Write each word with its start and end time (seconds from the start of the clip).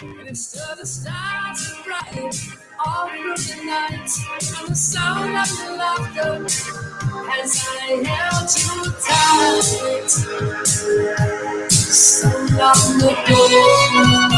And 0.00 0.28
instead 0.28 0.78
the 0.78 0.86
stars 0.86 1.72
are 1.72 1.84
bright 1.84 2.36
all 2.84 3.08
through 3.08 3.36
the 3.36 3.64
night, 3.64 4.10
and 4.58 4.68
the 4.68 4.74
sound 4.74 5.36
of 5.36 5.48
your 5.58 5.76
laughter 5.78 6.44
as 7.42 7.66
I 7.66 8.04
held 8.04 8.48
you 8.60 8.92
tight. 9.06 10.10
So 11.70 12.28
long 12.28 13.00
I 13.02 14.35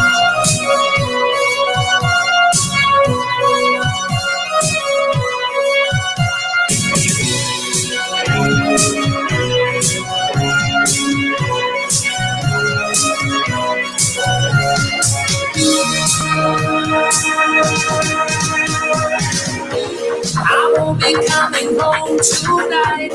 tonight. 22.18 23.12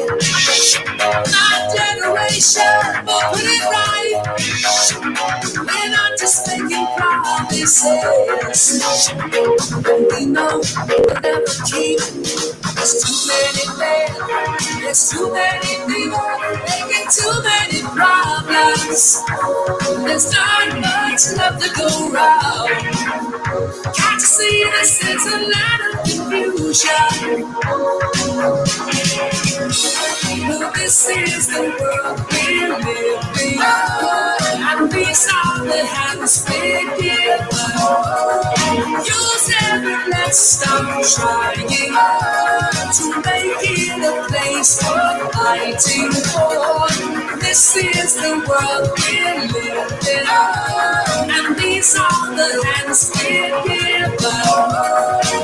My 1.27 1.53
generation 1.75 2.79
put 3.05 3.43
it 3.43 3.63
right. 3.67 4.15
We're 5.57 5.89
not 5.91 6.11
just 6.17 6.47
making 6.47 6.87
promises. 6.95 7.83
We 10.11 10.25
know 10.25 10.61
we'll 10.87 11.21
never 11.21 11.53
keep. 11.67 11.99
There's 12.75 12.93
too 13.03 13.17
many 13.27 13.65
men, 13.79 14.07
there's 14.81 15.09
too 15.09 15.33
many 15.33 15.73
people 15.87 16.23
making 16.67 17.07
too 17.11 17.35
many 17.43 17.81
problems. 17.81 19.23
There's 20.05 20.31
not 20.31 20.67
much 20.79 21.23
left 21.37 21.61
to 21.61 21.69
go 21.75 21.87
round. 22.09 22.69
Can't 23.95 24.19
you 24.19 24.27
see 24.27 24.63
this 24.71 25.01
is 25.03 25.25
a 25.33 25.37
lot 25.39 25.79
of 25.93 26.12
confusion? 26.73 27.53
Well, 30.47 30.71
this 30.73 31.09
is 31.09 31.47
the 31.47 31.61
world 31.79 32.19
we 32.31 32.67
live 32.67 32.85
in. 33.41 33.61
And 33.61 34.91
these 34.91 35.27
are 35.33 35.63
the 35.63 35.85
hands 35.85 36.45
we 36.49 36.83
give. 36.99 37.47
Use 39.05 39.51
every 39.71 40.11
let's 40.11 40.39
stop 40.39 40.83
trying 41.15 41.67
to 41.67 43.21
make 43.25 43.63
it 43.63 44.03
a 44.03 44.27
place 44.27 44.81
for 44.83 45.31
fighting 45.31 46.11
for. 46.11 47.37
This 47.39 47.77
is 47.77 48.15
the 48.15 48.33
world 48.47 48.91
we 48.99 49.23
live 49.47 49.91
in. 50.11 50.27
And 51.31 51.55
these 51.57 51.95
are 51.95 52.35
the 52.35 52.65
hands 52.67 53.11
we 53.15 53.31
give. 53.69 54.19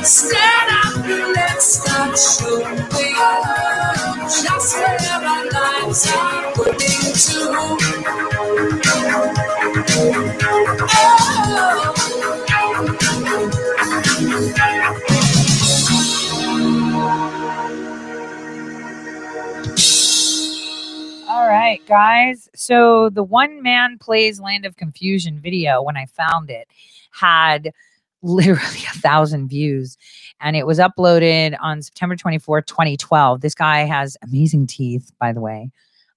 Stand 0.06 0.72
up 0.84 1.06
and 1.06 1.34
let's 1.36 1.66
start 1.80 2.18
showing 2.18 2.80
just 4.30 4.78
lives 5.52 6.08
are 6.12 6.54
putting 6.54 7.14
to. 7.14 7.78
All 21.28 21.48
right, 21.48 21.82
guys. 21.88 22.50
So 22.56 23.10
the 23.10 23.24
one 23.24 23.62
man 23.64 23.98
plays 24.00 24.40
Land 24.40 24.66
of 24.66 24.78
Confusion 24.78 25.40
video, 25.40 25.82
when 25.82 25.98
I 25.98 26.06
found 26.08 26.50
it, 26.50 26.68
had 27.12 27.72
literally 28.22 28.62
a 28.94 28.98
thousand 29.00 29.50
views 29.50 29.98
and 30.42 30.56
it 30.56 30.66
was 30.66 30.80
uploaded 30.80 31.58
on 31.62 31.82
September 31.82 32.16
24th, 32.16 32.66
2012. 32.66 33.42
This 33.42 33.56
guy 33.56 33.80
has 33.82 34.18
amazing 34.24 34.68
teeth, 34.68 35.12
by 35.20 35.34
the 35.34 35.42
way. 35.42 35.72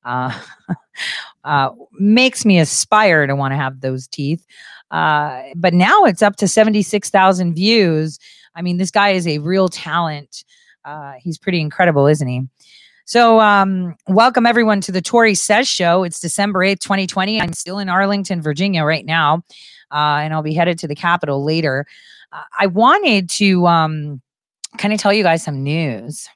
Uh, 0.05 0.39
uh, 1.45 1.71
makes 1.93 2.45
me 2.45 2.59
aspire 2.59 3.27
to 3.27 3.37
want 3.37 3.53
to 3.53 3.57
have 3.57 3.81
those 3.81 4.07
teeth. 4.07 4.45
Uh, 4.91 5.43
but 5.57 5.75
now 5.75 6.05
it's 6.05 6.23
up 6.23 6.37
to 6.37 6.47
76,000 6.47 7.55
views. 7.55 8.19
I 8.55 8.63
mean, 8.63 8.77
this 8.77 8.91
guy 8.91 9.11
is 9.11 9.27
a 9.27 9.39
real 9.39 9.69
talent. 9.69 10.45
Uh, 10.85 11.15
he's 11.19 11.39
pretty 11.39 11.61
incredible, 11.61 12.07
isn't 12.07 12.29
he? 12.29 12.43
So, 13.05 13.41
um, 13.41 13.97
welcome 14.07 14.47
everyone 14.47 14.81
to 14.83 14.93
the 14.93 15.03
Tori 15.03 15.35
Says 15.35 15.69
Show. 15.69 16.05
It's 16.05 16.21
December 16.21 16.61
8th, 16.61 16.81
2020. 16.81 17.41
I'm 17.41 17.53
still 17.53 17.79
in 17.79 17.89
Arlington, 17.89 18.41
Virginia 18.41 18.85
right 18.85 19.05
now, 19.05 19.43
uh, 19.91 20.21
and 20.23 20.33
I'll 20.33 20.43
be 20.43 20.55
headed 20.55 20.79
to 20.81 20.89
the 20.89 20.95
Capitol 20.95 21.43
later. 21.45 21.85
I 22.59 22.67
wanted 22.67 23.29
to 23.31 23.67
um, 23.67 24.23
kind 24.79 24.95
of 24.95 25.01
tell 25.01 25.13
you 25.13 25.23
guys 25.23 25.43
some 25.43 25.63
news. 25.63 26.29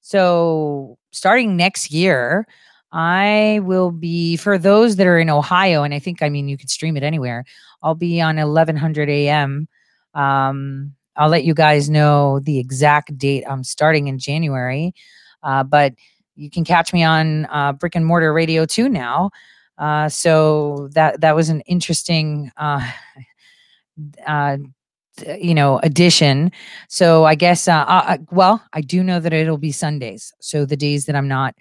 So, 0.00 0.98
starting 1.10 1.56
next 1.56 1.90
year, 1.90 2.46
I 2.92 3.60
will 3.64 3.90
be, 3.90 4.36
for 4.36 4.56
those 4.56 4.96
that 4.96 5.06
are 5.06 5.18
in 5.18 5.28
Ohio, 5.28 5.82
and 5.82 5.92
I 5.92 5.98
think, 5.98 6.22
I 6.22 6.28
mean, 6.28 6.48
you 6.48 6.56
could 6.56 6.70
stream 6.70 6.96
it 6.96 7.02
anywhere, 7.02 7.44
I'll 7.82 7.96
be 7.96 8.20
on 8.20 8.36
1100 8.36 9.08
a.m. 9.08 9.68
Um, 10.14 10.94
I'll 11.16 11.28
let 11.28 11.44
you 11.44 11.54
guys 11.54 11.90
know 11.90 12.40
the 12.40 12.58
exact 12.58 13.16
date. 13.18 13.44
I'm 13.48 13.64
starting 13.64 14.06
in 14.06 14.18
January. 14.18 14.94
Uh, 15.42 15.62
but 15.62 15.94
you 16.34 16.50
can 16.50 16.64
catch 16.64 16.92
me 16.92 17.02
on 17.02 17.46
uh, 17.46 17.72
Brick 17.72 17.94
and 17.94 18.04
Mortar 18.06 18.32
Radio 18.32 18.66
too 18.66 18.88
now. 18.88 19.30
Uh, 19.78 20.08
so 20.08 20.88
that 20.92 21.20
that 21.20 21.34
was 21.34 21.48
an 21.48 21.60
interesting, 21.62 22.50
uh, 22.56 22.86
uh, 24.26 24.56
you 25.40 25.54
know, 25.54 25.78
addition. 25.82 26.52
So 26.88 27.24
I 27.24 27.34
guess, 27.34 27.68
uh, 27.68 27.84
uh, 27.86 28.18
well, 28.30 28.62
I 28.72 28.80
do 28.80 29.02
know 29.02 29.20
that 29.20 29.32
it'll 29.32 29.58
be 29.58 29.72
Sundays. 29.72 30.32
So 30.40 30.64
the 30.64 30.76
days 30.76 31.06
that 31.06 31.16
I'm 31.16 31.28
not 31.28 31.54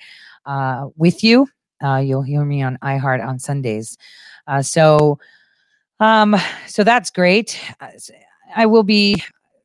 uh, 0.45 0.87
with 0.95 1.23
you, 1.23 1.47
uh, 1.83 1.97
you'll 1.97 2.21
hear 2.21 2.43
me 2.45 2.61
on 2.61 2.77
iHeart 2.83 3.25
on 3.25 3.39
Sundays. 3.39 3.97
Uh, 4.47 4.61
so, 4.61 5.19
um, 5.99 6.35
so 6.67 6.83
that's 6.83 7.09
great. 7.09 7.59
i 8.55 8.65
will 8.65 8.83
be 8.83 9.15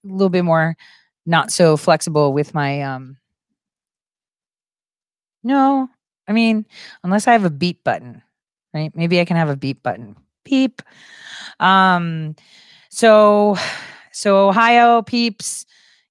a 0.04 0.08
little 0.08 0.30
bit 0.30 0.44
more 0.44 0.76
not 1.26 1.52
so 1.52 1.76
flexible 1.76 2.32
with 2.32 2.54
my 2.54 2.82
um, 2.82 3.16
no, 5.42 5.88
I 6.28 6.32
mean, 6.32 6.66
unless 7.02 7.26
I 7.26 7.32
have 7.32 7.44
a 7.44 7.50
beep 7.50 7.82
button, 7.84 8.22
right? 8.74 8.94
Maybe 8.94 9.20
I 9.20 9.24
can 9.24 9.36
have 9.36 9.48
a 9.48 9.56
beep 9.56 9.82
button. 9.82 10.16
Beep. 10.44 10.82
Um, 11.58 12.36
so 12.90 13.56
so 14.12 14.48
Ohio 14.48 15.02
peeps, 15.02 15.66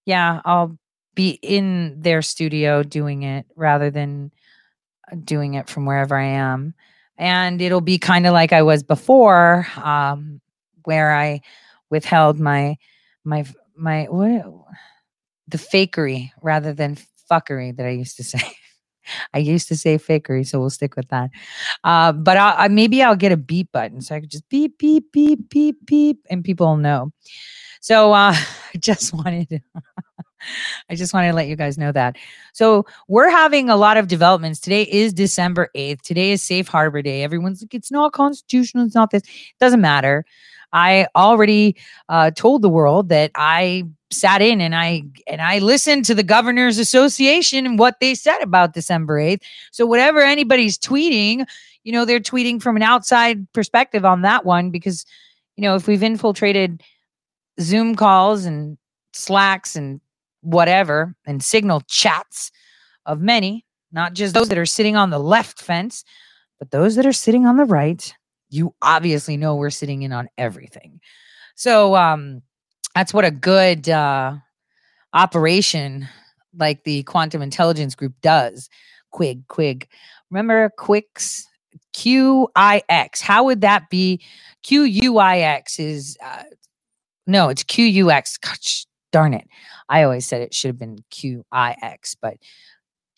yeah, 0.06 0.42
I'll 0.46 0.78
be 1.16 1.40
in 1.42 2.02
their 2.02 2.22
studio 2.22 2.84
doing 2.84 3.24
it 3.24 3.46
rather 3.56 3.92
than 3.92 4.32
uh, 5.12 5.18
doing 5.24 5.56
it 5.56 5.70
from 5.70 5.86
wherever 5.86 6.18
I 6.18 6.26
am. 6.26 6.74
And 7.18 7.62
it'll 7.62 7.82
be 7.82 7.98
kind 7.98 8.26
of 8.26 8.34
like 8.34 8.54
I 8.54 8.62
was 8.62 8.84
before, 8.84 9.68
um, 9.84 10.42
where 10.86 11.14
I 11.16 11.42
withheld 11.90 12.40
my 12.40 12.78
my 13.26 13.46
my 13.76 14.06
what 14.06 14.46
the 15.48 15.58
fakery 15.58 16.32
rather 16.42 16.74
than 16.74 16.98
fuckery 17.30 17.76
that 17.76 17.86
I 17.86 17.90
used 17.92 18.18
to 18.18 18.24
say. 18.24 18.40
I 19.34 19.40
used 19.40 19.68
to 19.70 19.76
say 19.76 19.98
fakery, 19.98 20.48
so 20.48 20.60
we'll 20.60 20.70
stick 20.70 20.96
with 20.96 21.08
that. 21.10 21.30
Uh, 21.84 22.12
but 22.12 22.38
I, 22.38 22.66
I, 22.66 22.68
maybe 22.68 23.02
I'll 23.04 23.16
get 23.16 23.32
a 23.32 23.38
beep 23.38 23.72
button 23.72 24.02
so 24.02 24.16
I 24.16 24.20
could 24.20 24.32
just 24.32 24.48
beep, 24.50 24.78
beep, 24.78 25.12
beep, 25.12 25.50
beep, 25.50 25.86
beep, 25.86 26.26
and 26.30 26.44
people 26.44 26.68
will 26.68 26.78
know. 26.78 27.12
So 27.82 28.14
uh, 28.14 28.34
I 28.74 28.78
just 28.78 29.14
wanted 29.14 29.50
to, 29.50 29.60
I 30.90 30.96
just 30.96 31.14
wanted 31.14 31.30
to 31.30 31.34
let 31.34 31.48
you 31.48 31.56
guys 31.56 31.78
know 31.78 31.92
that. 31.92 32.16
So 32.54 32.86
we're 33.08 33.30
having 33.30 33.70
a 33.70 33.76
lot 33.76 33.98
of 33.98 34.08
developments. 34.08 34.60
Today 34.60 34.84
is 34.84 35.14
December 35.14 35.70
8th. 35.76 36.02
Today 36.02 36.32
is 36.32 36.42
Safe 36.42 36.68
Harbor 36.68 37.02
Day. 37.02 37.24
Everyone's 37.24 37.62
like, 37.62 37.74
it's 37.74 37.92
not 37.92 38.14
constitutional. 38.14 38.86
It's 38.86 38.96
not 38.96 39.12
this. 39.12 39.24
It 39.24 39.60
doesn't 39.60 39.82
matter. 39.82 40.26
I 40.74 41.08
already 41.16 41.76
uh, 42.10 42.32
told 42.32 42.62
the 42.62 42.70
world 42.70 43.10
that 43.10 43.32
I 43.36 43.84
sat 44.12 44.42
in 44.42 44.60
and 44.60 44.76
I 44.76 45.04
and 45.28 45.42
I 45.42 45.60
listened 45.60 46.06
to 46.06 46.16
the 46.16 46.24
governors 46.24 46.78
association 46.78 47.66
and 47.66 47.78
what 47.78 48.00
they 48.00 48.16
said 48.16 48.40
about 48.42 48.74
December 48.74 49.20
8th. 49.20 49.42
So 49.72 49.86
whatever 49.86 50.22
anybody's 50.22 50.78
tweeting, 50.78 51.46
you 51.84 51.92
know, 51.92 52.06
they're 52.06 52.20
tweeting 52.20 52.62
from 52.62 52.76
an 52.76 52.84
outside 52.84 53.52
perspective 53.54 54.06
on 54.06 54.24
that 54.24 54.46
one 54.46 54.72
because 54.72 55.06
you 55.60 55.64
know, 55.64 55.76
if 55.76 55.88
we've 55.88 56.04
infiltrated 56.04 56.82
Zoom 57.60 57.96
calls 57.96 58.46
and 58.46 58.78
Slacks 59.12 59.76
and 59.76 60.00
whatever 60.40 61.16
and 61.26 61.44
signal 61.44 61.82
chats 61.82 62.50
of 63.06 63.20
many, 63.20 63.66
not 63.92 64.14
just 64.14 64.34
those 64.34 64.48
that 64.48 64.58
are 64.58 64.66
sitting 64.66 64.96
on 64.96 65.10
the 65.10 65.20
left 65.20 65.62
fence, 65.62 66.06
but 66.60 66.72
those 66.72 66.96
that 66.96 67.06
are 67.06 67.12
sitting 67.12 67.46
on 67.46 67.58
the 67.58 67.66
right, 67.66 68.14
you 68.50 68.74
obviously 68.82 69.38
know 69.38 69.56
we're 69.56 69.70
sitting 69.70 70.04
in 70.04 70.12
on 70.12 70.30
everything. 70.38 71.02
So 71.56 71.96
um 71.96 72.42
that's 72.96 73.14
what 73.14 73.26
a 73.26 73.32
good 73.32 73.90
uh 73.90 74.36
operation 75.14 76.08
like 76.58 76.84
the 76.84 77.04
quantum 77.04 77.42
intelligence 77.42 77.96
group 77.96 78.14
does. 78.22 78.70
Quig, 79.12 79.48
Quig. 79.48 79.88
Remember 80.30 80.70
Quicks? 80.78 81.46
QIX. 81.94 83.22
How 83.22 83.44
would 83.46 83.62
that 83.62 83.90
be? 83.90 84.22
QUIX 84.64 85.80
is 85.80 86.18
uh, 86.24 86.44
no, 87.28 87.50
it's 87.50 87.64
QUX. 87.64 88.40
Gosh, 88.42 88.86
darn 89.12 89.34
it. 89.34 89.48
I 89.90 90.04
always 90.04 90.26
said 90.26 90.42
it 90.42 90.54
should 90.54 90.70
have 90.70 90.80
been 90.80 91.00
QIX, 91.12 92.16
but 92.22 92.38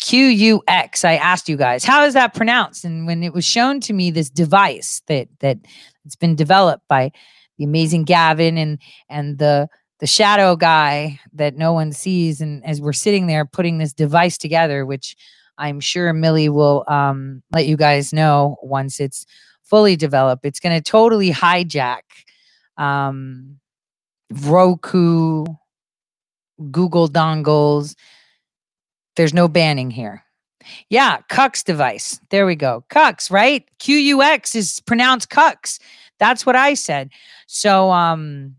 QUX. 0.01 1.05
I 1.05 1.15
asked 1.15 1.47
you 1.47 1.57
guys, 1.57 1.83
how 1.83 2.03
is 2.03 2.13
that 2.15 2.33
pronounced? 2.33 2.83
And 2.83 3.05
when 3.05 3.23
it 3.23 3.33
was 3.33 3.45
shown 3.45 3.79
to 3.81 3.93
me 3.93 4.11
this 4.11 4.29
device 4.29 5.01
that 5.07 5.27
that 5.39 5.57
it's 6.05 6.15
been 6.15 6.35
developed 6.35 6.87
by 6.87 7.11
the 7.57 7.63
amazing 7.63 8.03
Gavin 8.03 8.57
and 8.57 8.79
and 9.09 9.37
the 9.37 9.67
the 9.99 10.07
shadow 10.07 10.55
guy 10.55 11.19
that 11.33 11.55
no 11.55 11.73
one 11.73 11.91
sees, 11.91 12.41
and 12.41 12.65
as 12.65 12.81
we're 12.81 12.91
sitting 12.91 13.27
there 13.27 13.45
putting 13.45 13.77
this 13.77 13.93
device 13.93 14.37
together, 14.37 14.83
which 14.83 15.15
I'm 15.59 15.79
sure 15.79 16.11
Millie 16.11 16.49
will 16.49 16.83
um, 16.87 17.43
let 17.51 17.67
you 17.67 17.77
guys 17.77 18.11
know 18.11 18.57
once 18.63 18.99
it's 18.99 19.27
fully 19.63 19.95
developed. 19.95 20.43
It's 20.43 20.59
going 20.59 20.75
to 20.75 20.81
totally 20.81 21.31
hijack 21.31 22.01
um, 22.77 23.59
Roku, 24.31 25.45
Google 26.71 27.07
dongles. 27.07 27.95
There's 29.15 29.33
no 29.33 29.47
banning 29.47 29.91
here. 29.91 30.23
Yeah, 30.89 31.19
Cux 31.29 31.63
device. 31.63 32.19
There 32.29 32.45
we 32.45 32.55
go. 32.55 32.83
Cux, 32.89 33.31
right? 33.31 33.67
QUX 33.79 34.55
is 34.55 34.79
pronounced 34.81 35.29
Cux. 35.29 35.79
That's 36.19 36.45
what 36.45 36.55
I 36.55 36.75
said. 36.75 37.09
So 37.47 37.91
um, 37.91 38.55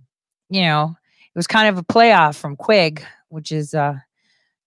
you 0.51 0.63
know, 0.63 0.95
it 1.35 1.39
was 1.39 1.47
kind 1.47 1.69
of 1.69 1.79
a 1.79 1.85
playoff 1.85 2.37
from 2.39 2.57
Quig, 2.57 3.05
which 3.29 3.53
is 3.53 3.75
uh 3.75 3.95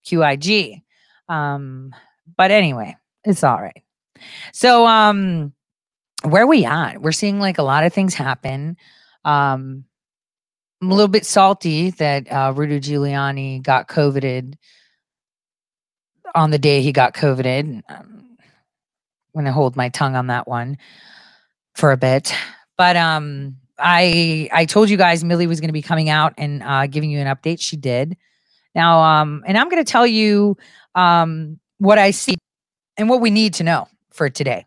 QIG. 0.05 0.81
Um, 1.29 1.93
but 2.37 2.51
anyway, 2.51 2.95
it's 3.23 3.43
all 3.43 3.61
right. 3.61 3.83
So 4.53 4.85
um 4.87 5.53
where 6.23 6.47
we 6.47 6.65
at? 6.65 7.01
We're 7.01 7.11
seeing 7.11 7.39
like 7.39 7.57
a 7.57 7.63
lot 7.63 7.83
of 7.83 7.93
things 7.93 8.13
happen. 8.13 8.77
Um 9.23 9.85
I'm 10.81 10.91
a 10.91 10.93
little 10.95 11.07
bit 11.07 11.25
salty 11.25 11.91
that 11.91 12.31
uh 12.31 12.53
Rudy 12.55 12.79
Giuliani 12.79 13.61
got 13.61 13.87
COVIDed 13.87 14.55
on 16.35 16.51
the 16.51 16.59
day 16.59 16.81
he 16.81 16.91
got 16.91 17.15
COVIDed. 17.15 17.83
Um, 17.89 18.37
I'm 19.35 19.41
gonna 19.41 19.53
hold 19.53 19.75
my 19.75 19.89
tongue 19.89 20.15
on 20.15 20.27
that 20.27 20.47
one 20.47 20.77
for 21.75 21.91
a 21.91 21.97
bit. 21.97 22.33
But 22.77 22.97
um 22.97 23.57
I 23.77 24.49
I 24.51 24.65
told 24.65 24.89
you 24.89 24.97
guys 24.97 25.23
Millie 25.23 25.47
was 25.47 25.61
gonna 25.61 25.73
be 25.73 25.81
coming 25.81 26.09
out 26.09 26.33
and 26.37 26.63
uh 26.63 26.87
giving 26.87 27.11
you 27.11 27.19
an 27.19 27.27
update. 27.27 27.61
She 27.61 27.77
did. 27.77 28.17
Now 28.75 29.01
um 29.01 29.43
and 29.47 29.57
I'm 29.57 29.69
gonna 29.69 29.83
tell 29.83 30.07
you 30.07 30.57
um 30.95 31.59
what 31.79 31.99
I 31.99 32.11
see 32.11 32.37
and 32.97 33.09
what 33.09 33.21
we 33.21 33.31
need 33.31 33.55
to 33.55 33.63
know 33.63 33.87
for 34.11 34.29
today. 34.29 34.65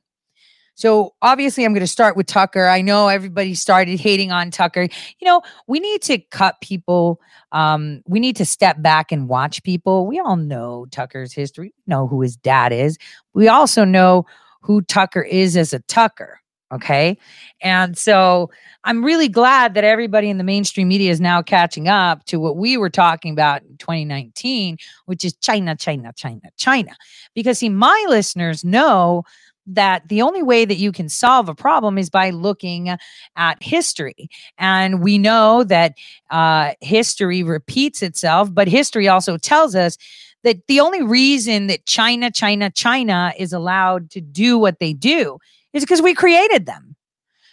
So 0.79 1.13
obviously, 1.23 1.65
I'm 1.65 1.73
going 1.73 1.81
to 1.81 1.89
start 1.89 2.17
with 2.17 2.29
Tucker. 2.29 2.69
I 2.69 2.83
know 2.83 3.09
everybody 3.09 3.57
started 3.57 3.99
hating 3.99 4.31
on 4.31 4.53
Tucker. 4.53 4.83
You 4.83 5.27
know, 5.27 5.43
we 5.67 5.81
need 5.81 6.03
to 6.03 6.19
cut 6.19 6.61
people. 6.61 7.21
Um, 7.51 8.01
we 8.07 8.21
need 8.21 8.37
to 8.37 8.45
step 8.45 8.81
back 8.81 9.11
and 9.11 9.29
watch 9.29 9.65
people. 9.65 10.07
We 10.07 10.21
all 10.21 10.37
know 10.37 10.87
Tucker's 10.93 11.33
history. 11.33 11.75
know 11.89 12.07
who 12.07 12.23
his 12.23 12.37
dad 12.37 12.73
is. 12.73 12.97
We 13.35 13.49
also 13.49 13.85
know 13.85 14.25
who 14.61 14.81
Tucker 14.83 15.23
is 15.23 15.57
as 15.57 15.73
a 15.73 15.81
Tucker. 15.81 16.41
Okay. 16.71 17.19
And 17.61 17.99
so 17.99 18.51
I'm 18.85 19.03
really 19.03 19.29
glad 19.29 19.75
that 19.75 19.85
everybody 19.85 20.29
in 20.29 20.39
the 20.39 20.45
mainstream 20.45 20.87
media 20.87 21.11
is 21.11 21.21
now 21.21 21.43
catching 21.43 21.89
up 21.89 22.25
to 22.27 22.39
what 22.39 22.57
we 22.57 22.77
were 22.77 22.91
talking 22.91 23.33
about 23.33 23.63
in 23.63 23.79
2019, 23.79 24.77
which 25.07 25.25
is 25.25 25.35
China, 25.37 25.75
China, 25.75 26.13
China, 26.15 26.51
China. 26.57 26.93
Because, 27.35 27.59
see, 27.59 27.71
my 27.71 28.07
listeners 28.09 28.65
know 28.65 29.25
that 29.69 30.09
the 30.09 30.23
only 30.23 30.43
way 30.43 30.65
that 30.65 30.77
you 30.77 30.93
can 30.93 31.09
solve 31.09 31.49
a 31.49 31.55
problem 31.55 31.99
is 31.99 32.11
by 32.11 32.31
looking 32.31 32.97
at 33.37 33.63
history. 33.63 34.29
And 34.59 35.03
we 35.03 35.19
know 35.19 35.65
that 35.65 35.95
uh, 36.31 36.73
history 36.81 37.43
repeats 37.43 38.03
itself, 38.03 38.53
but 38.53 38.67
history 38.67 39.09
also 39.09 39.37
tells 39.37 39.75
us 39.75 39.97
that 40.45 40.67
the 40.67 40.81
only 40.81 41.03
reason 41.03 41.67
that 41.67 41.85
China, 41.85 42.31
China, 42.31 42.71
China 42.71 43.33
is 43.39 43.53
allowed 43.53 44.11
to 44.11 44.21
do 44.21 44.59
what 44.59 44.79
they 44.79 44.93
do 44.93 45.39
is 45.73 45.83
because 45.83 46.03
we 46.03 46.15
created 46.15 46.67
them. 46.67 46.97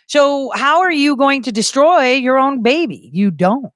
So, 0.07 0.51
how 0.51 0.81
are 0.81 0.91
you 0.91 1.15
going 1.15 1.41
to 1.43 1.51
destroy 1.51 2.13
your 2.13 2.37
own 2.37 2.61
baby? 2.61 3.09
You 3.11 3.31
don't. 3.31 3.71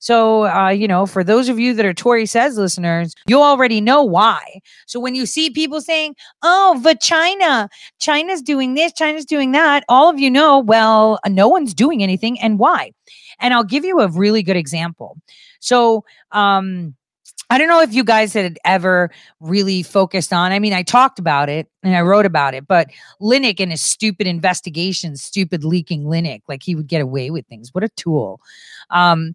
So, 0.00 0.46
uh, 0.46 0.70
you 0.70 0.88
know, 0.88 1.06
for 1.06 1.22
those 1.22 1.48
of 1.48 1.58
you 1.58 1.74
that 1.74 1.84
are 1.84 1.94
Tori 1.94 2.26
Says 2.26 2.56
listeners, 2.56 3.14
you 3.26 3.40
already 3.40 3.80
know 3.80 4.02
why. 4.02 4.60
So, 4.86 4.98
when 4.98 5.14
you 5.14 5.26
see 5.26 5.50
people 5.50 5.80
saying, 5.80 6.16
oh, 6.42 6.80
but 6.82 7.00
China, 7.00 7.68
China's 8.00 8.42
doing 8.42 8.74
this, 8.74 8.92
China's 8.94 9.26
doing 9.26 9.52
that, 9.52 9.84
all 9.88 10.08
of 10.10 10.18
you 10.18 10.30
know, 10.30 10.58
well, 10.58 11.20
no 11.28 11.48
one's 11.48 11.74
doing 11.74 12.02
anything 12.02 12.40
and 12.40 12.58
why. 12.58 12.92
And 13.38 13.54
I'll 13.54 13.64
give 13.64 13.84
you 13.84 14.00
a 14.00 14.08
really 14.08 14.42
good 14.42 14.56
example. 14.56 15.18
So, 15.60 16.04
um, 16.32 16.94
I 17.50 17.58
don't 17.58 17.68
know 17.68 17.82
if 17.82 17.92
you 17.92 18.04
guys 18.04 18.32
had 18.32 18.58
ever 18.64 19.10
really 19.40 19.82
focused 19.82 20.32
on. 20.32 20.52
I 20.52 20.60
mean, 20.60 20.72
I 20.72 20.84
talked 20.84 21.18
about 21.18 21.48
it 21.48 21.68
and 21.82 21.96
I 21.96 22.00
wrote 22.00 22.24
about 22.24 22.54
it, 22.54 22.68
but 22.68 22.86
Linick 23.20 23.58
and 23.58 23.72
his 23.72 23.82
stupid 23.82 24.28
investigations, 24.28 25.20
stupid 25.20 25.64
leaking 25.64 26.04
Linick, 26.04 26.42
like 26.48 26.62
he 26.62 26.76
would 26.76 26.86
get 26.86 27.02
away 27.02 27.28
with 27.30 27.44
things. 27.48 27.74
What 27.74 27.82
a 27.82 27.88
tool. 27.88 28.40
Um, 28.90 29.34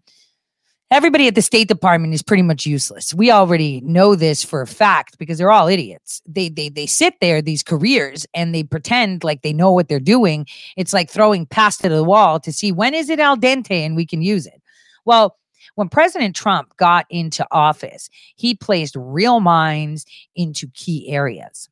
everybody 0.90 1.26
at 1.26 1.34
the 1.34 1.42
State 1.42 1.68
Department 1.68 2.14
is 2.14 2.22
pretty 2.22 2.42
much 2.42 2.66
useless. 2.66 3.12
We 3.12 3.30
already 3.30 3.80
know 3.82 4.14
this 4.14 4.44
for 4.44 4.62
a 4.62 4.66
fact 4.66 5.18
because 5.18 5.38
they're 5.38 5.50
all 5.50 5.68
idiots. 5.68 6.22
They 6.26 6.48
they 6.48 6.68
they 6.68 6.86
sit 6.86 7.14
there 7.20 7.42
these 7.42 7.62
careers 7.62 8.26
and 8.34 8.54
they 8.54 8.62
pretend 8.62 9.24
like 9.24 9.42
they 9.42 9.52
know 9.52 9.72
what 9.72 9.88
they're 9.88 10.00
doing. 10.00 10.46
It's 10.76 10.92
like 10.92 11.10
throwing 11.10 11.46
pasta 11.46 11.88
to 11.88 11.94
the 11.94 12.04
wall 12.04 12.40
to 12.40 12.52
see 12.52 12.72
when 12.72 12.94
is 12.94 13.10
it 13.10 13.20
al 13.20 13.36
dente 13.36 13.70
and 13.70 13.96
we 13.96 14.06
can 14.06 14.22
use 14.22 14.46
it. 14.46 14.62
Well, 15.04 15.36
when 15.74 15.88
President 15.88 16.34
Trump 16.34 16.76
got 16.76 17.06
into 17.10 17.46
office, 17.50 18.08
he 18.36 18.54
placed 18.54 18.96
real 18.96 19.40
minds 19.40 20.06
into 20.34 20.68
key 20.68 21.08
areas. 21.10 21.68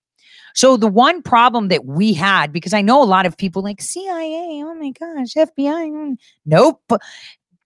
So 0.55 0.76
the 0.76 0.87
one 0.87 1.20
problem 1.20 1.69
that 1.69 1.84
we 1.84 2.12
had, 2.12 2.52
because 2.52 2.72
I 2.72 2.81
know 2.81 3.02
a 3.02 3.05
lot 3.05 3.26
of 3.26 3.37
people 3.37 3.62
like 3.62 3.81
CIA, 3.81 4.62
oh 4.64 4.75
my 4.75 4.90
gosh, 4.90 5.34
FBI, 5.34 5.90
mm, 5.90 6.16
nope. 6.46 6.81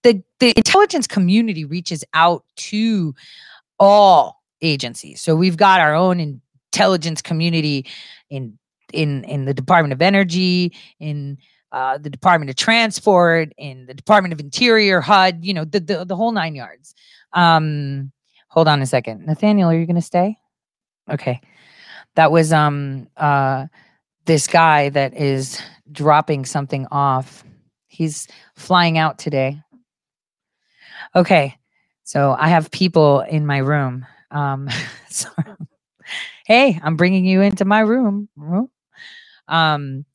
The 0.03 0.23
the 0.39 0.53
intelligence 0.55 1.07
community 1.07 1.65
reaches 1.65 2.03
out 2.13 2.43
to 2.55 3.13
all 3.79 4.41
agencies. 4.61 5.21
So 5.21 5.35
we've 5.35 5.57
got 5.57 5.79
our 5.79 5.95
own 5.95 6.19
intelligence 6.19 7.21
community 7.21 7.85
in 8.29 8.57
in 8.93 9.23
in 9.25 9.45
the 9.45 9.53
Department 9.53 9.93
of 9.93 10.01
Energy, 10.01 10.73
in 10.99 11.37
uh, 11.71 11.97
the 11.97 12.09
Department 12.09 12.49
of 12.49 12.55
Transport, 12.55 13.53
in 13.57 13.85
the 13.85 13.93
Department 13.93 14.33
of 14.33 14.39
Interior, 14.39 15.01
HUD, 15.01 15.45
you 15.45 15.53
know, 15.53 15.65
the, 15.65 15.79
the, 15.79 16.03
the 16.03 16.15
whole 16.15 16.31
nine 16.31 16.55
yards. 16.55 16.95
Um, 17.33 18.11
hold 18.47 18.67
on 18.67 18.81
a 18.81 18.85
second. 18.85 19.25
Nathaniel, 19.25 19.69
are 19.69 19.77
you 19.77 19.85
going 19.85 19.95
to 19.95 20.01
stay? 20.01 20.37
Okay. 21.11 21.41
That 22.15 22.31
was 22.31 22.51
um 22.51 23.07
uh 23.17 23.67
this 24.25 24.47
guy 24.47 24.89
that 24.89 25.15
is 25.15 25.61
dropping 25.91 26.45
something 26.45 26.85
off. 26.91 27.43
He's 27.87 28.27
flying 28.55 28.97
out 28.97 29.17
today. 29.17 29.61
Okay. 31.15 31.55
So 32.03 32.35
I 32.37 32.49
have 32.49 32.71
people 32.71 33.21
in 33.21 33.45
my 33.45 33.57
room. 33.59 34.05
Um 34.31 34.69
so, 35.09 35.29
hey, 36.45 36.79
I'm 36.83 36.95
bringing 36.95 37.25
you 37.25 37.41
into 37.41 37.65
my 37.65 37.81
room. 37.81 38.29
Um 39.47 40.05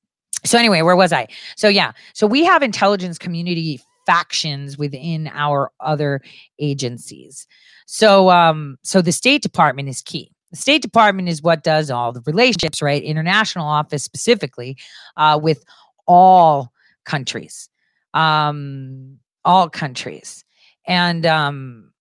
so 0.44 0.58
anyway, 0.58 0.82
where 0.82 0.96
was 0.96 1.12
I? 1.12 1.28
So 1.56 1.68
yeah, 1.68 1.92
so 2.12 2.26
we 2.26 2.44
have 2.44 2.62
intelligence 2.62 3.18
community 3.18 3.80
factions 4.06 4.76
within 4.76 5.30
our 5.32 5.72
other 5.80 6.20
agencies. 6.58 7.46
So 7.86 8.30
um 8.30 8.78
so 8.82 9.02
the 9.02 9.12
State 9.12 9.42
Department 9.42 9.88
is 9.88 10.02
key. 10.02 10.30
The 10.54 10.60
State 10.60 10.82
Department 10.82 11.28
is 11.28 11.42
what 11.42 11.64
does 11.64 11.90
all 11.90 12.12
the 12.12 12.22
relationships, 12.26 12.80
right? 12.80 13.02
International 13.02 13.66
office 13.66 14.04
specifically 14.04 14.76
uh, 15.16 15.36
with 15.42 15.64
all 16.06 16.70
countries, 17.04 17.68
um, 18.14 19.18
all 19.44 19.68
countries, 19.68 20.44
and 20.86 21.24
um, 21.26 21.92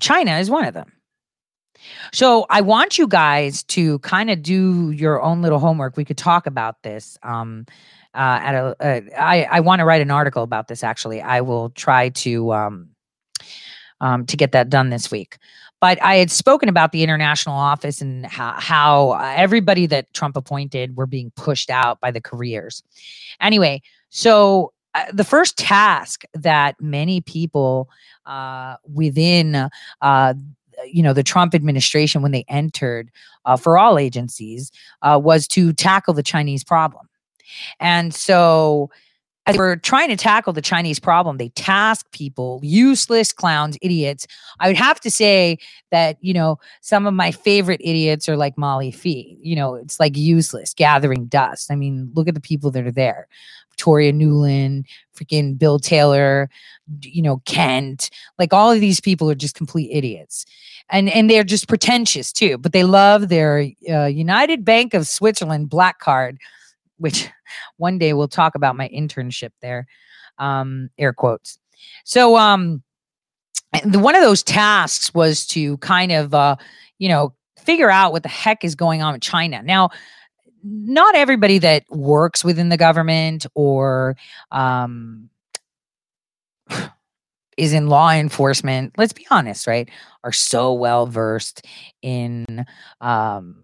China 0.00 0.38
is 0.38 0.50
one 0.50 0.64
of 0.64 0.74
them. 0.74 0.92
So 2.12 2.46
I 2.50 2.62
want 2.62 2.98
you 2.98 3.06
guys 3.06 3.62
to 3.64 3.98
kind 4.00 4.30
of 4.30 4.42
do 4.42 4.90
your 4.90 5.22
own 5.22 5.42
little 5.42 5.58
homework. 5.58 5.96
We 5.96 6.04
could 6.04 6.18
talk 6.18 6.46
about 6.46 6.82
this. 6.82 7.18
Um, 7.22 7.66
uh, 8.14 8.40
at 8.42 8.54
a, 8.54 8.76
uh, 8.80 9.00
I, 9.18 9.44
I 9.44 9.60
want 9.60 9.80
to 9.80 9.84
write 9.84 10.00
an 10.00 10.10
article 10.10 10.42
about 10.42 10.68
this. 10.68 10.82
Actually, 10.82 11.20
I 11.20 11.42
will 11.42 11.70
try 11.70 12.08
to 12.10 12.52
um, 12.54 12.88
um, 14.00 14.26
to 14.26 14.36
get 14.36 14.52
that 14.52 14.70
done 14.70 14.90
this 14.90 15.10
week. 15.10 15.38
But 15.80 16.02
I 16.02 16.16
had 16.16 16.30
spoken 16.30 16.68
about 16.68 16.92
the 16.92 17.02
international 17.02 17.54
office 17.54 18.00
and 18.00 18.24
how, 18.24 18.52
how 18.58 19.12
everybody 19.36 19.86
that 19.86 20.12
Trump 20.14 20.36
appointed 20.36 20.96
were 20.96 21.06
being 21.06 21.30
pushed 21.36 21.70
out 21.70 22.00
by 22.00 22.10
the 22.10 22.20
careers. 22.20 22.82
Anyway, 23.40 23.82
so 24.08 24.72
uh, 24.94 25.04
the 25.12 25.24
first 25.24 25.58
task 25.58 26.24
that 26.32 26.76
many 26.80 27.20
people 27.20 27.90
uh, 28.26 28.76
within 28.92 29.68
uh, 30.02 30.34
you 30.86 31.02
know 31.02 31.12
the 31.12 31.22
Trump 31.22 31.54
administration 31.54 32.22
when 32.22 32.32
they 32.32 32.44
entered 32.48 33.10
uh, 33.44 33.56
for 33.56 33.78
all 33.78 33.98
agencies 33.98 34.70
uh, 35.02 35.18
was 35.22 35.48
to 35.48 35.72
tackle 35.72 36.14
the 36.14 36.22
Chinese 36.22 36.64
problem, 36.64 37.08
and 37.80 38.14
so 38.14 38.90
as 39.46 39.54
they 39.54 39.60
were 39.60 39.76
trying 39.76 40.08
to 40.08 40.16
tackle 40.16 40.52
the 40.52 40.60
Chinese 40.60 40.98
problem, 40.98 41.36
they 41.36 41.50
task 41.50 42.10
people, 42.10 42.60
useless 42.64 43.32
clowns, 43.32 43.78
idiots. 43.80 44.26
I 44.58 44.66
would 44.66 44.76
have 44.76 44.98
to 45.00 45.10
say 45.10 45.58
that, 45.92 46.18
you 46.20 46.34
know, 46.34 46.58
some 46.80 47.06
of 47.06 47.14
my 47.14 47.30
favorite 47.30 47.80
idiots 47.82 48.28
are 48.28 48.36
like 48.36 48.58
Molly 48.58 48.90
Phee. 48.90 49.38
You 49.40 49.54
know, 49.54 49.76
it's 49.76 50.00
like 50.00 50.16
useless, 50.16 50.74
gathering 50.74 51.26
dust. 51.26 51.70
I 51.70 51.76
mean, 51.76 52.10
look 52.14 52.26
at 52.26 52.34
the 52.34 52.40
people 52.40 52.72
that 52.72 52.86
are 52.86 52.92
there. 52.92 53.28
Victoria 53.76 54.12
Nuland, 54.12 54.86
freaking 55.14 55.58
Bill 55.58 55.78
Taylor, 55.78 56.48
you 57.02 57.20
know, 57.20 57.42
Kent. 57.44 58.10
Like 58.38 58.52
all 58.52 58.72
of 58.72 58.80
these 58.80 59.00
people 59.00 59.30
are 59.30 59.34
just 59.34 59.54
complete 59.54 59.90
idiots. 59.92 60.46
And 60.90 61.08
and 61.10 61.28
they're 61.28 61.44
just 61.44 61.68
pretentious 61.68 62.32
too, 62.32 62.58
but 62.58 62.72
they 62.72 62.84
love 62.84 63.28
their 63.28 63.66
uh, 63.90 64.06
United 64.06 64.64
Bank 64.64 64.94
of 64.94 65.06
Switzerland 65.06 65.68
black 65.68 65.98
card 65.98 66.38
which 66.98 67.28
one 67.76 67.98
day 67.98 68.14
we'll 68.14 68.28
talk 68.28 68.54
about 68.54 68.76
my 68.76 68.88
internship 68.88 69.50
there. 69.60 69.86
Um, 70.38 70.90
air 70.98 71.12
quotes. 71.12 71.58
So 72.04 72.36
um 72.36 72.82
the, 73.84 73.98
one 73.98 74.14
of 74.14 74.22
those 74.22 74.42
tasks 74.42 75.12
was 75.12 75.46
to 75.48 75.76
kind 75.78 76.12
of 76.12 76.32
uh, 76.34 76.56
you 76.98 77.08
know, 77.08 77.34
figure 77.58 77.90
out 77.90 78.12
what 78.12 78.22
the 78.22 78.28
heck 78.28 78.64
is 78.64 78.74
going 78.74 79.02
on 79.02 79.12
with 79.12 79.22
China. 79.22 79.62
Now, 79.62 79.90
not 80.62 81.14
everybody 81.14 81.58
that 81.58 81.84
works 81.90 82.44
within 82.44 82.68
the 82.68 82.76
government 82.76 83.46
or 83.54 84.16
um 84.50 85.28
is 87.56 87.72
in 87.72 87.88
law 87.88 88.10
enforcement, 88.10 88.92
let's 88.98 89.14
be 89.14 89.26
honest, 89.30 89.66
right, 89.66 89.88
are 90.24 90.32
so 90.32 90.72
well 90.74 91.06
versed 91.06 91.64
in 92.02 92.64
um 93.00 93.62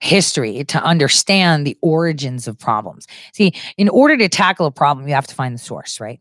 history 0.00 0.64
to 0.64 0.82
understand 0.82 1.66
the 1.66 1.76
origins 1.82 2.48
of 2.48 2.58
problems. 2.58 3.06
See, 3.34 3.52
in 3.76 3.88
order 3.90 4.16
to 4.16 4.28
tackle 4.28 4.66
a 4.66 4.70
problem, 4.70 5.06
you 5.06 5.14
have 5.14 5.26
to 5.26 5.34
find 5.34 5.54
the 5.54 5.58
source, 5.58 6.00
right? 6.00 6.20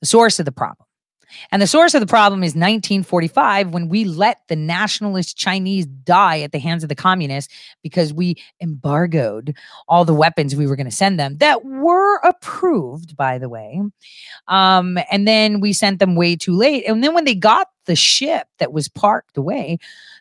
The 0.00 0.06
source 0.06 0.38
of 0.38 0.44
the 0.44 0.52
problem. 0.52 0.86
And 1.50 1.60
the 1.60 1.66
source 1.66 1.94
of 1.94 2.00
the 2.00 2.06
problem 2.06 2.42
is 2.42 2.50
1945 2.50 3.70
when 3.70 3.88
we 3.88 4.04
let 4.04 4.40
the 4.48 4.56
nationalist 4.56 5.36
Chinese 5.36 5.86
die 5.86 6.40
at 6.40 6.52
the 6.52 6.58
hands 6.58 6.82
of 6.82 6.88
the 6.88 6.94
communists 6.94 7.52
because 7.82 8.12
we 8.12 8.36
embargoed 8.60 9.54
all 9.88 10.04
the 10.04 10.14
weapons 10.14 10.54
we 10.54 10.66
were 10.66 10.76
going 10.76 10.88
to 10.88 10.96
send 10.96 11.18
them 11.18 11.38
that 11.38 11.64
were 11.64 12.16
approved, 12.18 13.16
by 13.16 13.38
the 13.38 13.48
way. 13.48 13.80
Um, 14.48 14.98
and 15.10 15.26
then 15.26 15.60
we 15.60 15.72
sent 15.72 15.98
them 15.98 16.14
way 16.14 16.36
too 16.36 16.54
late. 16.54 16.84
And 16.86 17.02
then 17.02 17.14
when 17.14 17.24
they 17.24 17.34
got 17.34 17.68
the 17.86 17.96
ship 17.96 18.46
that 18.58 18.72
was 18.72 18.88
parked 18.88 19.36
away, 19.36 19.78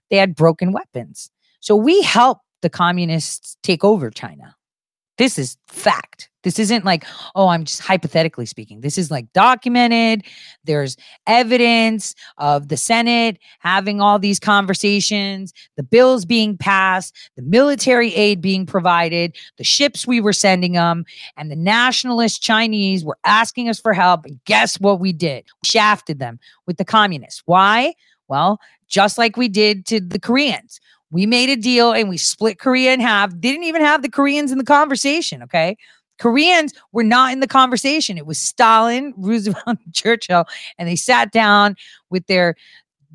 they 0.10 0.18
had 0.18 0.36
broken 0.36 0.72
weapons. 0.72 1.30
So 1.60 1.76
we 1.76 2.02
helped 2.02 2.46
the 2.62 2.70
communists 2.70 3.58
take 3.64 3.84
over 3.84 4.10
China. 4.10 4.56
This 5.22 5.38
is 5.38 5.56
fact. 5.68 6.32
This 6.42 6.58
isn't 6.58 6.84
like, 6.84 7.06
oh, 7.36 7.50
I'm 7.50 7.64
just 7.64 7.80
hypothetically 7.80 8.48
speaking. 8.48 8.82
This 8.82 8.98
is 8.98 9.12
like 9.12 9.32
documented. 9.34 10.24
There's 10.64 10.98
evidence 11.28 12.16
of 12.40 12.70
the 12.70 12.76
Senate 12.76 13.38
having 13.60 14.02
all 14.02 14.18
these 14.18 14.40
conversations, 14.40 15.54
the 15.78 15.84
bills 15.84 16.26
being 16.26 16.58
passed, 16.58 17.16
the 17.36 17.44
military 17.44 18.16
aid 18.16 18.42
being 18.42 18.66
provided, 18.66 19.36
the 19.60 19.64
ships 19.64 20.08
we 20.08 20.20
were 20.20 20.34
sending 20.34 20.72
them, 20.72 21.06
and 21.38 21.52
the 21.52 21.56
nationalist 21.56 22.42
Chinese 22.42 23.06
were 23.06 23.20
asking 23.24 23.70
us 23.70 23.80
for 23.80 23.94
help. 23.94 24.26
And 24.26 24.44
guess 24.46 24.80
what 24.80 25.00
we 25.00 25.14
did? 25.14 25.44
We 25.62 25.68
shafted 25.68 26.18
them 26.18 26.40
with 26.66 26.78
the 26.78 26.86
communists. 26.86 27.44
Why? 27.46 27.94
Well, 28.28 28.60
just 28.88 29.20
like 29.20 29.38
we 29.38 29.50
did 29.50 29.86
to 29.86 30.00
the 30.00 30.20
Koreans. 30.20 30.80
We 31.12 31.26
made 31.26 31.50
a 31.50 31.56
deal 31.56 31.92
and 31.92 32.10
we 32.10 32.18
split 32.18 32.58
Korea 32.58 32.94
in 32.94 33.00
half. 33.00 33.38
Didn't 33.40 33.64
even 33.64 33.82
have 33.82 34.02
the 34.02 34.10
Koreans 34.10 34.52
in 34.52 34.58
the 34.58 34.64
conversation. 34.64 35.44
Okay. 35.44 35.78
Koreans 36.20 36.74
were 36.92 37.04
not 37.04 37.34
in 37.34 37.40
the 37.40 37.48
conversation. 37.48 38.18
It 38.18 38.26
was 38.26 38.40
Stalin, 38.40 39.14
Roosevelt, 39.18 39.80
Churchill, 39.92 40.46
and 40.78 40.88
they 40.88 40.96
sat 40.96 41.32
down 41.32 41.76
with 42.10 42.28
their 42.28 42.56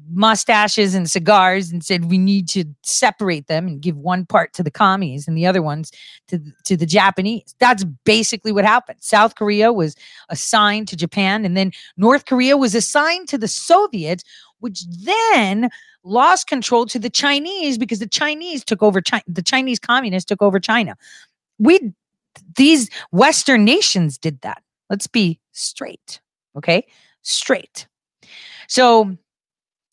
mustaches 0.08 0.94
and 0.94 1.10
cigars 1.10 1.70
and 1.70 1.84
said 1.84 2.10
we 2.10 2.18
need 2.18 2.48
to 2.48 2.64
separate 2.82 3.46
them 3.46 3.66
and 3.66 3.80
give 3.80 3.96
one 3.96 4.26
part 4.26 4.52
to 4.52 4.62
the 4.62 4.70
commies 4.70 5.26
and 5.26 5.36
the 5.36 5.46
other 5.46 5.62
ones 5.62 5.90
to 6.28 6.40
to 6.64 6.76
the 6.76 6.86
Japanese. 6.86 7.54
That's 7.58 7.84
basically 8.04 8.52
what 8.52 8.64
happened. 8.64 8.98
South 9.00 9.34
Korea 9.34 9.72
was 9.72 9.96
assigned 10.28 10.88
to 10.88 10.96
Japan 10.96 11.44
and 11.44 11.56
then 11.56 11.72
North 11.96 12.26
Korea 12.26 12.56
was 12.56 12.74
assigned 12.74 13.28
to 13.28 13.38
the 13.38 13.48
Soviets 13.48 14.22
which 14.60 14.84
then 14.88 15.68
lost 16.04 16.46
control 16.46 16.86
to 16.86 16.98
the 16.98 17.10
Chinese 17.10 17.78
because 17.78 17.98
the 17.98 18.08
Chinese 18.08 18.64
took 18.64 18.82
over 18.82 19.00
China, 19.00 19.22
the 19.26 19.42
Chinese 19.42 19.78
communists 19.78 20.28
took 20.28 20.42
over 20.42 20.58
China. 20.60 20.96
We 21.58 21.92
these 22.56 22.90
Western 23.10 23.64
nations 23.64 24.18
did 24.18 24.40
that. 24.42 24.62
Let's 24.90 25.06
be 25.06 25.40
straight. 25.52 26.20
Okay? 26.56 26.86
Straight. 27.22 27.86
So, 28.68 29.16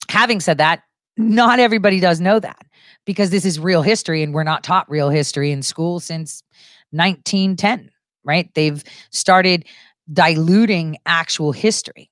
having 0.10 0.40
said 0.40 0.58
that, 0.58 0.84
not 1.18 1.60
everybody 1.60 2.00
does 2.00 2.20
know 2.20 2.40
that 2.40 2.66
because 3.06 3.30
this 3.30 3.46
is 3.46 3.60
real 3.60 3.82
history 3.82 4.24
and 4.24 4.34
we're 4.34 4.44
not 4.44 4.64
taught 4.64 4.90
real 4.90 5.10
history 5.10 5.52
in 5.52 5.62
school 5.62 6.00
since 6.00 6.44
1910, 6.92 7.92
right? 8.24 8.50
They've 8.56 8.84
started 9.12 9.66
diluting 10.12 10.98
actual 11.06 11.52
history. 11.52 12.10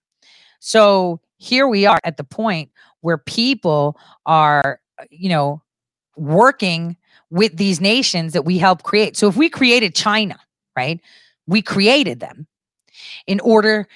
So, 0.59 1.19
here 1.41 1.67
we 1.67 1.87
are 1.87 1.99
at 2.03 2.17
the 2.17 2.23
point 2.23 2.69
where 3.01 3.17
people 3.17 3.97
are, 4.27 4.79
uh, 4.99 5.05
you 5.09 5.27
know, 5.27 5.59
working 6.15 6.95
with 7.31 7.57
these 7.57 7.81
nations 7.81 8.33
that 8.33 8.43
we 8.43 8.59
help 8.59 8.83
create. 8.83 9.17
So 9.17 9.27
if 9.27 9.35
we 9.35 9.49
created 9.49 9.95
China, 9.95 10.39
right? 10.77 10.99
We 11.47 11.63
created 11.63 12.19
them 12.19 12.45
in 13.25 13.39
order 13.39 13.87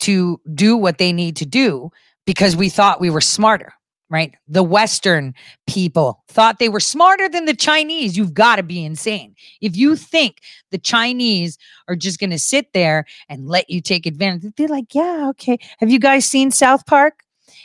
to 0.00 0.40
do 0.54 0.76
what 0.76 0.98
they 0.98 1.12
need 1.12 1.34
to 1.36 1.46
do 1.46 1.90
because 2.24 2.54
we 2.54 2.68
thought 2.68 3.00
we 3.00 3.10
were 3.10 3.20
smarter, 3.20 3.72
right? 4.12 4.34
The 4.46 4.62
Western 4.62 5.34
people 5.66 6.22
thought 6.28 6.58
they 6.58 6.68
were 6.68 6.80
smarter 6.80 7.30
than 7.30 7.46
the 7.46 7.56
Chinese. 7.56 8.16
You've 8.16 8.34
got 8.34 8.56
to 8.56 8.62
be 8.62 8.84
insane. 8.84 9.34
If 9.62 9.74
you 9.74 9.96
think 9.96 10.42
the 10.70 10.78
Chinese 10.78 11.56
are 11.88 11.96
just 11.96 12.20
going 12.20 12.30
to 12.30 12.38
sit 12.38 12.74
there 12.74 13.06
and 13.30 13.48
let 13.48 13.70
you 13.70 13.80
take 13.80 14.04
advantage, 14.04 14.52
they're 14.56 14.68
like, 14.68 14.94
yeah, 14.94 15.28
okay. 15.30 15.58
Have 15.78 15.90
you 15.90 15.98
guys 15.98 16.26
seen 16.26 16.50
South 16.50 16.84
Park? 16.84 17.20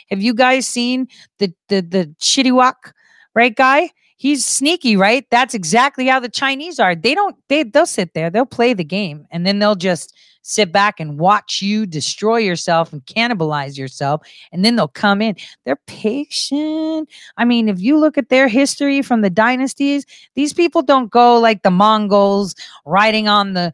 Have 0.08 0.22
you 0.22 0.32
guys 0.32 0.66
seen 0.66 1.06
the 1.38 1.52
the 1.68 1.82
the 1.82 2.14
Chittiwok, 2.18 2.92
right 3.34 3.54
guy? 3.54 3.90
He's 4.16 4.44
sneaky, 4.44 4.96
right? 4.96 5.26
That's 5.30 5.54
exactly 5.54 6.06
how 6.08 6.18
the 6.18 6.30
Chinese 6.30 6.80
are. 6.80 6.96
They 6.96 7.14
don't 7.14 7.36
they 7.48 7.62
they'll 7.62 7.86
sit 7.86 8.14
there, 8.14 8.30
they'll 8.30 8.46
play 8.46 8.72
the 8.72 8.84
game, 8.84 9.26
and 9.30 9.46
then 9.46 9.58
they'll 9.58 9.76
just 9.76 10.16
sit 10.48 10.72
back 10.72 10.98
and 10.98 11.18
watch 11.18 11.60
you 11.60 11.84
destroy 11.84 12.38
yourself 12.38 12.90
and 12.90 13.04
cannibalize 13.04 13.76
yourself 13.76 14.22
and 14.50 14.64
then 14.64 14.76
they'll 14.76 14.88
come 14.88 15.20
in. 15.20 15.36
They're 15.64 15.80
patient. 15.86 17.10
I 17.36 17.44
mean 17.44 17.68
if 17.68 17.80
you 17.80 17.98
look 17.98 18.16
at 18.16 18.30
their 18.30 18.48
history 18.48 19.02
from 19.02 19.20
the 19.20 19.30
dynasties 19.30 20.06
these 20.34 20.54
people 20.54 20.80
don't 20.82 21.10
go 21.10 21.38
like 21.38 21.62
the 21.62 21.70
mongols 21.70 22.54
riding 22.86 23.28
on 23.28 23.52
the, 23.52 23.72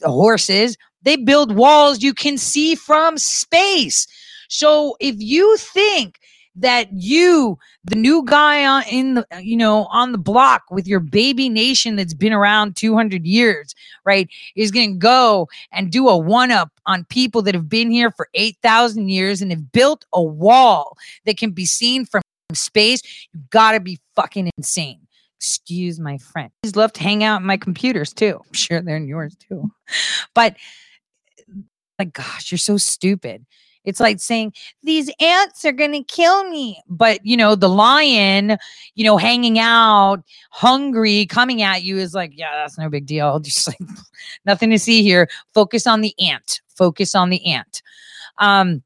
the 0.00 0.10
horses. 0.10 0.78
They 1.02 1.16
build 1.16 1.54
walls 1.54 2.02
you 2.02 2.14
can 2.14 2.38
see 2.38 2.74
from 2.74 3.18
space. 3.18 4.06
So 4.48 4.96
if 5.00 5.16
you 5.18 5.56
think 5.58 6.18
that 6.56 6.88
you, 6.92 7.58
the 7.84 7.96
new 7.96 8.24
guy 8.24 8.64
on 8.64 8.84
in 8.90 9.14
the 9.14 9.26
you 9.42 9.56
know 9.56 9.86
on 9.86 10.12
the 10.12 10.18
block 10.18 10.62
with 10.70 10.86
your 10.86 11.00
baby 11.00 11.48
nation 11.48 11.96
that's 11.96 12.14
been 12.14 12.32
around 12.32 12.76
200 12.76 13.26
years, 13.26 13.74
right, 14.04 14.28
is 14.56 14.70
going 14.70 14.94
to 14.94 14.98
go 14.98 15.48
and 15.72 15.90
do 15.90 16.08
a 16.08 16.16
one 16.16 16.50
up 16.50 16.70
on 16.86 17.04
people 17.04 17.42
that 17.42 17.54
have 17.54 17.68
been 17.68 17.90
here 17.90 18.10
for 18.10 18.28
8,000 18.34 19.08
years 19.08 19.42
and 19.42 19.50
have 19.50 19.72
built 19.72 20.04
a 20.12 20.22
wall 20.22 20.96
that 21.24 21.38
can 21.38 21.50
be 21.50 21.66
seen 21.66 22.04
from 22.04 22.22
space, 22.52 23.00
you 23.32 23.40
got 23.50 23.72
to 23.72 23.80
be 23.80 23.98
fucking 24.14 24.50
insane. 24.56 25.00
Excuse 25.38 25.98
my 25.98 26.18
friend. 26.18 26.50
He's 26.62 26.76
love 26.76 26.92
to 26.94 27.02
hang 27.02 27.24
out 27.24 27.40
in 27.40 27.46
my 27.46 27.56
computers 27.56 28.12
too. 28.12 28.40
I'm 28.44 28.52
sure 28.52 28.80
they're 28.80 28.96
in 28.96 29.08
yours 29.08 29.36
too. 29.36 29.70
But 30.34 30.56
like, 31.98 32.12
gosh, 32.12 32.50
you're 32.50 32.58
so 32.58 32.76
stupid. 32.76 33.44
It's 33.84 34.00
like 34.00 34.20
saying 34.20 34.54
these 34.82 35.10
ants 35.20 35.64
are 35.64 35.72
going 35.72 35.92
to 35.92 36.02
kill 36.02 36.48
me. 36.48 36.80
But, 36.88 37.24
you 37.24 37.36
know, 37.36 37.54
the 37.54 37.68
lion, 37.68 38.56
you 38.94 39.04
know, 39.04 39.16
hanging 39.16 39.58
out, 39.58 40.22
hungry, 40.50 41.26
coming 41.26 41.62
at 41.62 41.82
you 41.82 41.98
is 41.98 42.14
like, 42.14 42.32
yeah, 42.34 42.54
that's 42.54 42.78
no 42.78 42.88
big 42.88 43.06
deal. 43.06 43.38
Just 43.44 43.68
like 43.68 43.78
nothing 44.44 44.70
to 44.70 44.78
see 44.78 45.02
here. 45.02 45.28
Focus 45.52 45.86
on 45.86 46.00
the 46.00 46.14
ant. 46.18 46.60
Focus 46.76 47.14
on 47.14 47.30
the 47.30 47.44
ant. 47.46 47.82
Um, 48.38 48.82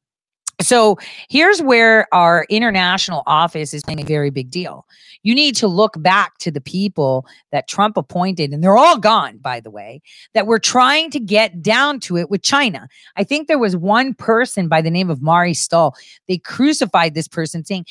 So 0.61 0.99
here's 1.28 1.62
where 1.62 2.12
our 2.12 2.45
international 2.50 3.23
office 3.26 3.73
is 3.73 3.85
playing 3.85 4.00
a 4.00 4.05
very 4.05 4.31
big 4.31 4.50
deal. 4.50 4.85
You 5.23 5.35
need 5.35 5.57
to 5.57 5.67
look 5.67 6.01
back 6.01 6.39
to 6.39 6.51
the 6.51 6.61
people 6.61 7.27
that 7.53 7.69
Trump 7.69 7.97
appointed, 7.97 8.53
and 8.53 8.63
they're 8.63 8.77
all 8.77 8.99
gone, 8.99 9.39
by 9.39 9.61
the 9.61 9.71
way, 9.71 10.01
that 10.35 10.47
were 10.47 10.59
trying 10.59 11.11
to 11.11 11.21
get 11.21 11.63
down 11.63 12.01
to 12.01 12.17
it 12.17 12.31
with 12.31 12.43
China. 12.43 12.89
I 13.17 13.25
think 13.25 13.49
there 13.49 13.59
was 13.59 13.77
one 13.77 14.15
person 14.15 14.69
by 14.69 14.81
the 14.81 14.91
name 14.91 15.11
of 15.11 15.23
Mari 15.23 15.55
Stull. 15.55 15.95
They 16.27 16.39
crucified 16.39 17.15
this 17.15 17.29
person 17.29 17.65
saying, 17.65 17.87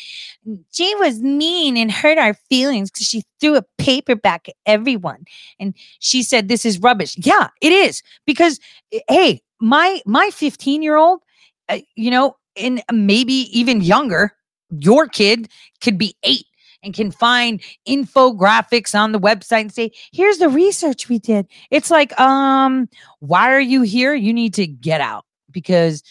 She 0.71 0.95
was 0.95 1.21
mean 1.21 1.77
and 1.77 1.91
hurt 1.91 2.17
our 2.17 2.33
feelings 2.49 2.91
because 2.91 3.07
she 3.07 3.23
threw 3.39 3.55
a 3.55 3.65
paper 3.77 4.15
back 4.15 4.49
at 4.49 4.55
everyone. 4.65 5.25
And 5.59 5.73
she 5.99 6.23
said, 6.23 6.47
This 6.47 6.65
is 6.65 6.79
rubbish. 6.79 7.15
Yeah, 7.17 7.49
it 7.61 7.71
is. 7.71 8.01
Because, 8.25 8.59
eh, 8.91 8.99
hey, 9.09 9.41
my 9.59 10.01
my 10.05 10.29
15 10.31 10.83
year 10.83 10.97
old 10.97 11.21
uh, 11.69 11.79
you 11.95 12.11
know 12.11 12.35
and 12.57 12.83
maybe 12.91 13.33
even 13.57 13.81
younger, 13.81 14.33
your 14.69 15.07
kid 15.07 15.49
could 15.81 15.97
be 15.97 16.15
eight 16.23 16.45
and 16.83 16.93
can 16.93 17.11
find 17.11 17.61
infographics 17.87 18.97
on 18.97 19.11
the 19.11 19.19
website 19.19 19.61
and 19.61 19.73
say, 19.73 19.91
here's 20.11 20.37
the 20.37 20.49
research 20.49 21.09
we 21.09 21.19
did. 21.19 21.47
It's 21.71 21.91
like, 21.91 22.17
um, 22.19 22.87
why 23.19 23.51
are 23.51 23.61
you 23.61 23.81
here? 23.81 24.13
You 24.13 24.33
need 24.33 24.53
to 24.55 24.67
get 24.67 25.01
out 25.01 25.25
because 25.51 26.03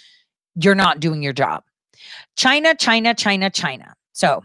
you're 0.55 0.75
not 0.75 1.01
doing 1.01 1.23
your 1.23 1.33
job. 1.33 1.63
China, 2.37 2.75
China, 2.75 3.15
China, 3.15 3.51
China. 3.51 3.95
So 4.13 4.45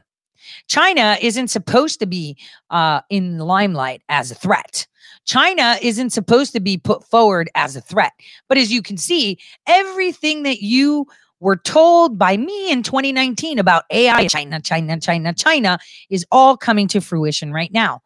China 0.68 1.18
isn't 1.22 1.50
supposed 1.50 2.00
to 2.00 2.06
be 2.06 2.38
uh, 2.70 3.02
in 3.10 3.38
the 3.38 3.46
limelight 3.46 4.02
as 4.10 4.32
a 4.32 4.36
threat. 4.36 4.88
China 5.26 5.78
isn't 5.82 6.10
supposed 6.12 6.54
to 6.54 6.60
be 6.60 6.78
put 6.78 7.04
forward 7.04 7.50
as 7.56 7.76
a 7.76 7.82
threat. 7.82 8.14
But 8.50 8.58
as 8.58 8.72
you 8.72 8.82
can 8.82 8.98
see, 8.98 9.40
everything 9.68 10.44
that 10.44 10.62
you 10.62 11.06
were 11.42 11.58
told 11.58 12.18
by 12.18 12.38
me 12.38 12.72
in 12.72 12.84
2019 12.84 13.60
about 13.60 13.84
AI, 13.90 14.28
China, 14.28 14.62
China, 14.62 15.00
China, 15.00 15.34
China 15.34 15.80
is 16.10 16.26
all 16.32 16.56
coming 16.56 16.88
to 16.88 17.02
fruition 17.02 17.52
right 17.52 17.74
now. 17.74 18.02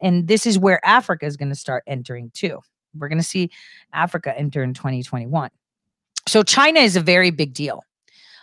And 0.00 0.28
this 0.28 0.46
is 0.46 0.58
where 0.58 0.84
Africa 0.84 1.24
is 1.24 1.36
going 1.36 1.48
to 1.48 1.54
start 1.54 1.82
entering 1.86 2.30
too. 2.34 2.60
We're 2.94 3.08
going 3.08 3.18
to 3.18 3.24
see 3.24 3.50
Africa 3.92 4.38
enter 4.38 4.62
in 4.62 4.74
2021. 4.74 5.50
So 6.28 6.42
China 6.42 6.80
is 6.80 6.94
a 6.94 7.00
very 7.00 7.30
big 7.30 7.54
deal. 7.54 7.82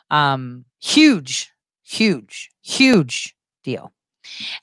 Um, 0.10 0.66
huge, 0.82 1.52
huge, 1.84 2.50
huge 2.64 3.36
deal. 3.64 3.94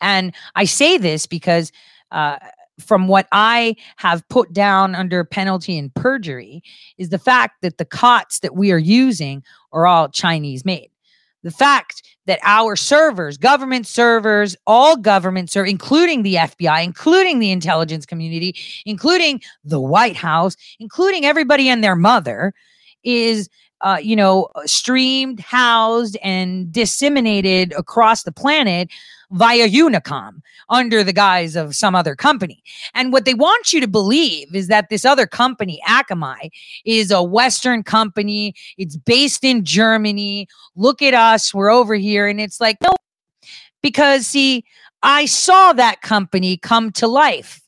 And 0.01 0.35
I 0.57 0.65
say 0.65 0.99
this 0.99 1.27
because 1.27 1.71
uh, 2.11 2.39
from 2.81 3.09
what 3.09 3.27
I 3.33 3.77
have 3.97 4.29
put 4.29 4.53
down 4.53 4.95
under 4.95 5.25
penalty 5.25 5.79
and 5.79 5.95
perjury 5.95 6.63
is 6.97 7.11
the 7.11 7.19
fact 7.19 7.63
that 7.63 7.79
the 7.79 7.85
cots 7.85 8.41
that 8.41 8.55
we 8.55 8.73
are 8.73 8.79
using 8.79 9.43
are 9.73 9.87
all 9.87 10.09
Chinese 10.09 10.65
made. 10.65 10.91
The 11.43 11.51
fact 11.51 12.03
that 12.27 12.41
our 12.43 12.77
servers, 12.77 13.39
government 13.39 13.87
servers, 13.87 14.57
all 14.67 14.97
governments 14.97 15.57
are 15.57 15.65
including 15.65 16.23
the 16.23 16.35
FBI, 16.35 16.85
including 16.85 17.39
the 17.39 17.53
intelligence 17.53 18.05
community, 18.05 18.55
including 18.85 19.41
the 19.65 19.81
White 19.81 20.17
House, 20.17 20.57
including 20.81 21.25
everybody 21.25 21.69
and 21.69 21.83
their 21.83 21.97
mother, 21.97 22.53
is 23.05 23.49
uh, 23.81 23.99
you 24.03 24.17
know, 24.17 24.49
streamed, 24.67 25.41
housed, 25.41 26.17
and 26.23 26.73
disseminated 26.73 27.73
across 27.77 28.25
the 28.25 28.33
planet 28.33 28.89
via 29.31 29.69
Unicom 29.69 30.41
under 30.71 31.05
the 31.05 31.13
guise 31.13 31.57
of 31.57 31.77
some 31.77 31.95
other 31.95 32.15
company. 32.15 32.63
And 32.95 33.13
what 33.13 33.25
they 33.25 33.35
want 33.35 33.73
you 33.73 33.81
to 33.81 33.89
believe 33.89 34.55
is 34.55 34.69
that 34.69 34.89
this 34.89 35.05
other 35.05 35.27
company, 35.27 35.81
Akamai, 35.87 36.51
is 36.85 37.11
a 37.11 37.23
Western 37.23 37.83
company. 37.83 38.55
It's 38.79 38.97
based 38.97 39.45
in 39.45 39.65
Germany. 39.65 40.49
Look 40.77 41.03
at 41.03 41.15
us. 41.15 41.53
We're 41.53 41.71
over 41.71 41.95
here. 41.95 42.27
And 42.27 42.41
it's 42.41 42.61
like, 42.61 42.79
no, 42.81 42.95
because 43.83 44.27
see, 44.27 44.65
I 45.03 45.27
saw 45.27 45.73
that 45.75 46.01
company 46.03 46.57
come 46.57 46.91
to 46.93 47.07
life. 47.07 47.61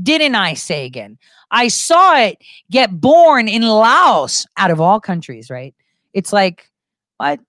Didn't 0.00 0.36
I, 0.36 0.54
Sagan? 0.54 1.18
I 1.50 1.68
saw 1.68 2.18
it 2.18 2.38
get 2.70 3.00
born 3.00 3.48
in 3.48 3.62
Laos 3.62 4.46
out 4.56 4.70
of 4.70 4.80
all 4.80 5.00
countries, 5.00 5.50
right? 5.50 5.74
It's 6.12 6.32
like, 6.32 6.70
what? 7.16 7.40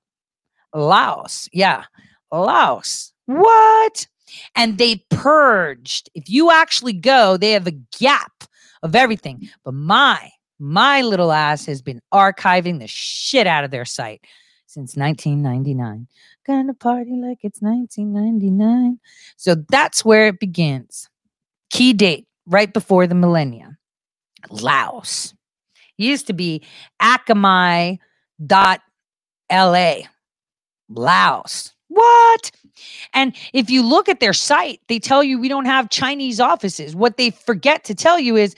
Laos. 0.73 1.49
Yeah. 1.51 1.83
Laos. 2.31 3.08
What? 3.29 4.07
And 4.55 4.79
they 4.79 5.03
purged. 5.11 6.09
If 6.15 6.29
you 6.29 6.49
actually 6.49 6.93
go, 6.93 7.37
they 7.37 7.51
have 7.51 7.67
a 7.67 7.77
gap 7.99 8.43
of 8.81 8.95
everything. 8.95 9.49
But 9.63 9.75
my, 9.75 10.31
my 10.57 11.01
little 11.01 11.31
ass 11.31 11.65
has 11.67 11.83
been 11.83 12.01
archiving 12.11 12.79
the 12.79 12.87
shit 12.87 13.45
out 13.45 13.63
of 13.63 13.69
their 13.69 13.85
site 13.85 14.25
since 14.65 14.95
1999. 14.95 16.07
Gonna 16.47 16.73
party 16.73 17.21
like 17.21 17.39
it's 17.43 17.61
1999. 17.61 18.99
So 19.37 19.55
that's 19.69 20.03
where 20.03 20.25
it 20.25 20.39
begins. 20.39 21.07
Key 21.69 21.93
date 21.93 22.25
right 22.47 22.73
before 22.73 23.05
the 23.05 23.13
millennium. 23.13 23.77
Laos. 24.49 25.35
It 25.99 26.03
used 26.03 26.25
to 26.27 26.33
be 26.33 26.63
Akamai.la. 26.99 27.99
Laos. 30.89 31.73
What? 31.89 32.51
And 33.13 33.35
if 33.53 33.69
you 33.69 33.83
look 33.83 34.07
at 34.07 34.19
their 34.19 34.33
site, 34.33 34.79
they 34.87 34.99
tell 34.99 35.23
you 35.23 35.39
we 35.39 35.49
don't 35.49 35.65
have 35.65 35.89
Chinese 35.89 36.39
offices. 36.39 36.95
What 36.95 37.17
they 37.17 37.31
forget 37.31 37.83
to 37.85 37.95
tell 37.95 38.19
you 38.19 38.35
is 38.35 38.55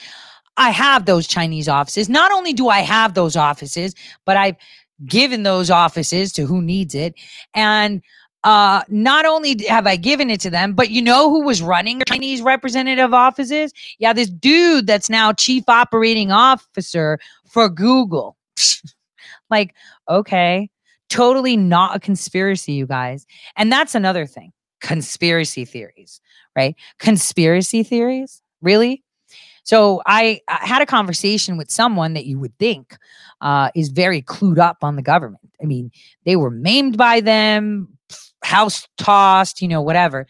I 0.57 0.69
have 0.69 1.05
those 1.05 1.27
Chinese 1.27 1.67
offices. 1.67 2.09
Not 2.09 2.31
only 2.31 2.53
do 2.53 2.69
I 2.69 2.81
have 2.81 3.13
those 3.13 3.35
offices, 3.35 3.95
but 4.25 4.37
I've 4.37 4.57
given 5.05 5.43
those 5.43 5.69
offices 5.69 6.31
to 6.33 6.45
who 6.45 6.61
needs 6.61 6.93
it. 6.93 7.15
And 7.53 8.01
uh, 8.43 8.81
not 8.89 9.25
only 9.25 9.63
have 9.67 9.87
I 9.87 9.95
given 9.95 10.29
it 10.29 10.41
to 10.41 10.49
them, 10.49 10.73
but 10.73 10.89
you 10.89 11.01
know 11.01 11.29
who 11.29 11.43
was 11.43 11.61
running 11.61 12.01
Chinese 12.07 12.41
representative 12.41 13.13
offices? 13.13 13.71
Yeah, 13.99 14.13
this 14.13 14.29
dude 14.29 14.87
that's 14.87 15.09
now 15.09 15.31
chief 15.31 15.63
operating 15.67 16.31
officer 16.31 17.19
for 17.47 17.69
Google. 17.69 18.35
like, 19.49 19.73
okay, 20.09 20.69
totally 21.11 21.57
not 21.57 21.95
a 21.95 21.99
conspiracy, 21.99 22.71
you 22.71 22.87
guys. 22.87 23.27
And 23.57 23.71
that's 23.71 23.93
another 23.93 24.25
thing 24.25 24.53
conspiracy 24.79 25.65
theories, 25.65 26.21
right? 26.55 26.75
Conspiracy 26.97 27.83
theories, 27.83 28.41
really? 28.61 29.03
So 29.63 30.01
I, 30.07 30.39
I, 30.47 30.65
had 30.65 30.81
a 30.81 30.87
conversation 30.87 31.55
with 31.55 31.69
someone 31.69 32.15
that 32.15 32.25
you 32.25 32.39
would 32.39 32.57
think 32.57 32.97
uh, 33.41 33.69
is 33.75 33.89
very 33.89 34.23
clued 34.23 34.57
up 34.57 34.77
on 34.81 34.95
the 34.95 35.03
government. 35.03 35.49
I 35.61 35.65
mean, 35.65 35.91
they 36.25 36.35
were 36.35 36.49
maimed 36.49 36.97
by 36.97 37.21
them, 37.21 37.89
house 38.43 38.87
tossed, 38.97 39.61
you 39.61 39.67
know, 39.67 39.81
whatever. 39.81 40.25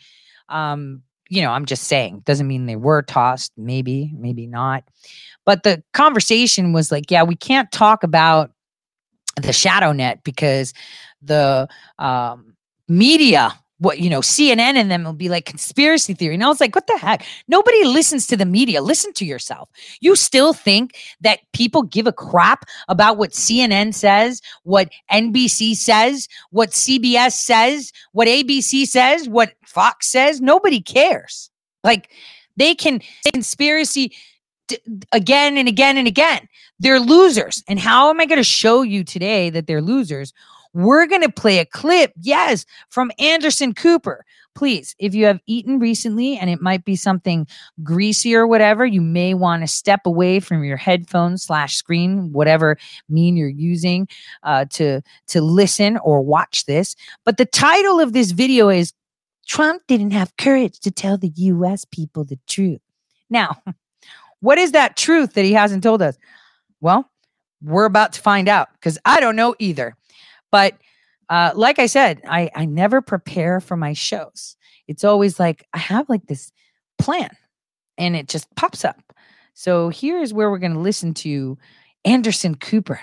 Um, 0.50 1.04
you 1.30 1.42
know, 1.42 1.52
I'm 1.52 1.66
just 1.66 1.84
saying, 1.84 2.24
doesn't 2.26 2.48
mean 2.48 2.66
they 2.66 2.76
were 2.76 3.04
tossed, 3.04 3.54
maybe, 3.56 4.12
maybe 4.18 4.48
not. 4.48 4.84
But 5.46 5.64
the 5.64 5.82
conversation 5.94 6.74
was 6.74 6.92
like, 6.92 7.10
yeah, 7.10 7.24
we 7.24 7.38
can't 7.38 7.72
talk 7.72 8.04
about 8.04 8.52
the 9.36 9.54
shadow 9.54 9.92
net 9.92 10.24
because 10.24 10.74
the 11.22 11.68
um, 12.00 12.56
media 12.88 13.54
what 13.78 14.00
you 14.00 14.12
know 14.12 14.20
cnn 14.20 14.76
and 14.76 14.92
them 14.92 15.04
will 15.04 15.14
be 15.14 15.28
like 15.28 15.46
conspiracy 15.46 16.14
theory. 16.14 16.36
And 16.36 16.44
i 16.44 16.48
was 16.48 16.62
like 16.62 16.76
what 16.76 16.86
the 16.86 16.98
heck? 16.98 17.26
Nobody 17.48 17.84
listens 17.84 18.28
to 18.28 18.38
the 18.38 18.46
media. 18.46 18.82
Listen 18.82 19.12
to 19.14 19.26
yourself. 19.26 19.70
You 20.02 20.16
still 20.16 20.54
think 20.54 20.96
that 21.22 21.40
people 21.54 21.82
give 21.82 22.06
a 22.06 22.14
crap 22.14 22.66
about 22.90 23.18
what 23.18 23.32
cnn 23.32 23.94
says 23.94 24.42
what 24.64 24.90
nbc 25.12 25.76
says 25.76 26.28
what 26.52 26.70
cbs 26.70 27.32
says 27.32 27.92
what 28.12 28.28
abc 28.28 28.86
says 28.86 29.28
what 29.28 29.54
fox 29.72 30.08
says? 30.08 30.42
Nobody 30.42 30.82
cares. 30.82 31.50
Like 31.84 32.12
they 32.58 32.76
can 32.76 33.02
conspiracy 33.34 34.14
again 35.12 35.58
and 35.58 35.68
again 35.68 35.98
and 35.98 36.08
again 36.08 36.48
they're 36.82 37.00
losers 37.00 37.64
and 37.68 37.80
how 37.80 38.10
am 38.10 38.20
i 38.20 38.26
going 38.26 38.38
to 38.38 38.44
show 38.44 38.82
you 38.82 39.04
today 39.04 39.50
that 39.50 39.68
they're 39.68 39.82
losers 39.82 40.34
we're 40.74 41.06
going 41.06 41.22
to 41.22 41.32
play 41.32 41.60
a 41.60 41.66
clip, 41.66 42.14
yes, 42.22 42.66
from 42.90 43.12
Anderson 43.20 43.74
Cooper. 43.74 44.26
Please, 44.54 44.96
if 45.00 45.16
you 45.16 45.26
have 45.26 45.40
eaten 45.46 45.80
recently 45.80 46.38
and 46.38 46.50
it 46.50 46.62
might 46.62 46.84
be 46.84 46.96
something 46.96 47.48
greasy 47.84 48.36
or 48.36 48.48
whatever, 48.48 48.86
you 48.86 49.02
may 49.02 49.34
want 49.34 49.64
to 49.64 49.68
step 49.68 50.02
away 50.06 50.40
from 50.40 50.64
your 50.64 50.78
headphones 50.78 51.44
slash 51.44 51.76
screen, 51.76 52.34
whatever 52.34 52.78
mean 53.08 53.38
you're 53.38 53.48
using 53.48 54.08
uh, 54.44 54.66
to 54.72 55.02
to 55.28 55.42
listen 55.42 55.98
or 55.98 56.22
watch 56.22 56.66
this. 56.66 56.96
But 57.24 57.38
the 57.38 57.46
title 57.46 58.00
of 58.00 58.12
this 58.12 58.32
video 58.32 58.68
is 58.68 58.94
Trump 59.48 59.84
didn't 59.88 60.12
have 60.12 60.36
courage 60.38 60.80
to 60.82 60.92
tell 60.92 61.18
the 61.18 61.32
U.S. 61.36 61.86
people 61.86 62.26
the 62.26 62.40
truth. 62.48 62.82
Now, 63.30 63.56
what 64.42 64.58
is 64.58 64.74
that 64.74 64.98
truth 64.98 65.34
that 65.34 65.46
he 65.46 65.54
hasn't 65.54 65.84
told 65.84 66.02
us? 66.02 66.18
Well, 66.82 67.10
we're 67.62 67.86
about 67.86 68.14
to 68.14 68.22
find 68.22 68.50
out 68.50 68.70
because 68.74 68.98
I 69.06 69.20
don't 69.20 69.36
know 69.36 69.56
either. 69.60 69.96
But 70.52 70.76
uh, 71.30 71.52
like 71.56 71.80
I 71.80 71.86
said, 71.86 72.22
I, 72.28 72.50
I 72.56 72.66
never 72.66 73.02
prepare 73.02 73.62
for 73.62 73.78
my 73.78 73.94
shows. 73.94 74.58
It's 74.88 75.04
always 75.04 75.40
like 75.40 75.66
I 75.74 75.78
have 75.78 76.10
like 76.10 76.26
this 76.26 76.52
plan 77.00 77.30
and 77.98 78.16
it 78.16 78.28
just 78.28 78.54
pops 78.56 78.84
up. 78.84 79.00
So 79.54 79.90
here's 79.90 80.34
where 80.34 80.50
we're 80.50 80.58
going 80.58 80.74
to 80.74 80.80
listen 80.80 81.14
to 81.16 81.58
Anderson 82.04 82.56
Cooper 82.56 83.00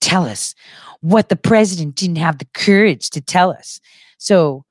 tell 0.00 0.24
us 0.24 0.54
what 1.00 1.28
the 1.28 1.36
president 1.36 1.94
didn't 1.94 2.16
have 2.16 2.38
the 2.38 2.48
courage 2.52 3.10
to 3.10 3.20
tell 3.20 3.50
us. 3.50 3.80
So 4.18 4.64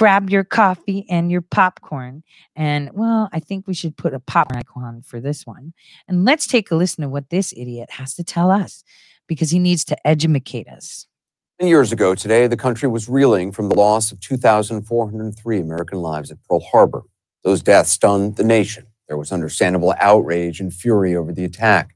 grab 0.00 0.30
your 0.30 0.44
coffee 0.44 1.04
and 1.10 1.30
your 1.30 1.42
popcorn. 1.42 2.22
And 2.56 2.88
well, 2.94 3.28
I 3.34 3.38
think 3.38 3.66
we 3.66 3.74
should 3.74 3.98
put 3.98 4.14
a 4.14 4.18
popcorn 4.18 4.58
icon 4.58 5.02
for 5.02 5.20
this 5.20 5.46
one. 5.46 5.74
And 6.08 6.24
let's 6.24 6.46
take 6.46 6.70
a 6.70 6.74
listen 6.74 7.02
to 7.02 7.10
what 7.10 7.28
this 7.28 7.52
idiot 7.54 7.90
has 7.90 8.14
to 8.14 8.24
tell 8.24 8.50
us 8.50 8.82
because 9.26 9.50
he 9.50 9.58
needs 9.58 9.84
to 9.84 10.06
educate 10.06 10.68
us. 10.68 11.06
Years 11.60 11.92
ago 11.92 12.14
today, 12.14 12.46
the 12.46 12.56
country 12.56 12.88
was 12.88 13.10
reeling 13.10 13.52
from 13.52 13.68
the 13.68 13.74
loss 13.74 14.10
of 14.10 14.20
2,403 14.20 15.60
American 15.60 15.98
lives 15.98 16.30
at 16.30 16.42
Pearl 16.44 16.60
Harbor. 16.60 17.02
Those 17.44 17.62
deaths 17.62 17.90
stunned 17.90 18.36
the 18.36 18.44
nation. 18.44 18.86
There 19.06 19.18
was 19.18 19.30
understandable 19.30 19.94
outrage 19.98 20.60
and 20.60 20.72
fury 20.72 21.14
over 21.14 21.30
the 21.30 21.44
attack. 21.44 21.94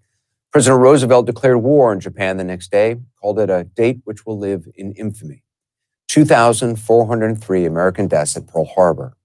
President 0.52 0.82
Roosevelt 0.82 1.24
declared 1.24 1.62
war 1.62 1.90
on 1.90 2.00
Japan 2.00 2.36
the 2.36 2.44
next 2.44 2.70
day, 2.70 2.96
called 3.18 3.38
it 3.38 3.48
a 3.48 3.64
date 3.64 4.00
which 4.04 4.26
will 4.26 4.38
live 4.38 4.66
in 4.76 4.92
infamy. 4.92 5.43
2,403 6.14 7.64
American 7.64 8.06
deaths 8.06 8.36
at 8.36 8.46
Pearl 8.46 8.66
Harbor. 8.66 9.16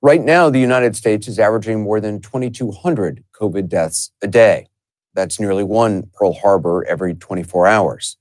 Right 0.00 0.20
now, 0.20 0.50
the 0.50 0.60
United 0.60 0.94
States 0.94 1.26
is 1.26 1.36
averaging 1.36 1.82
more 1.82 2.00
than 2.00 2.20
2,200 2.20 3.24
COVID 3.32 3.68
deaths 3.68 4.12
a 4.22 4.28
day. 4.28 4.68
That's 5.14 5.40
nearly 5.40 5.64
one 5.64 6.10
Pearl 6.14 6.32
Harbor 6.34 6.84
every 6.84 7.16
24 7.16 7.66
hours. 7.66 8.18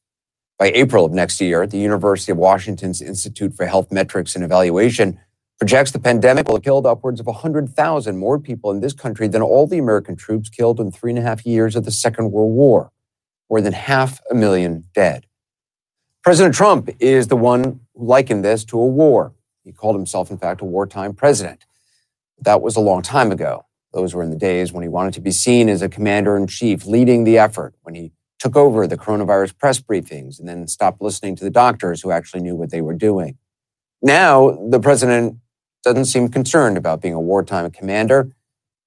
By 0.57 0.71
April 0.71 1.05
of 1.05 1.11
next 1.11 1.39
year, 1.39 1.67
the 1.67 1.77
University 1.77 2.31
of 2.31 2.39
Washington's 2.39 3.03
Institute 3.03 3.53
for 3.53 3.67
Health 3.67 3.91
Metrics 3.91 4.33
and 4.33 4.43
Evaluation 4.43 5.19
projects 5.59 5.91
the 5.91 5.99
pandemic 5.99 6.47
will 6.47 6.55
have 6.55 6.63
killed 6.63 6.87
upwards 6.87 7.19
of 7.19 7.27
100,000 7.27 8.17
more 8.17 8.39
people 8.39 8.71
in 8.71 8.79
this 8.79 8.93
country 8.93 9.27
than 9.27 9.43
all 9.43 9.67
the 9.67 9.77
American 9.77 10.15
troops 10.15 10.49
killed 10.49 10.79
in 10.79 10.91
three 10.91 11.11
and 11.11 11.19
a 11.19 11.21
half 11.21 11.45
years 11.45 11.75
of 11.75 11.85
the 11.85 11.91
Second 11.91 12.31
World 12.31 12.55
War, 12.55 12.91
more 13.47 13.61
than 13.61 13.73
half 13.73 14.19
a 14.31 14.33
million 14.33 14.85
dead. 14.95 15.27
President 16.23 16.53
Trump 16.53 16.89
is 16.99 17.27
the 17.27 17.35
one 17.35 17.63
who 17.63 17.79
likened 17.95 18.45
this 18.45 18.63
to 18.65 18.79
a 18.79 18.85
war. 18.85 19.33
He 19.63 19.71
called 19.71 19.95
himself, 19.95 20.29
in 20.29 20.37
fact, 20.37 20.61
a 20.61 20.65
wartime 20.65 21.13
president. 21.13 21.65
That 22.39 22.61
was 22.61 22.75
a 22.75 22.79
long 22.79 23.01
time 23.01 23.31
ago. 23.31 23.65
Those 23.91 24.13
were 24.13 24.21
in 24.21 24.29
the 24.29 24.35
days 24.35 24.71
when 24.71 24.83
he 24.83 24.87
wanted 24.87 25.15
to 25.15 25.21
be 25.21 25.31
seen 25.31 25.67
as 25.67 25.81
a 25.81 25.89
commander 25.89 26.37
in 26.37 26.45
chief 26.45 26.85
leading 26.85 27.23
the 27.23 27.39
effort, 27.39 27.73
when 27.81 27.95
he 27.95 28.11
took 28.37 28.55
over 28.55 28.85
the 28.85 28.97
coronavirus 28.97 29.57
press 29.57 29.79
briefings 29.79 30.39
and 30.39 30.47
then 30.47 30.67
stopped 30.67 31.01
listening 31.01 31.35
to 31.37 31.43
the 31.43 31.49
doctors 31.49 32.01
who 32.01 32.11
actually 32.11 32.41
knew 32.41 32.55
what 32.55 32.69
they 32.69 32.81
were 32.81 32.93
doing. 32.93 33.37
Now, 34.01 34.51
the 34.69 34.79
president 34.79 35.37
doesn't 35.83 36.05
seem 36.05 36.29
concerned 36.29 36.77
about 36.77 37.01
being 37.01 37.15
a 37.15 37.19
wartime 37.19 37.69
commander. 37.71 38.31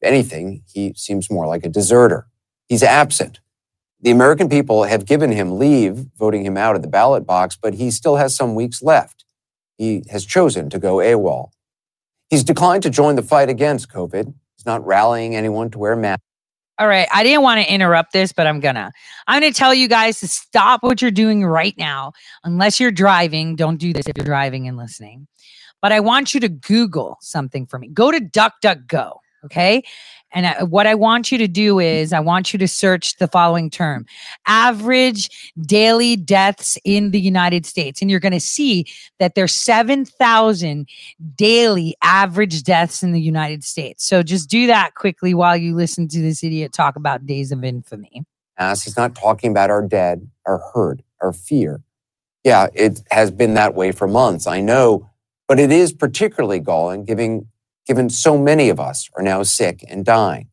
If 0.01 0.09
anything, 0.09 0.63
he 0.73 0.95
seems 0.97 1.31
more 1.31 1.47
like 1.49 1.67
a 1.67 1.69
deserter. 1.69 2.29
He's 2.69 2.85
absent. 2.85 3.41
The 4.05 4.11
American 4.11 4.49
people 4.49 4.85
have 4.85 5.07
given 5.07 5.33
him 5.33 5.59
leave, 5.59 6.07
voting 6.17 6.45
him 6.45 6.57
out 6.57 6.77
of 6.77 6.83
the 6.83 6.89
ballot 6.89 7.27
box, 7.27 7.57
but 7.61 7.75
he 7.75 7.91
still 7.91 8.17
has 8.17 8.37
some 8.37 8.55
weeks 8.55 8.83
left. 8.83 9.25
He 9.77 10.05
has 10.11 10.25
chosen 10.25 10.71
to 10.71 10.79
go 10.79 10.97
AWOL. 10.97 11.51
He's 12.31 12.45
declined 12.45 12.83
to 12.85 12.91
join 12.91 13.17
the 13.17 13.23
fight 13.23 13.49
against 13.49 13.91
COVID. 13.91 14.27
He's 14.57 14.67
not 14.67 14.87
rallying 14.87 15.35
anyone 15.35 15.71
to 15.71 15.79
wear 15.79 15.97
masks. 15.97 16.23
All 16.79 16.87
right. 16.87 17.09
I 17.13 17.23
didn't 17.23 17.43
want 17.43 17.61
to 17.61 17.73
interrupt 17.73 18.13
this, 18.13 18.33
but 18.33 18.47
I'm 18.47 18.61
gonna. 18.61 18.93
I'm 19.27 19.41
gonna 19.41 19.53
tell 19.53 19.75
you 19.75 19.89
guys 19.89 20.21
to 20.21 20.29
stop 20.29 20.83
what 20.83 21.01
you're 21.01 21.11
doing 21.11 21.45
right 21.45 21.75
now. 21.79 22.13
Unless 22.45 22.81
you're 22.81 22.91
driving, 22.91 23.57
don't 23.57 23.77
do 23.77 23.93
this 23.93 24.07
if 24.07 24.17
you're 24.17 24.25
driving 24.25 24.69
and 24.69 24.77
listening 24.77 25.27
but 25.85 25.93
I 25.93 26.01
want 26.01 26.33
you 26.33 26.41
to 26.41 26.49
Google 26.49 27.19
something 27.21 27.67
for 27.67 27.79
me. 27.79 27.89
Go 27.89 28.11
to 28.11 28.19
DuckDuckGo. 28.19 29.19
Okay. 29.45 29.83
And 30.35 30.47
I, 30.47 30.63
what 30.65 30.87
I 30.87 30.95
want 30.95 31.33
you 31.33 31.39
to 31.39 31.49
do 31.49 31.79
is, 31.79 32.13
I 32.13 32.21
want 32.21 32.53
you 32.53 32.59
to 32.59 32.69
search 32.69 33.17
the 33.17 33.29
following 33.29 33.71
term 33.71 34.07
average 34.47 35.53
daily 35.61 36.17
deaths 36.17 36.79
in 36.85 37.13
the 37.13 37.21
United 37.21 37.65
States. 37.65 38.03
And 38.03 38.11
you're 38.11 38.21
going 38.21 38.33
to 38.33 38.41
see 38.41 38.87
that 39.19 39.35
there's 39.35 39.55
7,000 39.55 40.89
daily 41.37 41.97
average 42.03 42.63
deaths 42.63 43.03
in 43.03 43.13
the 43.13 43.21
United 43.21 43.65
States. 43.65 44.05
So 44.05 44.23
just 44.23 44.51
do 44.51 44.67
that 44.67 44.95
quickly 44.95 45.35
while 45.35 45.57
you 45.57 45.75
listen 45.75 46.09
to 46.09 46.21
this 46.21 46.43
idiot 46.43 46.73
talk 46.73 46.97
about 46.97 47.27
days 47.27 47.53
of 47.53 47.65
infamy. 47.65 48.25
As 48.57 48.85
he's 48.85 48.97
not 48.97 49.15
talking 49.15 49.51
about 49.51 49.71
our 49.71 49.87
dead, 49.87 50.29
our 50.47 50.63
hurt, 50.75 51.01
our 51.21 51.33
fear. 51.33 51.81
Yeah, 52.45 52.69
it 52.75 53.01
has 53.11 53.31
been 53.31 53.55
that 53.55 53.75
way 53.75 53.91
for 53.91 54.07
months. 54.07 54.47
I 54.47 54.61
know 54.61 55.09
but 55.47 55.61
it 55.61 55.71
is 55.71 55.93
particularly 55.93 56.59
galling 56.59 57.05
given, 57.05 57.47
given 57.87 58.11
so 58.11 58.39
many 58.39 58.69
of 58.69 58.81
us 58.81 59.11
are 59.17 59.23
now 59.23 59.43
sick 59.43 59.85
and 59.89 60.05
dying. 60.05 60.49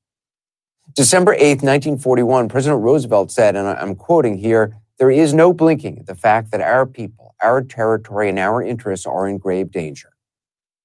December 0.94 1.34
8, 1.34 1.62
1941, 1.62 2.50
President 2.50 2.82
Roosevelt 2.82 3.32
said, 3.32 3.56
and 3.56 3.68
I'm 3.68 3.96
quoting 3.96 4.38
here, 4.38 4.76
there 5.00 5.10
is 5.10 5.34
no 5.34 5.54
blinking 5.54 6.00
at 6.00 6.06
the 6.06 6.16
fact 6.16 6.52
that 6.52 6.62
our 6.62 6.86
people, 6.86 7.36
our 7.42 7.62
territory, 7.62 8.30
and 8.30 8.38
our 8.38 8.62
interests 8.62 9.06
are 9.06 9.28
in 9.28 9.38
grave 9.38 9.72
danger. 9.72 10.10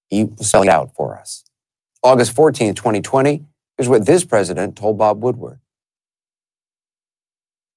He 0.08 0.24
was 0.24 0.48
spelling 0.48 0.68
out 0.68 0.94
for 0.94 1.18
us. 1.18 1.44
August 2.02 2.34
14, 2.34 2.74
2020, 2.74 3.44
is 3.78 3.88
what 3.88 4.06
this 4.06 4.24
president 4.24 4.76
told 4.76 4.96
Bob 4.96 5.22
Woodward. 5.22 5.58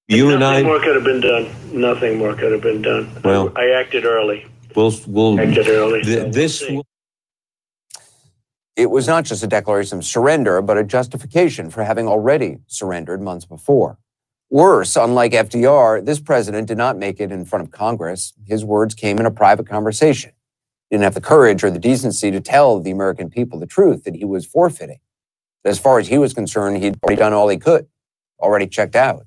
You 0.06 0.30
and 0.30 0.42
I. 0.42 0.62
Nothing 0.62 0.66
more 0.66 0.80
could 0.80 0.94
have 0.94 1.04
been 1.04 1.20
done. 1.20 1.80
Nothing 1.80 2.18
more 2.18 2.34
could 2.34 2.52
have 2.52 2.62
been 2.62 2.82
done. 2.82 3.20
Well, 3.24 3.52
I 3.56 3.70
acted 3.70 4.04
early. 4.04 4.46
We'll, 4.74 4.92
we'll, 5.06 5.36
this 5.36 6.62
will. 6.68 6.86
It 8.80 8.90
was 8.90 9.06
not 9.06 9.26
just 9.26 9.42
a 9.42 9.46
declaration 9.46 9.98
of 9.98 10.06
surrender, 10.06 10.62
but 10.62 10.78
a 10.78 10.82
justification 10.82 11.68
for 11.68 11.84
having 11.84 12.08
already 12.08 12.60
surrendered 12.66 13.20
months 13.20 13.44
before. 13.44 13.98
Worse, 14.48 14.96
unlike 14.96 15.32
FDR, 15.32 16.02
this 16.02 16.18
president 16.18 16.66
did 16.66 16.78
not 16.78 16.96
make 16.96 17.20
it 17.20 17.30
in 17.30 17.44
front 17.44 17.62
of 17.62 17.70
Congress. 17.70 18.32
His 18.46 18.64
words 18.64 18.94
came 18.94 19.18
in 19.18 19.26
a 19.26 19.30
private 19.30 19.68
conversation. 19.68 20.32
He 20.88 20.96
didn't 20.96 21.04
have 21.04 21.12
the 21.12 21.20
courage 21.20 21.62
or 21.62 21.70
the 21.70 21.78
decency 21.78 22.30
to 22.30 22.40
tell 22.40 22.80
the 22.80 22.90
American 22.90 23.28
people 23.28 23.58
the 23.58 23.66
truth 23.66 24.04
that 24.04 24.14
he 24.14 24.24
was 24.24 24.46
forfeiting. 24.46 25.00
As 25.62 25.78
far 25.78 25.98
as 25.98 26.08
he 26.08 26.16
was 26.16 26.32
concerned, 26.32 26.82
he'd 26.82 26.96
already 27.02 27.20
done 27.20 27.34
all 27.34 27.48
he 27.48 27.58
could, 27.58 27.86
already 28.40 28.66
checked 28.66 28.96
out. 28.96 29.26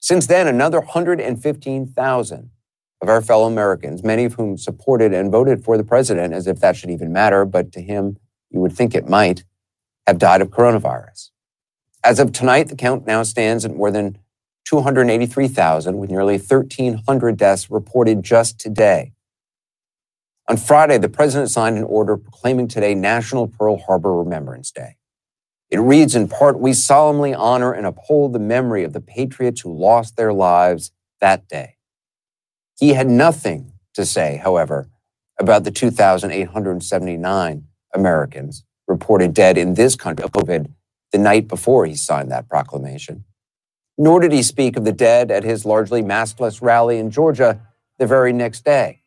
Since 0.00 0.26
then, 0.26 0.46
another 0.46 0.80
115,000 0.80 2.50
of 3.00 3.08
our 3.08 3.22
fellow 3.22 3.46
Americans, 3.46 4.04
many 4.04 4.26
of 4.26 4.34
whom 4.34 4.58
supported 4.58 5.14
and 5.14 5.32
voted 5.32 5.64
for 5.64 5.78
the 5.78 5.84
president 5.84 6.34
as 6.34 6.46
if 6.46 6.60
that 6.60 6.76
should 6.76 6.90
even 6.90 7.10
matter, 7.10 7.46
but 7.46 7.72
to 7.72 7.80
him, 7.80 8.18
you 8.50 8.60
would 8.60 8.72
think 8.72 8.94
it 8.94 9.08
might, 9.08 9.44
have 10.06 10.18
died 10.18 10.42
of 10.42 10.48
coronavirus. 10.48 11.30
As 12.02 12.18
of 12.18 12.32
tonight, 12.32 12.68
the 12.68 12.76
count 12.76 13.06
now 13.06 13.22
stands 13.22 13.64
at 13.64 13.74
more 13.74 13.90
than 13.90 14.18
283,000, 14.64 15.98
with 15.98 16.10
nearly 16.10 16.38
1,300 16.38 17.36
deaths 17.36 17.70
reported 17.70 18.22
just 18.22 18.58
today. 18.58 19.12
On 20.48 20.56
Friday, 20.56 20.98
the 20.98 21.08
president 21.08 21.50
signed 21.50 21.76
an 21.78 21.84
order 21.84 22.16
proclaiming 22.16 22.66
today 22.68 22.94
National 22.94 23.46
Pearl 23.46 23.76
Harbor 23.78 24.14
Remembrance 24.14 24.70
Day. 24.70 24.96
It 25.70 25.78
reads 25.78 26.16
in 26.16 26.28
part 26.28 26.58
We 26.58 26.72
solemnly 26.72 27.32
honor 27.32 27.72
and 27.72 27.86
uphold 27.86 28.32
the 28.32 28.40
memory 28.40 28.82
of 28.82 28.92
the 28.92 29.00
patriots 29.00 29.60
who 29.60 29.72
lost 29.72 30.16
their 30.16 30.32
lives 30.32 30.90
that 31.20 31.46
day. 31.48 31.76
He 32.78 32.94
had 32.94 33.08
nothing 33.08 33.74
to 33.94 34.04
say, 34.04 34.40
however, 34.42 34.88
about 35.38 35.64
the 35.64 35.70
2,879 35.70 37.64
Americans 37.94 38.64
reported 38.86 39.34
dead 39.34 39.58
in 39.58 39.74
this 39.74 39.96
country 39.96 40.24
of 40.24 40.32
COVID 40.32 40.72
the 41.12 41.18
night 41.18 41.48
before 41.48 41.86
he 41.86 41.94
signed 41.94 42.30
that 42.30 42.48
proclamation. 42.48 43.24
Nor 43.98 44.20
did 44.20 44.32
he 44.32 44.42
speak 44.42 44.76
of 44.76 44.84
the 44.84 44.92
dead 44.92 45.30
at 45.30 45.44
his 45.44 45.64
largely 45.64 46.02
maskless 46.02 46.62
rally 46.62 46.98
in 46.98 47.10
Georgia 47.10 47.60
the 47.98 48.06
very 48.06 48.32
next 48.32 48.64
day. 48.64 49.02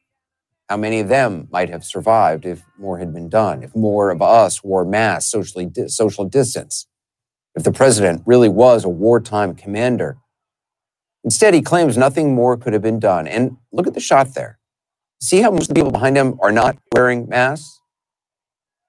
How 0.69 0.77
many 0.77 0.99
of 0.99 1.09
them 1.09 1.47
might 1.51 1.69
have 1.69 1.83
survived 1.83 2.45
if 2.45 2.63
more 2.77 2.99
had 2.99 3.13
been 3.13 3.29
done, 3.29 3.63
if 3.63 3.75
more 3.75 4.11
of 4.11 4.21
us 4.21 4.63
wore 4.63 4.85
masks, 4.85 5.31
socially 5.31 5.71
social 5.87 6.25
distance, 6.25 6.87
if 7.55 7.63
the 7.63 7.71
president 7.71 8.23
really 8.25 8.49
was 8.49 8.83
a 8.83 8.89
wartime 8.89 9.55
commander 9.55 10.17
Instead, 11.23 11.53
he 11.53 11.61
claims 11.61 11.97
nothing 11.97 12.35
more 12.35 12.57
could 12.57 12.73
have 12.73 12.81
been 12.81 12.99
done. 12.99 13.27
And 13.27 13.57
look 13.71 13.87
at 13.87 13.93
the 13.93 13.99
shot 13.99 14.33
there. 14.33 14.59
See 15.21 15.41
how 15.41 15.51
most 15.51 15.63
of 15.63 15.67
the 15.69 15.75
people 15.75 15.91
behind 15.91 16.17
him 16.17 16.37
are 16.41 16.51
not 16.51 16.77
wearing 16.93 17.29
masks? 17.29 17.79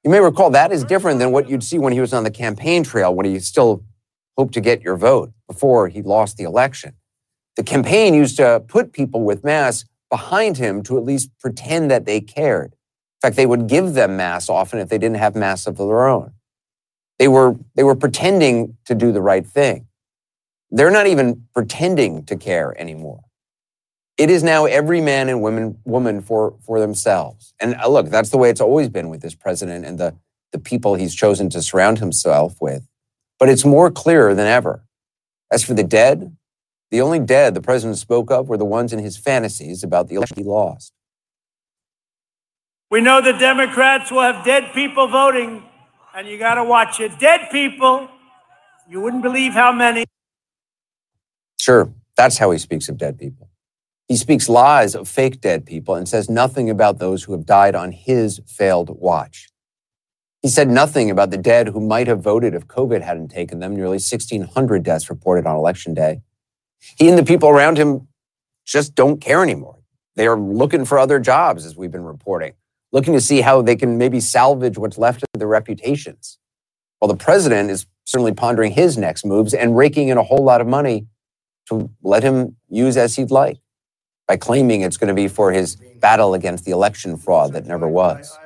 You 0.04 0.10
may 0.10 0.20
recall 0.20 0.50
that 0.50 0.70
is 0.70 0.84
different 0.84 1.18
than 1.18 1.32
what 1.32 1.48
you'd 1.48 1.64
see 1.64 1.78
when 1.78 1.94
he 1.94 2.00
was 2.00 2.12
on 2.12 2.24
the 2.24 2.30
campaign 2.30 2.84
trail, 2.84 3.14
when 3.14 3.24
he 3.24 3.38
still 3.38 3.82
hoped 4.36 4.52
to 4.54 4.60
get 4.60 4.82
your 4.82 4.96
vote 4.96 5.32
before 5.48 5.88
he 5.88 6.02
lost 6.02 6.36
the 6.36 6.44
election. 6.44 6.92
The 7.56 7.62
campaign 7.62 8.12
used 8.12 8.36
to 8.36 8.62
put 8.68 8.92
people 8.92 9.22
with 9.22 9.44
masks 9.44 9.88
behind 10.10 10.58
him 10.58 10.82
to 10.82 10.98
at 10.98 11.04
least 11.04 11.30
pretend 11.40 11.90
that 11.90 12.04
they 12.04 12.20
cared. 12.20 12.72
In 12.72 13.28
fact, 13.28 13.36
they 13.36 13.46
would 13.46 13.66
give 13.66 13.94
them 13.94 14.18
masks 14.18 14.50
often 14.50 14.78
if 14.78 14.90
they 14.90 14.98
didn't 14.98 15.16
have 15.16 15.34
masks 15.34 15.66
of 15.66 15.78
their 15.78 16.06
own. 16.06 16.32
They 17.18 17.28
were, 17.28 17.56
they 17.74 17.84
were 17.84 17.94
pretending 17.94 18.76
to 18.84 18.94
do 18.94 19.10
the 19.10 19.22
right 19.22 19.46
thing. 19.46 19.86
They're 20.70 20.90
not 20.90 21.06
even 21.06 21.46
pretending 21.54 22.24
to 22.26 22.36
care 22.36 22.78
anymore. 22.78 23.20
It 24.16 24.30
is 24.30 24.42
now 24.42 24.66
every 24.66 25.00
man 25.00 25.28
and 25.28 25.42
woman, 25.42 25.78
woman 25.84 26.22
for, 26.22 26.54
for 26.64 26.80
themselves. 26.80 27.54
And 27.60 27.74
uh, 27.76 27.88
look, 27.88 28.10
that's 28.10 28.30
the 28.30 28.38
way 28.38 28.50
it's 28.50 28.60
always 28.60 28.88
been 28.88 29.08
with 29.08 29.22
this 29.22 29.34
president 29.34 29.84
and 29.84 29.98
the, 29.98 30.14
the 30.52 30.58
people 30.58 30.94
he's 30.94 31.14
chosen 31.14 31.50
to 31.50 31.62
surround 31.62 31.98
himself 31.98 32.56
with. 32.60 32.86
But 33.40 33.48
it's 33.48 33.64
more 33.64 33.90
clear 33.90 34.34
than 34.34 34.46
ever. 34.46 34.84
As 35.50 35.64
for 35.64 35.74
the 35.74 35.84
dead, 35.84 36.36
The 36.90 37.00
only 37.00 37.18
dead 37.18 37.54
the 37.54 37.60
president 37.60 37.98
spoke 37.98 38.30
of 38.30 38.48
were 38.48 38.56
the 38.56 38.64
ones 38.64 38.92
in 38.92 39.00
his 39.00 39.16
fantasies 39.16 39.82
about 39.82 40.06
the 40.08 40.14
election 40.14 40.36
he 40.36 40.44
lost. 40.44 40.92
We 42.88 43.00
know 43.00 43.20
the 43.20 43.32
Democrats 43.32 44.12
will 44.12 44.22
have 44.22 44.44
dead 44.44 44.72
people 44.74 45.08
voting, 45.08 45.64
and 46.14 46.28
you 46.28 46.38
got 46.38 46.54
to 46.54 46.62
watch 46.62 47.00
it. 47.00 47.18
Dead 47.18 47.48
people, 47.50 48.08
you 48.88 49.00
wouldn't 49.00 49.24
believe 49.24 49.54
how 49.54 49.72
many. 49.72 50.04
Sure, 51.58 51.92
that's 52.16 52.38
how 52.38 52.52
he 52.52 52.58
speaks 52.58 52.88
of 52.88 52.96
dead 52.96 53.18
people. 53.18 53.43
He 54.08 54.16
speaks 54.16 54.50
lies 54.50 54.94
of 54.94 55.08
fake 55.08 55.40
dead 55.40 55.64
people 55.64 55.94
and 55.94 56.06
says 56.06 56.28
nothing 56.28 56.68
about 56.68 56.98
those 56.98 57.22
who 57.22 57.32
have 57.32 57.46
died 57.46 57.74
on 57.74 57.92
his 57.92 58.40
failed 58.46 58.90
watch. 59.00 59.48
He 60.42 60.48
said 60.48 60.68
nothing 60.68 61.10
about 61.10 61.30
the 61.30 61.38
dead 61.38 61.68
who 61.68 61.80
might 61.80 62.06
have 62.06 62.20
voted 62.20 62.54
if 62.54 62.66
COVID 62.66 63.00
hadn't 63.00 63.28
taken 63.28 63.60
them, 63.60 63.74
nearly 63.74 63.92
1,600 63.94 64.82
deaths 64.82 65.08
reported 65.08 65.46
on 65.46 65.56
election 65.56 65.94
day. 65.94 66.20
He 66.98 67.08
and 67.08 67.16
the 67.16 67.24
people 67.24 67.48
around 67.48 67.78
him 67.78 68.08
just 68.66 68.94
don't 68.94 69.22
care 69.22 69.42
anymore. 69.42 69.78
They 70.16 70.26
are 70.26 70.38
looking 70.38 70.84
for 70.84 70.98
other 70.98 71.18
jobs, 71.18 71.64
as 71.64 71.74
we've 71.74 71.90
been 71.90 72.04
reporting, 72.04 72.52
looking 72.92 73.14
to 73.14 73.22
see 73.22 73.40
how 73.40 73.62
they 73.62 73.74
can 73.74 73.96
maybe 73.96 74.20
salvage 74.20 74.76
what's 74.76 74.98
left 74.98 75.22
of 75.22 75.38
their 75.38 75.48
reputations. 75.48 76.38
While 76.98 77.08
the 77.08 77.16
president 77.16 77.70
is 77.70 77.86
certainly 78.04 78.34
pondering 78.34 78.72
his 78.72 78.98
next 78.98 79.24
moves 79.24 79.54
and 79.54 79.74
raking 79.74 80.08
in 80.08 80.18
a 80.18 80.22
whole 80.22 80.44
lot 80.44 80.60
of 80.60 80.66
money 80.66 81.06
to 81.70 81.88
let 82.02 82.22
him 82.22 82.56
use 82.68 82.98
as 82.98 83.16
he'd 83.16 83.30
like 83.30 83.58
by 84.26 84.36
claiming 84.36 84.82
it's 84.82 84.96
going 84.96 85.08
to 85.08 85.14
be 85.14 85.28
for 85.28 85.52
his 85.52 85.76
battle 86.00 86.34
against 86.34 86.64
the 86.64 86.70
election 86.70 87.16
fraud 87.16 87.52
that 87.52 87.66
never 87.66 87.88
was. 87.88 88.36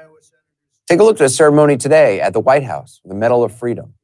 Take 0.89 1.01
a 1.01 1.05
look 1.05 1.21
at 1.21 1.27
a 1.27 1.29
ceremony 1.29 1.77
today 1.77 2.21
at 2.21 2.33
the 2.33 2.41
White 2.41 2.65
House, 2.65 3.01
the 3.05 3.15
Medal 3.15 3.45
of 3.45 3.53
Freedom. 3.55 3.95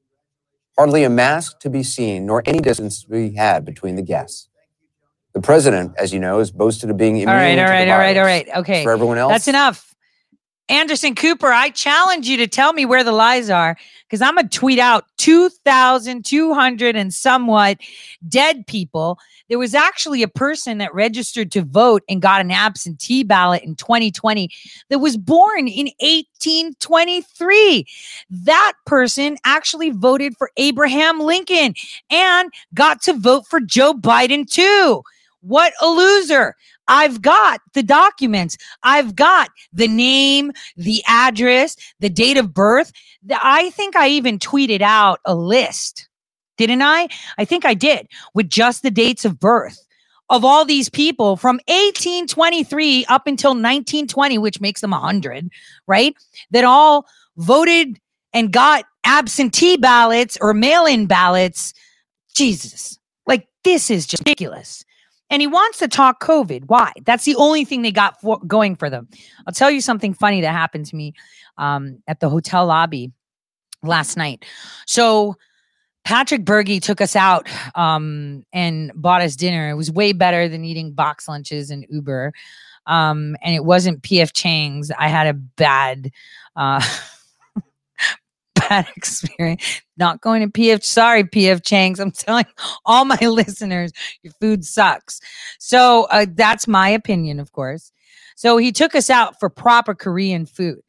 Hardly 0.76 1.04
a 1.04 1.10
mask 1.10 1.60
to 1.60 1.70
be 1.70 1.82
seen, 1.82 2.26
nor 2.26 2.42
any 2.46 2.58
distance 2.58 3.02
to 3.04 3.08
be 3.08 3.34
had 3.34 3.64
between 3.64 3.96
the 3.96 4.02
guests. 4.02 4.48
The 5.32 5.40
president, 5.40 5.94
as 5.98 6.12
you 6.12 6.20
know, 6.20 6.40
is 6.40 6.50
boasted 6.50 6.90
of 6.90 6.96
being 6.96 7.16
immune. 7.16 7.28
All 7.28 7.34
right, 7.34 7.58
all 7.58 7.64
right, 7.64 7.88
all 7.88 7.98
right, 7.98 8.16
all 8.16 8.24
right. 8.24 8.48
Okay. 8.56 8.84
For 8.84 8.92
everyone 8.92 9.18
else, 9.18 9.32
that's 9.32 9.48
enough. 9.48 9.94
Anderson 10.68 11.14
Cooper, 11.14 11.48
I 11.48 11.70
challenge 11.70 12.26
you 12.26 12.38
to 12.38 12.46
tell 12.46 12.72
me 12.72 12.87
where 12.87 13.04
the 13.04 13.12
lies 13.12 13.50
are 13.50 13.76
because 14.06 14.22
I'm 14.22 14.34
going 14.34 14.48
to 14.48 14.58
tweet 14.58 14.78
out 14.78 15.04
2,200 15.18 16.96
and 16.96 17.12
somewhat 17.12 17.78
dead 18.26 18.66
people. 18.66 19.18
There 19.48 19.59
was 19.59 19.74
actually 19.74 20.22
a 20.22 20.28
person 20.28 20.78
that 20.78 20.94
registered 20.94 21.52
to 21.52 21.62
vote 21.62 22.02
and 22.09 22.22
got 22.22 22.40
an 22.40 22.50
absentee 22.50 23.24
ballot 23.24 23.62
in 23.62 23.76
2020 23.76 24.48
that 24.88 24.98
was 25.00 25.16
born 25.16 25.68
in 25.68 25.90
1823. 26.00 27.87
That 28.30 28.72
person 28.87 29.37
actually 29.44 29.90
voted 29.90 30.37
for 30.37 30.50
Abraham 30.57 31.20
Lincoln 31.20 31.74
and 32.11 32.50
got 32.72 33.02
to 33.02 33.12
vote 33.12 33.46
for 33.46 33.61
Joe 33.61 33.92
Biden 33.92 34.50
too. 34.50 35.02
What 35.40 35.74
a 35.83 35.87
loser. 35.87 36.57
I've 36.88 37.20
got 37.20 37.61
the 37.74 37.83
documents. 37.83 38.57
I've 38.83 39.14
got 39.14 39.50
the 39.72 39.88
name, 39.88 40.52
the 40.76 41.02
address, 41.07 41.76
the 42.00 42.09
date 42.09 42.38
of 42.38 42.54
birth. 42.54 42.92
I 43.30 43.70
think 43.70 43.96
I 43.96 44.09
even 44.09 44.38
tweeted 44.38 44.80
out 44.80 45.20
a 45.24 45.35
list, 45.35 46.09
didn't 46.56 46.82
I? 46.82 47.08
I 47.38 47.44
think 47.44 47.64
I 47.64 47.74
did 47.74 48.08
with 48.34 48.48
just 48.48 48.82
the 48.82 48.90
dates 48.90 49.24
of 49.24 49.38
birth 49.38 49.80
of 50.30 50.44
all 50.44 50.64
these 50.64 50.88
people 50.88 51.36
from 51.36 51.56
1823 51.66 53.04
up 53.06 53.26
until 53.26 53.50
1920, 53.50 54.38
which 54.38 54.60
makes 54.60 54.80
them 54.80 54.92
100, 54.92 55.50
right? 55.86 56.14
That 56.50 56.64
all 56.64 57.06
voted 57.36 58.00
and 58.32 58.52
got 58.52 58.84
absentee 59.04 59.76
ballots 59.76 60.38
or 60.40 60.54
mail 60.54 60.86
in 60.86 61.06
ballots. 61.06 61.74
Jesus, 62.34 62.98
like 63.26 63.46
this 63.64 63.90
is 63.90 64.06
just 64.06 64.22
ridiculous 64.22 64.84
and 65.30 65.40
he 65.40 65.46
wants 65.46 65.78
to 65.78 65.88
talk 65.88 66.22
COVID. 66.22 66.64
Why? 66.66 66.92
That's 67.04 67.24
the 67.24 67.34
only 67.36 67.64
thing 67.64 67.82
they 67.82 67.92
got 67.92 68.20
for, 68.20 68.38
going 68.46 68.76
for 68.76 68.90
them. 68.90 69.08
I'll 69.46 69.54
tell 69.54 69.70
you 69.70 69.80
something 69.80 70.14
funny 70.14 70.40
that 70.42 70.52
happened 70.52 70.86
to 70.86 70.96
me 70.96 71.14
um, 71.58 72.02
at 72.06 72.20
the 72.20 72.28
hotel 72.28 72.66
lobby 72.66 73.12
last 73.82 74.16
night. 74.16 74.44
So 74.86 75.36
Patrick 76.04 76.44
Berge 76.44 76.80
took 76.80 77.00
us 77.00 77.16
out 77.16 77.48
um, 77.74 78.44
and 78.52 78.92
bought 78.94 79.22
us 79.22 79.36
dinner. 79.36 79.70
It 79.70 79.74
was 79.74 79.90
way 79.90 80.12
better 80.12 80.48
than 80.48 80.64
eating 80.64 80.92
box 80.92 81.28
lunches 81.28 81.70
and 81.70 81.86
Uber. 81.88 82.32
Um, 82.86 83.36
and 83.42 83.54
it 83.54 83.64
wasn't 83.64 84.02
PF 84.02 84.32
Chang's. 84.32 84.90
I 84.90 85.08
had 85.08 85.26
a 85.26 85.34
bad. 85.34 86.10
Uh, 86.54 86.82
bad 88.68 88.86
experience. 88.96 89.82
Not 89.96 90.20
going 90.20 90.42
to 90.42 90.48
PF. 90.48 90.84
Sorry, 90.84 91.24
PF 91.24 91.64
Chang's. 91.64 92.00
I'm 92.00 92.10
telling 92.12 92.46
all 92.84 93.04
my 93.04 93.18
listeners, 93.20 93.92
your 94.22 94.32
food 94.40 94.64
sucks. 94.64 95.20
So 95.58 96.06
uh, 96.10 96.26
that's 96.34 96.68
my 96.68 96.88
opinion, 96.88 97.40
of 97.40 97.52
course. 97.52 97.92
So 98.36 98.56
he 98.56 98.72
took 98.72 98.94
us 98.94 99.10
out 99.10 99.38
for 99.38 99.48
proper 99.48 99.94
Korean 99.94 100.46
food. 100.46 100.82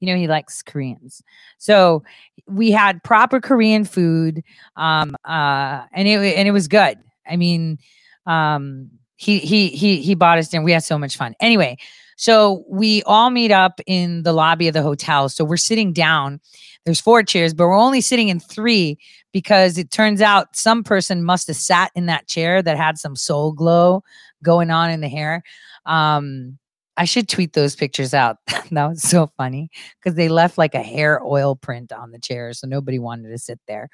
You 0.00 0.12
know, 0.12 0.18
he 0.18 0.28
likes 0.28 0.62
Koreans. 0.62 1.22
So 1.58 2.02
we 2.46 2.70
had 2.70 3.02
proper 3.02 3.40
Korean 3.40 3.84
food. 3.84 4.42
Um, 4.76 5.16
uh, 5.24 5.84
and 5.92 6.06
it 6.06 6.36
and 6.36 6.46
it 6.46 6.52
was 6.52 6.68
good. 6.68 6.98
I 7.28 7.36
mean, 7.36 7.78
um, 8.26 8.90
he 9.16 9.38
he 9.38 9.68
he 9.68 10.02
he 10.02 10.14
bought 10.14 10.38
us 10.38 10.48
dinner. 10.48 10.64
We 10.64 10.72
had 10.72 10.84
so 10.84 10.98
much 10.98 11.16
fun. 11.16 11.34
Anyway, 11.40 11.78
so 12.16 12.64
we 12.68 13.02
all 13.04 13.30
meet 13.30 13.50
up 13.50 13.80
in 13.86 14.22
the 14.22 14.32
lobby 14.32 14.68
of 14.68 14.74
the 14.74 14.82
hotel. 14.82 15.28
So 15.28 15.44
we're 15.44 15.56
sitting 15.56 15.92
down. 15.92 16.40
There's 16.84 17.00
four 17.00 17.22
chairs, 17.22 17.52
but 17.52 17.66
we're 17.66 17.78
only 17.78 18.00
sitting 18.00 18.28
in 18.28 18.38
three 18.38 18.98
because 19.32 19.76
it 19.76 19.90
turns 19.90 20.22
out 20.22 20.56
some 20.56 20.84
person 20.84 21.24
must 21.24 21.48
have 21.48 21.56
sat 21.56 21.90
in 21.94 22.06
that 22.06 22.28
chair 22.28 22.62
that 22.62 22.76
had 22.76 22.96
some 22.96 23.16
soul 23.16 23.52
glow 23.52 24.02
going 24.42 24.70
on 24.70 24.90
in 24.90 25.00
the 25.00 25.08
hair. 25.08 25.42
Um, 25.84 26.58
I 26.96 27.04
should 27.04 27.28
tweet 27.28 27.52
those 27.52 27.76
pictures 27.76 28.14
out. 28.14 28.38
that 28.70 28.86
was 28.88 29.02
so 29.02 29.28
funny 29.36 29.70
because 29.98 30.16
they 30.16 30.28
left 30.28 30.58
like 30.58 30.74
a 30.74 30.82
hair 30.82 31.20
oil 31.24 31.56
print 31.56 31.92
on 31.92 32.10
the 32.10 32.18
chair, 32.18 32.52
so 32.52 32.66
nobody 32.66 32.98
wanted 32.98 33.28
to 33.30 33.38
sit 33.38 33.60
there. 33.68 33.88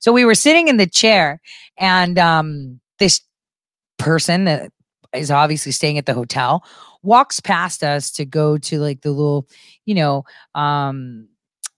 So 0.00 0.12
we 0.12 0.24
were 0.24 0.34
sitting 0.34 0.68
in 0.68 0.76
the 0.76 0.86
chair, 0.86 1.40
and 1.76 2.18
um, 2.18 2.80
this 2.98 3.20
person 3.98 4.44
that 4.44 4.72
is 5.14 5.30
obviously 5.30 5.72
staying 5.72 5.98
at 5.98 6.06
the 6.06 6.14
hotel 6.14 6.64
walks 7.02 7.40
past 7.40 7.82
us 7.82 8.10
to 8.12 8.24
go 8.24 8.58
to 8.58 8.78
like 8.80 9.02
the 9.02 9.10
little, 9.10 9.46
you 9.86 9.94
know, 9.94 10.24
um 10.54 11.28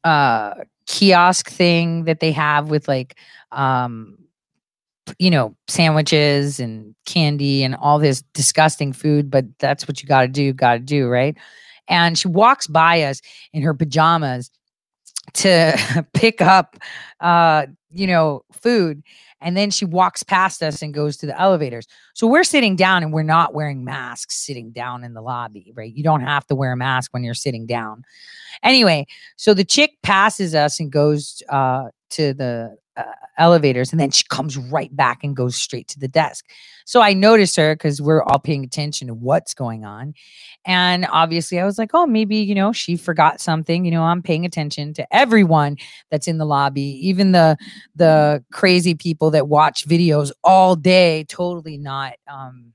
uh 0.04 0.54
kiosk 0.86 1.50
thing 1.50 2.04
that 2.04 2.20
they 2.20 2.32
have 2.32 2.70
with 2.70 2.88
like 2.88 3.16
um 3.52 4.18
you 5.18 5.30
know 5.30 5.54
sandwiches 5.68 6.60
and 6.60 6.94
candy 7.06 7.62
and 7.62 7.74
all 7.76 7.98
this 7.98 8.22
disgusting 8.34 8.92
food 8.92 9.30
but 9.30 9.44
that's 9.58 9.86
what 9.86 10.02
you 10.02 10.08
got 10.08 10.22
to 10.22 10.28
do 10.28 10.52
got 10.52 10.74
to 10.74 10.78
do 10.78 11.08
right 11.08 11.36
and 11.88 12.18
she 12.18 12.28
walks 12.28 12.66
by 12.66 13.02
us 13.02 13.20
in 13.52 13.62
her 13.62 13.74
pajamas 13.74 14.50
to 15.32 16.06
pick 16.14 16.40
up 16.40 16.76
uh 17.20 17.66
you 17.90 18.06
know 18.06 18.42
food 18.52 19.02
and 19.40 19.56
then 19.56 19.70
she 19.70 19.84
walks 19.84 20.22
past 20.22 20.62
us 20.62 20.82
and 20.82 20.92
goes 20.92 21.16
to 21.18 21.26
the 21.26 21.40
elevators. 21.40 21.86
So 22.14 22.26
we're 22.26 22.44
sitting 22.44 22.76
down 22.76 23.02
and 23.02 23.12
we're 23.12 23.22
not 23.22 23.54
wearing 23.54 23.84
masks 23.84 24.36
sitting 24.36 24.70
down 24.70 25.02
in 25.02 25.14
the 25.14 25.22
lobby, 25.22 25.72
right? 25.74 25.92
You 25.94 26.02
don't 26.02 26.20
have 26.20 26.46
to 26.48 26.54
wear 26.54 26.72
a 26.72 26.76
mask 26.76 27.12
when 27.12 27.24
you're 27.24 27.34
sitting 27.34 27.66
down. 27.66 28.04
Anyway, 28.62 29.06
so 29.36 29.54
the 29.54 29.64
chick 29.64 29.92
passes 30.02 30.54
us 30.54 30.78
and 30.78 30.92
goes 30.92 31.42
uh, 31.48 31.88
to 32.10 32.34
the 32.34 32.76
uh, 33.00 33.14
elevators 33.38 33.90
and 33.90 34.00
then 34.00 34.10
she 34.10 34.24
comes 34.28 34.56
right 34.56 34.94
back 34.94 35.24
and 35.24 35.34
goes 35.34 35.56
straight 35.56 35.88
to 35.88 35.98
the 35.98 36.08
desk. 36.08 36.46
So 36.84 37.00
I 37.00 37.14
notice 37.14 37.56
her 37.56 37.74
because 37.74 38.02
we're 38.02 38.22
all 38.22 38.38
paying 38.38 38.64
attention 38.64 39.08
to 39.08 39.14
what's 39.14 39.54
going 39.54 39.84
on. 39.84 40.14
And 40.66 41.06
obviously, 41.10 41.58
I 41.58 41.64
was 41.64 41.78
like, 41.78 41.90
oh, 41.94 42.06
maybe, 42.06 42.36
you 42.36 42.54
know, 42.54 42.72
she 42.72 42.96
forgot 42.96 43.40
something. 43.40 43.84
You 43.84 43.90
know, 43.90 44.02
I'm 44.02 44.22
paying 44.22 44.44
attention 44.44 44.92
to 44.94 45.14
everyone 45.14 45.76
that's 46.10 46.28
in 46.28 46.38
the 46.38 46.46
lobby, 46.46 46.98
even 47.08 47.32
the 47.32 47.56
the 47.94 48.44
crazy 48.52 48.94
people 48.94 49.30
that 49.30 49.48
watch 49.48 49.86
videos 49.88 50.32
all 50.44 50.76
day, 50.76 51.24
totally 51.24 51.78
not 51.78 52.14
um 52.28 52.72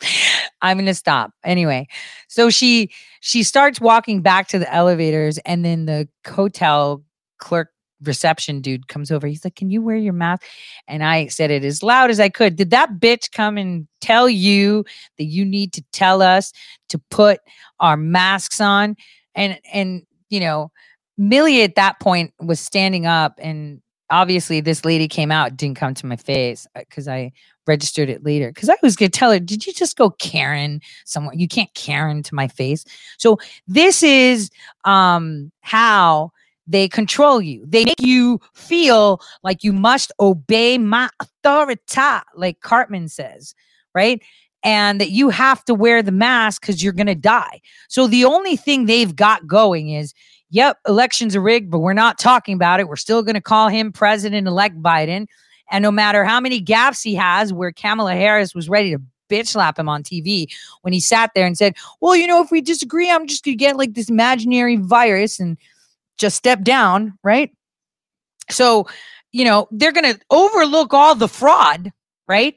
I'm 0.62 0.84
to 0.84 0.94
stop. 0.94 1.32
Anyway, 1.44 1.86
so 2.28 2.50
she 2.50 2.90
she 3.20 3.42
starts 3.42 3.80
walking 3.80 4.22
back 4.22 4.48
to 4.48 4.58
the 4.58 4.72
elevators 4.72 5.38
and 5.38 5.64
then 5.64 5.86
the 5.86 6.08
hotel 6.26 7.02
clerk 7.38 7.70
reception 8.02 8.60
dude 8.60 8.88
comes 8.88 9.10
over. 9.10 9.26
He's 9.26 9.44
like, 9.44 9.56
Can 9.56 9.70
you 9.70 9.82
wear 9.82 9.96
your 9.96 10.12
mask? 10.12 10.44
And 10.86 11.02
I 11.04 11.26
said 11.28 11.50
it 11.50 11.64
as 11.64 11.82
loud 11.82 12.10
as 12.10 12.20
I 12.20 12.28
could. 12.28 12.56
Did 12.56 12.70
that 12.70 12.98
bitch 12.98 13.32
come 13.32 13.56
and 13.56 13.86
tell 14.00 14.28
you 14.28 14.84
that 15.18 15.24
you 15.24 15.44
need 15.44 15.72
to 15.74 15.82
tell 15.92 16.22
us 16.22 16.52
to 16.88 16.98
put 17.10 17.40
our 17.80 17.96
masks 17.96 18.60
on? 18.60 18.96
And, 19.34 19.58
and, 19.72 20.02
you 20.28 20.40
know, 20.40 20.70
Millie 21.16 21.62
at 21.62 21.74
that 21.74 22.00
point 22.00 22.32
was 22.40 22.60
standing 22.60 23.06
up 23.06 23.34
and 23.38 23.80
obviously 24.10 24.60
this 24.60 24.84
lady 24.84 25.08
came 25.08 25.30
out 25.30 25.56
didn't 25.56 25.76
come 25.76 25.94
to 25.94 26.06
my 26.06 26.16
face 26.16 26.66
because 26.74 27.08
uh, 27.08 27.12
i 27.12 27.32
registered 27.66 28.08
it 28.08 28.24
later 28.24 28.48
because 28.48 28.68
i 28.68 28.76
was 28.82 28.96
to 28.96 29.08
tell 29.08 29.30
her 29.30 29.38
did 29.38 29.66
you 29.66 29.72
just 29.72 29.96
go 29.96 30.10
karen 30.10 30.80
somewhere 31.04 31.34
you 31.34 31.46
can't 31.46 31.72
karen 31.74 32.22
to 32.22 32.34
my 32.34 32.48
face 32.48 32.84
so 33.18 33.36
this 33.66 34.02
is 34.02 34.50
um 34.84 35.52
how 35.60 36.30
they 36.68 36.88
control 36.88 37.40
you. 37.40 37.64
They 37.66 37.86
make 37.86 38.00
you 38.00 38.40
feel 38.52 39.20
like 39.42 39.64
you 39.64 39.72
must 39.72 40.12
obey 40.20 40.78
my 40.78 41.08
authority, 41.18 41.80
like 42.36 42.60
Cartman 42.60 43.08
says, 43.08 43.54
right? 43.94 44.22
And 44.62 45.00
that 45.00 45.10
you 45.10 45.30
have 45.30 45.64
to 45.64 45.74
wear 45.74 46.02
the 46.02 46.12
mask 46.12 46.62
because 46.62 46.82
you're 46.82 46.92
going 46.92 47.06
to 47.06 47.14
die. 47.14 47.60
So 47.88 48.06
the 48.06 48.24
only 48.24 48.56
thing 48.56 48.84
they've 48.84 49.16
got 49.16 49.46
going 49.46 49.88
is, 49.90 50.12
yep, 50.50 50.78
elections 50.86 51.34
are 51.34 51.40
rigged, 51.40 51.70
but 51.70 51.78
we're 51.78 51.94
not 51.94 52.18
talking 52.18 52.54
about 52.54 52.80
it. 52.80 52.88
We're 52.88 52.96
still 52.96 53.22
going 53.22 53.34
to 53.34 53.40
call 53.40 53.68
him 53.68 53.92
President 53.92 54.46
elect 54.46 54.80
Biden. 54.82 55.26
And 55.70 55.82
no 55.82 55.90
matter 55.90 56.24
how 56.24 56.40
many 56.40 56.60
gaps 56.60 57.02
he 57.02 57.14
has, 57.14 57.52
where 57.52 57.72
Kamala 57.72 58.14
Harris 58.14 58.54
was 58.54 58.68
ready 58.68 58.90
to 58.90 59.00
bitch 59.28 59.48
slap 59.48 59.78
him 59.78 59.88
on 59.88 60.02
TV 60.02 60.50
when 60.82 60.92
he 60.92 61.00
sat 61.00 61.30
there 61.34 61.46
and 61.46 61.56
said, 61.56 61.76
Well, 62.00 62.16
you 62.16 62.26
know, 62.26 62.42
if 62.42 62.50
we 62.50 62.60
disagree, 62.60 63.10
I'm 63.10 63.26
just 63.26 63.44
going 63.44 63.56
to 63.56 63.64
get 63.64 63.76
like 63.76 63.94
this 63.94 64.08
imaginary 64.08 64.76
virus 64.76 65.38
and 65.38 65.56
just 66.18 66.36
step 66.36 66.62
down, 66.62 67.18
right? 67.22 67.50
So, 68.50 68.86
you 69.32 69.44
know, 69.44 69.68
they're 69.70 69.92
going 69.92 70.14
to 70.14 70.20
overlook 70.30 70.92
all 70.94 71.14
the 71.14 71.28
fraud, 71.28 71.92
right? 72.26 72.54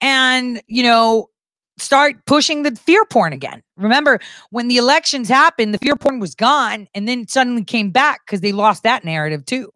And, 0.00 0.62
you 0.66 0.82
know, 0.82 1.28
start 1.78 2.16
pushing 2.26 2.62
the 2.62 2.74
fear 2.74 3.04
porn 3.04 3.32
again. 3.32 3.62
Remember 3.76 4.18
when 4.50 4.68
the 4.68 4.76
elections 4.76 5.28
happened, 5.28 5.72
the 5.72 5.78
fear 5.78 5.96
porn 5.96 6.18
was 6.20 6.34
gone 6.34 6.88
and 6.94 7.08
then 7.08 7.28
suddenly 7.28 7.64
came 7.64 7.90
back 7.90 8.20
because 8.26 8.40
they 8.40 8.52
lost 8.52 8.82
that 8.82 9.04
narrative 9.04 9.44
too. 9.46 9.72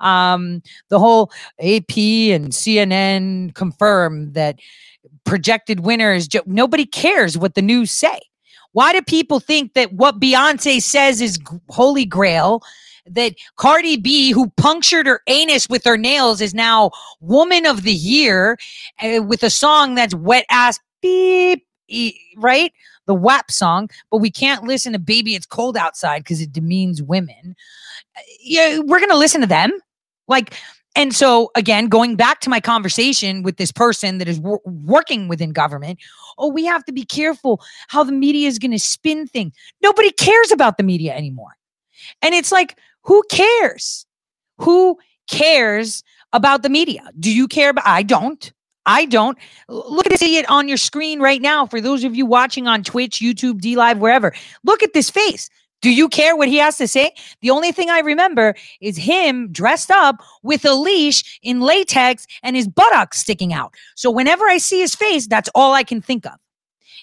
Um, 0.00 0.62
the 0.90 0.98
whole 0.98 1.32
AP 1.60 1.96
and 1.96 2.50
CNN 2.50 3.54
confirm 3.54 4.32
that 4.32 4.60
projected 5.24 5.80
winners, 5.80 6.28
nobody 6.46 6.86
cares 6.86 7.36
what 7.36 7.54
the 7.54 7.62
news 7.62 7.90
say. 7.90 8.20
Why 8.72 8.92
do 8.92 9.02
people 9.02 9.40
think 9.40 9.74
that 9.74 9.92
what 9.92 10.20
Beyonce 10.20 10.82
says 10.82 11.20
is 11.20 11.38
holy 11.68 12.04
grail? 12.04 12.62
That 13.06 13.34
Cardi 13.56 13.96
B, 13.96 14.32
who 14.32 14.50
punctured 14.58 15.06
her 15.06 15.22
anus 15.28 15.66
with 15.68 15.82
her 15.84 15.96
nails, 15.96 16.42
is 16.42 16.52
now 16.52 16.90
woman 17.20 17.64
of 17.64 17.82
the 17.82 17.94
year 17.94 18.58
uh, 19.02 19.22
with 19.22 19.42
a 19.42 19.48
song 19.48 19.94
that's 19.94 20.14
wet 20.14 20.44
ass 20.50 20.78
beep, 21.00 21.64
right? 22.36 22.72
The 23.06 23.14
WAP 23.14 23.50
song, 23.50 23.88
but 24.10 24.18
we 24.18 24.30
can't 24.30 24.64
listen 24.64 24.92
to 24.92 24.98
Baby 24.98 25.34
It's 25.34 25.46
Cold 25.46 25.76
Outside 25.78 26.18
because 26.18 26.42
it 26.42 26.52
demeans 26.52 27.02
women. 27.02 27.56
Uh, 28.14 28.20
yeah, 28.42 28.78
we're 28.80 28.98
going 28.98 29.08
to 29.08 29.16
listen 29.16 29.40
to 29.40 29.46
them. 29.46 29.72
Like, 30.26 30.54
and 30.94 31.14
so, 31.14 31.50
again, 31.54 31.86
going 31.86 32.16
back 32.16 32.40
to 32.40 32.50
my 32.50 32.60
conversation 32.60 33.42
with 33.42 33.56
this 33.56 33.72
person 33.72 34.18
that 34.18 34.28
is 34.28 34.40
wor- 34.40 34.60
working 34.64 35.28
within 35.28 35.52
government, 35.52 35.98
oh, 36.38 36.48
we 36.48 36.64
have 36.64 36.84
to 36.86 36.92
be 36.92 37.04
careful 37.04 37.60
how 37.88 38.04
the 38.04 38.12
media 38.12 38.48
is 38.48 38.58
going 38.58 38.70
to 38.70 38.78
spin 38.78 39.26
things. 39.26 39.52
Nobody 39.82 40.10
cares 40.10 40.50
about 40.50 40.76
the 40.76 40.82
media 40.82 41.14
anymore. 41.14 41.56
And 42.22 42.34
it's 42.34 42.52
like, 42.52 42.78
who 43.02 43.22
cares? 43.30 44.06
Who 44.58 44.98
cares 45.30 46.02
about 46.32 46.62
the 46.62 46.68
media? 46.68 47.02
Do 47.18 47.34
you 47.34 47.48
care 47.48 47.70
about? 47.70 47.86
I 47.86 48.02
don't. 48.02 48.52
I 48.86 49.04
don't. 49.04 49.36
Look 49.68 50.06
at 50.06 50.10
this 50.10 50.22
idiot 50.22 50.46
on 50.48 50.66
your 50.66 50.78
screen 50.78 51.20
right 51.20 51.42
now. 51.42 51.66
For 51.66 51.80
those 51.80 52.04
of 52.04 52.16
you 52.16 52.24
watching 52.24 52.66
on 52.66 52.82
Twitch, 52.82 53.18
YouTube, 53.20 53.60
DLive, 53.60 53.98
wherever, 53.98 54.34
look 54.64 54.82
at 54.82 54.94
this 54.94 55.10
face. 55.10 55.50
Do 55.80 55.90
you 55.90 56.08
care 56.08 56.36
what 56.36 56.48
he 56.48 56.56
has 56.56 56.76
to 56.78 56.88
say? 56.88 57.12
The 57.40 57.50
only 57.50 57.70
thing 57.70 57.88
I 57.88 58.00
remember 58.00 58.54
is 58.80 58.96
him 58.96 59.50
dressed 59.52 59.90
up 59.90 60.16
with 60.42 60.64
a 60.64 60.74
leash 60.74 61.38
in 61.42 61.60
latex 61.60 62.26
and 62.42 62.56
his 62.56 62.66
buttocks 62.66 63.18
sticking 63.18 63.52
out. 63.52 63.74
So 63.94 64.10
whenever 64.10 64.44
I 64.46 64.58
see 64.58 64.80
his 64.80 64.94
face, 64.94 65.26
that's 65.26 65.50
all 65.54 65.74
I 65.74 65.84
can 65.84 66.00
think 66.00 66.26
of. 66.26 66.34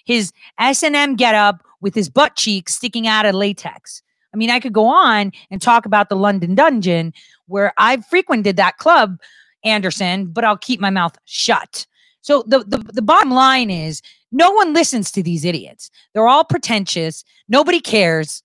His 0.05 0.33
S&M 0.59 1.15
getup 1.15 1.63
with 1.81 1.95
his 1.95 2.09
butt 2.09 2.35
cheeks 2.35 2.75
sticking 2.75 3.07
out 3.07 3.25
of 3.25 3.33
latex. 3.33 4.01
I 4.33 4.37
mean, 4.37 4.49
I 4.49 4.59
could 4.59 4.73
go 4.73 4.85
on 4.85 5.31
and 5.49 5.61
talk 5.61 5.85
about 5.85 6.09
the 6.09 6.15
London 6.15 6.55
Dungeon 6.55 7.13
where 7.47 7.73
I've 7.77 8.05
frequented 8.07 8.57
that 8.57 8.77
club, 8.77 9.19
Anderson, 9.63 10.27
but 10.27 10.43
I'll 10.43 10.57
keep 10.57 10.81
my 10.81 10.89
mouth 10.89 11.17
shut. 11.23 11.85
So 12.21 12.43
the, 12.47 12.59
the, 12.59 12.79
the 12.79 13.01
bottom 13.01 13.31
line 13.31 13.69
is 13.69 14.01
no 14.31 14.51
one 14.51 14.73
listens 14.73 15.11
to 15.11 15.23
these 15.23 15.45
idiots. 15.45 15.89
They're 16.13 16.27
all 16.27 16.43
pretentious. 16.43 17.23
Nobody 17.47 17.79
cares 17.79 18.43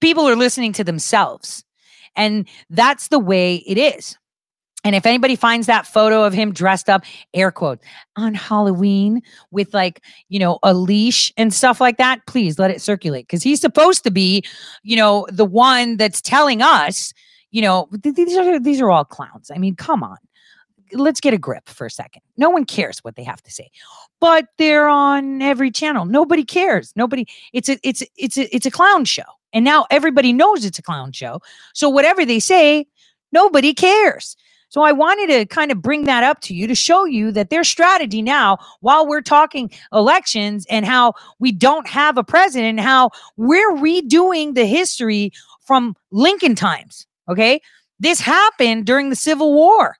people 0.00 0.28
are 0.28 0.36
listening 0.36 0.72
to 0.74 0.84
themselves. 0.84 1.64
And 2.16 2.48
that's 2.70 3.08
the 3.08 3.18
way 3.18 3.56
it 3.66 3.78
is. 3.78 4.18
And 4.84 4.94
if 4.94 5.06
anybody 5.06 5.34
finds 5.34 5.66
that 5.66 5.86
photo 5.86 6.22
of 6.24 6.32
him 6.32 6.52
dressed 6.52 6.88
up, 6.88 7.02
air 7.34 7.50
quote, 7.50 7.80
on 8.16 8.34
Halloween 8.34 9.22
with 9.50 9.74
like, 9.74 10.02
you 10.28 10.38
know, 10.38 10.58
a 10.62 10.72
leash 10.72 11.32
and 11.36 11.52
stuff 11.52 11.80
like 11.80 11.98
that, 11.98 12.20
please 12.26 12.58
let 12.58 12.70
it 12.70 12.80
circulate 12.80 13.26
because 13.26 13.42
he's 13.42 13.60
supposed 13.60 14.04
to 14.04 14.10
be, 14.10 14.44
you 14.84 14.96
know, 14.96 15.26
the 15.30 15.44
one 15.44 15.96
that's 15.96 16.20
telling 16.20 16.62
us, 16.62 17.12
you 17.50 17.60
know, 17.60 17.88
these 18.02 18.36
are 18.36 18.60
these 18.60 18.80
are 18.80 18.90
all 18.90 19.04
clowns. 19.04 19.50
I 19.52 19.58
mean, 19.58 19.74
come 19.74 20.02
on. 20.02 20.16
Let's 20.92 21.20
get 21.20 21.34
a 21.34 21.38
grip 21.38 21.68
for 21.68 21.86
a 21.86 21.90
second. 21.90 22.22
No 22.36 22.48
one 22.48 22.64
cares 22.64 23.00
what 23.00 23.16
they 23.16 23.24
have 23.24 23.42
to 23.42 23.50
say. 23.50 23.70
But 24.20 24.46
they're 24.58 24.88
on 24.88 25.42
every 25.42 25.70
channel. 25.70 26.04
Nobody 26.04 26.44
cares. 26.44 26.92
Nobody 26.94 27.26
it's 27.52 27.68
a 27.68 27.78
it's 27.82 28.02
it's 28.16 28.38
a, 28.38 28.54
it's 28.54 28.64
a 28.66 28.70
clown 28.70 29.04
show. 29.04 29.24
And 29.52 29.64
now 29.64 29.86
everybody 29.90 30.32
knows 30.32 30.64
it's 30.64 30.78
a 30.78 30.82
clown 30.82 31.12
show. 31.12 31.40
So 31.74 31.88
whatever 31.88 32.24
they 32.24 32.40
say, 32.40 32.86
nobody 33.32 33.74
cares. 33.74 34.36
So 34.70 34.82
I 34.82 34.92
wanted 34.92 35.28
to 35.28 35.46
kind 35.46 35.72
of 35.72 35.80
bring 35.80 36.04
that 36.04 36.24
up 36.24 36.40
to 36.42 36.54
you 36.54 36.66
to 36.66 36.74
show 36.74 37.06
you 37.06 37.32
that 37.32 37.48
their 37.48 37.64
strategy 37.64 38.20
now, 38.20 38.58
while 38.80 39.06
we're 39.06 39.22
talking 39.22 39.70
elections 39.92 40.66
and 40.68 40.84
how 40.84 41.14
we 41.38 41.52
don't 41.52 41.88
have 41.88 42.18
a 42.18 42.24
president, 42.24 42.80
how 42.80 43.10
we're 43.38 43.74
redoing 43.76 44.54
the 44.54 44.66
history 44.66 45.32
from 45.66 45.96
Lincoln 46.10 46.54
times. 46.54 47.06
Okay. 47.30 47.60
This 47.98 48.20
happened 48.20 48.84
during 48.84 49.10
the 49.10 49.16
Civil 49.16 49.54
War. 49.54 49.96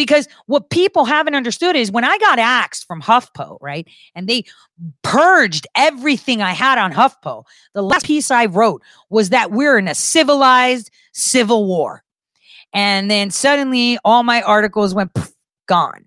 Because 0.00 0.28
what 0.46 0.70
people 0.70 1.04
haven't 1.04 1.34
understood 1.34 1.76
is 1.76 1.92
when 1.92 2.04
I 2.04 2.16
got 2.16 2.38
axed 2.38 2.86
from 2.86 3.02
HuffPo, 3.02 3.58
right? 3.60 3.86
And 4.14 4.26
they 4.26 4.46
purged 5.02 5.66
everything 5.76 6.40
I 6.40 6.52
had 6.52 6.78
on 6.78 6.90
HuffPo, 6.90 7.44
the 7.74 7.82
last 7.82 8.06
piece 8.06 8.30
I 8.30 8.46
wrote 8.46 8.80
was 9.10 9.28
that 9.28 9.50
we're 9.50 9.76
in 9.76 9.88
a 9.88 9.94
civilized 9.94 10.90
civil 11.12 11.66
war. 11.66 12.02
And 12.72 13.10
then 13.10 13.30
suddenly 13.30 13.98
all 14.02 14.22
my 14.22 14.40
articles 14.40 14.94
went 14.94 15.10
gone. 15.66 16.06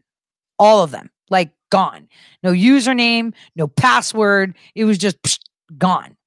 All 0.57 0.81
of 0.81 0.89
them, 0.89 1.11
like 1.29 1.51
gone. 1.69 2.07
No 2.41 2.51
username, 2.51 3.35
no 3.55 3.67
password. 3.67 4.55
It 4.73 4.85
was 4.85 4.97
just 4.97 5.47
gone. 5.77 6.17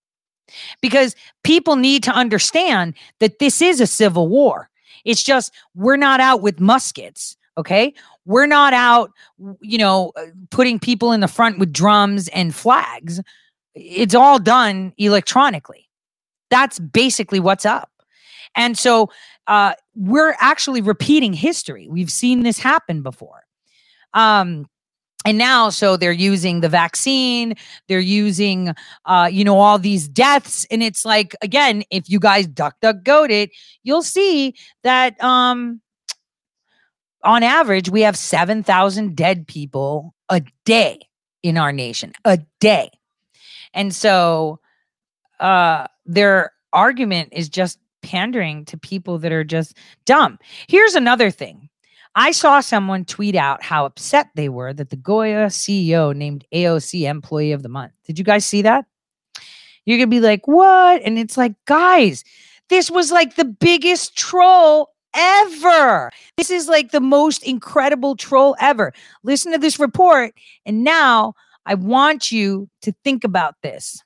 Because 0.81 1.17
people 1.43 1.75
need 1.75 2.05
to 2.05 2.13
understand 2.13 2.95
that 3.19 3.41
this 3.41 3.61
is 3.61 3.81
a 3.81 3.89
civil 3.89 4.29
war. 4.29 4.71
It's 5.05 5.25
just 5.25 5.53
we're 5.75 5.97
not 5.97 6.21
out 6.21 6.43
with 6.43 6.61
muskets. 6.61 7.36
Okay. 7.59 7.95
We're 8.25 8.47
not 8.47 8.75
out, 8.75 9.13
you 9.61 9.79
know, 9.79 10.13
uh, 10.17 10.27
putting 10.51 10.79
people 10.79 11.13
in 11.13 11.21
the 11.21 11.29
front 11.29 11.59
with 11.59 11.73
drums 11.73 12.29
and 12.29 12.55
flags. 12.55 13.21
It's 13.75 14.15
all 14.15 14.39
done 14.39 14.93
electronically. 14.99 15.89
That's 16.51 16.79
basically 16.79 17.41
what's 17.41 17.65
up. 17.65 17.91
And 18.57 18.79
so 18.79 19.11
uh, 19.47 19.75
we're 19.95 20.37
actually 20.41 20.81
repeating 20.81 21.33
history. 21.33 21.89
We've 21.89 22.11
seen 22.11 22.43
this 22.43 22.59
happen 22.59 23.03
before. 23.03 23.45
Um, 24.15 24.67
and 25.27 25.39
now 25.39 25.71
so 25.71 25.97
they're 25.97 26.13
using 26.13 26.61
the 26.61 26.69
vaccine 26.69 27.55
they're 27.89 27.99
using 27.99 28.73
uh 29.07 29.29
you 29.31 29.45
know 29.45 29.59
all 29.59 29.79
these 29.79 30.09
deaths 30.09 30.65
and 30.71 30.83
it's 30.83 31.05
like 31.05 31.35
again 31.43 31.83
if 31.91 32.09
you 32.09 32.21
guys 32.21 32.47
duck 32.47 32.77
duck 32.81 33.03
goat 33.03 33.31
it 33.31 33.51
you'll 33.83 34.03
see 34.05 34.55
that 34.85 35.21
um 35.23 35.81
on 37.25 37.43
average, 37.43 37.89
we 37.89 38.03
have 38.03 38.17
7,000 38.17 39.17
dead 39.17 39.47
people 39.47 40.15
a 40.29 40.43
day 40.65 41.01
in 41.43 41.57
our 41.57 41.73
nation, 41.73 42.13
a 42.25 42.39
day. 42.61 42.91
And 43.75 43.95
so 43.95 44.61
uh, 45.41 45.87
their 46.05 46.53
argument 46.73 47.31
is 47.33 47.49
just 47.49 47.79
pandering 48.03 48.65
to 48.67 48.79
people 48.79 49.19
that 49.19 49.33
are 49.33 49.45
just 49.45 49.77
dumb. 50.05 50.39
Here's 50.69 50.95
another 50.95 51.31
thing. 51.31 51.69
I 52.15 52.31
saw 52.31 52.61
someone 52.61 53.05
tweet 53.05 53.35
out 53.35 53.63
how 53.63 53.85
upset 53.85 54.31
they 54.35 54.49
were 54.49 54.73
that 54.73 54.89
the 54.89 54.97
Goya 54.97 55.47
CEO 55.47 56.17
named 56.17 56.47
AOC 56.55 57.03
Employee 57.03 57.53
of 57.53 57.63
the 57.63 57.69
Month. 57.69 57.93
Did 58.07 58.19
you 58.19 58.25
guys 58.25 58.47
see 58.47 58.63
that? 58.63 58.87
You're 59.85 59.99
going 59.99 60.11
to 60.11 60.17
be 60.17 60.21
like, 60.21 60.49
what? 60.49 61.03
And 61.03 61.19
it's 61.19 61.37
like, 61.37 61.55
guys, 61.67 62.25
this 62.71 62.91
was 62.91 63.13
like 63.13 63.37
the 63.37 63.45
biggest 63.45 64.17
troll 64.17 64.91
ever. 65.17 66.11
This 66.37 66.51
is 66.51 66.69
like 66.69 66.93
the 66.93 67.01
most 67.01 67.43
incredible 67.43 68.17
troll 68.17 68.57
ever. 68.61 68.93
Listen 69.23 69.53
to 69.53 69.59
this 69.59 69.79
report. 69.79 70.35
And 70.65 70.85
now 70.85 71.35
I 71.65 71.75
want 71.75 72.31
you 72.31 72.69
to 72.83 72.93
think 73.05 73.25
about 73.25 73.55
this. 73.63 74.03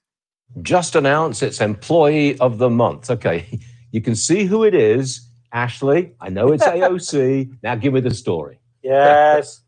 Just 0.63 0.97
announced 0.97 1.43
its 1.43 1.61
employee 1.61 2.39
of 2.41 2.59
the 2.59 2.71
month. 2.71 3.11
Okay. 3.11 3.61
You 3.93 4.01
can 4.01 4.15
see 4.15 4.45
who 4.45 4.63
it 4.63 4.73
is. 4.73 5.29
Ashley, 5.53 6.13
I 6.21 6.29
know 6.29 6.53
it's 6.53 6.65
AOC. 6.65 7.57
now 7.65 7.75
give 7.75 7.93
me 7.93 8.01
the 8.01 8.15
story. 8.15 8.61
Yes. 8.85 9.63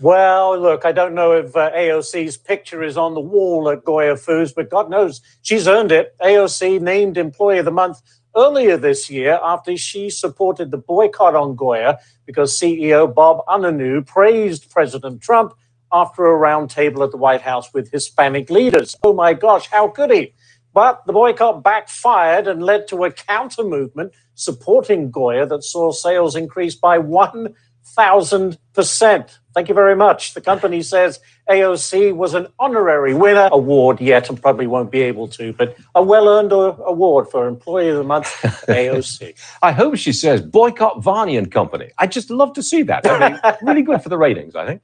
Well, 0.00 0.58
look, 0.58 0.84
I 0.84 0.92
don't 0.92 1.14
know 1.14 1.32
if 1.32 1.56
uh, 1.56 1.72
AOC's 1.72 2.36
picture 2.36 2.84
is 2.84 2.96
on 2.96 3.14
the 3.14 3.20
wall 3.20 3.68
at 3.68 3.84
Goya 3.84 4.16
Foods, 4.16 4.52
but 4.52 4.70
God 4.70 4.88
knows 4.90 5.20
she's 5.42 5.66
earned 5.66 5.90
it. 5.90 6.16
AOC 6.20 6.80
named 6.80 7.18
Employee 7.18 7.58
of 7.58 7.64
the 7.64 7.72
Month 7.72 8.00
earlier 8.36 8.76
this 8.76 9.10
year 9.10 9.38
after 9.42 9.76
she 9.76 10.10
supported 10.10 10.70
the 10.70 10.78
boycott 10.78 11.34
on 11.34 11.56
Goya 11.56 11.98
because 12.26 12.58
CEO 12.58 13.12
Bob 13.12 13.44
Unanue 13.46 14.06
praised 14.06 14.70
President 14.70 15.22
Trump 15.22 15.54
after 15.92 16.26
a 16.26 16.38
roundtable 16.38 17.04
at 17.04 17.10
the 17.10 17.16
White 17.16 17.42
House 17.42 17.72
with 17.72 17.90
Hispanic 17.90 18.50
leaders. 18.50 18.94
Oh 19.02 19.12
my 19.12 19.34
gosh, 19.34 19.68
how 19.68 19.88
could 19.88 20.10
he? 20.10 20.34
But 20.74 21.06
the 21.06 21.12
boycott 21.12 21.64
backfired 21.64 22.46
and 22.46 22.62
led 22.62 22.86
to 22.88 23.04
a 23.04 23.10
counter 23.10 23.64
movement 23.64 24.12
supporting 24.34 25.10
Goya 25.10 25.46
that 25.46 25.64
saw 25.64 25.90
sales 25.90 26.36
increase 26.36 26.74
by 26.74 26.98
1,000%. 26.98 29.38
Thank 29.58 29.68
you 29.68 29.74
very 29.74 29.96
much. 29.96 30.34
The 30.34 30.40
company 30.40 30.82
says 30.82 31.18
AOC 31.50 32.14
was 32.14 32.32
an 32.34 32.46
honorary 32.60 33.12
winner 33.12 33.48
award 33.50 34.00
yet 34.00 34.28
and 34.28 34.40
probably 34.40 34.68
won't 34.68 34.92
be 34.92 35.02
able 35.02 35.26
to, 35.30 35.52
but 35.52 35.76
a 35.96 36.00
well 36.00 36.28
earned 36.28 36.52
award 36.52 37.28
for 37.28 37.48
Employee 37.48 37.88
of 37.88 37.96
the 37.96 38.04
Month, 38.04 38.26
AOC. 38.68 39.34
I 39.60 39.72
hope 39.72 39.96
she 39.96 40.12
says 40.12 40.42
boycott 40.42 41.02
Varney 41.02 41.36
and 41.36 41.50
Company. 41.50 41.90
I'd 41.98 42.12
just 42.12 42.30
love 42.30 42.52
to 42.52 42.62
see 42.62 42.82
that. 42.82 43.04
I 43.04 43.30
mean, 43.30 43.40
really 43.62 43.82
good 43.82 44.00
for 44.00 44.10
the 44.10 44.16
ratings, 44.16 44.54
I 44.54 44.64
think. 44.64 44.82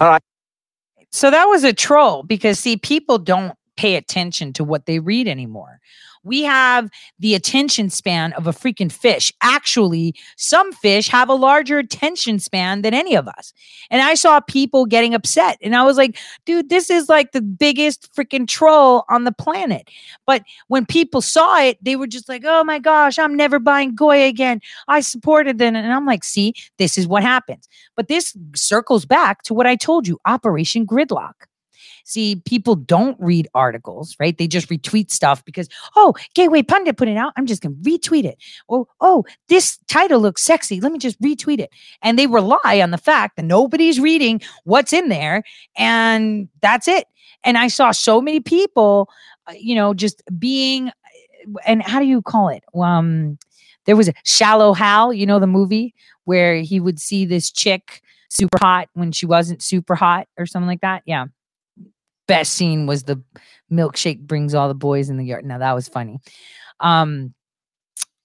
All 0.00 0.08
right. 0.08 0.22
So 1.12 1.30
that 1.30 1.44
was 1.44 1.62
a 1.62 1.72
troll 1.72 2.24
because, 2.24 2.58
see, 2.58 2.76
people 2.76 3.18
don't 3.18 3.54
pay 3.76 3.94
attention 3.94 4.52
to 4.54 4.64
what 4.64 4.86
they 4.86 4.98
read 4.98 5.28
anymore. 5.28 5.78
We 6.24 6.42
have 6.42 6.90
the 7.18 7.34
attention 7.34 7.90
span 7.90 8.32
of 8.34 8.46
a 8.46 8.52
freaking 8.52 8.92
fish. 8.92 9.32
Actually, 9.42 10.14
some 10.36 10.72
fish 10.72 11.08
have 11.08 11.28
a 11.28 11.34
larger 11.34 11.78
attention 11.78 12.38
span 12.38 12.82
than 12.82 12.94
any 12.94 13.16
of 13.16 13.28
us. 13.28 13.52
And 13.90 14.02
I 14.02 14.14
saw 14.14 14.40
people 14.40 14.86
getting 14.86 15.14
upset. 15.14 15.58
And 15.62 15.74
I 15.74 15.84
was 15.84 15.96
like, 15.96 16.18
dude, 16.44 16.68
this 16.68 16.90
is 16.90 17.08
like 17.08 17.32
the 17.32 17.42
biggest 17.42 18.12
freaking 18.14 18.46
troll 18.46 19.04
on 19.08 19.24
the 19.24 19.32
planet. 19.32 19.88
But 20.26 20.42
when 20.68 20.86
people 20.86 21.22
saw 21.22 21.60
it, 21.60 21.78
they 21.82 21.96
were 21.96 22.06
just 22.06 22.28
like, 22.28 22.42
oh 22.44 22.64
my 22.64 22.78
gosh, 22.78 23.18
I'm 23.18 23.36
never 23.36 23.58
buying 23.58 23.94
Goya 23.94 24.26
again. 24.26 24.60
I 24.88 25.00
supported 25.00 25.58
them. 25.58 25.74
And 25.76 25.92
I'm 25.92 26.06
like, 26.06 26.24
see, 26.24 26.54
this 26.78 26.96
is 26.96 27.06
what 27.06 27.22
happens. 27.22 27.68
But 27.96 28.08
this 28.08 28.36
circles 28.54 29.04
back 29.04 29.42
to 29.44 29.54
what 29.54 29.66
I 29.66 29.76
told 29.76 30.06
you 30.06 30.18
Operation 30.24 30.86
Gridlock. 30.86 31.34
See, 32.04 32.36
people 32.44 32.74
don't 32.74 33.16
read 33.20 33.48
articles, 33.54 34.16
right? 34.18 34.36
They 34.36 34.46
just 34.46 34.68
retweet 34.68 35.10
stuff 35.10 35.44
because, 35.44 35.68
oh, 35.96 36.14
Gateway 36.34 36.62
Pundit 36.62 36.96
put 36.96 37.08
it 37.08 37.16
out. 37.16 37.32
I'm 37.36 37.46
just 37.46 37.62
going 37.62 37.74
to 37.74 37.90
retweet 37.90 38.24
it. 38.24 38.38
Or, 38.68 38.86
oh, 39.00 39.24
this 39.48 39.78
title 39.88 40.20
looks 40.20 40.42
sexy. 40.42 40.80
Let 40.80 40.92
me 40.92 40.98
just 40.98 41.20
retweet 41.20 41.60
it. 41.60 41.70
And 42.02 42.18
they 42.18 42.26
rely 42.26 42.80
on 42.82 42.90
the 42.90 42.98
fact 42.98 43.36
that 43.36 43.44
nobody's 43.44 44.00
reading 44.00 44.40
what's 44.64 44.92
in 44.92 45.08
there. 45.08 45.42
And 45.76 46.48
that's 46.60 46.88
it. 46.88 47.06
And 47.44 47.58
I 47.58 47.68
saw 47.68 47.90
so 47.90 48.20
many 48.20 48.40
people, 48.40 49.08
uh, 49.46 49.54
you 49.58 49.74
know, 49.74 49.94
just 49.94 50.22
being, 50.38 50.90
and 51.66 51.82
how 51.82 51.98
do 51.98 52.06
you 52.06 52.22
call 52.22 52.48
it? 52.48 52.64
Um, 52.74 53.38
there 53.84 53.96
was 53.96 54.08
a 54.08 54.14
Shallow 54.24 54.72
Hal, 54.74 55.12
you 55.12 55.26
know, 55.26 55.38
the 55.38 55.46
movie 55.46 55.94
where 56.24 56.56
he 56.56 56.78
would 56.78 57.00
see 57.00 57.24
this 57.24 57.50
chick 57.50 58.00
super 58.28 58.58
hot 58.60 58.88
when 58.94 59.12
she 59.12 59.26
wasn't 59.26 59.60
super 59.60 59.94
hot 59.94 60.28
or 60.38 60.46
something 60.46 60.68
like 60.68 60.80
that. 60.80 61.02
Yeah 61.04 61.26
best 62.32 62.54
scene 62.54 62.86
was 62.86 63.02
the 63.02 63.22
milkshake 63.70 64.26
brings 64.26 64.54
all 64.54 64.68
the 64.68 64.74
boys 64.74 65.10
in 65.10 65.16
the 65.16 65.24
yard. 65.24 65.44
Now 65.44 65.58
that 65.58 65.74
was 65.74 65.88
funny. 65.88 66.18
Um 66.80 67.34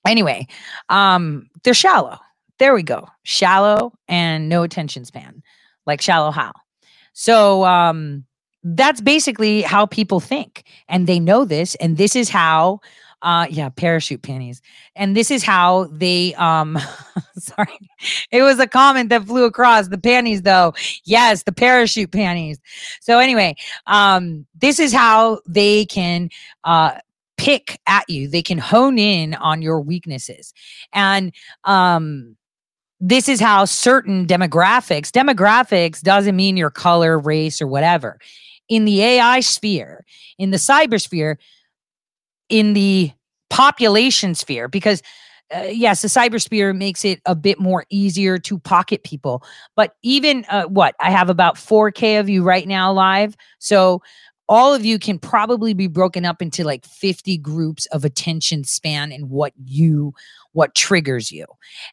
anyway, 0.05 0.47
um 0.89 1.49
they're 1.63 1.73
shallow. 1.73 2.19
There 2.59 2.73
we 2.73 2.83
go. 2.83 3.07
Shallow 3.23 3.93
and 4.07 4.49
no 4.49 4.63
attention 4.63 5.05
span. 5.05 5.43
Like 5.85 6.01
shallow 6.01 6.31
Hal. 6.31 6.53
So 7.13 7.65
um 7.65 8.25
that's 8.63 9.01
basically 9.01 9.61
how 9.61 9.85
people 9.85 10.19
think 10.19 10.63
and 10.87 11.07
they 11.07 11.19
know 11.19 11.45
this 11.45 11.75
and 11.75 11.97
this 11.97 12.15
is 12.15 12.29
how 12.29 12.79
uh 13.21 13.47
yeah 13.49 13.69
parachute 13.69 14.21
panties. 14.21 14.61
And 14.95 15.15
this 15.15 15.31
is 15.31 15.43
how 15.43 15.85
they 15.91 16.33
um 16.35 16.77
sorry 17.37 17.79
it 18.31 18.41
was 18.41 18.59
a 18.59 18.67
comment 18.67 19.09
that 19.09 19.23
flew 19.25 19.45
across. 19.45 19.87
The 19.87 19.97
panties 19.97 20.43
though. 20.43 20.73
Yes 21.03 21.43
the 21.43 21.51
parachute 21.51 22.11
panties. 22.11 22.59
So 23.01 23.19
anyway 23.19 23.55
um 23.87 24.45
this 24.55 24.79
is 24.79 24.93
how 24.93 25.41
they 25.47 25.85
can 25.85 26.29
uh 26.63 26.99
pick 27.37 27.79
at 27.87 28.09
you. 28.09 28.27
They 28.27 28.41
can 28.41 28.57
hone 28.57 28.97
in 28.97 29.33
on 29.35 29.61
your 29.61 29.81
weaknesses. 29.81 30.53
And 30.93 31.33
um 31.63 32.35
this 32.99 33.29
is 33.29 33.39
how 33.39 33.65
certain 33.65 34.25
demographics 34.25 35.11
demographics 35.11 36.01
doesn't 36.01 36.35
mean 36.35 36.57
your 36.57 36.71
color 36.71 37.19
race 37.19 37.61
or 37.61 37.67
whatever. 37.67 38.19
In 38.69 38.85
the 38.85 39.01
ai 39.01 39.39
sphere 39.39 40.05
in 40.37 40.51
the 40.51 40.57
cyber 40.57 41.01
sphere 41.01 41.39
in 42.49 42.73
the 42.73 43.11
population 43.49 44.35
sphere 44.35 44.67
because 44.67 45.01
uh, 45.55 45.61
yes, 45.69 46.01
the 46.01 46.09
cybersphere 46.09 46.75
makes 46.75 47.05
it 47.05 47.21
a 47.25 47.33
bit 47.33 47.59
more 47.59 47.85
easier 47.89 48.37
to 48.37 48.59
pocket 48.59 49.03
people. 49.03 49.41
But 49.75 49.95
even 50.03 50.45
uh, 50.49 50.65
what 50.65 50.93
I 50.99 51.09
have 51.09 51.29
about 51.29 51.55
4K 51.55 52.19
of 52.19 52.27
you 52.27 52.43
right 52.43 52.67
now 52.67 52.91
live. 52.91 53.37
So 53.59 54.01
all 54.49 54.73
of 54.73 54.85
you 54.85 54.97
can 54.97 55.19
probably 55.19 55.73
be 55.73 55.87
broken 55.87 56.25
up 56.25 56.41
into 56.41 56.63
like 56.63 56.85
50 56.85 57.37
groups 57.37 57.85
of 57.87 58.05
attention 58.05 58.63
span 58.63 59.11
and 59.11 59.29
what 59.29 59.53
you 59.65 60.13
what 60.53 60.73
triggers 60.73 61.31
you 61.31 61.45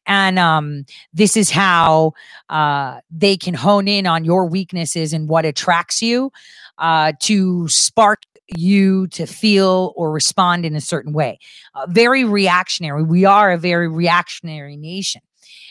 and 0.07 0.39
um, 0.39 0.87
this 1.13 1.37
is 1.37 1.51
how 1.51 2.13
uh, 2.49 3.01
they 3.11 3.37
can 3.37 3.55
hone 3.55 3.89
in 3.89 4.07
on 4.07 4.25
your 4.25 4.47
weaknesses 4.47 5.13
and 5.13 5.29
what 5.29 5.45
attracts 5.45 6.01
you 6.01 6.31
uh, 6.79 7.13
to 7.21 7.69
spark 7.69 8.23
you 8.49 9.07
to 9.09 9.27
feel 9.27 9.93
or 9.97 10.13
respond 10.13 10.67
in 10.67 10.77
a 10.77 10.81
certain 10.81 11.13
way. 11.13 11.39
Uh, 11.75 11.87
very 11.89 12.25
reactionary. 12.25 13.03
We 13.03 13.25
are 13.25 13.53
a 13.53 13.59
very 13.59 13.89
reactionary 13.89 14.77
nation. 14.77 15.23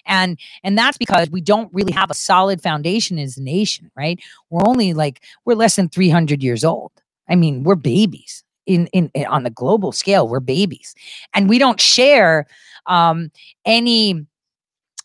And 0.06 0.38
and 0.64 0.78
that's 0.78 0.98
because 0.98 1.30
we 1.30 1.42
don't 1.42 1.74
really 1.74 1.94
have 1.94 2.12
a 2.12 2.16
solid 2.16 2.62
foundation 2.62 3.18
as 3.20 3.38
a 3.38 3.42
nation, 3.42 3.90
right? 3.96 4.20
We're 4.50 4.68
only 4.68 4.94
like 4.94 5.24
we're 5.46 5.56
less 5.56 5.78
than 5.78 5.88
300 5.90 6.44
years 6.44 6.64
old. 6.64 6.92
I 7.30 7.36
mean, 7.36 7.64
we're 7.64 7.76
babies. 7.76 8.44
In, 8.66 8.88
in, 8.88 9.12
in 9.14 9.26
on 9.26 9.44
the 9.44 9.50
global 9.50 9.92
scale, 9.92 10.26
we're 10.28 10.40
babies, 10.40 10.96
and 11.34 11.50
we 11.50 11.58
don't 11.58 11.82
share 11.82 12.48
um, 12.86 13.30
any 13.66 14.26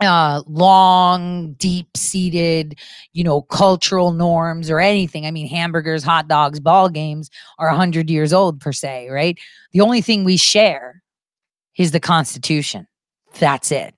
uh 0.00 0.42
long 0.46 1.54
deep 1.54 1.96
seated 1.96 2.78
you 3.12 3.24
know 3.24 3.42
cultural 3.42 4.12
norms 4.12 4.70
or 4.70 4.80
anything. 4.80 5.26
I 5.26 5.30
mean 5.30 5.48
hamburgers 5.48 6.04
hot 6.04 6.28
dogs 6.28 6.60
ball 6.60 6.88
games 6.88 7.30
are 7.58 7.68
100 7.68 8.08
years 8.10 8.32
old 8.32 8.60
per 8.60 8.72
se 8.72 9.08
right? 9.10 9.38
The 9.72 9.80
only 9.80 10.00
thing 10.00 10.24
we 10.24 10.36
share 10.36 11.02
is 11.76 11.92
the 11.92 12.00
constitution. 12.00 12.86
That's 13.38 13.72
it. 13.72 13.94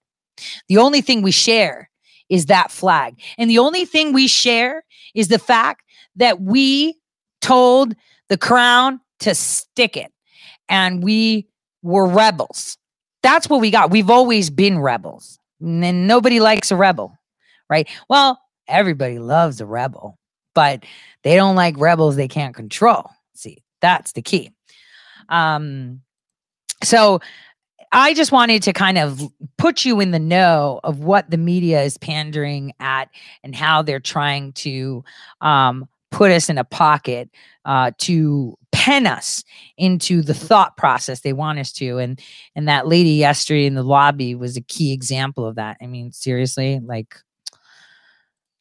The 0.69 0.79
only 0.79 1.01
thing 1.01 1.23
we 1.23 1.33
share 1.33 1.91
is 2.29 2.47
that 2.47 2.71
flag. 2.71 3.21
And 3.37 3.51
the 3.51 3.59
only 3.59 3.85
thing 3.85 4.13
we 4.13 4.29
share 4.29 4.85
is 5.15 5.29
the 5.29 5.39
fact 5.39 5.83
that 6.17 6.41
we 6.41 6.95
told 7.41 7.95
the 8.29 8.39
crown 8.39 9.01
to 9.21 9.35
stick 9.35 9.97
it 9.97 10.13
and 10.69 11.03
we 11.03 11.49
were 11.83 12.07
rebels. 12.07 12.79
That's 13.23 13.49
what 13.49 13.61
we 13.61 13.71
got. 13.71 13.91
We've 13.91 14.09
always 14.09 14.49
been 14.49 14.79
rebels 14.79 15.40
and 15.61 16.07
nobody 16.07 16.41
likes 16.41 16.71
a 16.71 16.77
rebel, 16.77 17.19
right? 17.69 17.89
Well, 18.09 18.41
everybody 18.69 19.19
loves 19.19 19.61
a 19.61 19.67
rebel, 19.67 20.19
but 20.55 20.85
they 21.23 21.37
don't 21.37 21.57
like 21.57 21.75
rebels 21.79 22.17
they 22.17 22.29
can't 22.29 22.55
control. 22.55 23.11
See, 23.35 23.63
that's 23.81 24.13
the 24.13 24.23
key. 24.23 24.53
Um, 25.29 26.03
so 26.83 27.21
I 27.93 28.15
just 28.15 28.33
wanted 28.33 28.63
to 28.65 28.73
kind 28.73 28.99
of 28.99 29.21
put 29.59 29.85
you 29.85 30.01
in 30.01 30.13
the 30.13 30.19
know 30.19 30.81
of 30.85 31.01
what 31.01 31.31
the 31.31 31.37
media 31.37 31.83
is 31.83 31.99
pandering 31.99 32.73
at 32.79 33.11
and 33.43 33.55
how 33.55 33.83
they're 33.83 34.01
trying 34.01 34.53
to 34.55 35.05
um, 35.41 35.89
put 36.11 36.31
us 36.31 36.49
in 36.49 36.59
a 36.59 36.65
pocket 36.65 37.31
uh, 37.65 37.93
to 37.99 38.57
pen 38.73 39.07
us 39.07 39.45
into 39.77 40.23
the 40.23 40.35
thought 40.35 40.77
process 40.77 41.21
they 41.21 41.33
want 41.33 41.59
us 41.59 41.73
to 41.73 41.99
and 41.99 42.21
and 42.55 42.69
that 42.69 42.87
lady 42.87 43.11
yesterday 43.11 43.67
in 43.67 43.75
the 43.75 43.83
lobby 43.83 44.35
was 44.35 44.57
a 44.57 44.63
key 44.63 44.93
example 44.93 45.47
of 45.47 45.57
that. 45.57 45.77
I 45.83 45.87
mean 45.87 46.13
seriously 46.13 46.81
like 46.83 47.17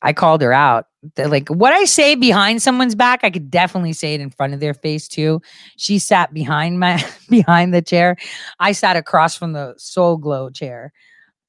i 0.01 0.13
called 0.13 0.41
her 0.41 0.53
out 0.53 0.85
like 1.17 1.47
what 1.49 1.73
i 1.73 1.83
say 1.83 2.15
behind 2.15 2.61
someone's 2.61 2.95
back 2.95 3.19
i 3.23 3.29
could 3.29 3.51
definitely 3.51 3.93
say 3.93 4.13
it 4.13 4.21
in 4.21 4.29
front 4.29 4.53
of 4.53 4.59
their 4.59 4.73
face 4.73 5.07
too. 5.07 5.41
She 5.77 5.99
sat 5.99 6.33
behind 6.33 6.79
my 6.79 7.03
behind 7.29 7.73
the 7.73 7.81
chair. 7.81 8.17
I 8.59 8.71
sat 8.71 8.95
across 8.95 9.35
from 9.35 9.53
the 9.53 9.75
soul 9.77 10.17
glow 10.17 10.49
chair. 10.49 10.91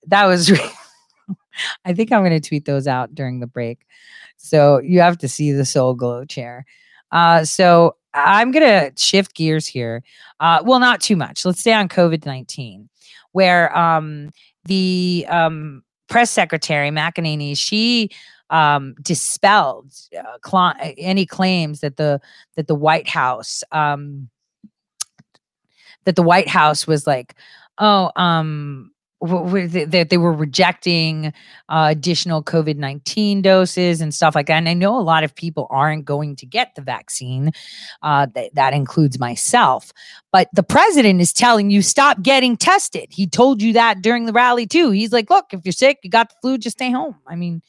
That 0.06 0.26
was 0.26 0.50
i 1.84 1.92
think 1.92 2.12
i'm 2.12 2.22
going 2.22 2.40
to 2.40 2.48
tweet 2.48 2.64
those 2.64 2.86
out 2.86 3.14
during 3.14 3.40
the 3.40 3.46
break 3.46 3.86
so 4.42 4.78
you 4.80 5.00
have 5.00 5.18
to 5.18 5.28
see 5.28 5.52
the 5.52 5.64
soul 5.64 5.94
glow 5.94 6.24
chair 6.24 6.64
uh, 7.12 7.44
so 7.44 7.96
I'm 8.14 8.50
going 8.50 8.66
to 8.66 8.92
shift 9.02 9.34
gears 9.34 9.66
here. 9.66 10.02
Uh, 10.40 10.62
well, 10.64 10.80
not 10.80 11.00
too 11.00 11.16
much. 11.16 11.44
Let's 11.44 11.60
stay 11.60 11.72
on 11.72 11.88
COVID 11.88 12.26
19, 12.26 12.88
where 13.32 13.76
um, 13.76 14.30
the 14.64 15.26
um, 15.28 15.82
press 16.08 16.30
secretary, 16.30 16.90
McEnany, 16.90 17.56
she 17.56 18.10
um, 18.50 18.94
dispelled 19.02 19.92
uh, 20.18 20.38
cl- 20.44 20.74
any 20.98 21.24
claims 21.24 21.80
that 21.80 21.96
the 21.96 22.20
that 22.56 22.66
the 22.66 22.74
White 22.74 23.08
House 23.08 23.62
um, 23.70 24.28
that 26.04 26.16
the 26.16 26.22
White 26.22 26.48
House 26.48 26.86
was 26.86 27.06
like 27.06 27.34
oh, 27.78 28.10
um, 28.16 28.89
that 29.20 30.06
they 30.08 30.16
were 30.16 30.32
rejecting 30.32 31.32
uh, 31.68 31.88
additional 31.90 32.42
COVID 32.42 32.76
19 32.76 33.42
doses 33.42 34.00
and 34.00 34.14
stuff 34.14 34.34
like 34.34 34.46
that. 34.46 34.56
And 34.56 34.68
I 34.68 34.74
know 34.74 34.98
a 34.98 35.02
lot 35.02 35.24
of 35.24 35.34
people 35.34 35.66
aren't 35.70 36.04
going 36.04 36.36
to 36.36 36.46
get 36.46 36.74
the 36.74 36.82
vaccine. 36.82 37.52
Uh, 38.02 38.26
th- 38.26 38.52
that 38.54 38.72
includes 38.72 39.18
myself. 39.18 39.92
But 40.32 40.48
the 40.54 40.62
president 40.62 41.20
is 41.20 41.32
telling 41.32 41.70
you 41.70 41.82
stop 41.82 42.22
getting 42.22 42.56
tested. 42.56 43.08
He 43.10 43.26
told 43.26 43.60
you 43.60 43.74
that 43.74 44.00
during 44.00 44.26
the 44.26 44.32
rally, 44.32 44.66
too. 44.66 44.90
He's 44.90 45.12
like, 45.12 45.28
look, 45.28 45.46
if 45.52 45.60
you're 45.64 45.72
sick, 45.72 45.98
you 46.02 46.10
got 46.10 46.30
the 46.30 46.36
flu, 46.40 46.58
just 46.58 46.78
stay 46.78 46.90
home. 46.90 47.16
I 47.26 47.36
mean, 47.36 47.62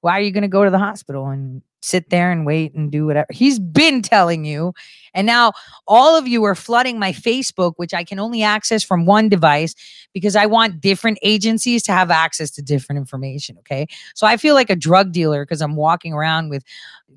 why 0.00 0.18
are 0.18 0.22
you 0.22 0.32
going 0.32 0.42
to 0.42 0.48
go 0.48 0.64
to 0.64 0.70
the 0.70 0.78
hospital 0.78 1.28
and 1.28 1.62
sit 1.80 2.10
there 2.10 2.30
and 2.30 2.44
wait 2.44 2.74
and 2.74 2.90
do 2.90 3.06
whatever. 3.06 3.26
He's 3.30 3.58
been 3.58 4.02
telling 4.02 4.44
you. 4.44 4.72
And 5.14 5.26
now 5.26 5.52
all 5.86 6.16
of 6.16 6.28
you 6.28 6.44
are 6.44 6.54
flooding 6.54 6.98
my 6.98 7.12
Facebook, 7.12 7.74
which 7.76 7.94
I 7.94 8.04
can 8.04 8.18
only 8.18 8.42
access 8.42 8.84
from 8.84 9.06
one 9.06 9.28
device 9.28 9.74
because 10.12 10.36
I 10.36 10.46
want 10.46 10.80
different 10.80 11.18
agencies 11.22 11.82
to 11.84 11.92
have 11.92 12.10
access 12.10 12.50
to 12.52 12.62
different 12.62 12.98
information. 12.98 13.56
Okay. 13.58 13.86
So 14.14 14.26
I 14.26 14.36
feel 14.36 14.54
like 14.54 14.70
a 14.70 14.76
drug 14.76 15.12
dealer 15.12 15.44
because 15.44 15.62
I'm 15.62 15.76
walking 15.76 16.12
around 16.12 16.50
with, 16.50 16.64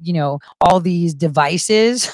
you 0.02 0.14
know, 0.14 0.40
all 0.62 0.80
these 0.80 1.14
devices. 1.14 2.12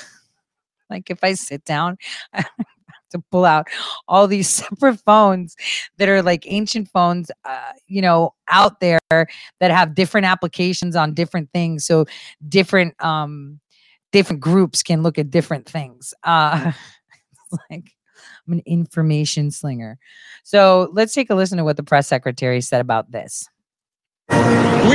like 0.89 1.09
if 1.09 1.23
I 1.23 1.33
sit 1.33 1.63
down, 1.65 1.97
to 3.11 3.19
pull 3.31 3.45
out 3.45 3.67
all 4.07 4.27
these 4.27 4.49
separate 4.49 4.99
phones 5.01 5.55
that 5.97 6.09
are 6.09 6.21
like 6.21 6.45
ancient 6.47 6.89
phones, 6.89 7.31
uh, 7.45 7.71
you 7.87 8.01
know, 8.01 8.33
out 8.47 8.79
there 8.79 8.99
that 9.11 9.71
have 9.71 9.95
different 9.95 10.25
applications 10.25 10.95
on 10.95 11.13
different 11.13 11.49
things. 11.53 11.85
So 11.85 12.05
different, 12.47 13.01
um, 13.03 13.59
different 14.11 14.41
groups 14.41 14.83
can 14.83 15.03
look 15.03 15.17
at 15.17 15.31
different 15.31 15.67
things. 15.67 16.13
Uh, 16.23 16.71
like 17.69 17.91
I'm 18.47 18.53
an 18.53 18.61
information 18.65 19.51
slinger. 19.51 19.97
So 20.43 20.89
let's 20.93 21.13
take 21.13 21.29
a 21.29 21.35
listen 21.35 21.57
to 21.57 21.63
what 21.63 21.77
the 21.77 21.83
press 21.83 22.07
secretary 22.07 22.61
said 22.61 22.81
about 22.81 23.11
this. 23.11 23.47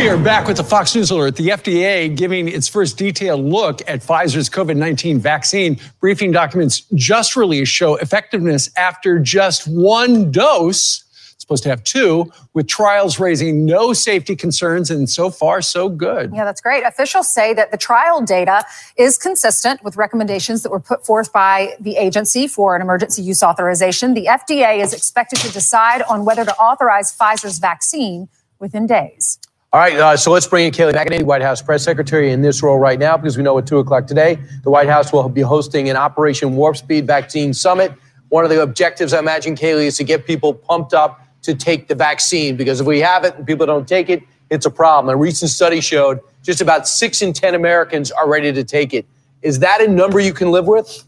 We 0.04 0.08
are 0.08 0.18
back 0.18 0.46
with 0.46 0.58
the 0.58 0.64
Fox 0.64 0.94
News 0.94 1.10
Alert. 1.10 1.36
The 1.36 1.48
FDA 1.48 2.14
giving 2.14 2.48
its 2.48 2.68
first 2.68 2.98
detailed 2.98 3.44
look 3.44 3.80
at 3.88 4.00
Pfizer's 4.00 4.50
COVID 4.50 4.76
19 4.76 5.18
vaccine. 5.18 5.78
Briefing 6.00 6.30
documents 6.30 6.80
just 6.94 7.36
released 7.36 7.72
show 7.72 7.96
effectiveness 7.96 8.68
after 8.76 9.18
just 9.18 9.66
one 9.66 10.30
dose. 10.30 11.04
Supposed 11.38 11.62
to 11.62 11.68
have 11.68 11.84
two, 11.84 12.30
with 12.54 12.66
trials 12.66 13.18
raising 13.20 13.64
no 13.64 13.92
safety 13.92 14.34
concerns, 14.34 14.90
and 14.90 15.08
so 15.08 15.30
far, 15.30 15.62
so 15.62 15.88
good. 15.88 16.32
Yeah, 16.34 16.44
that's 16.44 16.60
great. 16.60 16.84
Officials 16.84 17.32
say 17.32 17.54
that 17.54 17.70
the 17.70 17.76
trial 17.76 18.20
data 18.20 18.64
is 18.96 19.16
consistent 19.16 19.82
with 19.84 19.96
recommendations 19.96 20.62
that 20.62 20.70
were 20.70 20.80
put 20.80 21.06
forth 21.06 21.32
by 21.32 21.76
the 21.80 21.96
agency 21.96 22.46
for 22.46 22.76
an 22.76 22.82
emergency 22.82 23.22
use 23.22 23.42
authorization. 23.42 24.14
The 24.14 24.26
FDA 24.26 24.82
is 24.82 24.92
expected 24.92 25.38
to 25.40 25.52
decide 25.52 26.02
on 26.02 26.24
whether 26.24 26.44
to 26.44 26.54
authorize 26.56 27.16
Pfizer's 27.16 27.58
vaccine 27.58 28.28
within 28.64 28.86
days. 28.86 29.38
All 29.74 29.80
right, 29.80 29.96
uh, 29.98 30.16
so 30.16 30.30
let's 30.30 30.46
bring 30.46 30.66
in 30.66 30.72
Kayleigh 30.72 30.94
McEnany, 30.94 31.22
White 31.22 31.42
House 31.42 31.60
press 31.60 31.84
secretary, 31.84 32.30
in 32.32 32.40
this 32.40 32.62
role 32.62 32.78
right 32.78 32.98
now 32.98 33.16
because 33.16 33.36
we 33.36 33.42
know 33.42 33.58
at 33.58 33.66
2 33.66 33.78
o'clock 33.78 34.06
today, 34.06 34.38
the 34.62 34.70
White 34.70 34.88
House 34.88 35.12
will 35.12 35.28
be 35.28 35.42
hosting 35.42 35.90
an 35.90 35.96
Operation 35.96 36.56
Warp 36.56 36.76
Speed 36.76 37.06
Vaccine 37.06 37.52
Summit. 37.52 37.92
One 38.28 38.44
of 38.44 38.50
the 38.50 38.62
objectives, 38.62 39.12
I 39.12 39.18
imagine, 39.18 39.54
Kayleigh, 39.54 39.86
is 39.86 39.96
to 39.98 40.04
get 40.04 40.26
people 40.26 40.54
pumped 40.54 40.94
up 40.94 41.20
to 41.42 41.54
take 41.54 41.88
the 41.88 41.94
vaccine 41.94 42.56
because 42.56 42.80
if 42.80 42.86
we 42.86 43.00
have 43.00 43.24
it 43.24 43.34
and 43.34 43.46
people 43.46 43.66
don't 43.66 43.86
take 43.86 44.08
it, 44.08 44.22
it's 44.48 44.64
a 44.64 44.70
problem. 44.70 45.14
A 45.14 45.16
recent 45.16 45.50
study 45.50 45.80
showed 45.80 46.20
just 46.42 46.60
about 46.60 46.88
six 46.88 47.20
in 47.20 47.32
10 47.32 47.54
Americans 47.54 48.10
are 48.12 48.28
ready 48.28 48.52
to 48.52 48.64
take 48.64 48.94
it. 48.94 49.04
Is 49.42 49.58
that 49.58 49.82
a 49.82 49.88
number 49.88 50.20
you 50.20 50.32
can 50.32 50.50
live 50.52 50.66
with? 50.66 51.04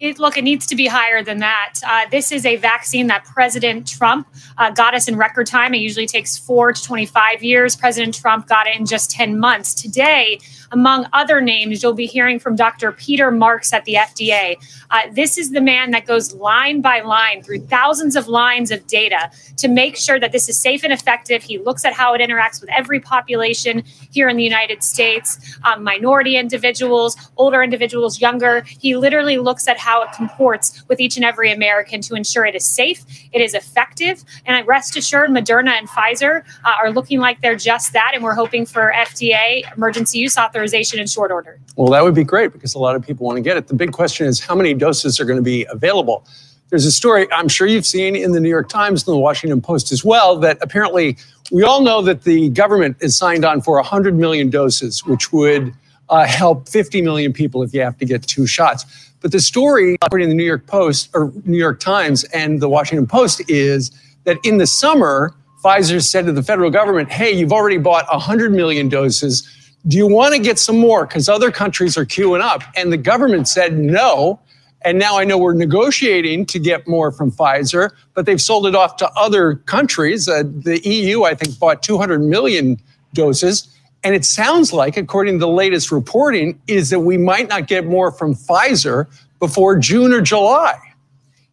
It, 0.00 0.18
look, 0.18 0.38
it 0.38 0.44
needs 0.44 0.66
to 0.66 0.74
be 0.74 0.86
higher 0.86 1.22
than 1.22 1.38
that. 1.38 1.74
Uh, 1.86 2.06
this 2.10 2.32
is 2.32 2.46
a 2.46 2.56
vaccine 2.56 3.06
that 3.08 3.24
President 3.24 3.86
Trump 3.86 4.26
uh, 4.56 4.70
got 4.70 4.94
us 4.94 5.08
in 5.08 5.16
record 5.16 5.46
time. 5.46 5.74
It 5.74 5.78
usually 5.78 6.06
takes 6.06 6.38
four 6.38 6.72
to 6.72 6.82
25 6.82 7.42
years. 7.42 7.76
President 7.76 8.14
Trump 8.14 8.48
got 8.48 8.66
it 8.66 8.76
in 8.76 8.86
just 8.86 9.10
10 9.10 9.38
months. 9.38 9.74
Today, 9.74 10.40
among 10.72 11.06
other 11.12 11.40
names, 11.40 11.82
you'll 11.82 11.92
be 11.92 12.06
hearing 12.06 12.38
from 12.38 12.56
Dr. 12.56 12.92
Peter 12.92 13.30
Marks 13.30 13.72
at 13.72 13.84
the 13.84 13.94
FDA. 13.94 14.56
Uh, 14.90 15.02
this 15.12 15.36
is 15.36 15.50
the 15.50 15.60
man 15.60 15.90
that 15.90 16.06
goes 16.06 16.34
line 16.34 16.80
by 16.80 17.00
line 17.00 17.42
through 17.42 17.60
thousands 17.66 18.16
of 18.16 18.28
lines 18.28 18.70
of 18.70 18.86
data 18.86 19.30
to 19.56 19.68
make 19.68 19.96
sure 19.96 20.20
that 20.20 20.32
this 20.32 20.48
is 20.48 20.56
safe 20.58 20.84
and 20.84 20.92
effective. 20.92 21.42
He 21.42 21.58
looks 21.58 21.84
at 21.84 21.92
how 21.92 22.14
it 22.14 22.20
interacts 22.20 22.60
with 22.60 22.70
every 22.70 23.00
population 23.00 23.82
here 24.10 24.28
in 24.28 24.36
the 24.36 24.44
United 24.44 24.82
States 24.82 25.58
um, 25.64 25.82
minority 25.82 26.36
individuals, 26.36 27.16
older 27.36 27.62
individuals, 27.62 28.20
younger. 28.20 28.62
He 28.62 28.96
literally 28.96 29.38
looks 29.38 29.66
at 29.66 29.78
how 29.78 30.02
it 30.02 30.12
comports 30.12 30.84
with 30.88 31.00
each 31.00 31.16
and 31.16 31.24
every 31.24 31.52
American 31.52 32.00
to 32.02 32.14
ensure 32.14 32.44
it 32.44 32.54
is 32.54 32.64
safe, 32.64 33.04
it 33.32 33.40
is 33.40 33.54
effective. 33.54 34.24
And 34.46 34.56
I 34.56 34.62
rest 34.62 34.96
assured, 34.96 35.30
Moderna 35.30 35.70
and 35.70 35.88
Pfizer 35.88 36.44
uh, 36.64 36.74
are 36.80 36.90
looking 36.90 37.18
like 37.18 37.40
they're 37.40 37.56
just 37.56 37.92
that. 37.92 38.12
And 38.14 38.22
we're 38.22 38.34
hoping 38.34 38.66
for 38.66 38.92
FDA 38.94 39.62
emergency 39.76 40.18
use 40.18 40.38
authorization 40.38 40.59
authorization 40.60 40.98
in 40.98 41.06
short 41.06 41.32
order? 41.32 41.58
Well, 41.76 41.90
that 41.92 42.04
would 42.04 42.14
be 42.14 42.24
great 42.24 42.52
because 42.52 42.74
a 42.74 42.78
lot 42.78 42.94
of 42.94 43.02
people 43.02 43.26
want 43.26 43.36
to 43.36 43.42
get 43.42 43.56
it. 43.56 43.68
The 43.68 43.74
big 43.74 43.92
question 43.92 44.26
is 44.26 44.40
how 44.40 44.54
many 44.54 44.74
doses 44.74 45.18
are 45.18 45.24
going 45.24 45.38
to 45.38 45.42
be 45.42 45.66
available? 45.70 46.26
There's 46.68 46.84
a 46.84 46.92
story 46.92 47.26
I'm 47.32 47.48
sure 47.48 47.66
you've 47.66 47.86
seen 47.86 48.14
in 48.14 48.32
the 48.32 48.40
New 48.40 48.48
York 48.48 48.68
Times 48.68 49.06
and 49.06 49.14
the 49.14 49.18
Washington 49.18 49.60
Post 49.60 49.90
as 49.90 50.04
well 50.04 50.36
that 50.38 50.58
apparently 50.60 51.16
we 51.50 51.64
all 51.64 51.80
know 51.80 52.02
that 52.02 52.22
the 52.24 52.50
government 52.50 52.98
is 53.00 53.16
signed 53.16 53.44
on 53.44 53.60
for 53.62 53.76
100 53.76 54.14
million 54.14 54.50
doses, 54.50 55.04
which 55.04 55.32
would 55.32 55.72
uh, 56.10 56.26
help 56.26 56.68
50 56.68 57.02
million 57.02 57.32
people 57.32 57.62
if 57.62 57.72
you 57.72 57.80
have 57.80 57.96
to 57.98 58.04
get 58.04 58.22
two 58.22 58.46
shots. 58.46 58.84
But 59.20 59.32
the 59.32 59.40
story, 59.40 59.96
according 60.02 60.28
to 60.28 60.30
the 60.30 60.36
New 60.36 60.44
York 60.44 60.66
Post 60.66 61.10
or 61.14 61.32
New 61.44 61.58
York 61.58 61.80
Times 61.80 62.24
and 62.24 62.60
the 62.60 62.68
Washington 62.68 63.06
Post, 63.06 63.42
is 63.48 63.90
that 64.24 64.36
in 64.44 64.58
the 64.58 64.66
summer, 64.66 65.34
Pfizer 65.64 66.02
said 66.02 66.26
to 66.26 66.32
the 66.32 66.42
federal 66.42 66.70
government, 66.70 67.10
hey, 67.10 67.32
you've 67.32 67.52
already 67.52 67.78
bought 67.78 68.06
100 68.10 68.52
million 68.52 68.88
doses 68.88 69.46
do 69.86 69.96
you 69.96 70.06
want 70.06 70.34
to 70.34 70.40
get 70.40 70.58
some 70.58 70.78
more? 70.78 71.06
Because 71.06 71.28
other 71.28 71.50
countries 71.50 71.96
are 71.96 72.04
queuing 72.04 72.40
up. 72.40 72.62
And 72.76 72.92
the 72.92 72.96
government 72.96 73.48
said 73.48 73.78
no. 73.78 74.40
And 74.82 74.98
now 74.98 75.18
I 75.18 75.24
know 75.24 75.36
we're 75.36 75.54
negotiating 75.54 76.46
to 76.46 76.58
get 76.58 76.88
more 76.88 77.12
from 77.12 77.30
Pfizer, 77.30 77.90
but 78.14 78.24
they've 78.24 78.40
sold 78.40 78.66
it 78.66 78.74
off 78.74 78.96
to 78.96 79.10
other 79.12 79.56
countries. 79.56 80.28
Uh, 80.28 80.42
the 80.44 80.80
EU, 80.88 81.24
I 81.24 81.34
think, 81.34 81.58
bought 81.58 81.82
200 81.82 82.20
million 82.20 82.78
doses. 83.12 83.68
And 84.02 84.14
it 84.14 84.24
sounds 84.24 84.72
like, 84.72 84.96
according 84.96 85.34
to 85.34 85.40
the 85.40 85.48
latest 85.48 85.92
reporting, 85.92 86.60
is 86.66 86.88
that 86.90 87.00
we 87.00 87.18
might 87.18 87.48
not 87.48 87.66
get 87.66 87.84
more 87.84 88.10
from 88.10 88.34
Pfizer 88.34 89.06
before 89.38 89.78
June 89.78 90.12
or 90.12 90.22
July. 90.22 90.78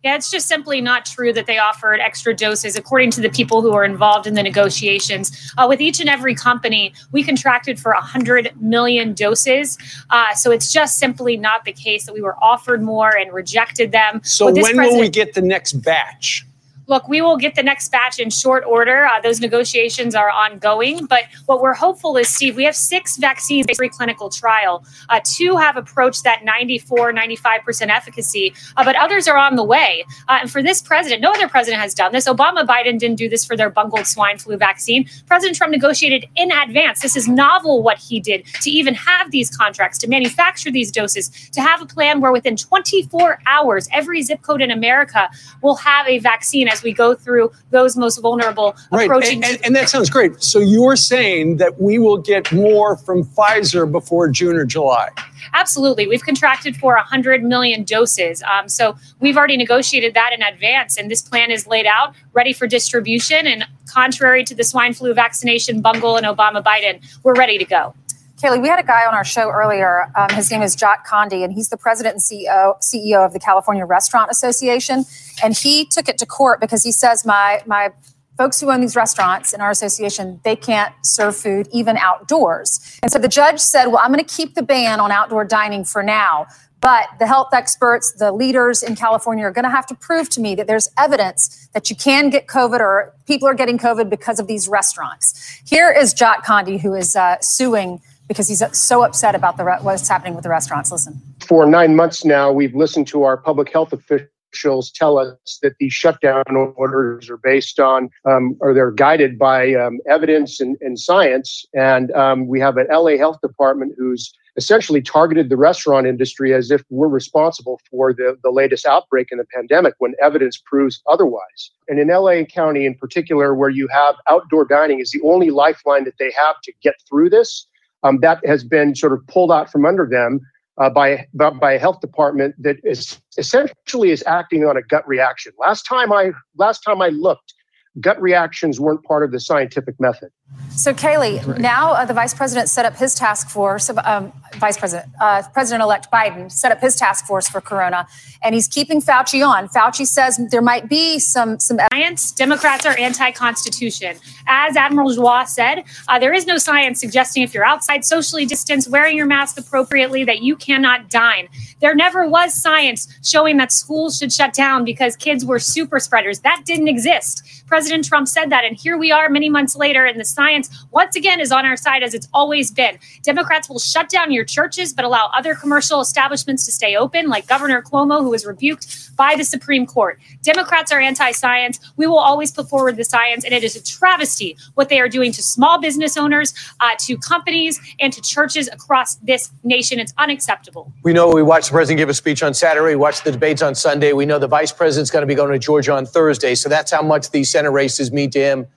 Yeah, 0.07 0.15
it's 0.15 0.31
just 0.31 0.47
simply 0.47 0.79
not 0.79 1.05
true 1.05 1.33
that 1.33 1.47
they 1.47 1.57
offered 1.57 1.99
extra 1.99 2.33
doses, 2.33 2.77
according 2.77 3.11
to 3.11 3.19
the 3.19 3.27
people 3.29 3.61
who 3.61 3.73
are 3.73 3.83
involved 3.83 4.25
in 4.25 4.35
the 4.35 4.41
negotiations. 4.41 5.51
Uh, 5.57 5.65
with 5.67 5.81
each 5.81 5.99
and 5.99 6.07
every 6.07 6.33
company, 6.33 6.93
we 7.11 7.23
contracted 7.23 7.77
for 7.77 7.91
100 7.91 8.53
million 8.61 9.11
doses. 9.11 9.77
Uh, 10.09 10.33
so 10.33 10.49
it's 10.49 10.71
just 10.71 10.97
simply 10.97 11.35
not 11.35 11.65
the 11.65 11.73
case 11.73 12.05
that 12.05 12.13
we 12.13 12.21
were 12.21 12.41
offered 12.41 12.81
more 12.81 13.17
and 13.17 13.33
rejected 13.33 13.91
them. 13.91 14.21
So 14.23 14.49
when 14.49 14.77
will 14.77 14.97
we 14.97 15.09
get 15.09 15.33
the 15.33 15.41
next 15.41 15.73
batch? 15.73 16.46
Look, 16.87 17.07
we 17.07 17.21
will 17.21 17.37
get 17.37 17.55
the 17.55 17.63
next 17.63 17.89
batch 17.89 18.19
in 18.19 18.29
short 18.29 18.63
order. 18.65 19.05
Uh, 19.05 19.19
those 19.21 19.39
negotiations 19.39 20.15
are 20.15 20.29
ongoing. 20.29 21.05
But 21.05 21.23
what 21.45 21.61
we're 21.61 21.73
hopeful 21.73 22.17
is, 22.17 22.27
Steve, 22.29 22.55
we 22.55 22.63
have 22.63 22.75
six 22.75 23.17
vaccines 23.17 23.67
based 23.67 23.81
clinical 23.91 24.29
trial. 24.29 24.83
Uh, 25.09 25.19
two 25.23 25.57
have 25.57 25.77
approached 25.77 26.23
that 26.23 26.43
94, 26.43 27.13
95% 27.13 27.89
efficacy, 27.89 28.53
uh, 28.75 28.83
but 28.83 28.95
others 28.95 29.27
are 29.27 29.37
on 29.37 29.55
the 29.55 29.63
way. 29.63 30.05
Uh, 30.27 30.39
and 30.41 30.51
for 30.51 30.63
this 30.63 30.81
president, 30.81 31.21
no 31.21 31.31
other 31.31 31.47
president 31.47 31.81
has 31.81 31.93
done 31.93 32.11
this. 32.11 32.27
Obama, 32.27 32.65
Biden 32.65 32.97
didn't 32.97 33.17
do 33.17 33.29
this 33.29 33.45
for 33.45 33.55
their 33.55 33.69
bungled 33.69 34.07
swine 34.07 34.37
flu 34.37 34.57
vaccine. 34.57 35.07
President 35.27 35.57
Trump 35.57 35.71
negotiated 35.71 36.25
in 36.35 36.51
advance. 36.51 37.01
This 37.01 37.15
is 37.15 37.27
novel 37.27 37.83
what 37.83 37.97
he 37.97 38.19
did 38.19 38.45
to 38.61 38.69
even 38.69 38.93
have 38.93 39.31
these 39.31 39.55
contracts, 39.55 39.97
to 39.99 40.07
manufacture 40.07 40.71
these 40.71 40.91
doses, 40.91 41.29
to 41.51 41.61
have 41.61 41.81
a 41.81 41.85
plan 41.85 42.21
where 42.21 42.31
within 42.31 42.55
24 42.55 43.39
hours, 43.45 43.87
every 43.91 44.21
zip 44.21 44.41
code 44.41 44.61
in 44.61 44.71
America 44.71 45.29
will 45.61 45.75
have 45.75 46.07
a 46.07 46.19
vaccine 46.19 46.67
as 46.77 46.83
we 46.83 46.93
go 46.93 47.13
through 47.15 47.51
those 47.71 47.97
most 47.97 48.19
vulnerable 48.19 48.75
right. 48.91 49.05
approaching. 49.05 49.43
And, 49.43 49.55
and, 49.55 49.65
and 49.67 49.75
that 49.75 49.89
sounds 49.89 50.09
great. 50.09 50.41
So 50.43 50.59
you're 50.59 50.95
saying 50.95 51.57
that 51.57 51.79
we 51.81 51.99
will 51.99 52.17
get 52.17 52.51
more 52.51 52.97
from 52.97 53.23
Pfizer 53.23 53.91
before 53.91 54.29
June 54.29 54.55
or 54.55 54.65
July? 54.65 55.09
Absolutely. 55.53 56.07
We've 56.07 56.23
contracted 56.23 56.75
for 56.75 56.95
100 56.95 57.43
million 57.43 57.83
doses. 57.83 58.43
Um, 58.43 58.69
so 58.69 58.95
we've 59.19 59.37
already 59.37 59.57
negotiated 59.57 60.13
that 60.13 60.31
in 60.33 60.41
advance, 60.41 60.97
and 60.97 61.09
this 61.09 61.21
plan 61.21 61.51
is 61.51 61.67
laid 61.67 61.85
out, 61.85 62.13
ready 62.33 62.53
for 62.53 62.67
distribution. 62.67 63.47
And 63.47 63.65
contrary 63.91 64.43
to 64.43 64.55
the 64.55 64.63
swine 64.63 64.93
flu 64.93 65.13
vaccination 65.13 65.81
bungle 65.81 66.17
and 66.17 66.25
Obama 66.25 66.63
Biden, 66.63 67.03
we're 67.23 67.35
ready 67.35 67.57
to 67.57 67.65
go. 67.65 67.93
Kayleigh, 68.41 68.61
we 68.61 68.67
had 68.67 68.79
a 68.79 68.83
guy 68.83 69.03
on 69.07 69.15
our 69.15 69.23
show 69.23 69.49
earlier. 69.49 70.11
Um, 70.15 70.29
his 70.29 70.51
name 70.51 70.61
is 70.61 70.75
Jot 70.75 71.05
Condie, 71.07 71.43
and 71.43 71.51
he's 71.51 71.69
the 71.69 71.77
president 71.77 72.15
and 72.15 72.23
CEO, 72.23 72.79
CEO 72.83 73.25
of 73.25 73.33
the 73.33 73.39
California 73.39 73.83
Restaurant 73.83 74.29
Association. 74.29 75.05
And 75.43 75.57
he 75.57 75.85
took 75.85 76.07
it 76.07 76.19
to 76.19 76.27
court 76.27 76.61
because 76.61 76.83
he 76.83 76.91
says 76.91 77.25
my 77.25 77.63
my 77.65 77.89
folks 78.37 78.61
who 78.61 78.71
own 78.71 78.79
these 78.79 78.95
restaurants 78.95 79.51
in 79.53 79.61
our 79.61 79.71
association 79.71 80.39
they 80.43 80.55
can't 80.55 80.93
serve 81.01 81.35
food 81.35 81.67
even 81.73 81.97
outdoors. 81.97 82.99
And 83.01 83.11
so 83.11 83.17
the 83.17 83.27
judge 83.27 83.59
said, 83.59 83.87
"Well, 83.87 83.97
I'm 83.97 84.11
going 84.11 84.23
to 84.23 84.35
keep 84.35 84.53
the 84.53 84.61
ban 84.61 84.99
on 84.99 85.11
outdoor 85.11 85.43
dining 85.43 85.83
for 85.83 86.03
now." 86.03 86.45
But 86.79 87.07
the 87.17 87.25
health 87.25 87.49
experts, 87.53 88.11
the 88.11 88.31
leaders 88.31 88.83
in 88.83 88.95
California 88.95 89.45
are 89.45 89.51
going 89.51 89.65
to 89.65 89.71
have 89.71 89.87
to 89.87 89.95
prove 89.95 90.29
to 90.29 90.39
me 90.39 90.53
that 90.53 90.67
there's 90.67 90.89
evidence 90.95 91.67
that 91.73 91.89
you 91.89 91.95
can 91.95 92.29
get 92.29 92.45
COVID 92.45 92.79
or 92.79 93.15
people 93.25 93.47
are 93.47 93.55
getting 93.55 93.79
COVID 93.79 94.11
because 94.11 94.39
of 94.39 94.45
these 94.45 94.67
restaurants. 94.67 95.59
Here 95.65 95.91
is 95.91 96.13
Jot 96.13 96.45
Condie, 96.45 96.79
who 96.79 96.93
is 96.93 97.15
uh, 97.15 97.37
suing 97.41 97.99
because 98.27 98.47
he's 98.47 98.63
so 98.77 99.03
upset 99.03 99.35
about 99.35 99.57
the 99.57 99.63
re- 99.63 99.79
what's 99.81 100.07
happening 100.07 100.35
with 100.35 100.43
the 100.43 100.49
restaurants. 100.49 100.91
Listen. 100.91 101.21
For 101.45 101.65
nine 101.65 101.95
months 101.95 102.25
now, 102.25 102.51
we've 102.51 102.75
listened 102.75 103.07
to 103.07 103.23
our 103.23 103.37
public 103.37 103.71
health 103.71 103.93
officials 103.93 104.91
tell 104.91 105.17
us 105.17 105.59
that 105.61 105.73
these 105.79 105.93
shutdown 105.93 106.43
orders 106.75 107.29
are 107.29 107.37
based 107.37 107.79
on 107.79 108.09
um, 108.25 108.57
or 108.59 108.73
they're 108.73 108.91
guided 108.91 109.37
by 109.37 109.73
um, 109.73 109.99
evidence 110.09 110.59
and, 110.59 110.77
and, 110.81 110.99
science. 110.99 111.65
And 111.73 112.11
um, 112.11 112.47
we 112.47 112.59
have 112.59 112.77
an 112.77 112.87
LA 112.89 113.17
Health 113.17 113.39
Department 113.41 113.93
who's 113.97 114.33
essentially 114.55 115.01
targeted 115.01 115.49
the 115.49 115.57
restaurant 115.57 116.07
industry 116.07 116.53
as 116.53 116.71
if 116.71 116.83
we're 116.89 117.07
responsible 117.07 117.79
for 117.91 118.13
the, 118.13 118.37
the 118.43 118.49
latest 118.49 118.85
outbreak 118.85 119.27
in 119.31 119.37
the 119.37 119.45
pandemic 119.53 119.93
when 119.99 120.15
evidence 120.21 120.59
proves 120.65 121.01
otherwise. 121.07 121.71
And 121.87 121.99
in 121.99 122.07
LA 122.07 122.43
County 122.43 122.85
in 122.85 122.95
particular, 122.95 123.53
where 123.53 123.69
you 123.69 123.87
have 123.89 124.15
outdoor 124.27 124.65
dining 124.65 124.99
is 124.99 125.11
the 125.11 125.21
only 125.23 125.51
lifeline 125.51 126.05
that 126.05 126.17
they 126.17 126.31
have 126.31 126.59
to 126.63 126.73
get 126.81 126.95
through 127.07 127.29
this 127.29 127.67
um, 128.03 128.19
that 128.21 128.45
has 128.45 128.63
been 128.63 128.95
sort 128.95 129.13
of 129.13 129.25
pulled 129.27 129.51
out 129.51 129.71
from 129.71 129.85
under 129.85 130.07
them 130.07 130.39
uh, 130.79 130.89
by, 130.89 131.25
by 131.33 131.73
a 131.73 131.79
health 131.79 131.99
department 132.01 132.55
that 132.59 132.77
is 132.83 133.19
essentially 133.37 134.11
is 134.11 134.23
acting 134.27 134.65
on 134.65 134.77
a 134.77 134.81
gut 134.81 135.07
reaction. 135.07 135.51
Last 135.59 135.83
time 135.83 136.11
I 136.11 136.31
last 136.55 136.81
time 136.81 137.01
I 137.01 137.09
looked, 137.09 137.53
gut 137.99 138.21
reactions 138.21 138.79
weren't 138.79 139.03
part 139.03 139.23
of 139.23 139.31
the 139.31 139.39
scientific 139.39 139.95
method. 139.99 140.29
So, 140.71 140.93
Kayleigh, 140.93 141.45
right. 141.47 141.59
now 141.59 141.93
uh, 141.93 142.05
the 142.05 142.13
vice 142.13 142.35
president 142.35 142.69
set 142.69 142.85
up 142.85 142.95
his 142.95 143.15
task 143.15 143.49
force. 143.49 143.89
Um, 143.89 144.31
vice 144.57 144.77
president, 144.77 145.11
uh, 145.19 145.41
President-elect 145.51 146.11
Biden 146.11 146.51
set 146.51 146.71
up 146.71 146.79
his 146.79 146.95
task 146.95 147.25
force 147.25 147.49
for 147.49 147.61
Corona, 147.61 148.07
and 148.43 148.53
he's 148.53 148.67
keeping 148.67 149.01
Fauci 149.01 149.45
on. 149.45 149.69
Fauci 149.69 150.05
says 150.05 150.39
there 150.51 150.61
might 150.61 150.87
be 150.87 151.17
some 151.17 151.59
some 151.59 151.79
science. 151.91 152.31
Democrats 152.31 152.85
are 152.85 152.95
anti-constitution, 152.97 154.17
as 154.47 154.77
Admiral 154.77 155.09
Giroir 155.09 155.47
said. 155.47 155.83
Uh, 156.07 156.19
there 156.19 156.33
is 156.33 156.45
no 156.45 156.59
science 156.59 156.99
suggesting 156.99 157.41
if 157.41 157.55
you're 157.55 157.65
outside, 157.65 158.05
socially 158.05 158.45
distanced, 158.45 158.87
wearing 158.91 159.17
your 159.17 159.25
mask 159.25 159.57
appropriately, 159.57 160.23
that 160.25 160.43
you 160.43 160.55
cannot 160.55 161.09
dine. 161.09 161.49
There 161.81 161.95
never 161.95 162.27
was 162.27 162.53
science 162.53 163.07
showing 163.23 163.57
that 163.57 163.71
schools 163.71 164.19
should 164.19 164.31
shut 164.31 164.53
down 164.53 164.85
because 164.85 165.15
kids 165.15 165.43
were 165.43 165.59
super 165.59 165.99
spreaders. 165.99 166.41
That 166.41 166.61
didn't 166.65 166.87
exist. 166.87 167.43
President 167.65 168.05
Trump 168.05 168.27
said 168.27 168.51
that, 168.51 168.63
and 168.63 168.77
here 168.77 168.97
we 168.97 169.11
are, 169.11 169.27
many 169.27 169.49
months 169.49 169.75
later, 169.75 170.05
and 170.05 170.19
the 170.19 170.25
science 170.37 170.85
once 170.91 171.15
again 171.15 171.39
is 171.41 171.51
on 171.51 171.65
our 171.65 171.75
side 171.75 172.03
as 172.03 172.13
it's 172.13 172.29
always 172.33 172.71
been. 172.71 172.97
Democrats 173.23 173.67
will 173.69 173.79
shut 173.79 174.07
down 174.07 174.31
your 174.31 174.45
churches, 174.45 174.93
but 174.93 175.03
allow 175.03 175.29
other 175.33 175.55
commercial 175.55 175.99
establishments 175.99 176.65
to 176.65 176.71
stay 176.71 176.95
open, 176.95 177.27
like 177.27 177.47
Governor 177.47 177.81
Cuomo, 177.81 178.19
who 178.21 178.29
was 178.29 178.45
rebuked 178.45 178.85
by 179.17 179.35
the 179.35 179.43
Supreme 179.43 179.85
Court. 179.85 180.19
Democrats 180.43 180.91
are 180.91 180.99
anti 180.99 181.31
science. 181.31 181.79
We 181.97 182.05
will 182.05 182.19
always 182.19 182.51
put 182.51 182.69
forward 182.69 182.95
the 182.97 183.03
science, 183.03 183.43
and 183.43 183.53
it 183.53 183.63
is 183.63 183.75
a 183.75 183.83
travesty 183.83 184.55
what 184.75 184.89
they 184.89 184.99
are 184.99 185.09
doing 185.09 185.31
to 185.33 185.41
small 185.41 185.81
business 185.81 186.15
owners, 186.15 186.53
uh, 186.79 186.91
to 186.99 187.17
companies, 187.17 187.81
and 187.99 188.13
to 188.13 188.21
churches 188.21 188.69
across 188.71 189.15
this 189.15 189.49
nation. 189.63 189.99
It's 189.99 190.13
unacceptable. 190.17 190.93
We 191.03 191.13
know 191.13 191.33
we 191.33 191.43
watched 191.43 191.69
the 191.69 191.73
president 191.73 191.97
give 191.97 192.09
a 192.09 192.13
speech 192.13 192.43
on 192.43 192.53
Saturday, 192.53 192.93
we 192.93 192.95
watched 192.95 193.23
the 193.23 193.31
debates 193.31 193.61
on 193.63 193.73
Sunday. 193.73 194.13
We 194.13 194.25
know 194.25 194.37
the 194.37 194.47
vice 194.47 194.71
president's 194.71 195.09
going 195.09 195.23
to 195.23 195.27
be 195.27 195.35
going 195.35 195.51
to 195.51 195.59
Georgia 195.59 195.93
on 195.93 196.05
Thursday. 196.05 196.53
So 196.53 196.69
that's 196.69 196.91
how 196.91 197.01
much 197.01 197.31
these 197.31 197.49
Senate 197.49 197.71
races 197.71 198.11
mean 198.11 198.29
to 198.31 198.39
him 198.39 198.67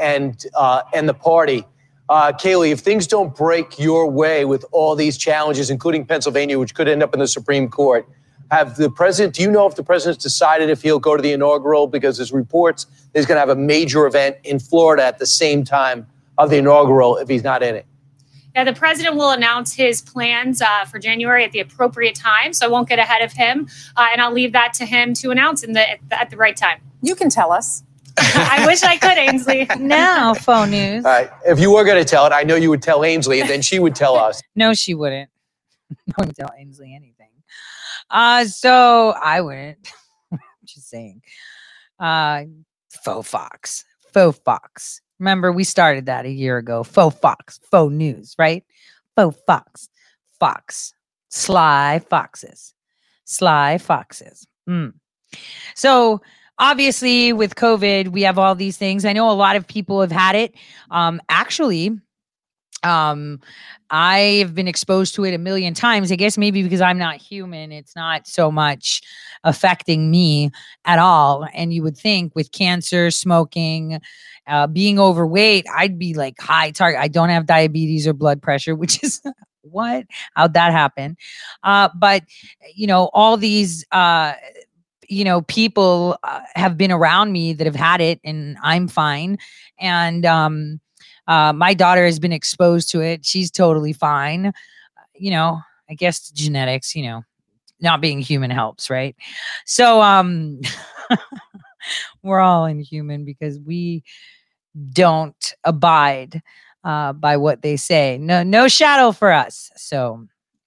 and 0.00 0.44
uh, 0.54 0.82
and 0.94 1.08
the 1.08 1.14
party. 1.14 1.64
Uh, 2.08 2.32
Kayleigh, 2.32 2.70
if 2.70 2.80
things 2.80 3.06
don't 3.06 3.36
break 3.36 3.78
your 3.78 4.10
way 4.10 4.46
with 4.46 4.64
all 4.72 4.94
these 4.94 5.18
challenges, 5.18 5.68
including 5.68 6.06
Pennsylvania, 6.06 6.58
which 6.58 6.74
could 6.74 6.88
end 6.88 7.02
up 7.02 7.12
in 7.12 7.20
the 7.20 7.28
Supreme 7.28 7.68
Court, 7.68 8.08
have 8.50 8.76
the 8.76 8.88
president? 8.90 9.34
Do 9.34 9.42
you 9.42 9.50
know 9.50 9.66
if 9.66 9.74
the 9.74 9.82
president's 9.82 10.22
decided 10.22 10.70
if 10.70 10.82
he'll 10.82 10.98
go 10.98 11.16
to 11.16 11.22
the 11.22 11.32
inaugural? 11.32 11.86
Because 11.86 12.16
there's 12.16 12.32
reports 12.32 12.86
he's 13.14 13.26
going 13.26 13.36
to 13.36 13.40
have 13.40 13.50
a 13.50 13.56
major 13.60 14.06
event 14.06 14.36
in 14.44 14.58
Florida 14.58 15.04
at 15.04 15.18
the 15.18 15.26
same 15.26 15.64
time 15.64 16.06
of 16.38 16.50
the 16.50 16.56
inaugural 16.56 17.18
if 17.18 17.28
he's 17.28 17.44
not 17.44 17.62
in 17.62 17.74
it. 17.74 17.84
Yeah, 18.54 18.64
the 18.64 18.72
president 18.72 19.16
will 19.16 19.30
announce 19.30 19.74
his 19.74 20.00
plans 20.00 20.62
uh, 20.62 20.84
for 20.86 20.98
January 20.98 21.44
at 21.44 21.52
the 21.52 21.60
appropriate 21.60 22.14
time, 22.14 22.52
so 22.52 22.66
I 22.66 22.68
won't 22.68 22.88
get 22.88 22.98
ahead 22.98 23.22
of 23.22 23.32
him, 23.32 23.68
uh, 23.96 24.06
and 24.10 24.20
I'll 24.20 24.32
leave 24.32 24.52
that 24.52 24.72
to 24.74 24.86
him 24.86 25.14
to 25.14 25.30
announce 25.30 25.62
in 25.62 25.74
the, 25.74 25.90
at 25.90 26.00
the, 26.08 26.20
at 26.20 26.30
the 26.30 26.36
right 26.36 26.56
time. 26.56 26.80
You 27.02 27.14
can 27.14 27.28
tell 27.28 27.52
us. 27.52 27.84
I 28.34 28.64
wish 28.66 28.82
I 28.82 28.96
could, 28.96 29.16
Ainsley. 29.18 29.66
now, 29.78 30.34
phone 30.34 30.70
news. 30.70 31.04
All 31.04 31.10
right. 31.12 31.30
If 31.46 31.58
you 31.60 31.72
were 31.72 31.84
going 31.84 31.98
to 32.02 32.04
tell 32.08 32.26
it, 32.26 32.32
I 32.32 32.42
know 32.42 32.54
you 32.56 32.70
would 32.70 32.82
tell 32.82 33.04
Ainsley, 33.04 33.40
and 33.40 33.48
then 33.48 33.62
she 33.62 33.78
would 33.78 33.94
tell 33.94 34.16
us. 34.26 34.42
no, 34.54 34.74
she 34.74 34.94
wouldn't. 34.94 35.30
No 36.06 36.12
one 36.16 36.26
would 36.28 36.36
tell 36.36 36.52
Ainsley 36.58 36.94
anything. 36.94 37.30
Uh, 38.10 38.44
so 38.44 39.10
I 39.22 39.40
wouldn't. 39.40 39.90
Just 40.64 40.90
saying. 40.90 41.22
Uh, 41.98 42.44
faux 42.90 43.26
fox. 43.28 43.84
Faux 44.12 44.38
fox. 44.44 45.00
Remember, 45.18 45.50
we 45.50 45.64
started 45.64 46.06
that 46.06 46.26
a 46.26 46.30
year 46.30 46.58
ago. 46.58 46.82
Faux 46.84 47.16
fox. 47.18 47.58
Faux 47.70 47.90
news, 47.92 48.34
right? 48.38 48.64
Faux 49.16 49.38
fox. 49.46 49.88
Fox. 50.38 50.92
Sly 51.30 52.00
foxes. 52.10 52.74
Sly 53.24 53.78
foxes. 53.78 54.46
Mm. 54.68 54.92
So 55.74 56.20
obviously 56.58 57.32
with 57.32 57.54
covid 57.54 58.08
we 58.08 58.22
have 58.22 58.38
all 58.38 58.54
these 58.54 58.76
things. 58.76 59.04
I 59.04 59.12
know 59.12 59.30
a 59.30 59.32
lot 59.32 59.56
of 59.56 59.66
people 59.66 60.00
have 60.00 60.12
had 60.12 60.34
it. 60.34 60.54
Um 60.90 61.20
actually 61.28 61.98
um 62.84 63.40
i've 63.90 64.54
been 64.54 64.68
exposed 64.68 65.12
to 65.16 65.24
it 65.24 65.34
a 65.34 65.38
million 65.38 65.74
times. 65.74 66.12
I 66.12 66.16
guess 66.16 66.38
maybe 66.38 66.62
because 66.62 66.80
i'm 66.80 66.98
not 66.98 67.16
human 67.16 67.72
it's 67.72 67.96
not 67.96 68.26
so 68.28 68.52
much 68.52 69.02
affecting 69.44 70.10
me 70.10 70.50
at 70.84 70.98
all. 70.98 71.46
And 71.54 71.72
you 71.72 71.82
would 71.82 71.96
think 71.96 72.34
with 72.34 72.52
cancer 72.52 73.10
smoking 73.10 74.00
uh, 74.46 74.66
being 74.66 74.98
overweight 74.98 75.66
i'd 75.76 75.98
be 75.98 76.14
like 76.14 76.40
high 76.40 76.70
target 76.70 77.00
i 77.00 77.08
don't 77.08 77.28
have 77.28 77.46
diabetes 77.46 78.06
or 78.06 78.14
blood 78.14 78.40
pressure 78.40 78.74
which 78.82 79.02
is 79.02 79.20
what? 79.70 80.06
How'd 80.34 80.54
that 80.54 80.72
happen? 80.72 81.16
Uh, 81.62 81.88
but 81.96 82.24
you 82.74 82.86
know 82.86 83.10
all 83.12 83.36
these 83.36 83.84
uh, 83.92 84.34
you 85.08 85.24
know 85.24 85.40
people 85.42 86.18
uh, 86.22 86.40
have 86.54 86.76
been 86.76 86.92
around 86.92 87.32
me 87.32 87.52
that 87.54 87.66
have 87.66 87.74
had 87.74 88.00
it 88.00 88.20
and 88.24 88.56
i'm 88.62 88.88
fine. 88.88 89.38
And 89.78 90.24
um 90.24 90.80
uh, 91.26 91.52
my 91.52 91.74
daughter 91.74 92.06
has 92.06 92.18
been 92.18 92.32
exposed 92.32 92.90
to 92.90 93.02
it. 93.02 93.26
She's 93.26 93.50
totally 93.50 93.92
fine. 93.92 94.52
You 95.14 95.30
know 95.30 95.60
i 95.90 95.94
guess 95.94 96.30
genetics 96.30 96.94
you 96.94 97.02
know 97.02 97.22
not 97.80 98.00
being 98.00 98.20
human 98.20 98.50
helps 98.50 98.90
right? 98.90 99.16
So 99.64 100.00
um 100.02 100.60
we're 102.22 102.40
all 102.40 102.66
inhuman 102.66 103.24
because 103.24 103.58
we 103.58 104.04
don't 104.92 105.54
abide 105.64 106.42
uh, 106.84 107.12
by 107.12 107.36
what 107.36 107.62
they 107.62 107.76
say. 107.76 108.18
No 108.18 108.42
no 108.42 108.68
shadow 108.68 109.12
for 109.12 109.32
us. 109.32 109.70
So 109.76 110.26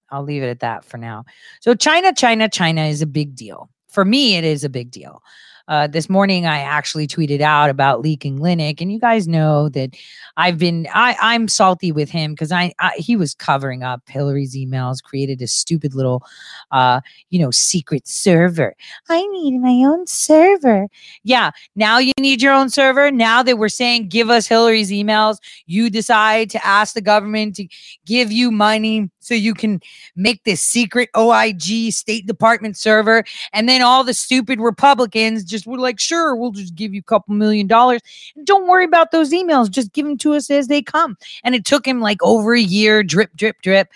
i'll 0.10 0.24
leave 0.24 0.44
it 0.44 0.50
at 0.50 0.60
that 0.62 0.84
for 0.84 0.98
now. 0.98 1.26
So 1.60 1.76
china 1.76 2.14
china 2.14 2.50
china 2.50 2.86
is 2.86 3.02
a 3.02 3.08
big 3.08 3.36
deal 3.36 3.70
for 3.92 4.06
me, 4.06 4.36
it 4.36 4.44
is 4.44 4.64
a 4.64 4.70
big 4.70 4.92
deal. 4.92 5.22
Uh, 5.68 5.88
this 5.88 6.10
morning, 6.10 6.46
I 6.46 6.60
actually 6.60 7.08
tweeted 7.08 7.40
out 7.40 7.70
about 7.70 8.02
leaking 8.02 8.40
Clinic, 8.40 8.82
and 8.82 8.92
you 8.92 9.00
guys 9.00 9.28
know 9.28 9.70
that 9.70 9.92
I've 10.36 10.58
been 10.58 10.88
I 10.94 11.16
I'm 11.22 11.48
salty 11.48 11.92
with 11.92 12.10
him 12.10 12.34
because 12.34 12.52
I, 12.52 12.74
I, 12.80 12.92
he 12.98 13.16
was 13.16 13.34
covering 13.34 13.84
up 13.84 14.02
Hillary's 14.08 14.56
emails, 14.56 15.02
created 15.02 15.42
a 15.42 15.48
stupid 15.48 15.94
little, 15.94 16.24
uh, 16.72 17.02
you 17.30 17.40
know, 17.40 17.52
secret 17.52 18.08
server. 18.08 18.76
I 19.08 19.26
need 19.28 19.60
my 19.60 19.88
own 19.88 20.08
server. 20.08 20.88
Yeah, 21.24 21.52
now 21.76 22.00
you 22.00 22.12
need 22.20 22.42
your 22.42 22.54
own 22.54 22.70
server. 22.70 23.12
Now 23.12 23.44
that 23.44 23.58
we're 23.58 23.70
saying 23.70 24.10
give 24.10 24.30
us 24.30 24.48
Hillary's 24.48 24.92
emails, 24.92 25.38
you 25.68 25.90
decide 25.90 26.50
to 26.50 26.66
ask 26.66 26.96
the 26.96 27.02
government 27.02 27.56
to 27.58 27.68
give 28.06 28.32
you 28.32 28.52
money 28.52 29.10
so 29.22 29.34
you 29.34 29.54
can 29.54 29.80
make 30.16 30.44
this 30.44 30.62
secret 30.62 31.10
OIG 31.16 31.94
State 31.94 32.28
Department 32.28 32.76
server, 32.76 33.24
and 33.54 33.70
then 33.70 33.82
all 33.82 34.04
the 34.04 34.14
stupid 34.14 34.60
Republicans 34.60 35.46
just 35.46 35.66
were 35.66 35.78
like, 35.78 36.00
sure, 36.00 36.36
we'll 36.36 36.52
just 36.52 36.76
give 36.76 36.94
you 36.94 37.00
a 37.00 37.04
couple 37.04 37.34
million 37.34 37.68
dollars. 37.68 38.02
Don't 38.44 38.68
worry 38.68 38.84
about 38.84 39.12
those 39.12 39.32
emails. 39.32 39.70
Just 39.70 39.94
give 39.94 40.06
them 40.06 40.18
to 40.18 40.34
us 40.34 40.50
as 40.50 40.68
they 40.68 40.82
come. 40.82 41.18
And 41.44 41.56
it 41.56 41.64
took 41.64 41.88
him 41.88 42.02
like 42.02 42.22
over 42.22 42.54
a 42.54 42.60
year, 42.60 43.04
drip, 43.04 43.32
drip, 43.36 43.62
drip. 43.62 43.90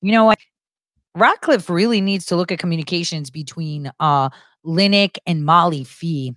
You 0.00 0.12
know 0.12 0.24
what? 0.24 0.38
Ratcliffe 1.14 1.68
really 1.68 2.00
needs 2.00 2.26
to 2.26 2.36
look 2.36 2.52
at 2.52 2.58
communications 2.58 3.30
between 3.30 3.90
uh 4.00 4.30
Linick 4.64 5.18
and 5.26 5.44
Molly 5.44 5.84
Phee 5.84 6.34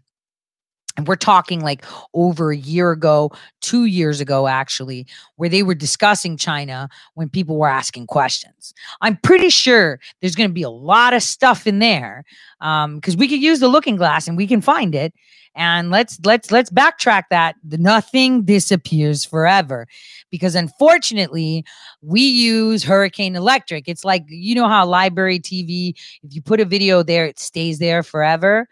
and 0.99 1.07
we're 1.07 1.15
talking 1.15 1.61
like 1.61 1.85
over 2.13 2.51
a 2.51 2.57
year 2.57 2.91
ago, 2.91 3.31
two 3.61 3.85
years 3.85 4.19
ago, 4.19 4.47
actually, 4.47 5.07
where 5.37 5.47
they 5.47 5.63
were 5.63 5.73
discussing 5.73 6.35
China 6.35 6.89
when 7.13 7.29
people 7.29 7.57
were 7.57 7.69
asking 7.69 8.05
questions. 8.05 8.73
I'm 8.99 9.15
pretty 9.15 9.49
sure 9.49 10.01
there's 10.19 10.35
going 10.35 10.49
to 10.49 10.53
be 10.53 10.61
a 10.61 10.69
lot 10.69 11.13
of 11.13 11.23
stuff 11.23 11.65
in 11.65 11.79
there 11.79 12.25
because 12.59 13.13
um, 13.13 13.17
we 13.17 13.29
could 13.29 13.41
use 13.41 13.61
the 13.61 13.69
looking 13.69 13.95
glass 13.95 14.27
and 14.27 14.35
we 14.35 14.45
can 14.45 14.59
find 14.59 14.93
it. 14.93 15.13
And 15.55 15.89
let's 15.89 16.19
let's 16.25 16.51
let's 16.51 16.69
backtrack 16.69 17.23
that. 17.31 17.55
Nothing 17.63 18.43
disappears 18.43 19.25
forever, 19.25 19.87
because 20.29 20.53
unfortunately, 20.53 21.65
we 22.01 22.21
use 22.21 22.83
Hurricane 22.83 23.35
Electric. 23.35 23.87
It's 23.87 24.05
like 24.05 24.25
you 24.27 24.53
know 24.53 24.67
how 24.67 24.85
library 24.85 25.39
TV, 25.39 25.95
if 26.23 26.35
you 26.35 26.41
put 26.41 26.59
a 26.59 26.65
video 26.65 27.03
there, 27.03 27.25
it 27.25 27.39
stays 27.39 27.79
there 27.79 28.03
forever. 28.03 28.67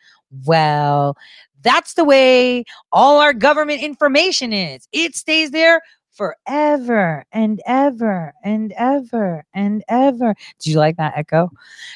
Well, 0.45 1.17
that's 1.63 1.93
the 1.95 2.03
way 2.03 2.63
all 2.91 3.19
our 3.19 3.33
government 3.33 3.81
information 3.81 4.53
is. 4.53 4.87
It 4.91 5.15
stays 5.15 5.51
there 5.51 5.81
forever 6.11 7.25
and 7.31 7.61
ever 7.65 8.33
and 8.43 8.73
ever 8.77 9.45
and 9.53 9.83
ever. 9.87 10.35
Do 10.59 10.71
you 10.71 10.77
like 10.77 10.97
that 10.97 11.13
echo? 11.15 11.49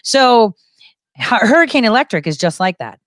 So, 0.04 0.56
Hurricane 1.18 1.86
Electric 1.86 2.26
is 2.28 2.38
just 2.38 2.60
like 2.60 2.78
that. 2.78 3.00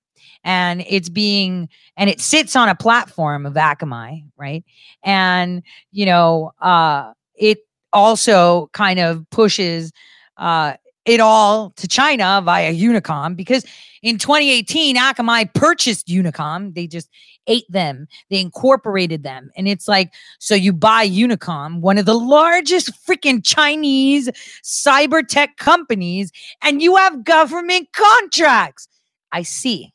And 0.45 0.85
it's 0.87 1.09
being, 1.09 1.69
and 1.97 2.11
it 2.11 2.21
sits 2.21 2.55
on 2.55 2.69
a 2.69 2.75
platform 2.75 3.47
of 3.47 3.55
Akamai, 3.55 4.25
right? 4.37 4.63
And, 5.03 5.63
you 5.91 6.05
know, 6.05 6.53
uh, 6.61 7.13
it 7.35 7.61
also 7.95 8.69
kind 8.73 9.01
of 9.01 9.29
pushes 9.31 9.91
uh, 10.37 10.75
it 11.07 11.21
all 11.21 11.71
to 11.77 11.87
China 11.87 12.41
via 12.45 12.73
Unicom 12.73 13.37
because 13.37 13.65
in 14.03 14.19
2018, 14.19 14.97
Akamai 14.97 15.53
purchased 15.55 16.09
Unicom. 16.09 16.75
They 16.75 16.87
just 16.87 17.09
ate 17.47 17.71
them, 17.71 18.07
they 18.31 18.41
incorporated 18.41 19.23
them. 19.23 19.51
And 19.57 19.69
it's 19.69 19.87
like, 19.87 20.13
so 20.39 20.55
you 20.55 20.73
buy 20.73 21.07
Unicom, 21.07 21.81
one 21.81 21.99
of 21.99 22.07
the 22.07 22.19
largest 22.19 22.91
freaking 23.07 23.45
Chinese 23.45 24.31
cyber 24.63 25.27
tech 25.27 25.57
companies, 25.59 26.33
and 26.63 26.81
you 26.81 26.97
have 26.97 27.25
government 27.25 27.89
contracts. 27.93 28.89
I 29.33 29.43
see. 29.43 29.93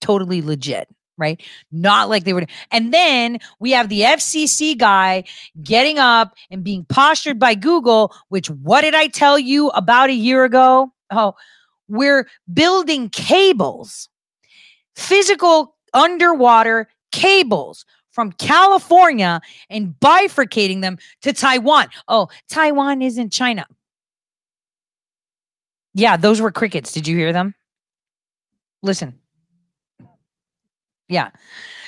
Totally 0.00 0.42
legit 0.42 0.88
right? 1.20 1.40
Not 1.70 2.08
like 2.08 2.24
they 2.24 2.32
were. 2.32 2.46
And 2.72 2.92
then 2.92 3.38
we 3.60 3.70
have 3.72 3.88
the 3.88 4.00
FCC 4.00 4.76
guy 4.76 5.24
getting 5.62 5.98
up 5.98 6.34
and 6.50 6.64
being 6.64 6.84
postured 6.86 7.38
by 7.38 7.54
Google, 7.54 8.12
which 8.28 8.50
what 8.50 8.80
did 8.80 8.94
I 8.94 9.06
tell 9.06 9.38
you 9.38 9.68
about 9.68 10.10
a 10.10 10.14
year 10.14 10.44
ago? 10.44 10.92
Oh, 11.10 11.34
we're 11.88 12.28
building 12.52 13.10
cables, 13.10 14.08
physical 14.96 15.76
underwater 15.92 16.88
cables 17.12 17.84
from 18.10 18.32
California 18.32 19.40
and 19.68 19.94
bifurcating 20.00 20.80
them 20.80 20.98
to 21.22 21.32
Taiwan. 21.32 21.88
Oh, 22.08 22.28
Taiwan 22.48 23.02
isn't 23.02 23.32
China. 23.32 23.66
Yeah, 25.94 26.16
those 26.16 26.40
were 26.40 26.52
crickets. 26.52 26.92
Did 26.92 27.08
you 27.08 27.16
hear 27.16 27.32
them? 27.32 27.54
Listen. 28.82 29.18
Yeah. 31.10 31.30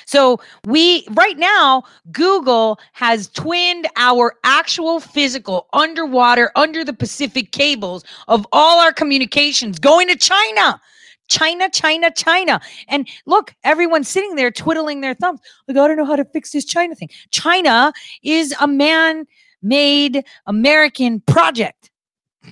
So 0.05 0.39
we 0.67 1.07
right 1.11 1.37
now 1.37 1.83
Google 2.11 2.77
has 2.91 3.29
twinned 3.29 3.87
our 3.95 4.35
actual 4.43 4.99
physical 4.99 5.67
underwater 5.71 6.51
under 6.55 6.83
the 6.83 6.93
Pacific 6.93 7.51
cables 7.53 8.03
of 8.27 8.45
all 8.51 8.79
our 8.79 8.91
communications 8.91 9.79
going 9.79 10.09
to 10.09 10.15
China. 10.17 10.79
China, 11.29 11.69
China, 11.69 12.11
China. 12.11 12.59
And 12.89 13.07
look, 13.25 13.55
everyone's 13.63 14.09
sitting 14.09 14.35
there 14.35 14.51
twiddling 14.51 14.99
their 14.99 15.13
thumbs. 15.13 15.39
Like, 15.67 15.77
I 15.77 15.87
don't 15.87 15.95
know 15.95 16.05
how 16.05 16.17
to 16.17 16.25
fix 16.25 16.51
this 16.51 16.65
China 16.65 16.95
thing. 16.95 17.09
China 17.31 17.93
is 18.23 18.53
a 18.59 18.67
man 18.67 19.25
made 19.61 20.25
American 20.45 21.21
project. 21.21 21.89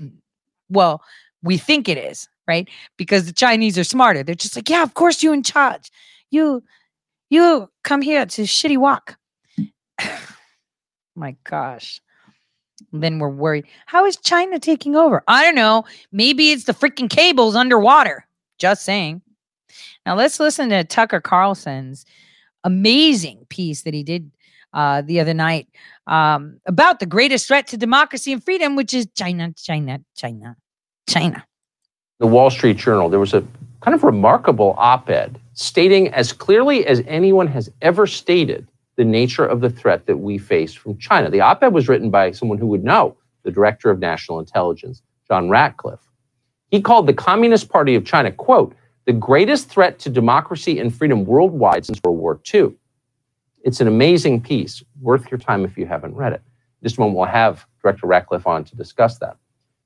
Well, 0.74 1.03
we 1.43 1.57
think 1.57 1.89
it 1.89 1.97
is, 1.97 2.30
right? 2.47 2.65
Because 2.95 3.26
the 3.26 3.34
Chinese 3.34 3.78
are 3.78 3.84
smarter. 3.84 4.24
They're 4.24 4.36
just 4.36 4.55
like, 4.55 4.69
yeah, 4.69 4.84
of 4.84 4.93
course 4.93 5.22
you're 5.22 5.34
in 5.34 5.43
charge 5.43 5.91
you 6.32 6.64
you 7.30 7.70
come 7.84 8.02
here 8.02 8.26
to 8.26 8.42
shitty 8.44 8.78
walk. 8.78 9.18
My 11.16 11.36
gosh. 11.44 12.02
Then 12.92 13.20
we're 13.20 13.30
worried. 13.30 13.66
How 13.86 14.06
is 14.06 14.18
China 14.18 14.60
taking 14.60 14.96
over? 14.96 15.24
I 15.28 15.44
don't 15.44 15.56
know. 15.56 15.86
Maybe 16.12 16.52
it's 16.52 16.66
the 16.66 16.74
freaking 16.74 17.10
cables 17.10 17.56
underwater. 17.56 18.26
Just 18.58 18.84
saying. 18.84 19.22
Now 20.06 20.16
let's 20.16 20.40
listen 20.40 20.70
to 20.70 20.84
Tucker 20.84 21.22
Carlson's 21.22 22.06
amazing 22.64 23.46
piece 23.50 23.84
that 23.84 23.94
he 23.94 24.04
did 24.04 24.32
uh, 24.74 25.02
the 25.02 25.20
other 25.20 25.34
night 25.34 25.68
um, 26.08 26.60
about 26.66 27.00
the 27.00 27.06
greatest 27.06 27.48
threat 27.48 27.68
to 27.68 27.78
democracy 27.78 28.32
and 28.34 28.44
freedom, 28.44 28.76
which 28.76 28.94
is 28.94 29.08
China, 29.16 29.54
China, 29.54 30.00
China, 30.16 30.56
China. 31.08 31.46
The 32.20 32.28
Wall 32.28 32.50
Street 32.50 32.78
Journal, 32.78 33.10
there 33.10 33.20
was 33.20 33.34
a 33.34 33.44
kind 33.82 33.96
of 33.96 34.04
remarkable 34.04 34.76
op 34.78 35.10
ed 35.10 35.40
stating 35.54 36.08
as 36.14 36.32
clearly 36.32 36.86
as 36.86 37.02
anyone 37.08 37.48
has 37.48 37.70
ever 37.82 38.08
stated 38.08 38.68
the 38.96 39.04
nature 39.04 39.46
of 39.46 39.62
the 39.62 39.70
threat 39.70 40.06
that 40.06 40.18
we 40.18 40.38
face 40.38 40.74
from 40.74 40.98
China. 40.98 41.30
The 41.30 41.42
op 41.42 41.64
ed 41.64 41.74
was 41.74 41.90
written 41.90 42.10
by 42.10 42.32
someone 42.32 42.58
who 42.58 42.68
would 42.68 42.84
know, 42.84 43.18
the 43.44 43.52
director 43.52 43.90
of 43.90 44.00
national 44.00 44.40
intelligence, 44.40 45.02
John 45.28 45.50
Ratcliffe. 45.50 46.08
He 46.70 46.82
called 46.82 47.08
the 47.08 47.14
Communist 47.14 47.70
Party 47.70 47.96
of 47.96 48.06
China, 48.06 48.32
quote, 48.32 48.76
the 49.06 49.14
greatest 49.14 49.68
threat 49.68 49.98
to 50.00 50.10
democracy 50.10 50.80
and 50.80 50.94
freedom 50.94 51.26
worldwide 51.26 51.86
since 51.86 52.00
World 52.04 52.20
War 52.20 52.40
II. 52.54 52.74
It's 53.64 53.82
an 53.82 53.88
amazing 53.88 54.42
piece, 54.42 54.84
worth 55.02 55.30
your 55.32 55.40
time 55.40 55.66
if 55.66 55.78
you 55.78 55.86
haven't 55.86 56.16
read 56.16 56.34
it. 56.34 56.42
Just 56.84 56.98
a 56.98 57.02
moment, 57.02 57.18
we'll 57.18 57.28
have 57.28 57.66
Director 57.82 58.08
Ratcliffe 58.08 58.48
on 58.48 58.64
to 58.66 58.76
discuss 58.76 59.18
that. 59.20 59.38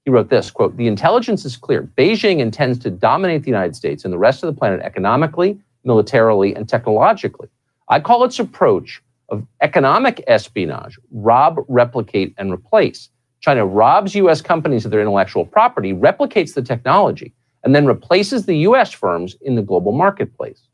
He 0.05 0.11
wrote 0.11 0.29
this 0.29 0.51
quote, 0.51 0.77
the 0.77 0.85
intelligence 0.85 1.45
is 1.45 1.57
clear. 1.57 1.89
Beijing 1.97 2.39
intends 2.39 2.77
to 2.79 2.91
dominate 2.91 3.41
the 3.41 3.49
United 3.49 3.75
States 3.75 4.05
and 4.05 4.13
the 4.13 4.19
rest 4.19 4.43
of 4.43 4.53
the 4.53 4.57
planet 4.57 4.81
economically, 4.81 5.59
militarily, 5.83 6.55
and 6.55 6.69
technologically. 6.69 7.49
I 7.89 7.99
call 7.99 8.23
its 8.23 8.37
approach 8.37 9.01
of 9.29 9.45
economic 9.61 10.23
espionage 10.27 10.99
rob, 11.11 11.65
replicate, 11.67 12.35
and 12.37 12.53
replace. 12.53 13.09
China 13.39 13.65
robs 13.65 14.13
US 14.13 14.41
companies 14.41 14.85
of 14.85 14.91
their 14.91 15.01
intellectual 15.01 15.43
property, 15.43 15.91
replicates 15.91 16.53
the 16.53 16.61
technology, 16.61 17.33
and 17.63 17.73
then 17.73 17.87
replaces 17.87 18.45
the 18.45 18.57
US 18.57 18.91
firms 18.91 19.35
in 19.41 19.55
the 19.55 19.63
global 19.63 19.91
marketplace. 19.91 20.67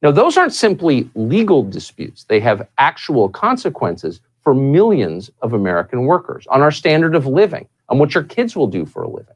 Now, 0.00 0.12
those 0.12 0.36
aren't 0.36 0.54
simply 0.54 1.10
legal 1.16 1.64
disputes, 1.64 2.22
they 2.22 2.38
have 2.38 2.68
actual 2.78 3.28
consequences 3.28 4.20
for 4.42 4.54
millions 4.54 5.28
of 5.42 5.54
American 5.54 6.04
workers 6.04 6.46
on 6.50 6.62
our 6.62 6.70
standard 6.70 7.16
of 7.16 7.26
living 7.26 7.66
on 7.88 7.98
what 7.98 8.14
your 8.14 8.24
kids 8.24 8.54
will 8.54 8.66
do 8.66 8.84
for 8.84 9.02
a 9.02 9.08
living. 9.08 9.34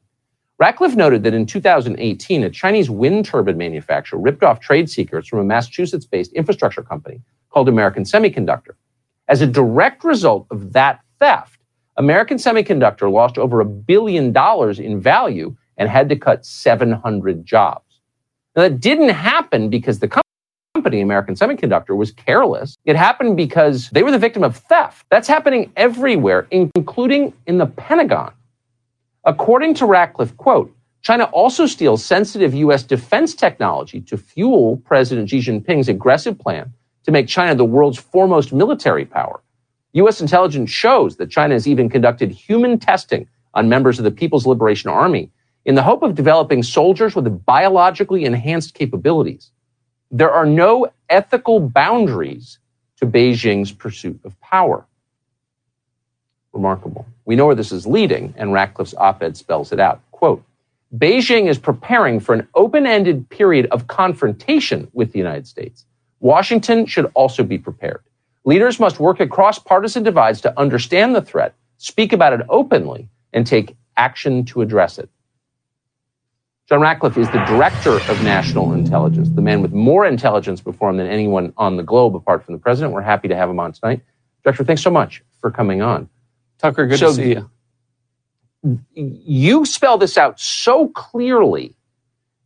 Ratcliffe 0.59 0.95
noted 0.95 1.23
that 1.23 1.33
in 1.33 1.45
2018, 1.45 2.43
a 2.43 2.49
Chinese 2.49 2.89
wind 2.89 3.25
turbine 3.25 3.57
manufacturer 3.57 4.19
ripped 4.19 4.43
off 4.43 4.59
trade 4.59 4.89
secrets 4.89 5.27
from 5.27 5.39
a 5.39 5.43
Massachusetts 5.43 6.05
based 6.05 6.31
infrastructure 6.33 6.83
company 6.83 7.21
called 7.49 7.67
American 7.67 8.03
Superconductor. 8.03 8.75
As 9.27 9.41
a 9.41 9.47
direct 9.47 10.03
result 10.03 10.47
of 10.51 10.73
that 10.73 10.99
theft, 11.19 11.59
American 11.97 12.37
Superconductor 12.37 13.11
lost 13.11 13.37
over 13.37 13.59
a 13.59 13.65
billion 13.65 14.31
dollars 14.31 14.79
in 14.79 15.01
value 15.01 15.55
and 15.77 15.89
had 15.89 16.09
to 16.09 16.15
cut 16.15 16.45
700 16.45 17.45
jobs. 17.45 17.99
Now, 18.55 18.63
that 18.63 18.79
didn't 18.79 19.09
happen 19.09 19.69
because 19.69 19.99
the 19.99 20.21
company, 20.75 21.01
American 21.01 21.35
Superconductor, 21.35 21.95
was 21.95 22.11
careless. 22.11 22.75
It 22.85 22.95
happened 22.95 23.37
because 23.37 23.89
they 23.89 24.03
were 24.03 24.11
the 24.11 24.19
victim 24.19 24.43
of 24.43 24.57
theft. 24.57 25.05
That's 25.09 25.27
happening 25.27 25.71
everywhere, 25.75 26.47
including 26.51 27.33
in 27.47 27.57
the 27.57 27.65
Pentagon. 27.65 28.31
According 29.25 29.75
to 29.75 29.85
Ratcliffe, 29.85 30.35
quote, 30.37 30.75
China 31.01 31.25
also 31.25 31.65
steals 31.65 32.03
sensitive 32.03 32.53
U.S. 32.53 32.83
defense 32.83 33.33
technology 33.33 34.01
to 34.01 34.17
fuel 34.17 34.77
President 34.85 35.29
Xi 35.29 35.39
Jinping's 35.39 35.89
aggressive 35.89 36.37
plan 36.39 36.73
to 37.03 37.11
make 37.11 37.27
China 37.27 37.55
the 37.55 37.65
world's 37.65 37.97
foremost 37.97 38.53
military 38.53 39.05
power. 39.05 39.41
U.S. 39.93 40.21
intelligence 40.21 40.69
shows 40.69 41.17
that 41.17 41.29
China 41.29 41.53
has 41.53 41.67
even 41.67 41.89
conducted 41.89 42.31
human 42.31 42.79
testing 42.79 43.27
on 43.53 43.69
members 43.69 43.99
of 43.99 44.05
the 44.05 44.11
People's 44.11 44.47
Liberation 44.47 44.89
Army 44.89 45.29
in 45.65 45.75
the 45.75 45.83
hope 45.83 46.03
of 46.03 46.15
developing 46.15 46.63
soldiers 46.63 47.15
with 47.15 47.45
biologically 47.45 48.25
enhanced 48.25 48.73
capabilities. 48.73 49.51
There 50.11 50.31
are 50.31 50.45
no 50.45 50.87
ethical 51.09 51.59
boundaries 51.59 52.59
to 52.97 53.05
Beijing's 53.05 53.71
pursuit 53.71 54.19
of 54.23 54.39
power 54.41 54.85
remarkable. 56.53 57.05
We 57.25 57.35
know 57.35 57.45
where 57.45 57.55
this 57.55 57.71
is 57.71 57.87
leading, 57.87 58.33
and 58.37 58.53
Ratcliffe's 58.53 58.93
op 58.95 59.23
ed 59.23 59.37
spells 59.37 59.71
it 59.71 59.79
out. 59.79 60.01
Quote 60.11 60.43
Beijing 60.97 61.47
is 61.49 61.57
preparing 61.57 62.19
for 62.19 62.33
an 62.33 62.47
open 62.55 62.85
ended 62.85 63.27
period 63.29 63.67
of 63.71 63.87
confrontation 63.87 64.87
with 64.93 65.11
the 65.11 65.19
United 65.19 65.47
States. 65.47 65.85
Washington 66.19 66.85
should 66.85 67.11
also 67.15 67.43
be 67.43 67.57
prepared. 67.57 68.03
Leaders 68.45 68.79
must 68.79 68.99
work 68.99 69.19
across 69.19 69.57
partisan 69.57 70.03
divides 70.03 70.41
to 70.41 70.59
understand 70.59 71.15
the 71.15 71.21
threat, 71.21 71.55
speak 71.77 72.13
about 72.13 72.33
it 72.33 72.45
openly, 72.49 73.07
and 73.31 73.47
take 73.47 73.75
action 73.97 74.45
to 74.45 74.61
address 74.61 74.99
it. 74.99 75.09
John 76.69 76.81
Ratcliffe 76.81 77.17
is 77.17 77.29
the 77.31 77.43
director 77.45 77.95
of 78.09 78.23
national 78.23 78.73
intelligence, 78.73 79.29
the 79.29 79.41
man 79.41 79.61
with 79.61 79.73
more 79.73 80.05
intelligence 80.05 80.61
before 80.61 80.89
him 80.89 80.97
than 80.97 81.07
anyone 81.07 81.53
on 81.57 81.75
the 81.75 81.83
globe 81.83 82.15
apart 82.15 82.43
from 82.45 82.53
the 82.53 82.59
president. 82.59 82.93
We're 82.93 83.01
happy 83.01 83.27
to 83.27 83.35
have 83.35 83.49
him 83.49 83.59
on 83.59 83.73
tonight. 83.73 84.01
Director, 84.43 84.63
thanks 84.63 84.81
so 84.81 84.89
much 84.89 85.23
for 85.41 85.51
coming 85.51 85.81
on. 85.81 86.07
Tucker, 86.59 86.87
good 86.87 86.99
so, 86.99 87.07
to 87.07 87.13
see 87.13 87.29
you. 87.29 87.49
You 88.93 89.65
spell 89.65 89.97
this 89.97 90.17
out 90.17 90.39
so 90.39 90.87
clearly 90.89 91.75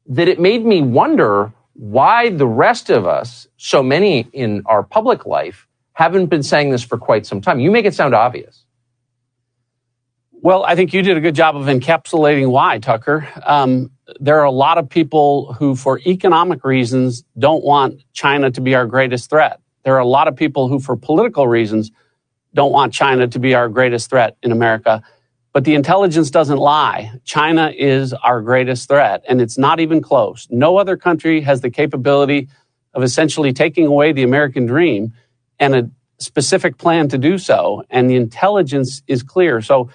that 0.07 0.27
it 0.27 0.39
made 0.39 0.65
me 0.65 0.81
wonder 0.81 1.53
why 1.73 2.29
the 2.29 2.47
rest 2.47 2.89
of 2.89 3.05
us, 3.05 3.47
so 3.57 3.83
many 3.83 4.27
in 4.33 4.63
our 4.65 4.81
public 4.81 5.25
life, 5.25 5.67
haven't 5.93 6.27
been 6.27 6.43
saying 6.43 6.71
this 6.71 6.83
for 6.83 6.97
quite 6.97 7.25
some 7.25 7.41
time. 7.41 7.59
You 7.59 7.71
make 7.71 7.85
it 7.85 7.93
sound 7.93 8.15
obvious. 8.15 8.65
Well, 10.31 10.63
I 10.63 10.75
think 10.75 10.93
you 10.93 11.01
did 11.01 11.17
a 11.17 11.19
good 11.19 11.35
job 11.35 11.55
of 11.55 11.65
encapsulating 11.65 12.49
why, 12.49 12.79
Tucker. 12.79 13.27
Um, 13.45 13.91
there 14.19 14.39
are 14.39 14.45
a 14.45 14.51
lot 14.51 14.77
of 14.77 14.89
people 14.89 15.53
who, 15.53 15.75
for 15.75 15.99
economic 16.05 16.63
reasons, 16.63 17.23
don't 17.37 17.63
want 17.63 18.01
China 18.13 18.51
to 18.51 18.61
be 18.61 18.75
our 18.75 18.85
greatest 18.85 19.29
threat. 19.29 19.59
There 19.83 19.95
are 19.95 19.99
a 19.99 20.05
lot 20.05 20.27
of 20.27 20.35
people 20.35 20.67
who, 20.67 20.79
for 20.79 20.95
political 20.95 21.47
reasons, 21.47 21.91
don't 22.57 22.73
want 22.73 22.91
China 22.91 23.27
to 23.27 23.39
be 23.39 23.53
our 23.53 23.69
greatest 23.69 24.09
threat 24.09 24.35
in 24.41 24.51
America. 24.51 25.01
But 25.53 25.63
the 25.63 25.75
intelligence 25.75 26.29
doesn't 26.31 26.57
lie. 26.57 27.11
China 27.23 27.71
is 27.77 28.13
our 28.13 28.41
greatest 28.41 28.89
threat, 28.89 29.23
and 29.29 29.39
it's 29.39 29.57
not 29.57 29.79
even 29.79 30.01
close. 30.01 30.47
No 30.49 30.77
other 30.77 30.97
country 30.97 31.39
has 31.41 31.61
the 31.61 31.69
capability 31.69 32.49
of 32.95 33.03
essentially 33.03 33.53
taking 33.53 33.85
away 33.85 34.11
the 34.11 34.23
American 34.23 34.65
dream 34.65 35.13
and 35.59 35.75
a 35.75 35.89
specific 36.17 36.77
plan 36.77 37.07
to 37.09 37.17
do 37.19 37.37
so. 37.37 37.83
And 37.91 38.09
the 38.09 38.15
intelligence 38.15 39.03
is 39.07 39.21
clear. 39.21 39.61
So, 39.61 39.89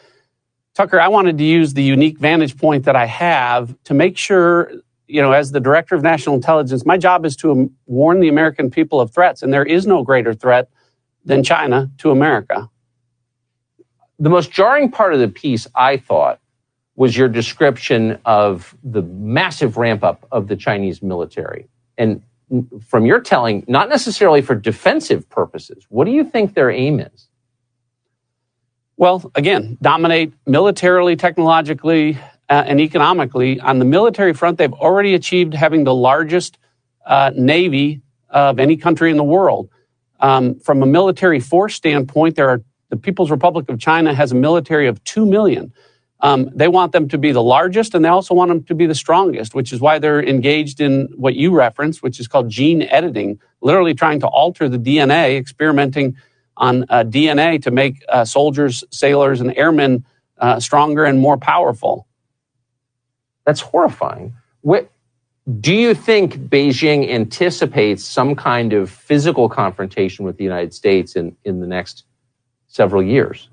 Tucker, 0.74 1.00
I 1.00 1.08
wanted 1.08 1.36
to 1.38 1.44
use 1.44 1.74
the 1.74 1.82
unique 1.82 2.18
vantage 2.18 2.56
point 2.56 2.84
that 2.84 2.94
I 2.94 3.06
have 3.06 3.74
to 3.84 3.94
make 3.94 4.16
sure, 4.16 4.72
you 5.08 5.20
know, 5.20 5.32
as 5.32 5.50
the 5.50 5.60
director 5.60 5.96
of 5.96 6.02
national 6.02 6.36
intelligence, 6.36 6.86
my 6.86 6.96
job 6.96 7.26
is 7.26 7.36
to 7.38 7.70
warn 7.86 8.20
the 8.20 8.28
American 8.28 8.70
people 8.70 9.00
of 9.00 9.10
threats. 9.10 9.42
And 9.42 9.52
there 9.52 9.64
is 9.64 9.84
no 9.84 10.04
greater 10.04 10.32
threat 10.32 10.68
than 11.24 11.42
China 11.42 11.90
to 11.98 12.10
America 12.10 12.68
the 14.22 14.30
most 14.30 14.52
jarring 14.52 14.88
part 14.88 15.14
of 15.14 15.18
the 15.18 15.26
piece, 15.26 15.66
I 15.74 15.96
thought, 15.96 16.38
was 16.94 17.16
your 17.16 17.28
description 17.28 18.20
of 18.24 18.76
the 18.84 19.02
massive 19.02 19.76
ramp 19.76 20.04
up 20.04 20.28
of 20.30 20.46
the 20.46 20.54
Chinese 20.54 21.02
military. 21.02 21.68
And 21.98 22.22
from 22.86 23.04
your 23.04 23.20
telling, 23.20 23.64
not 23.66 23.88
necessarily 23.88 24.40
for 24.40 24.54
defensive 24.54 25.28
purposes. 25.28 25.86
What 25.88 26.04
do 26.04 26.12
you 26.12 26.22
think 26.22 26.54
their 26.54 26.70
aim 26.70 27.00
is? 27.00 27.28
Well, 28.96 29.32
again, 29.34 29.76
dominate 29.82 30.32
militarily, 30.46 31.16
technologically, 31.16 32.16
uh, 32.48 32.62
and 32.64 32.78
economically. 32.78 33.58
On 33.58 33.80
the 33.80 33.84
military 33.84 34.34
front, 34.34 34.56
they've 34.56 34.72
already 34.72 35.14
achieved 35.14 35.52
having 35.52 35.82
the 35.82 35.94
largest 35.94 36.58
uh, 37.04 37.32
navy 37.34 38.02
of 38.30 38.60
any 38.60 38.76
country 38.76 39.10
in 39.10 39.16
the 39.16 39.24
world. 39.24 39.68
Um, 40.22 40.58
from 40.60 40.82
a 40.82 40.86
military 40.86 41.40
force 41.40 41.74
standpoint, 41.74 42.36
there 42.36 42.48
are 42.48 42.62
the 42.88 42.96
People's 42.96 43.30
Republic 43.30 43.68
of 43.68 43.78
China 43.78 44.14
has 44.14 44.32
a 44.32 44.34
military 44.34 44.86
of 44.86 45.02
2 45.04 45.26
million. 45.26 45.72
Um, 46.20 46.48
they 46.54 46.68
want 46.68 46.92
them 46.92 47.08
to 47.08 47.18
be 47.18 47.32
the 47.32 47.42
largest 47.42 47.94
and 47.94 48.04
they 48.04 48.08
also 48.08 48.32
want 48.32 48.48
them 48.48 48.62
to 48.64 48.74
be 48.74 48.86
the 48.86 48.94
strongest, 48.94 49.54
which 49.54 49.72
is 49.72 49.80
why 49.80 49.98
they're 49.98 50.22
engaged 50.22 50.80
in 50.80 51.08
what 51.16 51.34
you 51.34 51.50
referenced, 51.50 52.02
which 52.02 52.20
is 52.20 52.28
called 52.28 52.48
gene 52.48 52.82
editing, 52.82 53.40
literally 53.60 53.92
trying 53.92 54.20
to 54.20 54.28
alter 54.28 54.68
the 54.68 54.78
DNA, 54.78 55.36
experimenting 55.36 56.16
on 56.56 56.84
uh, 56.90 57.02
DNA 57.02 57.60
to 57.62 57.72
make 57.72 58.04
uh, 58.08 58.24
soldiers, 58.24 58.84
sailors, 58.90 59.40
and 59.40 59.52
airmen 59.56 60.04
uh, 60.38 60.60
stronger 60.60 61.04
and 61.04 61.18
more 61.18 61.36
powerful. 61.36 62.06
That's 63.44 63.60
horrifying. 63.60 64.34
Do 65.60 65.74
you 65.74 65.94
think 65.94 66.36
Beijing 66.36 67.10
anticipates 67.10 68.04
some 68.04 68.36
kind 68.36 68.72
of 68.72 68.90
physical 68.90 69.48
confrontation 69.48 70.24
with 70.24 70.36
the 70.36 70.44
United 70.44 70.72
States 70.72 71.16
in, 71.16 71.36
in 71.44 71.60
the 71.60 71.66
next 71.66 72.04
several 72.72 73.02
years. 73.02 73.48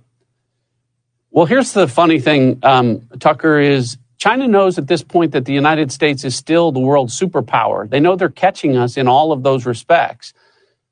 Well, 1.29 1.45
here's 1.45 1.73
the 1.73 1.87
funny 1.87 2.19
thing, 2.19 2.59
um, 2.63 3.07
Tucker, 3.19 3.59
is 3.59 3.97
China 4.17 4.47
knows 4.47 4.77
at 4.77 4.87
this 4.87 5.03
point 5.03 5.33
that 5.33 5.45
the 5.45 5.53
United 5.53 5.91
States 5.91 6.23
is 6.23 6.35
still 6.35 6.71
the 6.71 6.79
world 6.79 7.09
superpower. 7.09 7.87
They 7.87 7.99
know 7.99 8.15
they're 8.15 8.29
catching 8.29 8.77
us 8.77 8.97
in 8.97 9.07
all 9.07 9.31
of 9.31 9.43
those 9.43 9.65
respects. 9.65 10.33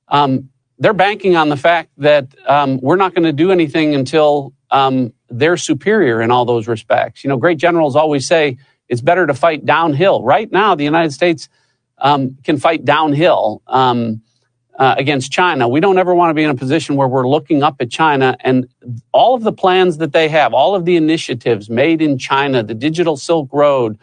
Um, 0.10 0.50
they're 0.78 0.94
banking 0.94 1.36
on 1.36 1.50
the 1.50 1.58
fact 1.58 1.90
that 1.98 2.28
um, 2.48 2.80
we're 2.82 2.98
not 2.98 3.16
going 3.16 3.24
to 3.24 3.34
do 3.34 3.52
anything 3.52 3.96
until 3.96 4.54
um, 4.70 5.14
they're 5.30 5.58
superior 5.58 6.22
in 6.22 6.30
all 6.30 6.46
those 6.46 6.68
respects. 6.68 7.24
You 7.24 7.30
know, 7.30 7.38
great 7.38 7.58
generals 7.58 7.96
always 7.96 8.28
say 8.28 8.58
it's 8.90 9.02
better 9.02 9.28
to 9.28 9.34
fight 9.34 9.66
downhill. 9.66 10.24
Right 10.24 10.52
now, 10.52 10.76
the 10.76 10.84
United 10.84 11.12
States 11.12 11.50
um, 11.98 12.38
can 12.44 12.58
fight 12.58 12.86
downhill. 12.86 13.62
Um, 13.68 14.22
uh, 14.78 14.96
against 14.98 15.32
China. 15.32 15.68
We 15.68 15.80
don't 15.80 15.98
ever 15.98 16.14
want 16.14 16.30
to 16.30 16.34
be 16.36 16.44
in 16.44 16.50
a 16.50 16.56
position 16.56 16.96
where 16.96 17.08
we're 17.08 17.28
looking 17.28 17.64
up 17.64 17.78
at 17.80 17.90
China 17.90 18.38
and 18.42 18.68
all 19.12 19.34
of 19.34 19.44
the 19.44 19.52
plans 19.52 19.98
that 19.98 20.14
they 20.14 20.30
have, 20.30 20.54
all 20.54 20.76
of 20.76 20.86
the 20.86 20.96
initiatives 20.96 21.70
made 21.70 22.02
in 22.02 22.18
China, 22.18 22.62
the 22.62 22.76
Digital 22.76 23.18
Silk 23.18 23.50
Road, 23.52 23.98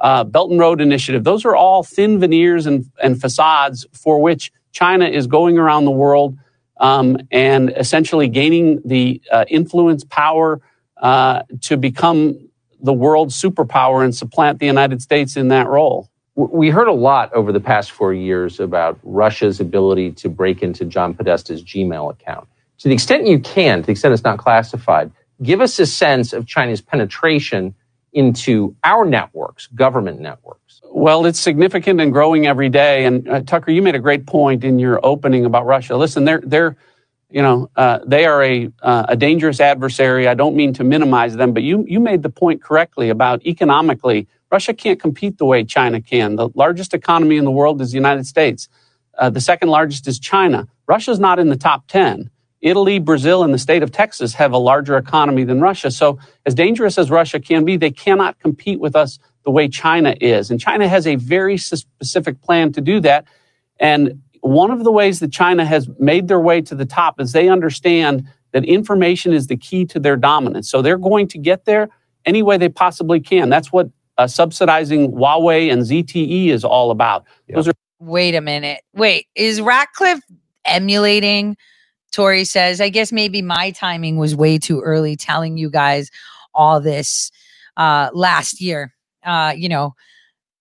uh, 0.00 0.24
Belt 0.24 0.50
and 0.50 0.60
Road 0.60 0.80
Initiative, 0.80 1.24
those 1.24 1.44
are 1.44 1.54
all 1.54 1.82
thin 1.82 2.18
veneers 2.18 2.66
and, 2.66 2.90
and 3.02 3.20
facades 3.20 3.86
for 3.92 4.20
which 4.20 4.52
China 4.72 5.06
is 5.06 5.26
going 5.26 5.58
around 5.58 5.84
the 5.84 5.90
world 5.90 6.36
um, 6.78 7.16
and 7.30 7.72
essentially 7.76 8.28
gaining 8.28 8.80
the 8.84 9.22
uh, 9.30 9.44
influence, 9.48 10.04
power 10.04 10.60
uh, 10.98 11.42
to 11.62 11.76
become 11.76 12.45
the 12.80 12.92
world 12.92 13.30
superpower 13.30 14.04
and 14.04 14.14
supplant 14.14 14.58
the 14.58 14.66
United 14.66 15.02
States 15.02 15.36
in 15.36 15.48
that 15.48 15.68
role. 15.68 16.10
We 16.34 16.68
heard 16.68 16.88
a 16.88 16.92
lot 16.92 17.32
over 17.32 17.50
the 17.50 17.60
past 17.60 17.92
four 17.92 18.12
years 18.12 18.60
about 18.60 18.98
Russia's 19.02 19.58
ability 19.58 20.12
to 20.12 20.28
break 20.28 20.62
into 20.62 20.84
John 20.84 21.14
Podesta's 21.14 21.62
Gmail 21.62 22.10
account. 22.10 22.46
To 22.78 22.88
the 22.88 22.94
extent 22.94 23.26
you 23.26 23.38
can, 23.38 23.80
to 23.80 23.86
the 23.86 23.92
extent 23.92 24.12
it's 24.12 24.22
not 24.24 24.38
classified, 24.38 25.10
give 25.42 25.62
us 25.62 25.78
a 25.78 25.86
sense 25.86 26.34
of 26.34 26.46
China's 26.46 26.82
penetration 26.82 27.74
into 28.12 28.76
our 28.84 29.04
networks, 29.04 29.66
government 29.68 30.20
networks. 30.20 30.80
Well, 30.90 31.26
it's 31.26 31.40
significant 31.40 32.00
and 32.00 32.12
growing 32.12 32.46
every 32.46 32.68
day. 32.68 33.04
And 33.04 33.28
uh, 33.28 33.40
Tucker, 33.42 33.70
you 33.70 33.82
made 33.82 33.94
a 33.94 33.98
great 34.00 34.26
point 34.26 34.64
in 34.64 34.78
your 34.78 35.04
opening 35.04 35.44
about 35.44 35.66
Russia. 35.66 35.96
Listen, 35.96 36.24
they're 36.24 36.42
they're 36.44 36.76
you 37.30 37.42
know 37.42 37.70
uh, 37.76 38.00
they 38.06 38.24
are 38.24 38.42
a 38.42 38.70
uh, 38.82 39.06
a 39.08 39.16
dangerous 39.16 39.60
adversary. 39.60 40.28
I 40.28 40.34
don't 40.34 40.56
mean 40.56 40.72
to 40.74 40.84
minimize 40.84 41.36
them, 41.36 41.52
but 41.52 41.62
you 41.62 41.84
you 41.88 42.00
made 42.00 42.22
the 42.22 42.30
point 42.30 42.62
correctly 42.62 43.10
about 43.10 43.44
economically 43.44 44.28
Russia 44.50 44.74
can't 44.74 45.00
compete 45.00 45.38
the 45.38 45.44
way 45.44 45.64
China 45.64 46.00
can. 46.00 46.36
The 46.36 46.48
largest 46.54 46.94
economy 46.94 47.36
in 47.36 47.44
the 47.44 47.50
world 47.50 47.80
is 47.80 47.90
the 47.90 47.96
United 47.96 48.26
States. 48.26 48.68
Uh, 49.18 49.30
the 49.30 49.40
second 49.40 49.68
largest 49.68 50.06
is 50.06 50.18
China. 50.18 50.68
Russia's 50.86 51.18
not 51.18 51.38
in 51.38 51.48
the 51.48 51.56
top 51.56 51.86
10. 51.88 52.30
Italy, 52.60 52.98
Brazil, 52.98 53.42
and 53.44 53.52
the 53.52 53.58
state 53.58 53.82
of 53.82 53.92
Texas 53.92 54.34
have 54.34 54.52
a 54.52 54.58
larger 54.58 54.96
economy 54.96 55.44
than 55.44 55.60
Russia. 55.60 55.90
So, 55.90 56.18
as 56.44 56.54
dangerous 56.54 56.98
as 56.98 57.10
Russia 57.10 57.38
can 57.38 57.64
be, 57.64 57.76
they 57.76 57.90
cannot 57.90 58.38
compete 58.38 58.80
with 58.80 58.96
us 58.96 59.18
the 59.44 59.50
way 59.50 59.68
China 59.68 60.14
is. 60.20 60.50
And 60.50 60.60
China 60.60 60.88
has 60.88 61.06
a 61.06 61.16
very 61.16 61.58
specific 61.58 62.40
plan 62.42 62.72
to 62.72 62.80
do 62.80 63.00
that. 63.00 63.26
And 63.78 64.22
one 64.48 64.70
of 64.70 64.84
the 64.84 64.92
ways 64.92 65.20
that 65.20 65.32
China 65.32 65.64
has 65.64 65.88
made 65.98 66.28
their 66.28 66.40
way 66.40 66.60
to 66.62 66.74
the 66.74 66.86
top 66.86 67.20
is 67.20 67.32
they 67.32 67.48
understand 67.48 68.26
that 68.52 68.64
information 68.64 69.32
is 69.32 69.46
the 69.46 69.56
key 69.56 69.84
to 69.86 69.98
their 69.98 70.16
dominance. 70.16 70.70
So, 70.70 70.82
they're 70.82 70.98
going 70.98 71.28
to 71.28 71.38
get 71.38 71.64
there 71.64 71.88
any 72.24 72.42
way 72.42 72.56
they 72.56 72.68
possibly 72.68 73.20
can. 73.20 73.48
That's 73.48 73.72
what 73.72 73.88
uh, 74.18 74.26
subsidizing 74.26 75.12
Huawei 75.12 75.72
and 75.72 75.82
ZTE 75.82 76.48
is 76.48 76.64
all 76.64 76.90
about. 76.90 77.24
Those 77.48 77.68
are. 77.68 77.72
Wait 77.98 78.34
a 78.34 78.40
minute. 78.40 78.82
Wait, 78.94 79.26
is 79.34 79.60
Ratcliffe 79.60 80.20
emulating? 80.64 81.56
Tori 82.12 82.44
says, 82.44 82.80
I 82.80 82.88
guess 82.88 83.12
maybe 83.12 83.42
my 83.42 83.70
timing 83.72 84.16
was 84.16 84.34
way 84.34 84.58
too 84.58 84.80
early 84.80 85.16
telling 85.16 85.56
you 85.56 85.70
guys 85.70 86.10
all 86.54 86.80
this 86.80 87.30
uh, 87.76 88.10
last 88.14 88.60
year. 88.60 88.94
Uh, 89.24 89.52
you 89.56 89.68
know, 89.68 89.94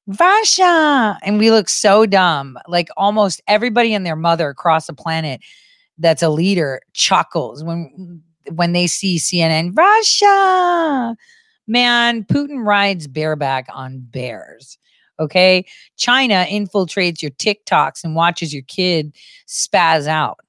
Russia. 0.08 1.18
And 1.24 1.40
we 1.40 1.52
look 1.52 1.70
so 1.70 2.06
dumb. 2.06 2.58
Like 2.68 2.90
almost 2.98 3.42
everybody 3.48 3.94
and 3.94 4.06
their 4.06 4.16
mother 4.16 4.50
across 4.50 4.88
the 4.88 4.94
planet 4.94 5.42
that's 5.98 6.22
a 6.22 6.30
leader 6.30 6.82
chuckles 6.94 7.64
when 7.64 8.22
when 8.52 8.74
they 8.74 8.86
see 8.86 9.18
CNN, 9.18 9.76
Russia 9.76 11.16
man, 11.68 12.24
Putin 12.24 12.66
rides 12.66 13.08
bareback 13.08 13.68
on 13.74 14.00
bears. 14.00 14.78
Okay. 15.20 15.66
China 15.98 16.46
infiltrates 16.50 17.22
your 17.22 17.32
TikToks 17.32 18.04
and 18.04 18.16
watches 18.16 18.54
your 18.54 18.64
kid 18.64 19.16
spaz 19.48 20.08
out. 20.08 20.40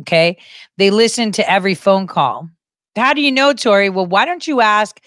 Okay. 0.00 0.38
They 0.76 0.90
listen 0.90 1.32
to 1.32 1.50
every 1.50 1.74
phone 1.74 2.06
call. 2.06 2.48
How 2.96 3.14
do 3.14 3.22
you 3.22 3.32
know, 3.32 3.52
Tori? 3.52 3.88
Well, 3.88 4.06
why 4.06 4.24
don't 4.24 4.46
you 4.46 4.60
ask 4.60 5.00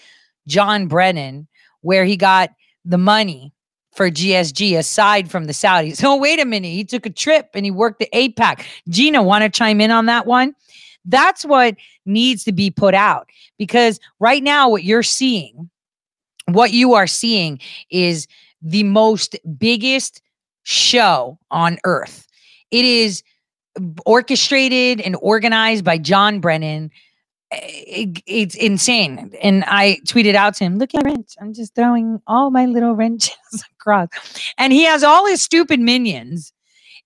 John 0.48 0.88
Brennan 0.88 1.46
where 1.82 2.04
he 2.04 2.16
got 2.16 2.50
the 2.84 2.98
money 2.98 3.52
for 3.94 4.10
GSG 4.10 4.76
aside 4.78 5.30
from 5.30 5.44
the 5.44 5.52
Saudis? 5.52 6.02
Oh, 6.04 6.16
wait 6.16 6.40
a 6.40 6.44
minute. 6.44 6.68
He 6.68 6.84
took 6.84 7.06
a 7.06 7.10
trip 7.10 7.50
and 7.54 7.64
he 7.64 7.70
worked 7.70 8.00
the 8.00 8.08
AIPAC. 8.12 8.64
Gina, 8.88 9.22
want 9.22 9.42
to 9.44 9.50
chime 9.50 9.80
in 9.80 9.90
on 9.90 10.06
that 10.06 10.26
one? 10.26 10.54
That's 11.04 11.44
what 11.44 11.76
needs 12.06 12.44
to 12.44 12.52
be 12.52 12.70
put 12.70 12.94
out 12.94 13.28
because 13.58 14.00
right 14.20 14.42
now, 14.42 14.68
what 14.68 14.84
you're 14.84 15.02
seeing, 15.02 15.70
what 16.46 16.72
you 16.72 16.94
are 16.94 17.06
seeing 17.06 17.60
is 17.90 18.26
the 18.62 18.84
most 18.84 19.36
biggest 19.58 20.22
show 20.62 21.38
on 21.50 21.78
earth. 21.84 22.26
It 22.70 22.84
is 22.84 23.22
orchestrated 24.06 25.00
and 25.00 25.16
organized 25.20 25.84
by 25.84 25.98
John 25.98 26.40
Brennan. 26.40 26.90
It, 27.62 28.22
it's 28.26 28.54
insane. 28.54 29.32
And 29.42 29.64
I 29.66 29.98
tweeted 30.06 30.34
out 30.34 30.54
to 30.56 30.64
him, 30.64 30.78
look 30.78 30.94
at 30.94 31.04
wrench. 31.04 31.34
I'm 31.40 31.52
just 31.52 31.74
throwing 31.74 32.20
all 32.26 32.50
my 32.50 32.66
little 32.66 32.94
wrenches 32.96 33.64
across. 33.78 34.08
And 34.58 34.72
he 34.72 34.84
has 34.84 35.02
all 35.02 35.26
his 35.26 35.42
stupid 35.42 35.80
minions 35.80 36.52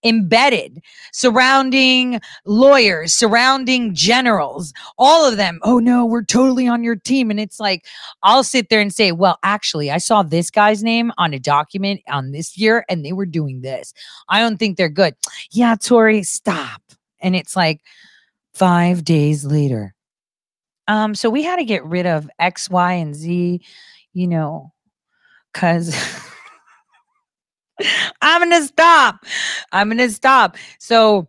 embedded 0.05 0.81
surrounding 1.13 2.21
lawyers, 2.47 3.13
surrounding 3.13 3.95
generals, 3.95 4.73
all 4.97 5.29
of 5.29 5.37
them. 5.37 5.59
Oh 5.63 5.79
no, 5.79 6.07
we're 6.07 6.25
totally 6.25 6.69
on 6.69 6.85
your 6.85 6.97
team. 6.97 7.31
And 7.31 7.41
it's 7.41 7.59
like, 7.59 7.85
I'll 8.23 8.45
sit 8.45 8.69
there 8.69 8.81
and 8.81 8.93
say, 8.93 9.13
well, 9.13 9.39
actually, 9.43 9.91
I 9.91 9.99
saw 9.99 10.23
this 10.23 10.51
guy's 10.51 10.83
name 10.83 11.13
on 11.19 11.35
a 11.35 11.39
document 11.39 12.01
on 12.09 12.33
this 12.33 12.57
year 12.57 12.85
and 12.89 13.05
they 13.05 13.13
were 13.13 13.27
doing 13.27 13.63
this. 13.63 13.93
I 14.29 14.41
don't 14.41 14.57
think 14.57 14.77
they're 14.77 14.89
good. 14.89 15.15
Yeah, 15.51 15.75
Tori, 15.75 16.23
stop. 16.23 16.83
And 17.21 17.35
it's 17.35 17.57
like 17.57 17.81
five 18.55 19.05
days 19.05 19.45
later. 19.45 19.95
Um, 20.89 21.15
so 21.15 21.29
we 21.29 21.43
had 21.43 21.57
to 21.57 21.65
get 21.65 21.85
rid 21.85 22.07
of 22.07 22.29
X, 22.39 22.71
Y, 22.71 22.93
and 22.95 23.15
Z, 23.15 23.61
you 24.15 24.27
know, 24.27 24.73
because 25.53 25.95
I'm 28.23 28.41
gonna 28.41 28.65
stop. 28.67 29.25
I'm 29.71 29.89
gonna 29.89 30.09
stop. 30.11 30.57
So 30.79 31.29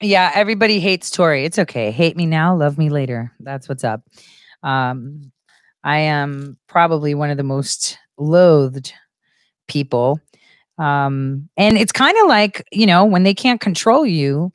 yeah, 0.00 0.32
everybody 0.34 0.80
hates 0.80 1.10
Tori. 1.10 1.44
It's 1.44 1.58
okay. 1.58 1.90
Hate 1.92 2.16
me 2.16 2.26
now, 2.26 2.54
love 2.56 2.78
me 2.78 2.90
later. 2.90 3.32
That's 3.40 3.68
what's 3.68 3.84
up. 3.84 4.02
Um, 4.62 5.30
I 5.84 5.98
am 5.98 6.58
probably 6.66 7.14
one 7.14 7.30
of 7.30 7.36
the 7.36 7.42
most 7.42 7.96
loathed 8.18 8.92
people. 9.68 10.20
Um, 10.78 11.48
and 11.56 11.78
it's 11.78 11.92
kind 11.92 12.16
of 12.22 12.26
like, 12.26 12.66
you 12.72 12.86
know, 12.86 13.04
when 13.04 13.22
they 13.22 13.34
can't 13.34 13.60
control 13.60 14.04
you, 14.04 14.52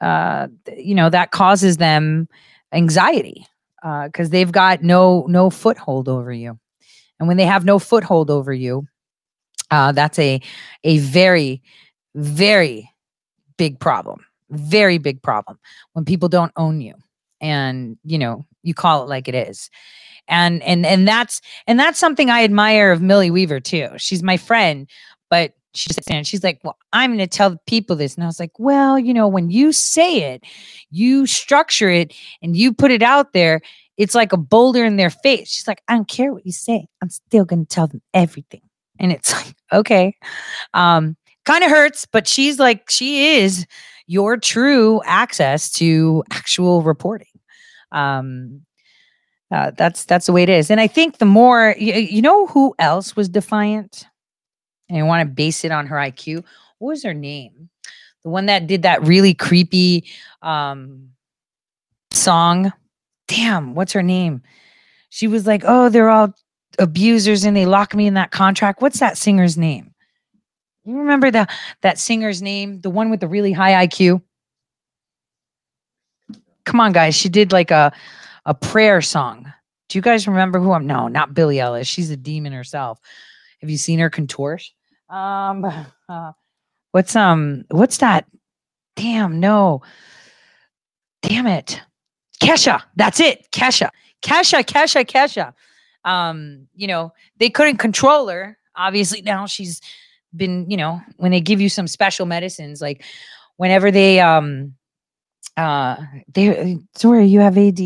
uh, 0.00 0.46
you 0.76 0.94
know, 0.94 1.10
that 1.10 1.30
causes 1.32 1.76
them 1.76 2.28
anxiety 2.72 3.46
because 3.82 4.28
uh, 4.28 4.30
they've 4.30 4.52
got 4.52 4.82
no 4.82 5.26
no 5.28 5.50
foothold 5.50 6.08
over 6.08 6.32
you. 6.32 6.58
And 7.18 7.28
when 7.28 7.36
they 7.36 7.46
have 7.46 7.64
no 7.64 7.78
foothold 7.78 8.30
over 8.30 8.52
you, 8.52 8.86
uh, 9.70 9.92
that's 9.92 10.18
a 10.18 10.40
a 10.84 10.98
very 10.98 11.62
very 12.14 12.90
big 13.56 13.78
problem. 13.78 14.24
Very 14.50 14.98
big 14.98 15.22
problem 15.22 15.58
when 15.92 16.04
people 16.04 16.28
don't 16.28 16.52
own 16.56 16.80
you 16.80 16.94
and 17.40 17.96
you 18.04 18.18
know 18.18 18.44
you 18.62 18.74
call 18.74 19.02
it 19.02 19.08
like 19.08 19.28
it 19.28 19.34
is 19.34 19.70
and 20.28 20.62
and 20.62 20.86
and 20.86 21.06
that's 21.06 21.40
and 21.66 21.78
that's 21.78 21.98
something 21.98 22.30
i 22.30 22.42
admire 22.42 22.90
of 22.92 23.02
millie 23.02 23.30
weaver 23.30 23.60
too 23.60 23.88
she's 23.96 24.22
my 24.22 24.36
friend 24.36 24.88
but 25.30 25.52
she 25.76 25.88
there 26.06 26.16
and 26.16 26.26
she's 26.26 26.44
like 26.44 26.60
well 26.62 26.76
i'm 26.92 27.10
going 27.10 27.18
to 27.18 27.26
tell 27.26 27.50
the 27.50 27.58
people 27.66 27.96
this 27.96 28.14
and 28.14 28.24
i 28.24 28.26
was 28.26 28.40
like 28.40 28.58
well 28.58 28.98
you 28.98 29.12
know 29.12 29.28
when 29.28 29.50
you 29.50 29.72
say 29.72 30.32
it 30.32 30.44
you 30.90 31.26
structure 31.26 31.90
it 31.90 32.14
and 32.42 32.56
you 32.56 32.72
put 32.72 32.90
it 32.90 33.02
out 33.02 33.32
there 33.32 33.60
it's 33.96 34.14
like 34.14 34.32
a 34.32 34.36
boulder 34.36 34.84
in 34.84 34.96
their 34.96 35.10
face 35.10 35.48
she's 35.50 35.68
like 35.68 35.82
i 35.88 35.94
don't 35.94 36.08
care 36.08 36.32
what 36.32 36.46
you 36.46 36.52
say 36.52 36.86
i'm 37.02 37.10
still 37.10 37.44
going 37.44 37.64
to 37.64 37.68
tell 37.68 37.86
them 37.86 38.02
everything 38.14 38.62
and 38.98 39.12
it's 39.12 39.32
like, 39.46 39.54
okay. 39.72 40.16
Um, 40.74 41.16
kind 41.44 41.64
of 41.64 41.70
hurts, 41.70 42.06
but 42.06 42.26
she's 42.26 42.58
like, 42.58 42.90
she 42.90 43.36
is 43.36 43.66
your 44.06 44.36
true 44.36 45.00
access 45.04 45.70
to 45.72 46.24
actual 46.30 46.82
reporting. 46.82 47.28
Um, 47.92 48.62
uh, 49.52 49.70
that's 49.76 50.04
that's 50.04 50.26
the 50.26 50.32
way 50.32 50.42
it 50.42 50.48
is. 50.48 50.72
And 50.72 50.80
I 50.80 50.88
think 50.88 51.18
the 51.18 51.24
more 51.24 51.76
you, 51.78 51.94
you 51.94 52.20
know 52.20 52.46
who 52.48 52.74
else 52.80 53.14
was 53.14 53.28
defiant, 53.28 54.06
and 54.88 54.98
I 54.98 55.02
want 55.02 55.26
to 55.26 55.34
base 55.34 55.64
it 55.64 55.72
on 55.72 55.86
her 55.86 55.96
IQ. 55.96 56.44
What 56.78 56.88
was 56.88 57.02
her 57.02 57.14
name? 57.14 57.68
The 58.22 58.30
one 58.30 58.46
that 58.46 58.66
did 58.66 58.82
that 58.82 59.06
really 59.06 59.34
creepy 59.34 60.06
um, 60.42 61.10
song. 62.12 62.72
Damn, 63.28 63.74
what's 63.74 63.92
her 63.92 64.02
name? 64.02 64.42
She 65.08 65.26
was 65.28 65.46
like, 65.46 65.62
"Oh, 65.64 65.88
they're 65.88 66.10
all 66.10 66.34
abusers 66.78 67.44
and 67.44 67.56
they 67.56 67.66
lock 67.66 67.94
me 67.94 68.06
in 68.06 68.14
that 68.14 68.30
contract. 68.30 68.82
What's 68.82 69.00
that 69.00 69.16
singer's 69.16 69.56
name? 69.56 69.92
You 70.84 70.98
remember 70.98 71.30
the 71.30 71.48
that 71.82 71.98
singer's 71.98 72.42
name, 72.42 72.80
the 72.80 72.90
one 72.90 73.10
with 73.10 73.20
the 73.20 73.28
really 73.28 73.52
high 73.52 73.86
IQ? 73.86 74.22
Come 76.64 76.80
on, 76.80 76.92
guys. 76.92 77.14
She 77.14 77.28
did 77.28 77.52
like 77.52 77.70
a 77.70 77.92
a 78.44 78.54
prayer 78.54 79.02
song. 79.02 79.52
Do 79.88 79.98
you 79.98 80.02
guys 80.02 80.26
remember 80.26 80.58
who 80.58 80.72
I'm? 80.72 80.86
No, 80.86 81.08
not 81.08 81.34
Billie 81.34 81.56
Eilish. 81.56 81.86
She's 81.86 82.10
a 82.10 82.16
demon 82.16 82.52
herself. 82.52 83.00
Have 83.60 83.70
you 83.70 83.78
seen 83.78 83.98
her 83.98 84.10
contort? 84.10 84.62
Um, 85.08 85.64
uh, 86.08 86.32
what's 86.92 87.16
um, 87.16 87.64
what's 87.70 87.98
that? 87.98 88.26
Damn, 88.96 89.40
no. 89.40 89.82
Damn 91.22 91.46
it, 91.46 91.80
Kesha. 92.42 92.82
That's 92.96 93.20
it, 93.20 93.50
Kesha. 93.52 93.90
Kesha, 94.22 94.64
Kesha, 94.64 95.04
Kesha 95.04 95.52
um, 96.06 96.68
you 96.74 96.86
know, 96.86 97.12
they 97.38 97.50
couldn't 97.50 97.76
control 97.76 98.28
her. 98.28 98.56
Obviously, 98.76 99.20
now 99.20 99.44
she's 99.46 99.82
been, 100.34 100.70
you 100.70 100.76
know, 100.76 101.00
when 101.16 101.32
they 101.32 101.40
give 101.40 101.60
you 101.60 101.68
some 101.68 101.88
special 101.88 102.24
medicines, 102.24 102.80
like 102.80 103.04
whenever 103.56 103.90
they 103.90 104.20
um 104.20 104.74
uh 105.56 105.96
they 106.34 106.76
sorry 106.94 107.26
you 107.26 107.40
have 107.40 107.56
add 107.56 107.80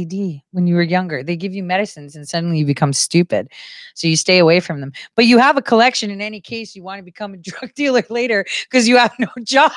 when 0.51 0.67
you 0.67 0.75
were 0.75 0.83
younger. 0.83 1.23
They 1.23 1.37
give 1.37 1.55
you 1.55 1.63
medicines 1.63 2.17
and 2.17 2.29
suddenly 2.29 2.59
you 2.59 2.67
become 2.67 2.93
stupid. 2.93 3.49
So 3.95 4.09
you 4.09 4.17
stay 4.17 4.39
away 4.39 4.61
from 4.61 4.81
them. 4.81 4.93
But 5.15 5.27
you 5.27 5.39
have 5.39 5.57
a 5.57 5.63
collection 5.63 6.11
in 6.11 6.21
any 6.21 6.41
case 6.41 6.75
you 6.75 6.83
want 6.83 6.99
to 6.99 7.05
become 7.05 7.35
a 7.35 7.37
drug 7.39 7.73
dealer 7.75 8.03
later 8.11 8.45
because 8.65 8.89
you 8.89 8.97
have 8.97 9.13
no 9.19 9.29
job. 9.45 9.73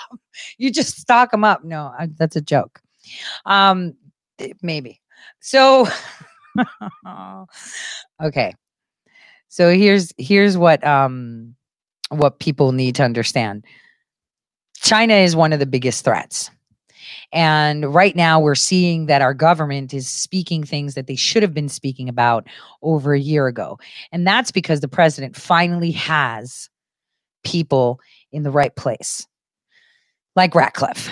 You 0.57 0.71
just 0.71 0.97
stock 0.97 1.31
them 1.31 1.43
up. 1.43 1.63
No 1.63 1.93
I, 1.97 2.09
that's 2.17 2.35
a 2.35 2.41
joke. 2.41 2.81
Um 3.45 3.93
maybe. 4.61 4.99
So 5.39 5.87
okay. 8.23 8.55
So 9.49 9.71
here's 9.71 10.11
here's 10.17 10.57
what 10.57 10.83
um 10.83 11.55
what 12.09 12.39
people 12.39 12.71
need 12.71 12.95
to 12.95 13.03
understand. 13.03 13.65
China 14.77 15.13
is 15.13 15.35
one 15.35 15.53
of 15.53 15.59
the 15.59 15.65
biggest 15.65 16.03
threats. 16.03 16.49
And 17.31 17.93
right 17.93 18.15
now, 18.15 18.39
we're 18.39 18.55
seeing 18.55 19.07
that 19.07 19.21
our 19.21 19.33
government 19.33 19.93
is 19.93 20.07
speaking 20.07 20.63
things 20.63 20.95
that 20.95 21.07
they 21.07 21.15
should 21.15 21.43
have 21.43 21.53
been 21.53 21.69
speaking 21.69 22.09
about 22.09 22.47
over 22.81 23.13
a 23.13 23.19
year 23.19 23.47
ago. 23.47 23.79
And 24.11 24.25
that's 24.25 24.51
because 24.51 24.79
the 24.79 24.87
president 24.87 25.35
finally 25.35 25.91
has 25.91 26.69
people 27.43 27.99
in 28.31 28.43
the 28.43 28.51
right 28.51 28.75
place, 28.75 29.27
like 30.35 30.55
Ratcliffe. 30.55 31.11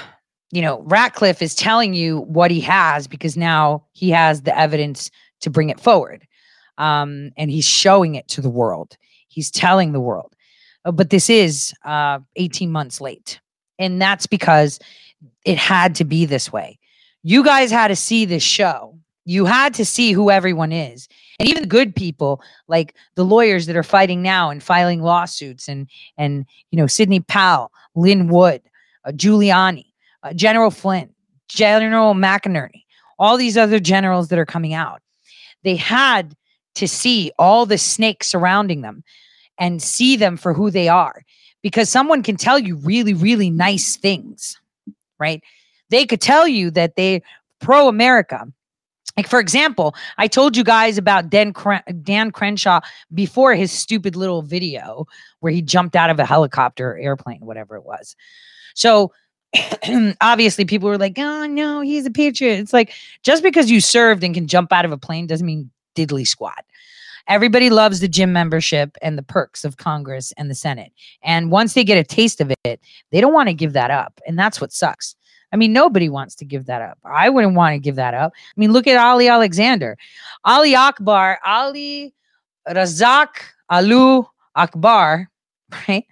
You 0.52 0.62
know, 0.62 0.82
Ratcliffe 0.82 1.42
is 1.42 1.56
telling 1.56 1.94
you 1.94 2.22
what 2.22 2.52
he 2.52 2.60
has 2.62 3.08
because 3.08 3.38
now 3.38 3.86
he 3.94 4.10
has 4.10 4.42
the 4.42 4.58
evidence 4.58 5.10
to 5.42 5.50
bring 5.50 5.70
it 5.70 5.80
forward. 5.80 6.28
Um, 6.78 7.32
and 7.38 7.52
he's 7.52 7.66
showing 7.66 8.16
it 8.16 8.28
to 8.30 8.42
the 8.42 8.50
world. 8.50 8.98
He's 9.28 9.52
telling 9.52 9.92
the 9.92 10.00
world. 10.00 10.36
Uh, 10.84 10.92
but 10.92 11.10
this 11.10 11.30
is 11.30 11.74
uh, 11.86 12.20
18 12.36 12.72
months 12.72 13.00
late. 13.00 13.40
And 13.80 14.02
that's 14.02 14.28
because 14.28 14.80
it 15.46 15.58
had 15.58 15.96
to 15.96 16.06
be 16.06 16.26
this 16.26 16.52
way. 16.52 16.80
You 17.24 17.44
guys 17.44 17.72
had 17.72 17.90
to 17.90 17.96
see 17.96 18.26
this 18.26 18.44
show. 18.44 18.98
You 19.26 19.46
had 19.46 19.74
to 19.76 19.86
see 19.86 20.12
who 20.12 20.32
everyone 20.32 20.72
is. 20.72 21.08
And 21.40 21.48
even 21.48 21.64
the 21.64 21.70
good 21.70 21.96
people, 21.96 22.42
like 22.68 22.96
the 23.16 23.26
lawyers 23.26 23.68
that 23.68 23.76
are 23.76 23.84
fighting 23.84 24.22
now 24.22 24.50
and 24.50 24.62
filing 24.64 25.02
lawsuits, 25.02 25.68
and 25.68 25.88
and 26.18 26.46
you 26.72 26.78
know 26.78 26.88
Sidney 26.88 27.20
Powell, 27.20 27.72
Lin 27.96 28.28
Wood, 28.28 28.62
uh, 29.06 29.12
Giuliani, 29.12 29.86
uh, 30.24 30.34
General 30.34 30.72
Flynn, 30.72 31.10
General 31.48 32.14
McInerney, 32.16 32.84
all 33.20 33.38
these 33.38 33.58
other 33.58 33.80
generals 33.80 34.30
that 34.30 34.40
are 34.40 34.46
coming 34.46 34.74
out 34.74 35.02
they 35.64 35.76
had 35.76 36.36
to 36.76 36.88
see 36.88 37.32
all 37.38 37.66
the 37.66 37.78
snakes 37.78 38.28
surrounding 38.28 38.82
them 38.82 39.04
and 39.58 39.82
see 39.82 40.16
them 40.16 40.38
for 40.38 40.54
who 40.54 40.72
they 40.72 40.88
are 40.88 41.24
because 41.62 41.90
someone 41.90 42.24
can 42.24 42.36
tell 42.36 42.58
you 42.58 42.76
really 42.78 43.14
really 43.14 43.50
nice 43.50 43.96
things 43.96 44.60
right 45.22 45.44
they 45.90 46.06
could 46.06 46.22
tell 46.22 46.48
you 46.48 46.72
that 46.72 46.96
they 46.96 47.22
pro 47.60 47.88
america 47.88 48.46
like 49.16 49.28
for 49.28 49.40
example 49.40 49.96
i 50.18 50.28
told 50.28 50.58
you 50.58 50.64
guys 50.64 50.98
about 50.98 51.30
dan, 51.30 51.54
dan 52.02 52.32
crenshaw 52.32 52.82
before 53.14 53.54
his 53.54 53.72
stupid 53.72 54.16
little 54.16 54.42
video 54.42 55.06
where 55.40 55.52
he 55.52 55.62
jumped 55.62 55.96
out 55.96 56.10
of 56.10 56.20
a 56.20 56.26
helicopter 56.26 56.92
or 56.92 56.98
airplane 56.98 57.40
whatever 57.42 57.76
it 57.76 57.86
was 57.86 58.16
so 58.74 59.12
obviously 60.22 60.66
people 60.66 60.88
were 60.88 60.98
like, 60.98 61.18
oh 61.18 61.46
no, 61.46 61.82
he's 61.82 62.06
a 62.06 62.12
patriot. 62.12 62.60
It's 62.60 62.74
like 62.74 62.94
just 63.24 63.44
because 63.44 63.70
you 63.70 63.82
served 63.82 64.24
and 64.24 64.34
can 64.34 64.48
jump 64.48 64.72
out 64.72 64.86
of 64.86 64.92
a 64.92 64.98
plane 64.98 65.28
doesn't 65.28 65.46
mean 65.46 65.70
diddly 65.96 66.26
squat. 66.26 66.66
Everybody 67.28 67.70
loves 67.70 68.00
the 68.00 68.08
gym 68.08 68.34
membership 68.34 68.98
and 69.02 69.18
the 69.18 69.24
perks 69.24 69.64
of 69.64 69.78
Congress 69.78 70.34
and 70.38 70.50
the 70.50 70.56
Senate. 70.56 70.92
And 71.24 71.52
once 71.52 71.74
they 71.74 71.84
get 71.84 71.98
a 71.98 72.04
taste 72.04 72.42
of 72.42 72.52
it, 72.64 72.80
they 73.12 73.22
don't 73.22 73.34
want 73.34 73.50
to 73.50 73.54
give 73.54 73.74
that 73.74 73.92
up. 73.92 74.20
And 74.28 74.38
that's 74.38 74.60
what 74.60 74.74
sucks. 74.74 75.16
I 75.54 75.58
mean, 75.58 75.74
nobody 75.74 76.08
wants 76.08 76.36
to 76.36 76.46
give 76.46 76.66
that 76.68 76.82
up. 76.82 76.98
I 77.04 77.30
wouldn't 77.30 77.56
want 77.56 77.74
to 77.74 77.80
give 77.80 77.96
that 77.96 78.14
up. 78.14 78.32
I 78.36 78.60
mean, 78.60 78.72
look 78.72 78.88
at 78.88 78.98
Ali 78.98 79.28
Alexander. 79.28 79.98
Ali 80.46 80.76
Akbar, 80.76 81.40
Ali 81.46 82.14
Razak 82.68 83.28
Alu 83.70 84.24
Akbar 84.56 85.30
right, 85.88 86.06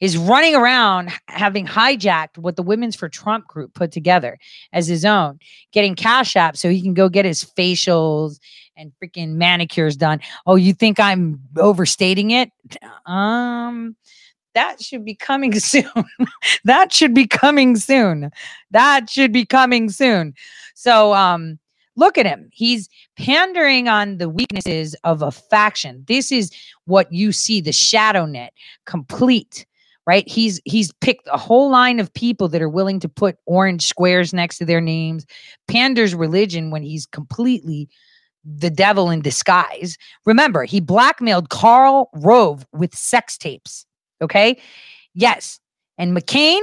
is 0.00 0.16
running 0.16 0.54
around 0.54 1.10
having 1.28 1.66
hijacked 1.66 2.38
what 2.38 2.56
the 2.56 2.62
Women's 2.62 2.96
for 2.96 3.08
Trump 3.08 3.46
group 3.46 3.74
put 3.74 3.92
together 3.92 4.38
as 4.72 4.86
his 4.86 5.04
own, 5.04 5.38
getting 5.72 5.94
cash 5.94 6.36
app 6.36 6.56
so 6.56 6.70
he 6.70 6.82
can 6.82 6.94
go 6.94 7.08
get 7.08 7.24
his 7.24 7.44
facials 7.44 8.38
and 8.80 8.92
freaking 9.02 9.34
manicures 9.34 9.96
done. 9.96 10.20
Oh, 10.46 10.56
you 10.56 10.72
think 10.72 10.98
I'm 10.98 11.40
overstating 11.56 12.30
it? 12.30 12.50
Um, 13.06 13.96
that 14.54 14.82
should 14.82 15.04
be 15.04 15.14
coming 15.14 15.58
soon. 15.60 15.84
that 16.64 16.92
should 16.92 17.14
be 17.14 17.26
coming 17.26 17.76
soon. 17.76 18.30
That 18.70 19.08
should 19.10 19.32
be 19.32 19.44
coming 19.44 19.90
soon. 19.90 20.34
So, 20.74 21.14
um, 21.14 21.58
look 21.96 22.16
at 22.16 22.26
him. 22.26 22.48
He's 22.52 22.88
pandering 23.18 23.88
on 23.88 24.16
the 24.16 24.28
weaknesses 24.28 24.96
of 25.04 25.22
a 25.22 25.30
faction. 25.30 26.04
This 26.08 26.32
is 26.32 26.50
what 26.86 27.12
you 27.12 27.32
see 27.32 27.60
the 27.60 27.72
shadow 27.72 28.24
net 28.26 28.54
complete 28.86 29.66
right 30.06 30.26
he's 30.26 30.60
he's 30.64 30.92
picked 31.00 31.28
a 31.30 31.36
whole 31.36 31.70
line 31.70 32.00
of 32.00 32.12
people 32.14 32.48
that 32.48 32.62
are 32.62 32.70
willing 32.70 32.98
to 33.00 33.08
put 33.08 33.36
orange 33.44 33.86
squares 33.86 34.32
next 34.32 34.56
to 34.56 34.64
their 34.64 34.80
names 34.80 35.26
panders 35.68 36.14
religion 36.14 36.70
when 36.70 36.82
he's 36.82 37.04
completely 37.04 37.86
the 38.44 38.70
devil 38.70 39.10
in 39.10 39.20
disguise 39.20 39.96
remember 40.24 40.64
he 40.64 40.80
blackmailed 40.80 41.50
Karl 41.50 42.08
Rove 42.14 42.66
with 42.72 42.94
sex 42.94 43.36
tapes 43.36 43.84
okay 44.22 44.58
yes 45.14 45.60
and 45.98 46.16
mccain 46.16 46.60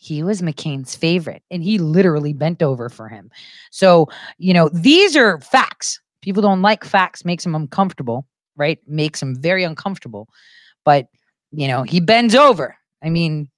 he 0.00 0.22
was 0.22 0.40
McCain's 0.40 0.96
favorite 0.96 1.42
and 1.50 1.62
he 1.62 1.76
literally 1.76 2.32
bent 2.32 2.62
over 2.62 2.88
for 2.88 3.06
him. 3.06 3.30
So, 3.70 4.08
you 4.38 4.54
know, 4.54 4.70
these 4.72 5.14
are 5.14 5.38
facts. 5.40 6.00
People 6.22 6.42
don't 6.42 6.62
like 6.62 6.84
facts, 6.84 7.22
makes 7.22 7.44
them 7.44 7.54
uncomfortable, 7.54 8.26
right? 8.56 8.78
Makes 8.86 9.20
them 9.20 9.36
very 9.38 9.62
uncomfortable. 9.62 10.26
But, 10.86 11.08
you 11.52 11.68
know, 11.68 11.82
he 11.82 12.00
bends 12.00 12.34
over. 12.34 12.74
I 13.04 13.10
mean, 13.10 13.50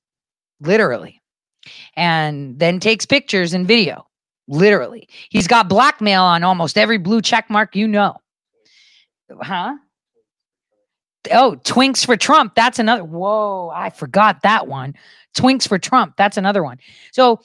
literally. 0.61 1.23
And 1.95 2.59
then 2.59 2.81
takes 2.81 3.07
pictures 3.07 3.55
and 3.55 3.65
video. 3.65 4.05
Literally. 4.49 5.09
He's 5.31 5.47
got 5.47 5.69
blackmail 5.69 6.23
on 6.23 6.43
almost 6.43 6.77
every 6.77 6.99
blue 6.99 7.23
check 7.23 7.49
mark 7.49 7.77
you 7.77 7.87
know. 7.87 8.17
Huh? 9.41 9.77
Oh, 11.31 11.57
Twinks 11.65 12.05
for 12.05 12.17
Trump. 12.17 12.55
That's 12.55 12.79
another. 12.79 13.05
Whoa, 13.05 13.71
I 13.73 13.91
forgot 13.91 14.43
that 14.43 14.67
one. 14.67 14.95
Twinks 15.37 15.69
for 15.69 15.79
Trump. 15.79 16.17
That's 16.17 16.37
another 16.37 16.63
one. 16.63 16.79
So 17.13 17.41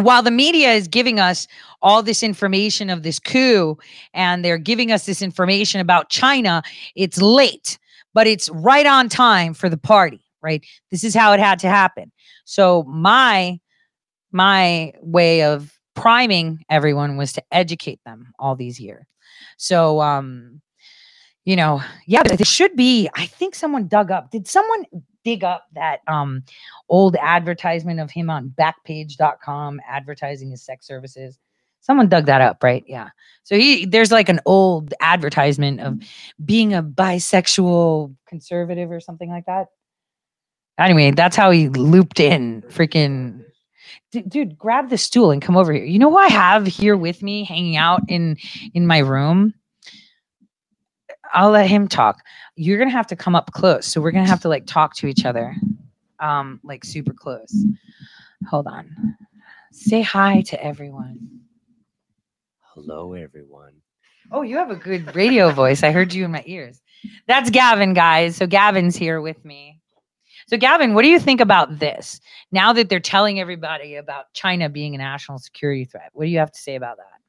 while 0.00 0.22
the 0.22 0.30
media 0.30 0.72
is 0.72 0.88
giving 0.88 1.18
us 1.18 1.46
all 1.80 2.02
this 2.02 2.22
information 2.22 2.90
of 2.90 3.02
this 3.02 3.18
coup 3.18 3.76
and 4.14 4.44
they're 4.44 4.58
giving 4.58 4.92
us 4.92 5.06
this 5.06 5.22
information 5.22 5.80
about 5.80 6.10
China, 6.10 6.62
it's 6.94 7.20
late, 7.20 7.78
but 8.14 8.26
it's 8.26 8.48
right 8.50 8.86
on 8.86 9.08
time 9.08 9.54
for 9.54 9.68
the 9.68 9.76
party, 9.76 10.24
right? 10.42 10.64
This 10.90 11.04
is 11.04 11.14
how 11.14 11.32
it 11.32 11.40
had 11.40 11.58
to 11.60 11.68
happen. 11.68 12.12
So 12.44 12.84
my 12.84 13.58
my 14.34 14.92
way 15.02 15.42
of 15.42 15.78
priming 15.94 16.64
everyone 16.68 17.16
was 17.16 17.32
to 17.34 17.42
educate 17.52 18.00
them 18.04 18.32
all 18.38 18.56
these 18.56 18.80
years. 18.80 19.04
So 19.56 20.00
um 20.00 20.60
you 21.44 21.56
know, 21.56 21.82
yeah, 22.06 22.22
but 22.22 22.40
it 22.40 22.46
should 22.46 22.76
be. 22.76 23.08
I 23.16 23.26
think 23.26 23.56
someone 23.56 23.88
dug 23.88 24.12
up. 24.12 24.30
Did 24.30 24.46
someone 24.46 24.84
dig 25.24 25.44
up 25.44 25.66
that 25.74 26.00
um 26.06 26.44
old 26.88 27.16
advertisement 27.16 28.00
of 28.00 28.10
him 28.10 28.30
on 28.30 28.50
backpage.com 28.50 29.80
advertising 29.88 30.50
his 30.50 30.62
sex 30.62 30.86
services? 30.86 31.38
Someone 31.80 32.08
dug 32.08 32.26
that 32.26 32.40
up, 32.40 32.62
right? 32.62 32.84
Yeah. 32.86 33.08
So 33.42 33.56
he 33.56 33.86
there's 33.86 34.12
like 34.12 34.28
an 34.28 34.40
old 34.46 34.94
advertisement 35.00 35.80
of 35.80 36.00
being 36.44 36.74
a 36.74 36.82
bisexual 36.82 38.14
conservative 38.28 38.92
or 38.92 39.00
something 39.00 39.28
like 39.28 39.46
that. 39.46 39.66
Anyway, 40.78 41.10
that's 41.10 41.36
how 41.36 41.50
he 41.50 41.68
looped 41.68 42.20
in 42.20 42.62
freaking 42.68 43.44
dude 44.28 44.58
grab 44.58 44.90
the 44.90 44.98
stool 44.98 45.30
and 45.30 45.42
come 45.42 45.56
over 45.56 45.72
here 45.72 45.84
you 45.84 45.98
know 45.98 46.10
who 46.10 46.16
i 46.16 46.28
have 46.28 46.66
here 46.66 46.96
with 46.96 47.22
me 47.22 47.44
hanging 47.44 47.76
out 47.76 48.02
in 48.08 48.36
in 48.74 48.86
my 48.86 48.98
room 48.98 49.54
I'll 51.32 51.50
let 51.50 51.68
him 51.68 51.88
talk. 51.88 52.22
You're 52.56 52.78
gonna 52.78 52.90
have 52.90 53.06
to 53.08 53.16
come 53.16 53.34
up 53.34 53.52
close. 53.52 53.86
So 53.86 54.00
we're 54.00 54.10
gonna 54.10 54.28
have 54.28 54.42
to 54.42 54.48
like 54.48 54.66
talk 54.66 54.94
to 54.96 55.06
each 55.06 55.24
other, 55.24 55.56
um, 56.20 56.60
like 56.62 56.84
super 56.84 57.12
close. 57.12 57.64
Hold 58.48 58.66
on. 58.66 59.16
Say 59.72 60.02
hi 60.02 60.42
to 60.42 60.62
everyone. 60.62 61.40
Hello, 62.74 63.14
everyone. 63.14 63.74
Oh, 64.30 64.42
you 64.42 64.56
have 64.56 64.70
a 64.70 64.76
good 64.76 65.14
radio 65.14 65.50
voice. 65.50 65.82
I 65.82 65.90
heard 65.90 66.14
you 66.14 66.24
in 66.24 66.30
my 66.30 66.42
ears. 66.46 66.80
That's 67.26 67.50
Gavin, 67.50 67.94
guys. 67.94 68.36
So 68.36 68.46
Gavin's 68.46 68.96
here 68.96 69.20
with 69.20 69.44
me. 69.44 69.81
So, 70.52 70.58
Gavin, 70.58 70.92
what 70.92 71.00
do 71.00 71.08
you 71.08 71.18
think 71.18 71.40
about 71.40 71.78
this? 71.78 72.20
Now 72.50 72.74
that 72.74 72.90
they're 72.90 73.00
telling 73.00 73.40
everybody 73.40 73.94
about 73.94 74.30
China 74.34 74.68
being 74.68 74.94
a 74.94 74.98
national 74.98 75.38
security 75.38 75.86
threat, 75.86 76.10
what 76.12 76.26
do 76.26 76.30
you 76.30 76.38
have 76.40 76.52
to 76.52 76.60
say 76.60 76.74
about 76.74 76.98
that? 76.98 77.22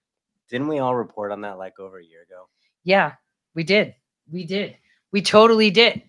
Didn't 0.49 0.67
we 0.67 0.79
all 0.79 0.93
report 0.93 1.31
on 1.31 1.39
that 1.39 1.57
like 1.57 1.79
over 1.79 1.99
a 1.99 2.03
year 2.03 2.23
ago? 2.23 2.49
Yeah, 2.83 3.13
we 3.55 3.63
did. 3.63 3.95
We 4.29 4.43
did. 4.43 4.75
We 5.13 5.21
totally 5.21 5.71
did. 5.71 6.03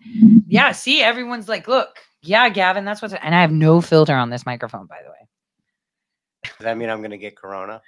Yeah. 0.49 0.73
See, 0.73 1.03
everyone's 1.03 1.49
like, 1.49 1.69
look, 1.69 1.99
yeah, 2.21 2.49
Gavin, 2.49 2.85
that's 2.85 3.01
what's, 3.01 3.15
and 3.15 3.33
I 3.33 3.43
have 3.43 3.53
no 3.53 3.81
filter 3.81 4.17
on 4.17 4.31
this 4.31 4.45
microphone, 4.45 4.87
by 4.87 4.99
the 5.05 5.11
way. 5.11 5.29
Does 6.43 6.65
that 6.65 6.77
mean 6.77 6.91
I'm 6.91 6.99
going 6.99 7.13
to 7.13 7.17
get 7.17 7.37
corona? 7.37 7.81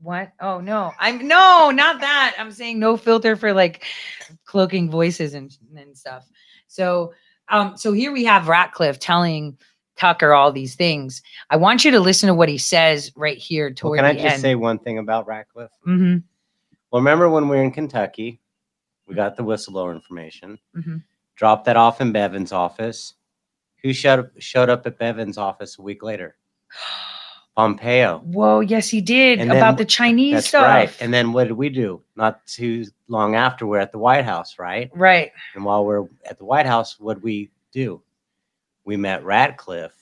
What? 0.00 0.32
Oh, 0.40 0.60
no. 0.60 0.92
I'm, 0.98 1.28
no, 1.28 1.70
not 1.70 2.00
that. 2.00 2.34
I'm 2.40 2.50
saying 2.50 2.80
no 2.80 2.96
filter 2.96 3.36
for 3.36 3.52
like 3.52 3.84
cloaking 4.46 4.90
voices 4.90 5.34
and, 5.34 5.56
and 5.76 5.96
stuff. 5.96 6.28
So, 6.66 7.12
um, 7.48 7.76
so 7.76 7.92
here 7.92 8.12
we 8.12 8.24
have 8.24 8.48
Ratcliffe 8.48 8.98
telling 8.98 9.56
Tucker 9.96 10.32
all 10.34 10.52
these 10.52 10.74
things. 10.74 11.22
I 11.50 11.56
want 11.56 11.84
you 11.84 11.90
to 11.92 12.00
listen 12.00 12.26
to 12.26 12.34
what 12.34 12.48
he 12.48 12.58
says 12.58 13.10
right 13.16 13.38
here 13.38 13.72
toward 13.72 14.00
well, 14.00 14.08
can 14.10 14.16
I 14.18 14.22
just 14.22 14.34
end. 14.34 14.42
say 14.42 14.54
one 14.54 14.78
thing 14.78 14.98
about 14.98 15.26
Ratcliffe? 15.26 15.70
Mm-hmm. 15.86 16.18
Well, 16.90 17.00
remember 17.02 17.28
when 17.30 17.48
we 17.48 17.56
were 17.56 17.62
in 17.62 17.72
Kentucky, 17.72 18.40
we 19.06 19.14
got 19.14 19.36
the 19.36 19.42
whistleblower 19.44 19.94
information, 19.94 20.58
Mhm. 20.76 21.02
dropped 21.36 21.64
that 21.66 21.76
off 21.76 22.00
in 22.00 22.12
Bevin's 22.12 22.52
office. 22.52 23.14
Who 23.82 23.92
showed 23.92 24.18
up, 24.18 24.30
showed 24.38 24.68
up 24.68 24.86
at 24.86 24.98
Bevin's 24.98 25.38
office 25.38 25.78
a 25.78 25.82
week 25.82 26.02
later? 26.02 26.36
Pompeo. 27.56 28.18
Whoa, 28.18 28.60
yes, 28.60 28.88
he 28.88 29.00
did 29.00 29.40
And 29.40 29.50
then 29.50 29.56
about 29.56 29.78
the 29.78 29.84
Chinese 29.86 30.34
That's 30.34 30.48
stuff. 30.48 30.62
right. 30.66 30.96
And 31.00 31.12
then 31.12 31.32
what 31.32 31.44
did 31.48 31.54
we 31.54 31.70
do? 31.70 32.02
Not 32.14 32.46
too 32.46 32.84
long 33.08 33.34
after, 33.34 33.66
we're 33.66 33.78
at 33.80 33.92
the 33.92 33.98
White 33.98 34.26
House, 34.26 34.58
right? 34.58 34.90
Right. 34.94 35.32
And 35.54 35.64
while 35.64 35.84
we're 35.84 36.06
at 36.28 36.38
the 36.38 36.44
White 36.44 36.66
House, 36.66 37.00
what 37.00 37.22
we 37.22 37.50
do? 37.72 38.02
We 38.84 38.96
met 38.98 39.24
Ratcliffe 39.24 39.96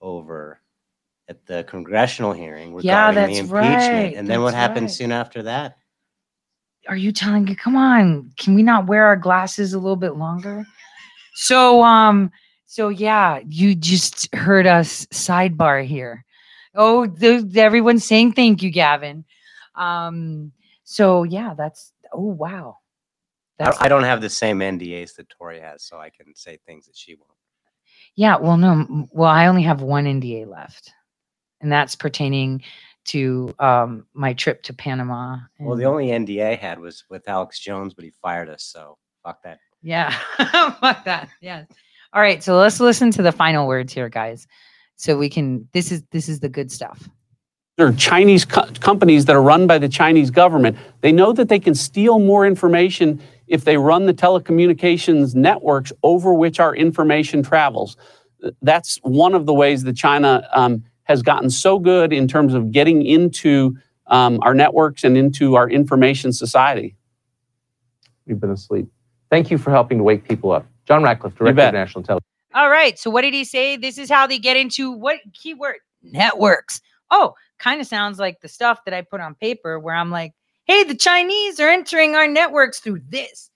over 0.00 0.60
at 1.28 1.44
the 1.46 1.64
congressional 1.64 2.32
hearing 2.32 2.74
regarding 2.74 2.86
Yeah, 2.86 3.10
the 3.12 3.20
that's 3.20 3.38
impeachment. 3.40 3.52
right. 3.52 4.14
And 4.16 4.26
then 4.26 4.42
what 4.42 4.54
happened 4.54 4.86
right. 4.86 4.90
soon 4.90 5.12
after 5.12 5.42
that? 5.42 5.76
Are 6.88 6.96
you 6.96 7.12
telling 7.12 7.46
you? 7.46 7.56
Come 7.56 7.76
on, 7.76 8.30
can 8.38 8.54
we 8.54 8.62
not 8.62 8.86
wear 8.86 9.04
our 9.04 9.16
glasses 9.16 9.74
a 9.74 9.78
little 9.78 9.96
bit 9.96 10.16
longer? 10.16 10.64
So, 11.34 11.82
um, 11.82 12.30
so 12.66 12.88
yeah, 12.88 13.40
you 13.46 13.74
just 13.74 14.32
heard 14.34 14.66
us 14.66 15.04
sidebar 15.06 15.84
here. 15.84 16.24
Oh, 16.76 17.06
the, 17.06 17.48
everyone's 17.56 18.04
saying 18.04 18.32
thank 18.32 18.62
you, 18.62 18.70
Gavin. 18.70 19.24
Um, 19.74 20.52
so 20.84 21.22
yeah, 21.24 21.54
that's 21.54 21.92
oh 22.12 22.20
wow. 22.20 22.78
I, 23.60 23.74
I 23.80 23.88
don't 23.88 24.02
have 24.02 24.20
the 24.20 24.30
same 24.30 24.58
NDAs 24.58 25.16
that 25.16 25.28
Tori 25.30 25.60
has, 25.60 25.82
so 25.82 25.98
I 25.98 26.10
can 26.10 26.34
say 26.34 26.58
things 26.66 26.86
that 26.86 26.96
she 26.96 27.14
won't. 27.14 27.30
Yeah, 28.14 28.36
well, 28.36 28.56
no, 28.56 29.06
well, 29.12 29.30
I 29.30 29.46
only 29.46 29.62
have 29.62 29.82
one 29.82 30.04
NDA 30.04 30.46
left, 30.46 30.92
and 31.60 31.70
that's 31.70 31.96
pertaining 31.96 32.62
to 33.06 33.54
um 33.60 34.04
my 34.14 34.32
trip 34.32 34.62
to 34.64 34.72
Panama. 34.72 35.38
Well, 35.60 35.76
the 35.76 35.84
only 35.84 36.08
NDA 36.08 36.44
I 36.44 36.54
had 36.54 36.78
was 36.78 37.04
with 37.08 37.28
Alex 37.28 37.60
Jones, 37.60 37.94
but 37.94 38.04
he 38.04 38.10
fired 38.22 38.48
us, 38.48 38.64
so 38.64 38.98
fuck 39.22 39.42
that. 39.42 39.58
Yeah, 39.82 40.10
fuck 40.80 41.04
that. 41.04 41.28
Yeah. 41.40 41.64
All 42.12 42.22
right, 42.22 42.42
so 42.42 42.56
let's 42.56 42.80
listen 42.80 43.10
to 43.12 43.22
the 43.22 43.32
final 43.32 43.66
words 43.66 43.92
here, 43.92 44.08
guys. 44.08 44.46
So 44.96 45.16
we 45.16 45.28
can. 45.28 45.68
This 45.72 45.92
is 45.92 46.02
this 46.10 46.28
is 46.28 46.40
the 46.40 46.48
good 46.48 46.72
stuff. 46.72 47.08
There 47.76 47.86
are 47.86 47.92
Chinese 47.92 48.46
co- 48.46 48.68
companies 48.80 49.26
that 49.26 49.36
are 49.36 49.42
run 49.42 49.66
by 49.66 49.78
the 49.78 49.88
Chinese 49.88 50.30
government. 50.30 50.78
They 51.02 51.12
know 51.12 51.32
that 51.34 51.48
they 51.48 51.58
can 51.58 51.74
steal 51.74 52.18
more 52.18 52.46
information 52.46 53.20
if 53.46 53.64
they 53.64 53.76
run 53.76 54.06
the 54.06 54.14
telecommunications 54.14 55.34
networks 55.34 55.92
over 56.02 56.32
which 56.32 56.58
our 56.58 56.74
information 56.74 57.42
travels. 57.42 57.96
That's 58.62 58.96
one 59.02 59.34
of 59.34 59.44
the 59.44 59.52
ways 59.52 59.82
that 59.82 59.94
China 59.94 60.48
um, 60.54 60.84
has 61.04 61.22
gotten 61.22 61.50
so 61.50 61.78
good 61.78 62.12
in 62.12 62.26
terms 62.26 62.54
of 62.54 62.72
getting 62.72 63.04
into 63.04 63.76
um, 64.06 64.38
our 64.42 64.54
networks 64.54 65.04
and 65.04 65.16
into 65.16 65.56
our 65.56 65.68
information 65.68 66.32
society. 66.32 66.96
We've 68.26 68.40
been 68.40 68.50
asleep. 68.50 68.88
Thank 69.30 69.50
you 69.50 69.58
for 69.58 69.70
helping 69.70 69.98
to 69.98 70.04
wake 70.04 70.26
people 70.26 70.50
up. 70.50 70.66
John 70.86 71.02
Ratcliffe, 71.02 71.34
Director 71.36 71.60
of. 71.60 71.74
National 71.74 72.00
Intelligence. 72.00 72.35
All 72.56 72.70
right. 72.70 72.98
So 72.98 73.10
what 73.10 73.22
did 73.22 73.34
he 73.34 73.44
say? 73.44 73.76
This 73.76 73.98
is 73.98 74.10
how 74.10 74.26
they 74.26 74.38
get 74.38 74.56
into 74.56 74.90
what 74.90 75.20
keyword 75.34 75.76
networks. 76.02 76.80
Oh, 77.10 77.34
kind 77.58 77.80
of 77.80 77.86
sounds 77.86 78.18
like 78.18 78.40
the 78.40 78.48
stuff 78.48 78.80
that 78.84 78.94
I 78.94 79.02
put 79.02 79.20
on 79.20 79.34
paper 79.36 79.78
where 79.78 79.94
I'm 79.94 80.10
like, 80.10 80.32
hey, 80.64 80.82
the 80.82 80.96
Chinese 80.96 81.60
are 81.60 81.68
entering 81.68 82.16
our 82.16 82.26
networks 82.26 82.80
through 82.80 83.02
this. 83.08 83.50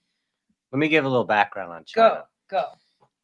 Let 0.71 0.79
me 0.79 0.87
give 0.87 1.03
a 1.03 1.09
little 1.09 1.25
background 1.25 1.73
on 1.73 1.83
China. 1.83 2.23
Go, 2.49 2.59
go. 2.59 2.65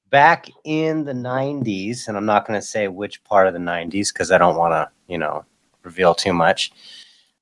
back 0.10 0.50
in 0.66 1.06
the 1.06 1.14
90s, 1.14 2.08
and 2.08 2.18
I'm 2.18 2.26
not 2.26 2.46
going 2.46 2.60
to 2.60 2.66
say 2.66 2.88
which 2.88 3.24
part 3.24 3.48
of 3.48 3.54
the 3.54 3.60
90s 3.60 4.12
because 4.12 4.32
I 4.32 4.38
don't 4.38 4.58
want 4.58 4.74
to, 4.74 4.90
you 5.08 5.18
know, 5.18 5.46
reveal 5.84 6.14
too 6.16 6.34
much. 6.34 6.72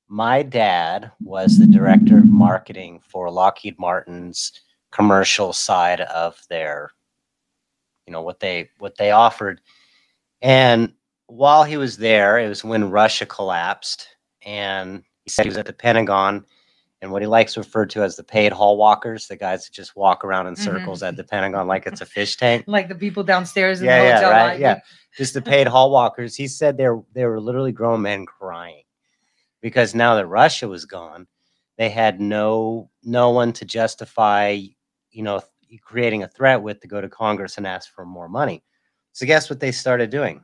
My 0.08 0.42
dad 0.42 1.10
was 1.20 1.58
the 1.58 1.66
director 1.66 2.18
of 2.18 2.26
marketing 2.26 3.00
for 3.08 3.30
Lockheed 3.30 3.78
Martin's 3.78 4.52
commercial 4.92 5.52
side 5.52 6.02
of 6.02 6.40
their, 6.48 6.92
you 8.06 8.12
know, 8.12 8.22
what 8.22 8.40
they 8.40 8.70
what 8.78 8.96
they 8.96 9.10
offered. 9.10 9.60
And 10.42 10.92
while 11.26 11.64
he 11.64 11.76
was 11.76 11.96
there, 11.96 12.38
it 12.38 12.48
was 12.48 12.64
when 12.64 12.90
Russia 12.90 13.26
collapsed, 13.26 14.06
and 14.44 15.02
he 15.24 15.30
said 15.30 15.44
he 15.44 15.50
was 15.50 15.58
at 15.58 15.66
the 15.66 15.72
Pentagon 15.72 16.44
and 17.02 17.12
what 17.12 17.22
he 17.22 17.28
likes 17.28 17.54
to 17.54 17.60
refer 17.60 17.84
to 17.86 18.02
as 18.02 18.16
the 18.16 18.24
paid 18.24 18.52
hall 18.52 18.76
walkers, 18.76 19.26
the 19.26 19.36
guys 19.36 19.64
that 19.64 19.72
just 19.72 19.94
walk 19.96 20.24
around 20.24 20.46
in 20.46 20.54
Mhm. 20.54 20.58
circles 20.58 21.02
at 21.02 21.16
the 21.16 21.24
Pentagon 21.30 21.66
like 21.66 21.86
it's 21.86 22.00
a 22.00 22.06
fish 22.06 22.36
tank. 22.36 22.64
Like 22.66 22.88
the 22.88 22.94
people 22.94 23.22
downstairs 23.22 23.80
in 23.80 23.86
yeah, 23.86 23.98
the 23.98 24.04
yeah, 24.26 24.30
right, 24.30 24.58
yeah. 24.60 24.80
Just 25.16 25.34
the 25.34 25.42
paid 25.42 25.66
hall 25.66 25.90
walkers. 25.90 26.36
He 26.36 26.48
said 26.48 26.76
they 26.76 26.88
were 26.88 27.02
they 27.12 27.24
were 27.24 27.40
literally 27.40 27.72
grown 27.72 28.02
men 28.02 28.26
crying 28.26 28.82
because 29.60 29.94
now 29.94 30.14
that 30.16 30.26
Russia 30.26 30.68
was 30.68 30.84
gone, 30.84 31.26
they 31.78 31.88
had 31.90 32.20
no 32.20 32.90
no 33.02 33.30
one 33.30 33.52
to 33.54 33.64
justify, 33.64 34.58
you 35.10 35.22
know, 35.22 35.40
creating 35.82 36.22
a 36.22 36.28
threat 36.28 36.62
with 36.62 36.80
to 36.80 36.88
go 36.88 37.00
to 37.00 37.08
Congress 37.08 37.56
and 37.56 37.66
ask 37.66 37.92
for 37.92 38.04
more 38.04 38.28
money. 38.28 38.62
So 39.12 39.26
guess 39.26 39.48
what 39.48 39.60
they 39.60 39.72
started 39.72 40.10
doing? 40.10 40.42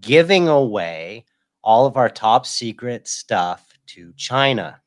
Giving 0.00 0.48
away 0.48 1.26
all 1.62 1.86
of 1.86 1.96
our 1.96 2.08
top 2.08 2.46
secret 2.46 3.06
stuff 3.06 3.72
to 3.88 4.12
China. 4.16 4.80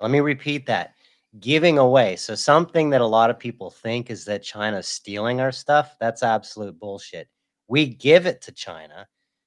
Let 0.00 0.10
me 0.10 0.20
repeat 0.20 0.66
that. 0.66 0.94
Giving 1.38 1.78
away. 1.78 2.16
So 2.16 2.34
something 2.34 2.90
that 2.90 3.00
a 3.00 3.06
lot 3.06 3.30
of 3.30 3.38
people 3.38 3.70
think 3.70 4.10
is 4.10 4.24
that 4.24 4.42
China's 4.42 4.88
stealing 4.88 5.40
our 5.40 5.52
stuff, 5.52 5.96
that's 6.00 6.22
absolute 6.22 6.78
bullshit. 6.78 7.28
We 7.68 7.86
give 7.86 8.26
it 8.26 8.40
to 8.42 8.52
China 8.52 9.06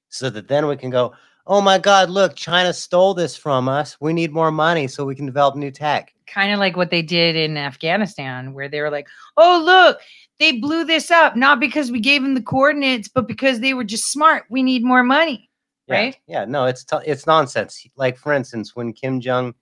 so 0.09 0.29
that 0.29 0.47
then 0.47 0.67
we 0.67 0.77
can 0.77 0.89
go, 0.89 1.13
"Oh 1.45 1.61
my 1.61 1.77
god, 1.77 2.09
look, 2.09 2.35
China 2.35 2.73
stole 2.73 3.13
this 3.13 3.35
from 3.35 3.67
us. 3.67 3.97
We 3.99 4.13
need 4.13 4.31
more 4.31 4.51
money 4.51 4.87
so 4.87 5.05
we 5.05 5.15
can 5.15 5.25
develop 5.25 5.55
new 5.55 5.71
tech." 5.71 6.13
kind 6.33 6.51
of 6.51 6.59
like 6.59 6.75
what 6.75 6.89
they 6.89 7.01
did 7.01 7.35
in 7.35 7.57
Afghanistan, 7.57 8.53
where 8.53 8.67
they 8.67 8.81
were 8.81 8.89
like, 8.89 9.07
"Oh, 9.37 9.61
look, 9.63 9.99
they 10.39 10.53
blew 10.53 10.83
this 10.83 11.11
up 11.11 11.35
not 11.35 11.59
because 11.59 11.91
we 11.91 11.99
gave 11.99 12.23
them 12.23 12.33
the 12.33 12.41
coordinates, 12.41 13.07
but 13.07 13.27
because 13.27 13.59
they 13.59 13.73
were 13.73 13.83
just 13.83 14.11
smart. 14.11 14.45
We 14.49 14.63
need 14.63 14.83
more 14.83 15.03
money." 15.03 15.49
Yeah, 15.87 15.95
Right? 15.95 16.17
Yeah, 16.27 16.45
no, 16.45 16.65
it's 16.65 16.83
t- 16.83 16.97
it's 17.05 17.27
nonsense. 17.27 17.85
Like 17.95 18.17
for 18.17 18.33
instance, 18.33 18.75
when 18.75 18.93
Kim 18.93 19.19
Jong 19.21 19.53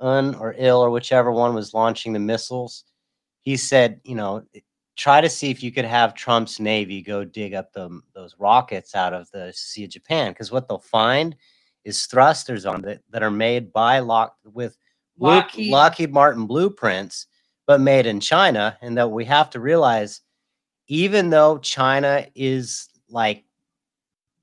Un 0.00 0.34
or 0.36 0.54
Il 0.58 0.80
or 0.80 0.90
whichever 0.90 1.30
one 1.30 1.54
was 1.54 1.74
launching 1.74 2.12
the 2.12 2.18
missiles, 2.18 2.84
he 3.42 3.56
said, 3.56 4.00
you 4.04 4.14
know, 4.14 4.42
try 5.00 5.18
to 5.18 5.30
see 5.30 5.50
if 5.50 5.62
you 5.62 5.72
could 5.72 5.86
have 5.86 6.12
Trump's 6.12 6.60
navy 6.60 7.00
go 7.00 7.24
dig 7.24 7.54
up 7.54 7.72
the, 7.72 8.02
those 8.14 8.36
rockets 8.38 8.94
out 8.94 9.14
of 9.14 9.30
the 9.30 9.50
Sea 9.54 9.84
of 9.84 9.90
Japan, 9.90 10.32
because 10.32 10.52
what 10.52 10.68
they'll 10.68 10.78
find 10.78 11.34
is 11.84 12.04
thrusters 12.04 12.66
on 12.66 12.82
that 12.82 13.00
that 13.08 13.22
are 13.22 13.30
made 13.30 13.72
by 13.72 14.00
Lock 14.00 14.36
with 14.44 14.76
Lockheed. 15.18 15.72
Lockheed 15.72 16.12
Martin 16.12 16.44
blueprints, 16.44 17.26
but 17.66 17.80
made 17.80 18.04
in 18.04 18.20
China, 18.20 18.76
and 18.82 18.98
that 18.98 19.10
we 19.10 19.24
have 19.24 19.48
to 19.50 19.58
realize, 19.58 20.20
even 20.86 21.30
though 21.30 21.56
China 21.56 22.26
is 22.34 22.90
like 23.08 23.44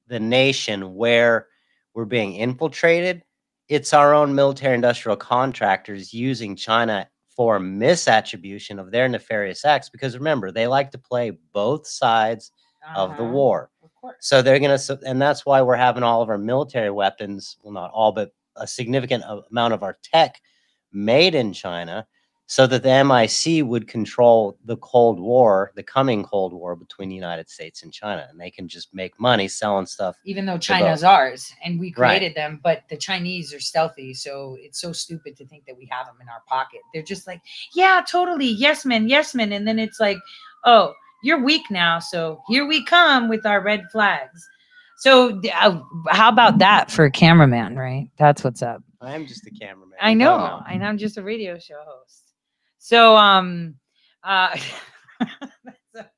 the 0.08 0.20
nation 0.20 0.96
where 0.96 1.50
we're 1.94 2.06
being 2.06 2.34
infiltrated, 2.34 3.24
it's 3.68 3.94
our 3.94 4.12
own 4.16 4.34
military 4.34 4.74
industrial 4.74 5.18
contractors 5.18 6.16
using 6.16 6.56
China 6.56 7.08
for 7.38 7.60
misattribution 7.60 8.80
of 8.82 8.92
their 8.92 9.08
nefarious 9.08 9.64
acts. 9.64 9.90
Because 9.90 10.18
remember, 10.18 10.52
they 10.52 10.68
like 10.68 10.92
to 10.92 10.98
play 10.98 11.32
both 11.54 11.88
sides 11.88 12.52
of 12.96 13.10
the 13.16 13.24
Uh-huh. 13.24 13.32
war. 13.32 13.70
So 14.22 14.42
they're 14.42 14.60
going 14.60 14.78
to, 14.78 15.00
and 15.06 15.22
that's 15.22 15.46
why 15.46 15.62
we're 15.62 15.76
having 15.76 16.04
all 16.04 16.22
of 16.24 16.30
our 16.30 16.38
military 16.38 16.90
weapons, 16.90 17.58
well, 17.62 17.74
not 17.74 17.92
all, 17.94 18.12
but 18.12 18.32
a 18.56 18.66
significant 18.68 19.24
amount 19.52 19.74
of 19.76 19.84
our 19.84 19.98
tech 20.02 20.42
made 20.92 21.36
in 21.36 21.54
China 21.54 22.08
so 22.50 22.66
that 22.66 22.82
the 22.82 23.04
MIC 23.04 23.66
would 23.66 23.90
control 23.90 24.58
the 24.64 24.78
Cold 24.78 25.20
War, 25.20 25.74
the 25.76 25.84
coming 25.84 26.24
Cold 26.24 26.54
War 26.54 26.78
between 26.78 27.10
the 27.10 27.16
United 27.16 27.50
States 27.50 27.84
and 27.84 27.92
China. 27.92 28.26
And 28.30 28.40
they 28.40 28.50
can 28.50 28.70
just 28.70 28.94
make 28.94 29.20
money 29.20 29.50
selling 29.50 29.86
stuff. 29.86 30.16
Even 30.24 30.46
though 30.46 30.58
China's 30.58 31.04
ours 31.04 31.52
and 31.64 31.78
we 31.78 31.94
Right. 31.98 32.18
created 32.18 32.36
them, 32.36 32.62
but 32.64 32.84
the 32.90 32.96
Chinese 32.96 33.54
are 33.54 33.60
stealthy, 33.60 34.14
so 34.14 34.56
it's 34.62 34.80
so 34.80 34.94
stupid 34.94 35.36
to 35.38 35.46
think 35.46 35.66
that 35.66 35.78
we 35.78 35.88
have 35.92 36.08
them 36.08 36.16
in 36.22 36.30
our 36.30 36.42
pocket. 36.48 36.80
They're 36.94 37.04
just 37.04 37.28
like, 37.28 37.42
"Yeah, 37.74 38.02
totally, 38.10 38.48
yes, 38.48 38.86
man, 38.86 39.10
yes, 39.10 39.36
man," 39.36 39.52
and 39.52 39.68
then 39.68 39.78
it's 39.78 40.00
like, 40.00 40.18
"Oh, 40.64 40.94
you're 41.24 41.44
weak 41.44 41.70
now, 41.70 42.00
so 42.00 42.42
here 42.48 42.66
we 42.66 42.86
come 42.86 43.28
with 43.28 43.46
our 43.46 43.60
red 43.62 43.84
flags." 43.92 44.48
So, 45.00 45.42
uh, 45.54 45.82
how 46.10 46.30
about 46.30 46.60
that 46.60 46.90
for 46.92 47.04
a 47.04 47.12
cameraman, 47.12 47.76
right? 47.76 48.10
That's 48.18 48.44
what's 48.44 48.64
up. 48.64 48.82
I 49.02 49.16
am 49.16 49.28
just 49.28 49.46
a 49.46 49.52
cameraman. 49.52 49.98
I 50.02 50.14
know, 50.14 50.38
know. 50.38 50.64
and 50.70 50.84
I'm 50.86 50.98
just 50.98 51.18
a 51.18 51.22
radio 51.22 51.60
show 51.60 51.80
host. 51.86 52.27
So, 52.80 53.16
um, 53.18 53.76
uh, 54.24 54.58
that's 55.20 55.96
a, 55.96 56.10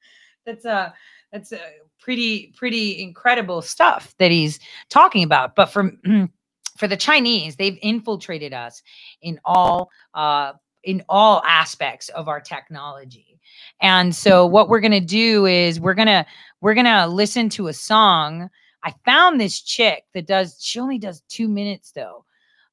that's 0.45 0.65
a 0.65 0.93
that's 1.31 1.51
a 1.51 1.59
pretty 1.99 2.53
pretty 2.57 3.01
incredible 3.01 3.61
stuff 3.61 4.15
that 4.17 4.31
he's 4.31 4.59
talking 4.89 5.23
about. 5.23 5.55
But 5.55 5.67
for 5.67 5.91
for 6.77 6.87
the 6.87 6.97
Chinese, 6.97 7.55
they've 7.55 7.77
infiltrated 7.81 8.53
us 8.53 8.81
in 9.21 9.39
all 9.45 9.89
uh 10.13 10.53
in 10.83 11.03
all 11.09 11.43
aspects 11.45 12.09
of 12.09 12.27
our 12.27 12.39
technology. 12.39 13.39
And 13.81 14.15
so 14.15 14.45
what 14.45 14.69
we're 14.69 14.79
going 14.79 14.91
to 14.91 14.99
do 15.01 15.45
is 15.45 15.79
we're 15.79 15.93
going 15.93 16.07
to 16.07 16.25
we're 16.61 16.73
going 16.73 16.85
to 16.85 17.07
listen 17.07 17.49
to 17.49 17.67
a 17.67 17.73
song. 17.73 18.49
I 18.83 18.93
found 19.03 19.39
this 19.39 19.61
chick 19.61 20.05
that 20.13 20.25
does 20.25 20.57
she 20.59 20.79
only 20.79 20.97
does 20.97 21.21
2 21.29 21.47
minutes 21.47 21.91
though. 21.91 22.25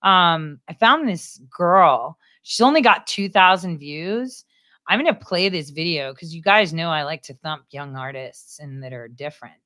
Um 0.02 0.60
I 0.68 0.74
found 0.74 1.08
this 1.08 1.40
girl. 1.50 2.18
She's 2.48 2.60
only 2.60 2.80
got 2.80 3.08
2000 3.08 3.76
views. 3.78 4.44
I'm 4.86 5.02
going 5.02 5.12
to 5.12 5.20
play 5.20 5.48
this 5.48 5.70
video 5.70 6.14
cuz 6.14 6.32
you 6.32 6.40
guys 6.40 6.72
know 6.72 6.90
I 6.90 7.02
like 7.02 7.22
to 7.22 7.34
thump 7.34 7.64
young 7.70 7.96
artists 7.96 8.60
and 8.60 8.84
that 8.84 8.92
are 8.92 9.08
different. 9.08 9.56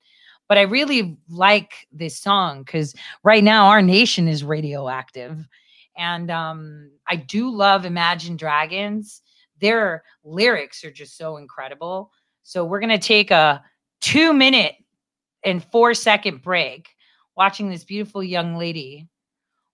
But 0.49 0.57
I 0.57 0.63
really 0.63 1.19
like 1.29 1.87
this 1.93 2.17
song 2.17 2.65
cuz 2.65 2.95
right 3.23 3.45
now 3.45 3.67
our 3.67 3.83
nation 3.83 4.29
is 4.29 4.43
radioactive 4.43 5.47
and 5.95 6.31
um 6.31 6.91
I 7.07 7.17
do 7.17 7.51
love 7.51 7.85
Imagine 7.85 8.39
Dragons. 8.39 9.21
Their 9.59 10.03
lyrics 10.25 10.83
are 10.83 10.91
just 10.91 11.19
so 11.19 11.37
incredible. 11.37 12.11
So 12.45 12.65
we're 12.65 12.81
going 12.81 12.99
to 12.99 13.09
take 13.15 13.31
a 13.31 13.63
2 14.01 14.33
minute 14.33 14.77
and 15.45 15.63
4 15.63 15.93
second 15.93 16.41
break 16.41 16.89
watching 17.37 17.69
this 17.69 17.85
beautiful 17.85 18.23
young 18.23 18.57
lady 18.57 19.07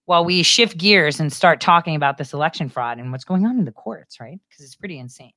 while 0.06 0.24
we 0.24 0.42
shift 0.42 0.78
gears 0.78 1.20
and 1.20 1.32
start 1.32 1.60
talking 1.60 1.94
about 1.94 2.16
this 2.16 2.32
election 2.32 2.68
fraud 2.68 2.98
and 2.98 3.12
what's 3.12 3.24
going 3.24 3.44
on 3.44 3.58
in 3.58 3.64
the 3.64 3.72
courts, 3.72 4.18
right? 4.20 4.40
Because 4.48 4.64
it's 4.64 4.76
pretty 4.76 4.98
insane. 4.98 5.32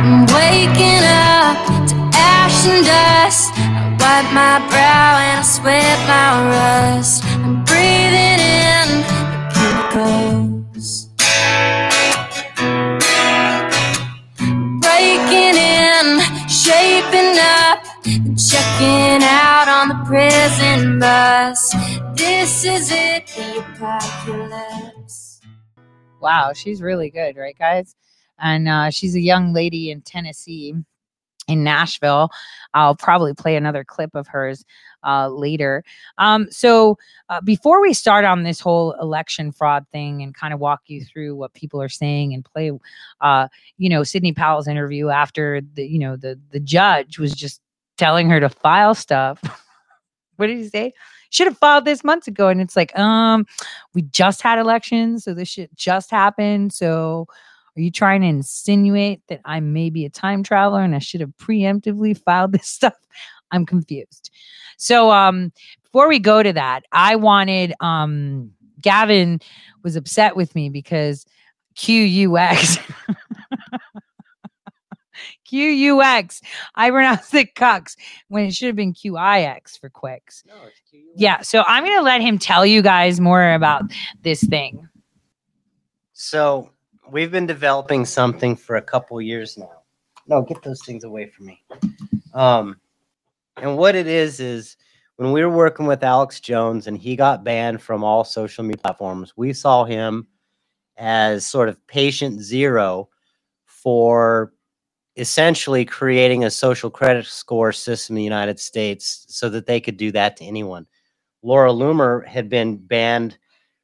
I'm 0.00 0.26
waking 0.26 1.04
up 1.04 1.56
to 1.88 1.96
ash 2.14 2.66
and 2.66 2.84
dust. 2.84 3.52
I 3.56 3.96
wipe 3.98 4.32
my 4.32 4.58
brow 4.68 5.18
and 5.18 5.40
I 5.40 5.42
sweat 5.42 5.98
my 6.06 6.48
rust. 6.50 7.24
I'm 7.24 7.64
breathing 7.64 8.40
in 8.40 9.02
the 9.08 9.40
chemicals. 9.54 11.08
Breaking 14.80 15.56
in, 15.56 16.20
shaping 16.46 17.38
up, 17.40 17.82
checking 18.36 19.22
out 19.24 19.67
prison 20.08 20.98
bus. 20.98 21.74
This 22.14 22.64
is 22.64 22.90
it, 22.90 23.26
the 23.26 23.58
apocalypse. 23.58 25.42
Wow, 26.22 26.54
she's 26.54 26.80
really 26.80 27.10
good, 27.10 27.36
right, 27.36 27.56
guys? 27.58 27.94
And 28.38 28.70
uh, 28.70 28.88
she's 28.88 29.14
a 29.14 29.20
young 29.20 29.52
lady 29.52 29.90
in 29.90 30.00
Tennessee, 30.00 30.74
in 31.46 31.62
Nashville. 31.62 32.30
I'll 32.72 32.96
probably 32.96 33.34
play 33.34 33.56
another 33.56 33.84
clip 33.84 34.14
of 34.14 34.26
hers 34.28 34.64
uh, 35.06 35.28
later. 35.28 35.84
Um, 36.16 36.50
so, 36.50 36.96
uh, 37.28 37.42
before 37.42 37.82
we 37.82 37.92
start 37.92 38.24
on 38.24 38.44
this 38.44 38.60
whole 38.60 38.92
election 38.92 39.52
fraud 39.52 39.84
thing 39.92 40.22
and 40.22 40.34
kind 40.34 40.54
of 40.54 40.60
walk 40.60 40.80
you 40.86 41.04
through 41.04 41.36
what 41.36 41.52
people 41.52 41.82
are 41.82 41.88
saying 41.90 42.32
and 42.32 42.46
play, 42.46 42.72
uh, 43.20 43.48
you 43.76 43.90
know, 43.90 44.04
Sidney 44.04 44.32
Powell's 44.32 44.68
interview 44.68 45.10
after 45.10 45.60
the, 45.74 45.86
you 45.86 45.98
know, 45.98 46.16
the 46.16 46.40
the 46.50 46.60
judge 46.60 47.18
was 47.18 47.34
just 47.34 47.60
telling 47.98 48.30
her 48.30 48.40
to 48.40 48.48
file 48.48 48.94
stuff. 48.94 49.42
what 50.38 50.46
did 50.46 50.58
he 50.58 50.68
say? 50.68 50.92
Should 51.30 51.46
have 51.46 51.58
filed 51.58 51.84
this 51.84 52.04
months 52.04 52.26
ago. 52.26 52.48
And 52.48 52.60
it's 52.60 52.76
like, 52.76 52.96
um, 52.98 53.46
we 53.94 54.02
just 54.02 54.40
had 54.40 54.58
elections, 54.58 55.24
so 55.24 55.34
this 55.34 55.48
shit 55.48 55.74
just 55.74 56.10
happened. 56.10 56.72
So 56.72 57.26
are 57.76 57.80
you 57.80 57.90
trying 57.90 58.22
to 58.22 58.26
insinuate 58.26 59.22
that 59.28 59.40
I 59.44 59.60
may 59.60 59.90
be 59.90 60.04
a 60.04 60.10
time 60.10 60.42
traveler 60.42 60.82
and 60.82 60.94
I 60.94 60.98
should 60.98 61.20
have 61.20 61.36
preemptively 61.36 62.18
filed 62.18 62.52
this 62.52 62.66
stuff? 62.66 62.94
I'm 63.50 63.64
confused. 63.64 64.30
So 64.76 65.10
um 65.10 65.52
before 65.84 66.08
we 66.08 66.18
go 66.18 66.42
to 66.42 66.52
that, 66.52 66.84
I 66.92 67.16
wanted 67.16 67.74
um 67.80 68.52
Gavin 68.80 69.40
was 69.82 69.96
upset 69.96 70.36
with 70.36 70.54
me 70.54 70.68
because 70.68 71.26
QUX. 71.76 72.80
QUX. 75.48 76.42
I 76.74 76.90
pronounced 76.90 77.34
it 77.34 77.54
Cux 77.54 77.96
when 78.28 78.44
it 78.44 78.54
should 78.54 78.66
have 78.66 78.76
been 78.76 78.94
QIX 78.94 79.78
for 79.78 79.88
quicks. 79.88 80.44
Yeah, 81.16 81.40
so 81.40 81.64
I'm 81.66 81.84
going 81.84 81.98
to 81.98 82.02
let 82.02 82.20
him 82.20 82.38
tell 82.38 82.66
you 82.66 82.82
guys 82.82 83.20
more 83.20 83.52
about 83.52 83.82
this 84.22 84.42
thing. 84.44 84.88
So 86.12 86.70
we've 87.10 87.30
been 87.30 87.46
developing 87.46 88.04
something 88.04 88.56
for 88.56 88.76
a 88.76 88.82
couple 88.82 89.20
years 89.20 89.56
now. 89.56 89.82
No, 90.26 90.42
get 90.42 90.62
those 90.62 90.84
things 90.84 91.04
away 91.04 91.26
from 91.26 91.46
me. 91.46 91.62
Um, 92.34 92.80
and 93.56 93.76
what 93.76 93.94
it 93.94 94.06
is 94.06 94.40
is 94.40 94.76
when 95.16 95.32
we 95.32 95.42
were 95.42 95.50
working 95.50 95.86
with 95.86 96.04
Alex 96.04 96.38
Jones 96.38 96.86
and 96.86 96.96
he 96.96 97.16
got 97.16 97.44
banned 97.44 97.82
from 97.82 98.04
all 98.04 98.24
social 98.24 98.62
media 98.62 98.82
platforms, 98.82 99.32
we 99.36 99.52
saw 99.52 99.84
him 99.84 100.26
as 100.96 101.46
sort 101.46 101.68
of 101.68 101.84
patient 101.86 102.40
zero 102.40 103.08
for 103.64 104.52
essentially 105.18 105.84
creating 105.84 106.44
a 106.44 106.50
social 106.50 106.90
credit 106.90 107.26
score 107.26 107.72
system 107.72 108.14
in 108.14 108.18
the 108.18 108.24
United 108.24 108.60
States 108.60 109.26
so 109.28 109.48
that 109.50 109.66
they 109.66 109.80
could 109.80 109.96
do 109.96 110.12
that 110.12 110.36
to 110.36 110.44
anyone. 110.44 110.86
Laura 111.42 111.70
Loomer 111.70 112.24
had 112.26 112.48
been 112.48 112.76
banned 112.76 113.36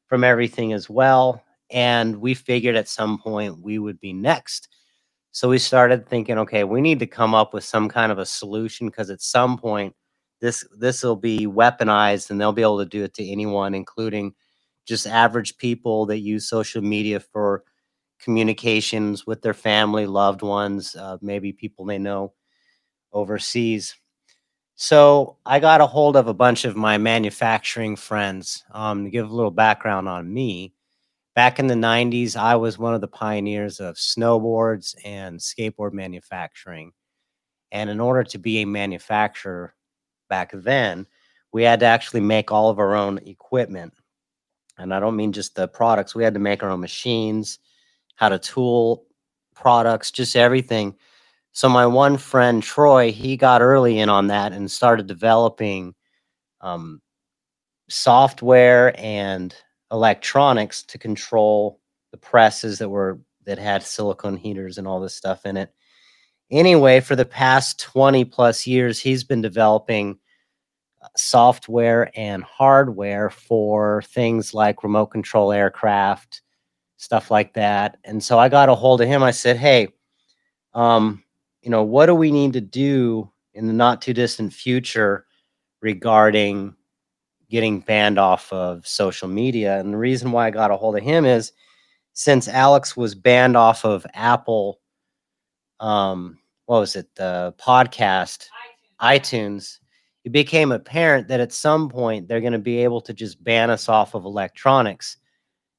from 0.07 0.23
everything 0.23 0.73
as 0.73 0.89
well. 0.89 1.43
And 1.71 2.17
we 2.17 2.33
figured 2.33 2.75
at 2.75 2.87
some 2.87 3.17
point 3.17 3.61
we 3.61 3.79
would 3.79 3.99
be 3.99 4.13
next. 4.13 4.69
So 5.31 5.49
we 5.49 5.57
started 5.57 6.07
thinking, 6.07 6.37
okay, 6.39 6.63
we 6.63 6.79
need 6.79 6.99
to 6.99 7.07
come 7.07 7.35
up 7.35 7.53
with 7.53 7.65
some 7.65 7.89
kind 7.89 8.11
of 8.11 8.19
a 8.19 8.25
solution 8.25 8.87
because 8.87 9.09
at 9.09 9.21
some 9.21 9.57
point 9.57 9.93
this 10.39 10.65
this 10.77 11.03
will 11.03 11.15
be 11.15 11.47
weaponized 11.47 12.29
and 12.29 12.39
they'll 12.39 12.53
be 12.53 12.61
able 12.61 12.79
to 12.79 12.85
do 12.85 13.03
it 13.03 13.13
to 13.15 13.25
anyone, 13.27 13.73
including 13.73 14.33
just 14.85 15.07
average 15.07 15.57
people 15.57 16.05
that 16.05 16.19
use 16.19 16.47
social 16.47 16.81
media 16.81 17.19
for 17.19 17.63
communications 18.19 19.25
with 19.25 19.41
their 19.41 19.53
family, 19.53 20.05
loved 20.07 20.41
ones, 20.41 20.95
uh, 20.95 21.17
maybe 21.21 21.51
people 21.53 21.85
they 21.85 21.97
know 21.97 22.33
overseas. 23.11 23.95
So 24.75 25.37
I 25.45 25.59
got 25.59 25.81
a 25.81 25.85
hold 25.85 26.17
of 26.17 26.27
a 26.27 26.33
bunch 26.33 26.65
of 26.65 26.75
my 26.75 26.97
manufacturing 26.97 27.95
friends 27.95 28.63
um, 28.71 29.05
to 29.05 29.09
give 29.09 29.29
a 29.29 29.33
little 29.33 29.51
background 29.51 30.09
on 30.09 30.33
me. 30.33 30.73
Back 31.33 31.59
in 31.59 31.67
the 31.67 31.75
90s, 31.75 32.35
I 32.35 32.55
was 32.55 32.77
one 32.77 32.93
of 32.93 33.01
the 33.01 33.07
pioneers 33.07 33.79
of 33.79 33.95
snowboards 33.95 34.95
and 35.05 35.39
skateboard 35.39 35.93
manufacturing. 35.93 36.91
And 37.71 37.89
in 37.89 37.99
order 37.99 38.23
to 38.23 38.37
be 38.37 38.59
a 38.59 38.65
manufacturer 38.65 39.75
back 40.29 40.51
then, 40.53 41.07
we 41.51 41.63
had 41.63 41.79
to 41.81 41.85
actually 41.85 42.21
make 42.21 42.51
all 42.51 42.69
of 42.69 42.79
our 42.79 42.95
own 42.95 43.17
equipment. 43.19 43.93
And 44.77 44.93
I 44.93 44.99
don't 44.99 45.15
mean 45.15 45.31
just 45.31 45.55
the 45.55 45.67
products, 45.67 46.15
we 46.15 46.23
had 46.23 46.33
to 46.33 46.39
make 46.39 46.63
our 46.63 46.69
own 46.69 46.81
machines, 46.81 47.59
how 48.15 48.29
to 48.29 48.39
tool 48.39 49.05
products, 49.53 50.11
just 50.11 50.35
everything. 50.35 50.95
So 51.51 51.69
my 51.69 51.85
one 51.85 52.17
friend 52.17 52.61
Troy, 52.61 53.11
he 53.11 53.37
got 53.37 53.61
early 53.61 53.99
in 53.99 54.09
on 54.09 54.27
that 54.27 54.51
and 54.51 54.69
started 54.69 55.07
developing 55.07 55.95
um, 56.61 57.01
software 57.89 58.93
and 58.99 59.55
electronics 59.91 60.83
to 60.83 60.97
control 60.97 61.79
the 62.11 62.17
presses 62.17 62.79
that 62.79 62.89
were 62.89 63.19
that 63.45 63.59
had 63.59 63.83
silicone 63.83 64.37
heaters 64.37 64.77
and 64.77 64.87
all 64.87 64.99
this 64.99 65.15
stuff 65.15 65.45
in 65.45 65.55
it. 65.55 65.71
Anyway, 66.51 66.99
for 66.99 67.15
the 67.15 67.25
past 67.25 67.79
20 67.79 68.25
plus 68.25 68.67
years, 68.67 68.99
he's 68.99 69.23
been 69.23 69.41
developing 69.41 70.17
uh, 71.01 71.07
software 71.15 72.11
and 72.15 72.43
hardware 72.43 73.29
for 73.29 74.01
things 74.03 74.53
like 74.53 74.83
remote 74.83 75.07
control 75.07 75.51
aircraft, 75.51 76.41
stuff 76.97 77.31
like 77.31 77.53
that. 77.53 77.97
And 78.03 78.23
so 78.23 78.39
I 78.39 78.49
got 78.49 78.69
a 78.69 78.75
hold 78.75 79.01
of 79.01 79.07
him. 79.07 79.23
I 79.23 79.31
said, 79.31 79.57
Hey, 79.57 79.89
um, 80.73 81.23
you 81.61 81.69
know, 81.69 81.83
what 81.83 82.05
do 82.05 82.15
we 82.15 82.31
need 82.31 82.53
to 82.53 82.61
do 82.61 83.31
in 83.53 83.67
the 83.67 83.73
not 83.73 84.01
too 84.01 84.13
distant 84.13 84.53
future 84.53 85.25
regarding 85.81 86.75
getting 87.49 87.79
banned 87.79 88.19
off 88.19 88.51
of 88.51 88.85
social 88.87 89.27
media? 89.27 89.79
And 89.79 89.93
the 89.93 89.97
reason 89.97 90.31
why 90.31 90.47
I 90.47 90.51
got 90.51 90.71
a 90.71 90.77
hold 90.77 90.97
of 90.97 91.03
him 91.03 91.25
is 91.25 91.51
since 92.13 92.47
Alex 92.47 92.95
was 92.95 93.15
banned 93.15 93.57
off 93.57 93.83
of 93.83 94.05
Apple, 94.13 94.79
um, 95.79 96.39
what 96.65 96.79
was 96.79 96.95
it, 96.95 97.13
the 97.15 97.53
podcast, 97.59 98.47
iTunes, 99.01 99.21
iTunes 99.21 99.79
it 100.25 100.31
became 100.31 100.71
apparent 100.71 101.27
that 101.27 101.39
at 101.39 101.53
some 101.53 101.87
point 101.87 102.27
they're 102.27 102.41
going 102.41 102.51
to 102.51 102.59
be 102.59 102.79
able 102.79 102.99
to 103.01 103.13
just 103.13 103.41
ban 103.43 103.69
us 103.69 103.87
off 103.87 104.15
of 104.15 104.25
electronics, 104.25 105.17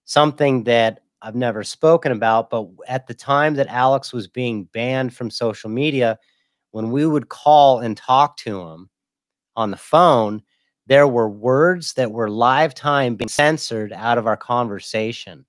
something 0.04 0.62
that 0.64 1.00
I've 1.22 1.34
never 1.34 1.64
spoken 1.64 2.12
about, 2.12 2.50
but 2.50 2.68
at 2.88 3.06
the 3.06 3.14
time 3.14 3.54
that 3.54 3.68
Alex 3.68 4.12
was 4.12 4.28
being 4.28 4.64
banned 4.64 5.14
from 5.14 5.30
social 5.30 5.70
media, 5.70 6.18
when 6.72 6.90
we 6.90 7.06
would 7.06 7.28
call 7.28 7.80
and 7.80 7.96
talk 7.96 8.36
to 8.38 8.60
him 8.60 8.90
on 9.56 9.70
the 9.70 9.76
phone, 9.76 10.42
there 10.86 11.08
were 11.08 11.28
words 11.28 11.94
that 11.94 12.12
were 12.12 12.30
live 12.30 12.74
time 12.74 13.16
being 13.16 13.28
censored 13.28 13.92
out 13.92 14.18
of 14.18 14.26
our 14.26 14.36
conversation. 14.36 15.44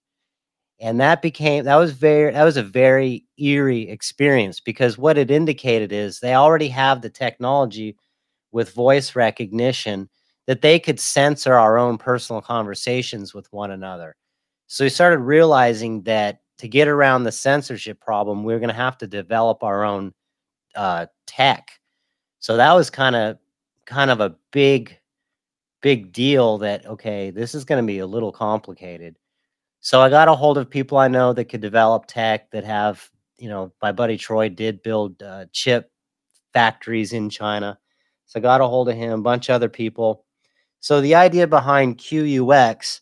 And 0.80 1.00
that 1.02 1.22
became 1.22 1.64
that 1.66 1.76
was 1.76 1.92
very 1.92 2.32
that 2.32 2.44
was 2.44 2.58
a 2.58 2.64
very 2.64 3.26
eerie 3.40 3.90
experience 3.90 4.60
because 4.60 4.98
what 4.98 5.18
it 5.18 5.32
indicated 5.32 5.92
is 5.92 6.20
they 6.20 6.36
already 6.36 6.68
have 6.70 7.02
the 7.02 7.10
technology 7.10 7.98
with 8.52 8.74
voice 8.74 9.16
recognition 9.16 10.10
that 10.46 10.62
they 10.62 10.80
could 10.80 11.00
censor 11.00 11.56
our 11.56 11.78
own 11.78 11.98
personal 11.98 12.42
conversations 12.42 13.34
with 13.34 13.52
one 13.52 13.72
another. 13.72 14.16
So 14.68 14.84
we 14.84 14.90
started 14.90 15.20
realizing 15.20 16.04
that 16.04 16.42
to 16.58 16.68
get 16.68 16.88
around 16.88 17.24
the 17.24 17.32
censorship 17.32 18.02
problem, 18.02 18.44
we 18.44 18.54
are 18.54 18.60
going 18.60 18.70
to 18.70 18.76
have 18.76 18.98
to 19.00 19.08
develop 19.08 19.64
our 19.64 19.84
own 19.84 20.14
uh, 20.76 21.08
tech. 21.26 21.72
So 22.40 22.58
that 22.58 22.74
was 22.74 22.90
kind 22.90 23.16
of 23.16 23.38
kind 23.86 24.12
of 24.12 24.20
a 24.20 24.36
big, 24.52 24.98
big 25.82 26.12
deal. 26.12 26.58
That 26.58 26.86
okay, 26.86 27.30
this 27.32 27.56
is 27.56 27.66
going 27.66 27.82
to 27.82 27.88
be 27.88 28.00
a 28.00 28.08
little 28.08 28.32
complicated. 28.32 29.16
So 29.80 30.02
I 30.02 30.10
got 30.10 30.28
a 30.28 30.36
hold 30.36 30.58
of 30.58 30.70
people 30.70 30.98
I 30.98 31.08
know 31.08 31.34
that 31.34 31.46
could 31.46 31.62
develop 31.62 32.06
tech 32.08 32.52
that 32.52 32.66
have, 32.66 33.10
you 33.38 33.48
know, 33.48 33.72
my 33.82 33.92
buddy 33.92 34.18
Troy 34.18 34.50
did 34.50 34.84
build 34.84 35.22
uh, 35.24 35.46
chip 35.54 35.92
factories 36.52 37.14
in 37.14 37.30
China. 37.30 37.80
So 38.26 38.40
I 38.40 38.42
got 38.42 38.60
a 38.60 38.68
hold 38.68 38.90
of 38.90 38.96
him, 38.96 39.20
a 39.20 39.24
bunch 39.24 39.48
of 39.48 39.56
other 39.56 39.70
people. 39.70 40.26
So 40.82 41.00
the 41.00 41.16
idea 41.16 41.48
behind 41.48 42.00
QUX, 42.00 43.00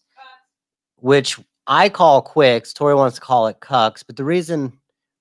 which 0.98 1.40
I 1.68 1.90
call 1.90 2.22
Quicks. 2.22 2.74
Tori 2.74 2.96
wants 2.96 3.16
to 3.16 3.22
call 3.22 3.48
it 3.48 3.60
Cucks, 3.60 4.04
but 4.06 4.16
the 4.16 4.24
reason 4.24 4.74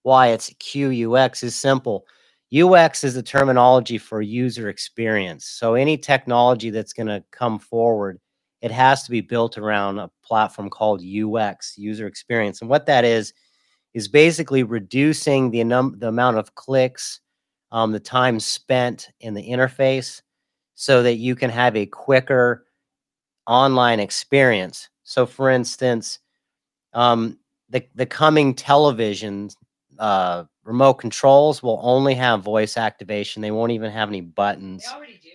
why 0.02 0.28
it's 0.28 0.50
QUX 0.54 1.42
is 1.42 1.56
simple. 1.56 2.06
UX 2.54 3.02
is 3.02 3.14
the 3.14 3.22
terminology 3.22 3.98
for 3.98 4.20
user 4.20 4.68
experience. 4.68 5.46
So 5.46 5.74
any 5.74 5.96
technology 5.96 6.70
that's 6.70 6.92
going 6.92 7.06
to 7.06 7.24
come 7.30 7.58
forward, 7.58 8.20
it 8.60 8.70
has 8.70 9.02
to 9.04 9.10
be 9.10 9.22
built 9.22 9.56
around 9.56 9.98
a 9.98 10.10
platform 10.22 10.68
called 10.70 11.02
UX, 11.02 11.76
user 11.78 12.06
experience. 12.06 12.60
And 12.60 12.68
what 12.68 12.86
that 12.86 13.04
is, 13.04 13.32
is 13.94 14.08
basically 14.08 14.62
reducing 14.62 15.50
the, 15.50 15.64
num- 15.64 15.96
the 15.98 16.08
amount 16.08 16.36
of 16.36 16.54
clicks, 16.54 17.20
um, 17.72 17.92
the 17.92 18.00
time 18.00 18.38
spent 18.38 19.08
in 19.20 19.34
the 19.34 19.48
interface 19.48 20.20
so 20.74 21.02
that 21.02 21.14
you 21.14 21.34
can 21.34 21.50
have 21.50 21.74
a 21.76 21.86
quicker 21.86 22.66
online 23.46 24.00
experience. 24.00 24.88
So, 25.04 25.26
for 25.26 25.50
instance, 25.50 26.18
um, 26.94 27.38
the 27.68 27.86
the 27.94 28.06
coming 28.06 28.54
television 28.54 29.50
uh, 29.98 30.44
remote 30.64 30.94
controls 30.94 31.62
will 31.62 31.80
only 31.82 32.14
have 32.14 32.42
voice 32.42 32.76
activation. 32.76 33.42
They 33.42 33.50
won't 33.50 33.72
even 33.72 33.90
have 33.90 34.08
any 34.08 34.20
buttons. 34.20 34.84
They 34.84 34.96
already 34.96 35.20
do. 35.22 35.30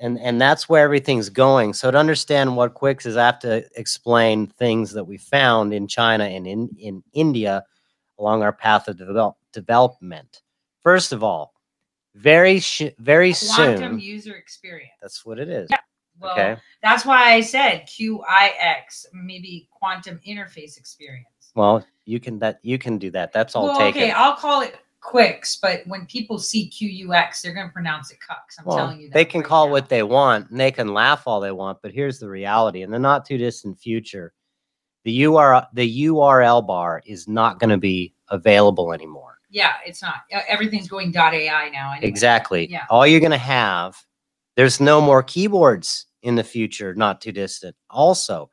And 0.00 0.18
and 0.18 0.40
that's 0.40 0.68
where 0.68 0.82
everything's 0.82 1.28
going. 1.28 1.74
So 1.74 1.90
to 1.90 1.98
understand 1.98 2.56
what 2.56 2.74
Quicks 2.74 3.04
is, 3.06 3.16
I 3.16 3.26
have 3.26 3.38
to 3.40 3.64
explain 3.78 4.46
things 4.46 4.92
that 4.92 5.04
we 5.04 5.18
found 5.18 5.74
in 5.74 5.86
China 5.86 6.24
and 6.24 6.46
in 6.46 6.70
in 6.78 7.02
India 7.12 7.64
along 8.18 8.42
our 8.42 8.52
path 8.52 8.88
of 8.88 8.96
develop, 8.98 9.36
development. 9.52 10.42
First 10.82 11.12
of 11.12 11.22
all, 11.22 11.52
very 12.14 12.60
sh- 12.60 12.94
very 12.98 13.32
Quantum 13.34 13.76
soon. 13.78 13.98
user 14.00 14.36
experience. 14.36 14.92
That's 15.02 15.24
what 15.24 15.38
it 15.38 15.48
is. 15.48 15.68
Yeah. 15.70 15.78
Well, 16.20 16.32
okay. 16.32 16.56
that's 16.82 17.04
why 17.06 17.32
I 17.32 17.40
said 17.40 17.86
QIX, 17.86 19.06
maybe 19.12 19.68
quantum 19.72 20.20
interface 20.26 20.76
experience. 20.76 21.26
Well, 21.54 21.84
you 22.04 22.20
can 22.20 22.38
that 22.40 22.60
you 22.62 22.78
can 22.78 22.98
do 22.98 23.10
that. 23.12 23.32
That's 23.32 23.56
all 23.56 23.68
well, 23.68 23.78
taken. 23.78 24.02
okay, 24.02 24.12
I'll 24.12 24.36
call 24.36 24.60
it 24.62 24.76
Quicks, 25.00 25.56
but 25.56 25.80
when 25.86 26.04
people 26.06 26.38
see 26.38 26.70
QUX, 26.70 27.40
they're 27.40 27.54
going 27.54 27.68
to 27.68 27.72
pronounce 27.72 28.10
it 28.10 28.18
Cucks. 28.18 28.58
I'm 28.58 28.66
Well, 28.66 28.76
telling 28.76 29.00
you 29.00 29.08
that. 29.08 29.14
they 29.14 29.24
can 29.24 29.42
call 29.42 29.70
what 29.70 29.88
they 29.88 30.02
want 30.02 30.50
and 30.50 30.60
they 30.60 30.70
can 30.70 30.92
laugh 30.92 31.22
all 31.26 31.40
they 31.40 31.52
want, 31.52 31.78
but 31.82 31.92
here's 31.92 32.18
the 32.18 32.28
reality: 32.28 32.82
in 32.82 32.90
the 32.90 32.98
not 32.98 33.24
too 33.24 33.38
distant 33.38 33.78
future, 33.78 34.34
the 35.04 35.22
URL 35.22 35.66
the 35.72 36.06
URL 36.06 36.66
bar 36.66 37.02
is 37.06 37.26
not 37.26 37.58
going 37.58 37.70
to 37.70 37.78
be 37.78 38.14
available 38.28 38.92
anymore. 38.92 39.38
Yeah, 39.50 39.74
it's 39.84 40.02
not. 40.02 40.22
Everything's 40.48 40.88
going 40.88 41.16
.ai 41.16 41.70
now. 41.70 41.92
Anyway. 41.92 42.06
Exactly. 42.06 42.70
Yeah. 42.70 42.84
All 42.88 43.06
you're 43.06 43.20
going 43.20 43.32
to 43.32 43.38
have, 43.38 43.96
there's 44.54 44.78
no 44.80 45.00
more 45.00 45.22
keyboards 45.22 46.06
in 46.22 46.34
the 46.34 46.44
future, 46.44 46.94
not 46.94 47.20
too 47.20 47.32
distant. 47.32 47.76
Also, 47.88 48.50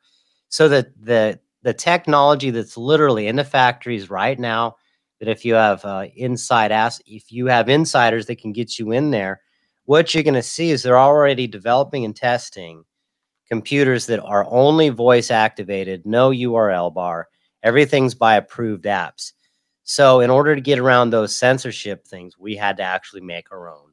so 0.48 0.68
that 0.68 0.88
the 1.00 1.38
the 1.62 1.74
technology 1.74 2.50
that's 2.50 2.76
literally 2.76 3.26
in 3.26 3.36
the 3.36 3.44
factories 3.44 4.10
right 4.10 4.38
now. 4.38 4.76
That 5.20 5.28
if 5.28 5.44
you 5.44 5.54
have 5.54 5.84
uh, 5.84 6.06
inside 6.14 6.70
ass, 6.70 7.02
if 7.04 7.32
you 7.32 7.46
have 7.46 7.68
insiders 7.68 8.26
that 8.26 8.40
can 8.40 8.52
get 8.52 8.78
you 8.78 8.92
in 8.92 9.10
there, 9.10 9.40
what 9.84 10.14
you're 10.14 10.22
going 10.22 10.34
to 10.34 10.42
see 10.42 10.70
is 10.70 10.82
they're 10.82 10.98
already 10.98 11.48
developing 11.48 12.04
and 12.04 12.14
testing 12.14 12.84
computers 13.48 14.06
that 14.06 14.20
are 14.20 14.46
only 14.48 14.90
voice 14.90 15.30
activated, 15.30 16.06
no 16.06 16.30
URL 16.30 16.92
bar. 16.94 17.28
Everything's 17.62 18.14
by 18.14 18.36
approved 18.36 18.84
apps. 18.84 19.32
So 19.82 20.20
in 20.20 20.30
order 20.30 20.54
to 20.54 20.60
get 20.60 20.78
around 20.78 21.10
those 21.10 21.34
censorship 21.34 22.06
things, 22.06 22.38
we 22.38 22.54
had 22.54 22.76
to 22.76 22.82
actually 22.82 23.22
make 23.22 23.50
our 23.50 23.68
own 23.68 23.87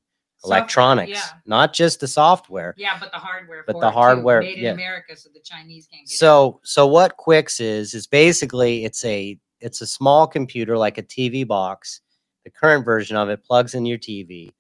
electronics, 0.45 1.11
yeah. 1.11 1.39
not 1.45 1.73
just 1.73 1.99
the 1.99 2.07
software. 2.07 2.73
Yeah, 2.77 2.97
but 2.99 3.11
the 3.11 3.17
hardware. 3.17 3.63
But 3.65 3.79
the 3.79 3.87
it, 3.87 3.91
too, 3.91 3.93
hardware, 3.93 4.41
made 4.41 4.57
yeah. 4.57 4.69
in 4.69 4.75
America, 4.75 5.15
so 5.15 5.29
the 5.33 5.39
Chinese 5.39 5.87
can't. 5.87 6.07
Get 6.07 6.17
So 6.17 6.59
so 6.63 6.87
what 6.87 7.17
Quix 7.17 7.59
is 7.59 7.93
is 7.93 8.07
basically 8.07 8.85
it's 8.85 9.03
a 9.05 9.37
it's 9.59 9.81
a 9.81 9.87
small 9.87 10.27
computer 10.27 10.77
like 10.77 10.97
a 10.97 11.03
TV 11.03 11.47
box. 11.47 12.01
The 12.43 12.51
current 12.51 12.85
version 12.85 13.17
of 13.17 13.29
it 13.29 13.43
plugs 13.43 13.73
in 13.73 13.85
your 13.85 13.97
TV, 13.97 14.51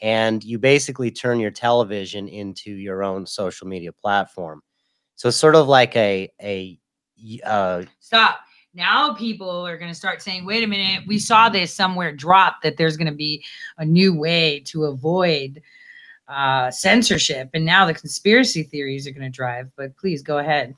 and 0.00 0.42
you 0.42 0.58
basically 0.58 1.10
turn 1.10 1.38
your 1.38 1.50
television 1.50 2.28
into 2.28 2.70
your 2.70 3.02
own 3.02 3.26
social 3.26 3.66
media 3.66 3.92
platform. 3.92 4.62
So 5.16 5.28
it's 5.28 5.36
sort 5.36 5.54
of 5.54 5.68
like 5.68 5.94
a 5.96 6.30
a 6.40 6.80
uh, 7.44 7.82
Stop. 8.00 8.40
Now 8.72 9.14
people 9.14 9.66
are 9.66 9.76
going 9.76 9.90
to 9.90 9.96
start 9.96 10.22
saying, 10.22 10.44
wait 10.44 10.62
a 10.62 10.66
minute, 10.66 11.04
we 11.06 11.18
saw 11.18 11.48
this 11.48 11.74
somewhere 11.74 12.12
drop 12.12 12.62
that 12.62 12.76
there's 12.76 12.96
going 12.96 13.10
to 13.10 13.14
be 13.14 13.44
a 13.78 13.84
new 13.84 14.16
way 14.16 14.60
to 14.66 14.84
avoid 14.84 15.60
uh, 16.28 16.70
censorship. 16.70 17.50
And 17.52 17.64
now 17.64 17.84
the 17.84 17.94
conspiracy 17.94 18.62
theories 18.62 19.06
are 19.08 19.10
going 19.10 19.22
to 19.22 19.28
drive. 19.30 19.70
But 19.76 19.96
please 19.96 20.22
go 20.22 20.38
ahead. 20.38 20.76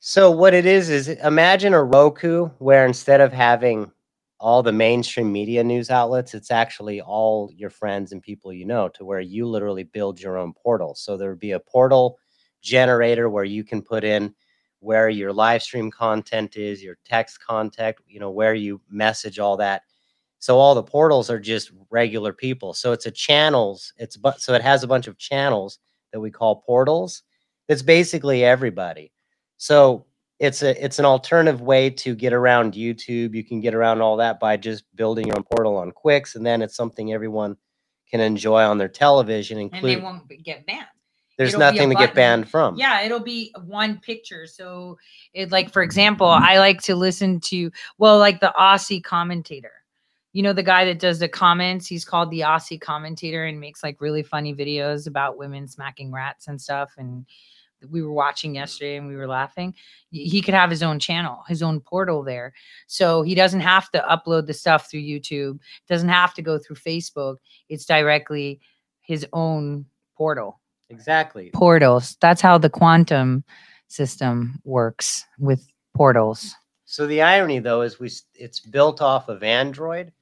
So 0.00 0.30
what 0.30 0.54
it 0.54 0.66
is 0.66 0.90
is 0.90 1.08
imagine 1.08 1.72
a 1.72 1.82
Roku 1.82 2.46
where 2.58 2.86
instead 2.86 3.20
of 3.20 3.32
having 3.32 3.90
all 4.38 4.62
the 4.62 4.72
mainstream 4.72 5.30
media 5.30 5.62
news 5.62 5.90
outlets, 5.90 6.34
it's 6.34 6.50
actually 6.50 7.00
all 7.00 7.50
your 7.54 7.70
friends 7.70 8.12
and 8.12 8.22
people 8.22 8.52
you 8.52 8.64
know 8.64 8.88
to 8.88 9.04
where 9.04 9.20
you 9.20 9.46
literally 9.46 9.84
build 9.84 10.20
your 10.20 10.38
own 10.38 10.52
portal. 10.54 10.94
So 10.94 11.16
there 11.16 11.30
would 11.30 11.38
be 11.38 11.52
a 11.52 11.60
portal 11.60 12.18
generator 12.62 13.28
where 13.28 13.44
you 13.44 13.64
can 13.64 13.82
put 13.82 14.04
in 14.04 14.34
where 14.80 15.08
your 15.08 15.32
live 15.32 15.62
stream 15.62 15.90
content 15.90 16.56
is, 16.56 16.82
your 16.82 16.98
text 17.04 17.44
content, 17.44 17.96
you 18.08 18.18
know, 18.18 18.30
where 18.30 18.54
you 18.54 18.80
message 18.90 19.38
all 19.38 19.56
that. 19.58 19.82
So 20.38 20.58
all 20.58 20.74
the 20.74 20.82
portals 20.82 21.30
are 21.30 21.38
just 21.38 21.70
regular 21.90 22.32
people. 22.32 22.72
So 22.72 22.92
it's 22.92 23.06
a 23.06 23.10
channels, 23.10 23.92
it's 23.98 24.16
but 24.16 24.40
so 24.40 24.54
it 24.54 24.62
has 24.62 24.82
a 24.82 24.88
bunch 24.88 25.06
of 25.06 25.18
channels 25.18 25.78
that 26.12 26.20
we 26.20 26.30
call 26.30 26.56
portals. 26.62 27.22
It's 27.68 27.82
basically 27.82 28.42
everybody. 28.42 29.12
So 29.58 30.06
it's 30.38 30.62
a 30.62 30.82
it's 30.82 30.98
an 30.98 31.04
alternative 31.04 31.60
way 31.60 31.90
to 31.90 32.14
get 32.14 32.32
around 32.32 32.72
YouTube. 32.72 33.34
You 33.34 33.44
can 33.44 33.60
get 33.60 33.74
around 33.74 34.00
all 34.00 34.16
that 34.16 34.40
by 34.40 34.56
just 34.56 34.84
building 34.96 35.26
your 35.26 35.36
own 35.36 35.44
portal 35.44 35.76
on 35.76 35.92
Quix, 35.92 36.34
and 36.34 36.44
then 36.44 36.62
it's 36.62 36.74
something 36.74 37.12
everyone 37.12 37.56
can 38.10 38.20
enjoy 38.20 38.62
on 38.62 38.78
their 38.78 38.88
television. 38.88 39.58
And 39.72 39.84
they 39.84 39.96
won't 39.96 40.26
get 40.42 40.66
banned. 40.66 40.86
There's 41.40 41.56
nothing 41.56 41.88
to 41.88 41.94
get 41.94 42.14
banned 42.14 42.50
from. 42.50 42.76
Yeah, 42.76 43.00
it'll 43.00 43.18
be 43.18 43.50
one 43.64 43.98
picture. 43.98 44.46
So, 44.46 44.98
it 45.32 45.50
like 45.50 45.72
for 45.72 45.82
example, 45.82 46.26
I 46.26 46.58
like 46.58 46.82
to 46.82 46.94
listen 46.94 47.40
to 47.40 47.70
well, 47.96 48.18
like 48.18 48.40
the 48.40 48.52
Aussie 48.58 49.02
commentator. 49.02 49.72
You 50.34 50.42
know 50.42 50.52
the 50.52 50.62
guy 50.62 50.84
that 50.84 50.98
does 50.98 51.18
the 51.18 51.28
comments. 51.28 51.86
He's 51.86 52.04
called 52.04 52.30
the 52.30 52.40
Aussie 52.40 52.78
commentator 52.78 53.46
and 53.46 53.58
makes 53.58 53.82
like 53.82 54.02
really 54.02 54.22
funny 54.22 54.54
videos 54.54 55.06
about 55.06 55.38
women 55.38 55.66
smacking 55.66 56.12
rats 56.12 56.46
and 56.46 56.60
stuff. 56.60 56.90
And 56.98 57.24
we 57.88 58.02
were 58.02 58.12
watching 58.12 58.54
yesterday 58.54 58.96
and 58.96 59.08
we 59.08 59.16
were 59.16 59.26
laughing. 59.26 59.74
He 60.10 60.42
could 60.42 60.52
have 60.52 60.68
his 60.68 60.82
own 60.82 60.98
channel, 60.98 61.42
his 61.48 61.62
own 61.62 61.80
portal 61.80 62.22
there. 62.22 62.52
So 62.86 63.22
he 63.22 63.34
doesn't 63.34 63.60
have 63.60 63.90
to 63.92 64.04
upload 64.08 64.46
the 64.46 64.52
stuff 64.52 64.90
through 64.90 65.00
YouTube. 65.00 65.58
Doesn't 65.88 66.10
have 66.10 66.34
to 66.34 66.42
go 66.42 66.58
through 66.58 66.76
Facebook. 66.76 67.36
It's 67.70 67.86
directly 67.86 68.60
his 69.00 69.26
own 69.32 69.86
portal 70.14 70.59
Exactly. 70.90 71.50
portals. 71.54 72.16
That's 72.20 72.40
how 72.40 72.58
the 72.58 72.68
quantum 72.68 73.44
system 73.88 74.60
works 74.64 75.24
with 75.38 75.66
portals. 75.94 76.54
So 76.84 77.06
the 77.06 77.22
irony 77.22 77.60
though 77.60 77.82
is 77.82 78.00
we 78.00 78.10
it's 78.34 78.60
built 78.60 79.00
off 79.00 79.28
of 79.28 79.42
Android, 79.42 80.12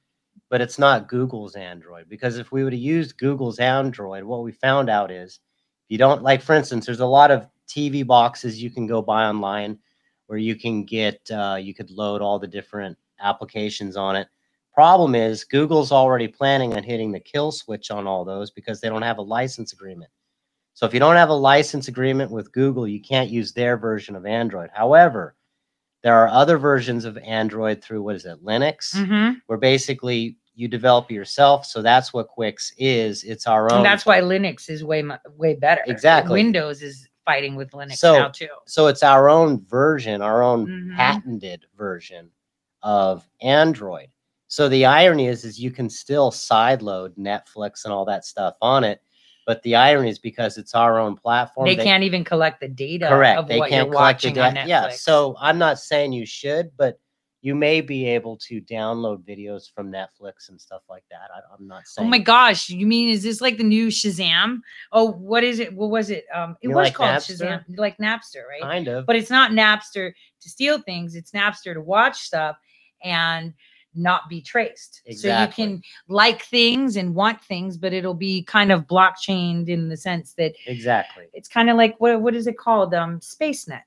but 0.49 0.61
it's 0.61 0.77
not 0.77 1.07
Google's 1.07 1.55
Android 1.55 2.07
because 2.07 2.37
if 2.37 2.51
we 2.51 2.63
would 2.63 2.73
have 2.73 2.81
used 2.81 3.17
Google's 3.17 3.59
Android, 3.59 4.23
what 4.23 4.43
we 4.43 4.51
found 4.51 4.89
out 4.89 5.11
is 5.11 5.39
you 5.87 5.97
don't 5.97 6.21
like 6.21 6.41
for 6.41 6.53
instance, 6.55 6.85
there's 6.85 6.99
a 6.99 7.05
lot 7.05 7.31
of 7.31 7.47
TV 7.67 8.05
boxes 8.05 8.61
you 8.61 8.69
can 8.69 8.87
go 8.87 9.01
buy 9.01 9.25
online 9.25 9.79
where 10.27 10.37
you 10.39 10.55
can 10.55 10.83
get 10.83 11.19
uh, 11.31 11.57
you 11.59 11.73
could 11.73 11.89
load 11.89 12.21
all 12.21 12.37
the 12.37 12.47
different 12.47 12.97
applications 13.19 13.97
on 13.97 14.15
it. 14.15 14.27
Problem 14.73 15.15
is 15.15 15.43
Google's 15.43 15.91
already 15.91 16.27
planning 16.27 16.75
on 16.75 16.83
hitting 16.83 17.11
the 17.11 17.19
kill 17.19 17.51
switch 17.51 17.89
on 17.89 18.05
all 18.05 18.23
those 18.23 18.51
because 18.51 18.79
they 18.79 18.89
don't 18.89 19.01
have 19.01 19.17
a 19.17 19.23
license 19.23 19.73
agreement. 19.73 20.11
So 20.79 20.85
if 20.85 20.93
you 20.93 20.99
don't 21.01 21.17
have 21.17 21.27
a 21.27 21.33
license 21.33 21.89
agreement 21.89 22.31
with 22.31 22.53
Google, 22.53 22.87
you 22.87 23.01
can't 23.01 23.29
use 23.29 23.51
their 23.51 23.75
version 23.75 24.15
of 24.15 24.25
Android. 24.25 24.69
However, 24.73 25.35
there 26.03 26.15
are 26.15 26.29
other 26.29 26.57
versions 26.57 27.03
of 27.03 27.17
Android 27.17 27.83
through 27.83 28.01
what 28.01 28.15
is 28.15 28.23
it, 28.25 28.41
Linux, 28.41 28.95
Mhm. 28.95 29.41
where 29.47 29.57
basically 29.57 30.37
you 30.55 30.69
develop 30.69 31.11
yourself. 31.11 31.65
So 31.65 31.81
that's 31.81 32.13
what 32.13 32.29
Quix 32.29 32.71
is. 32.77 33.25
It's 33.25 33.45
our 33.45 33.69
own. 33.69 33.79
And 33.79 33.85
that's 33.85 34.05
why 34.05 34.21
Linux 34.21 34.69
is 34.69 34.81
way 34.85 35.03
way 35.35 35.55
better. 35.55 35.81
Exactly. 35.85 36.31
Windows 36.31 36.81
is 36.81 37.09
fighting 37.25 37.57
with 37.57 37.71
Linux 37.71 37.97
so, 37.97 38.17
now 38.17 38.29
too. 38.29 38.47
So 38.65 38.87
it's 38.87 39.03
our 39.03 39.27
own 39.27 39.65
version, 39.65 40.21
our 40.21 40.41
own 40.41 40.65
Mhm. 40.65 40.95
patented 40.95 41.65
version 41.75 42.31
of 42.83 43.27
Android. 43.41 44.07
So 44.47 44.69
the 44.69 44.85
irony 44.85 45.27
is, 45.27 45.43
is 45.43 45.59
you 45.59 45.71
can 45.71 45.89
still 45.89 46.31
sideload 46.31 47.17
Netflix 47.17 47.83
and 47.83 47.93
all 47.93 48.05
that 48.05 48.23
stuff 48.23 48.55
on 48.61 48.85
it, 48.85 49.01
but 49.49 49.63
the 49.63 49.75
irony 49.75 50.11
is 50.11 50.19
because 50.19 50.59
it's 50.59 50.75
our 50.75 50.99
own 50.99 51.15
platform. 51.15 51.65
They, 51.65 51.75
can't 51.75 52.03
even 52.03 52.23
collect 52.23 52.59
the 52.61 52.67
data 52.67 53.07
correct. 53.07 53.47
They 53.47 53.59
can't 53.61 53.91
collect 53.91 54.21
the 54.21 54.29
data. 54.29 54.63
Yeah. 54.67 54.89
So 54.89 55.35
I'm 55.39 55.57
not 55.57 55.79
saying 55.79 56.11
you 56.11 56.27
should, 56.27 56.69
but 56.77 56.99
you 57.41 57.55
may 57.55 57.81
be 57.81 58.05
able 58.05 58.37
to 58.47 58.61
download 58.61 59.23
videos 59.27 59.63
from 59.73 59.91
Netflix 59.91 60.49
and 60.49 60.61
stuff 60.61 60.83
like 60.87 61.03
that. 61.09 61.31
I, 61.33 61.39
I'm 61.51 61.65
not 61.65 61.87
saying. 61.87 62.05
Oh 62.05 62.09
my 62.11 62.19
gosh! 62.19 62.69
You 62.69 62.85
mean 62.85 63.09
is 63.09 63.23
this 63.23 63.41
like 63.41 63.57
the 63.57 63.63
new 63.63 63.87
Shazam? 63.87 64.59
Oh, 64.91 65.13
what 65.13 65.43
is 65.43 65.57
it? 65.57 65.73
What 65.73 65.89
was 65.89 66.11
it? 66.11 66.25
Um, 66.31 66.55
it 66.61 66.67
You 66.67 66.75
was 66.75 66.85
like 66.85 66.93
called 66.93 67.09
Napster? 67.09 67.39
Shazam, 67.39 67.63
like 67.75 67.97
Napster, 67.97 68.47
right? 68.47 68.61
Kind 68.61 68.87
of. 68.87 69.07
But 69.07 69.15
it's 69.15 69.31
not 69.31 69.49
Napster 69.49 70.11
to 70.41 70.49
steal 70.49 70.79
things. 70.79 71.15
It's 71.15 71.31
Napster 71.31 71.73
to 71.73 71.81
watch 71.81 72.19
stuff 72.19 72.55
and 73.03 73.55
not 73.95 74.29
be 74.29 74.41
traced. 74.41 75.01
Exactly. 75.05 75.63
So 75.63 75.67
you 75.67 75.69
can 75.75 75.81
like 76.07 76.43
things 76.43 76.95
and 76.95 77.15
want 77.15 77.41
things, 77.41 77.77
but 77.77 77.91
it'll 77.93 78.13
be 78.13 78.43
kind 78.43 78.71
of 78.71 78.85
blockchained 78.87 79.67
in 79.67 79.89
the 79.89 79.97
sense 79.97 80.33
that 80.33 80.53
Exactly. 80.67 81.25
it's 81.33 81.47
kind 81.49 81.69
of 81.69 81.77
like 81.77 81.95
what 81.99 82.21
what 82.21 82.35
is 82.35 82.47
it 82.47 82.57
called? 82.57 82.93
Um, 82.93 83.19
SpaceNet. 83.19 83.81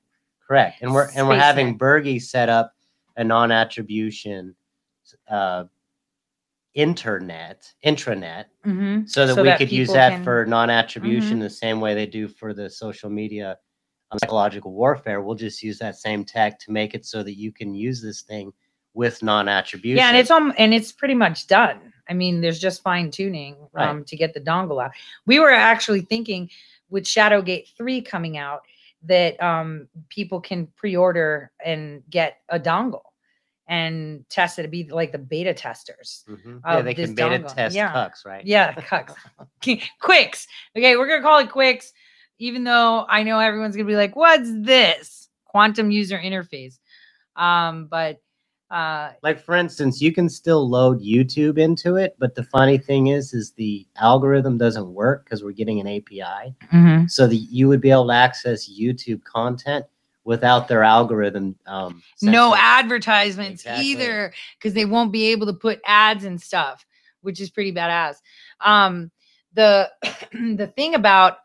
Correct. 0.45 0.81
And 0.81 0.93
we're 0.93 1.09
and 1.15 1.27
we're 1.27 1.37
having. 1.39 1.77
Bergie 1.77 2.21
set 2.21 2.49
up 2.49 2.73
a 3.15 3.23
non-attribution 3.23 4.55
uh 5.29 5.65
internet 6.73 7.71
intranet 7.85 8.45
Mhm. 8.65 9.07
so 9.07 9.27
that 9.27 9.35
So 9.35 9.43
we 9.43 9.49
that 9.49 9.59
could 9.59 9.71
use 9.71 9.93
that 9.93 10.09
can- 10.09 10.23
for 10.23 10.45
non-attribution 10.45 11.37
Mhm. 11.37 11.41
the 11.41 11.49
same 11.49 11.79
way 11.79 11.93
they 11.93 12.07
do 12.07 12.27
for 12.27 12.53
the 12.53 12.69
social 12.69 13.09
media 13.09 13.57
um, 14.11 14.17
psychological 14.23 14.73
warfare. 14.73 15.21
We'll 15.21 15.35
just 15.35 15.61
use 15.63 15.77
that 15.79 15.95
same 15.95 16.23
tech 16.25 16.59
to 16.59 16.71
make 16.71 16.93
it 16.95 17.05
so 17.05 17.21
that 17.23 17.35
you 17.35 17.51
can 17.51 17.73
use 17.75 18.01
this 18.01 18.21
thing 18.21 18.51
with 18.93 19.23
non-attribution. 19.23 19.97
Yeah, 19.97 20.09
and 20.09 20.17
it's 20.17 20.31
um 20.31 20.53
and 20.57 20.73
it's 20.73 20.91
pretty 20.91 21.15
much 21.15 21.47
done. 21.47 21.79
I 22.09 22.13
mean, 22.13 22.41
there's 22.41 22.59
just 22.59 22.81
fine 22.83 23.11
tuning 23.11 23.55
Right. 23.71 23.87
um 23.87 24.03
to 24.05 24.15
get 24.15 24.33
the 24.33 24.41
dongle 24.41 24.83
out. 24.83 24.91
We 25.25 25.39
were 25.39 25.51
actually 25.51 26.01
thinking 26.01 26.49
with 26.89 27.05
Shadowgate 27.05 27.75
3 27.77 28.01
coming 28.01 28.37
out 28.37 28.61
that 29.03 29.41
um 29.41 29.87
people 30.09 30.39
can 30.39 30.67
pre-order 30.75 31.51
and 31.63 32.03
get 32.09 32.37
a 32.49 32.59
dongle 32.59 33.01
and 33.67 34.25
test 34.29 34.59
it 34.59 34.63
to 34.63 34.67
be 34.67 34.83
like 34.89 35.11
the 35.13 35.17
beta 35.17 35.53
testers. 35.53 36.25
Mhm. 36.29 36.61
Yeah, 36.65 36.81
they 36.81 36.93
can 36.93 37.15
beta 37.15 37.39
dongle. 37.39 37.55
test 37.55 37.75
yeah. 37.75 37.91
cucks, 37.93 38.25
right? 38.25 38.45
Yeah, 38.45 38.73
cucks. 38.73 39.15
Quicks. 39.99 40.47
Okay, 40.77 40.97
we're 40.97 41.07
gonna 41.07 41.21
call 41.21 41.39
it 41.39 41.49
Quicks, 41.49 41.93
even 42.39 42.63
though 42.65 43.05
I 43.09 43.23
know 43.23 43.39
everyone's 43.39 43.75
gonna 43.75 43.87
be 43.87 43.95
like, 43.95 44.15
"What's 44.15 44.49
this?" 44.61 45.29
Quantum 45.45 45.91
user 45.91 46.17
interface. 46.19 46.79
Um, 47.35 47.85
but 47.87 48.19
uh, 48.73 49.11
like 49.21 49.39
for 49.39 49.55
instance 49.55 50.01
you 50.01 50.11
can 50.11 50.27
still 50.27 50.67
load 50.67 50.99
youtube 50.99 51.57
into 51.59 51.95
it 51.95 52.15
but 52.17 52.33
the 52.33 52.43
funny 52.43 52.77
thing 52.77 53.07
is 53.07 53.33
is 53.33 53.51
the 53.51 53.85
algorithm 53.97 54.57
doesn't 54.57 54.93
work 54.93 55.23
because 55.23 55.43
we're 55.43 55.51
getting 55.51 55.79
an 55.79 55.87
api 55.87 56.55
Mhm. 56.73 57.09
so 57.09 57.27
that 57.27 57.35
you 57.35 57.67
would 57.67 57.81
be 57.81 57.91
able 57.91 58.07
to 58.07 58.13
access 58.13 58.67
youtube 58.67 59.23
content 59.23 59.85
without 60.23 60.67
their 60.67 60.83
algorithm 60.83 61.55
um 61.67 62.01
no 62.21 62.55
advertisements 62.55 63.61
Exactly. 63.61 63.83
either 63.85 64.33
because 64.57 64.73
they 64.73 64.85
won't 64.85 65.11
be 65.11 65.27
able 65.27 65.45
to 65.45 65.53
put 65.53 65.79
ads 65.85 66.23
and 66.23 66.41
stuff 66.41 66.85
which 67.21 67.39
is 67.39 67.51
pretty 67.51 67.71
badass 67.71 68.15
um 68.61 69.11
the 69.53 69.89
the 70.33 70.71
thing 70.75 70.95
about 70.95 71.37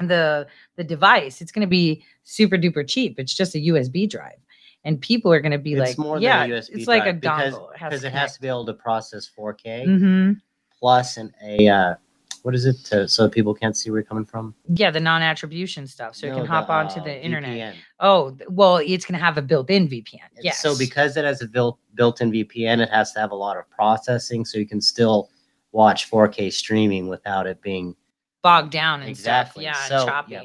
the 0.00 0.46
the 0.76 0.84
device 0.84 1.40
it's 1.40 1.52
going 1.52 1.66
to 1.66 1.70
be 1.70 2.02
super 2.22 2.56
duper 2.56 2.86
cheap. 2.88 3.18
It's 3.18 3.34
just 3.34 3.54
a 3.56 3.58
USB 3.58 4.08
drive. 4.08 4.38
And 4.84 5.00
people 5.00 5.32
are 5.32 5.40
going 5.40 5.52
to 5.52 5.58
be 5.58 5.74
it's 5.74 5.80
like, 5.80 5.98
more 5.98 6.18
yeah, 6.18 6.46
than 6.46 6.52
a 6.52 6.54
USB 6.54 6.70
it's 6.72 6.88
like 6.88 7.06
a 7.06 7.12
because, 7.12 7.54
dongle. 7.54 7.74
It 7.74 7.78
has 7.78 7.90
because 7.90 8.00
to 8.02 8.06
it 8.06 8.12
has 8.12 8.34
to 8.34 8.40
be 8.40 8.48
able 8.48 8.66
to 8.66 8.74
process 8.74 9.30
4K 9.36 9.84
hmm 9.84 10.32
plus 10.80 11.18
an 11.18 11.32
a 11.42 11.68
uh, 11.68 11.94
what 12.42 12.54
is 12.54 12.64
it 12.64 12.76
to, 12.86 13.06
so 13.06 13.28
people 13.28 13.54
can't 13.54 13.76
see 13.76 13.90
where 13.90 14.00
you're 14.00 14.06
coming 14.06 14.24
from? 14.24 14.54
Yeah, 14.66 14.90
the 14.90 15.00
non-attribution 15.00 15.86
stuff, 15.86 16.16
so 16.16 16.26
it 16.26 16.30
No, 16.30 16.36
can 16.36 16.44
the, 16.44 16.48
hop 16.48 16.70
onto 16.70 17.00
uh, 17.00 17.04
the 17.04 17.22
internet. 17.22 17.74
VPN. 17.74 17.74
Oh, 18.00 18.34
well, 18.48 18.78
it's 18.78 19.04
going 19.04 19.18
to 19.18 19.22
have 19.22 19.36
a 19.36 19.42
built-in 19.42 19.88
VPN. 19.88 20.20
And 20.34 20.42
Yes. 20.44 20.60
So 20.60 20.76
because 20.78 21.18
it 21.18 21.24
has 21.26 21.42
a 21.42 21.46
built 21.46 21.78
built-in 21.94 22.32
VPN, 22.32 22.80
it 22.80 22.88
has 22.88 23.12
to 23.12 23.20
have 23.20 23.30
a 23.30 23.34
lot 23.34 23.58
of 23.58 23.68
processing, 23.68 24.46
so 24.46 24.58
you 24.58 24.66
can 24.66 24.80
still 24.80 25.28
watch 25.72 26.10
4K 26.10 26.50
streaming 26.50 27.08
without 27.08 27.46
it 27.46 27.60
being 27.60 27.94
bogged 28.42 28.72
down 28.72 29.00
and 29.00 29.10
exactly. 29.10 29.64
stuff. 29.64 29.88
Yeah, 29.90 29.98
so, 29.98 30.06
choppy. 30.06 30.32
yeah. 30.32 30.44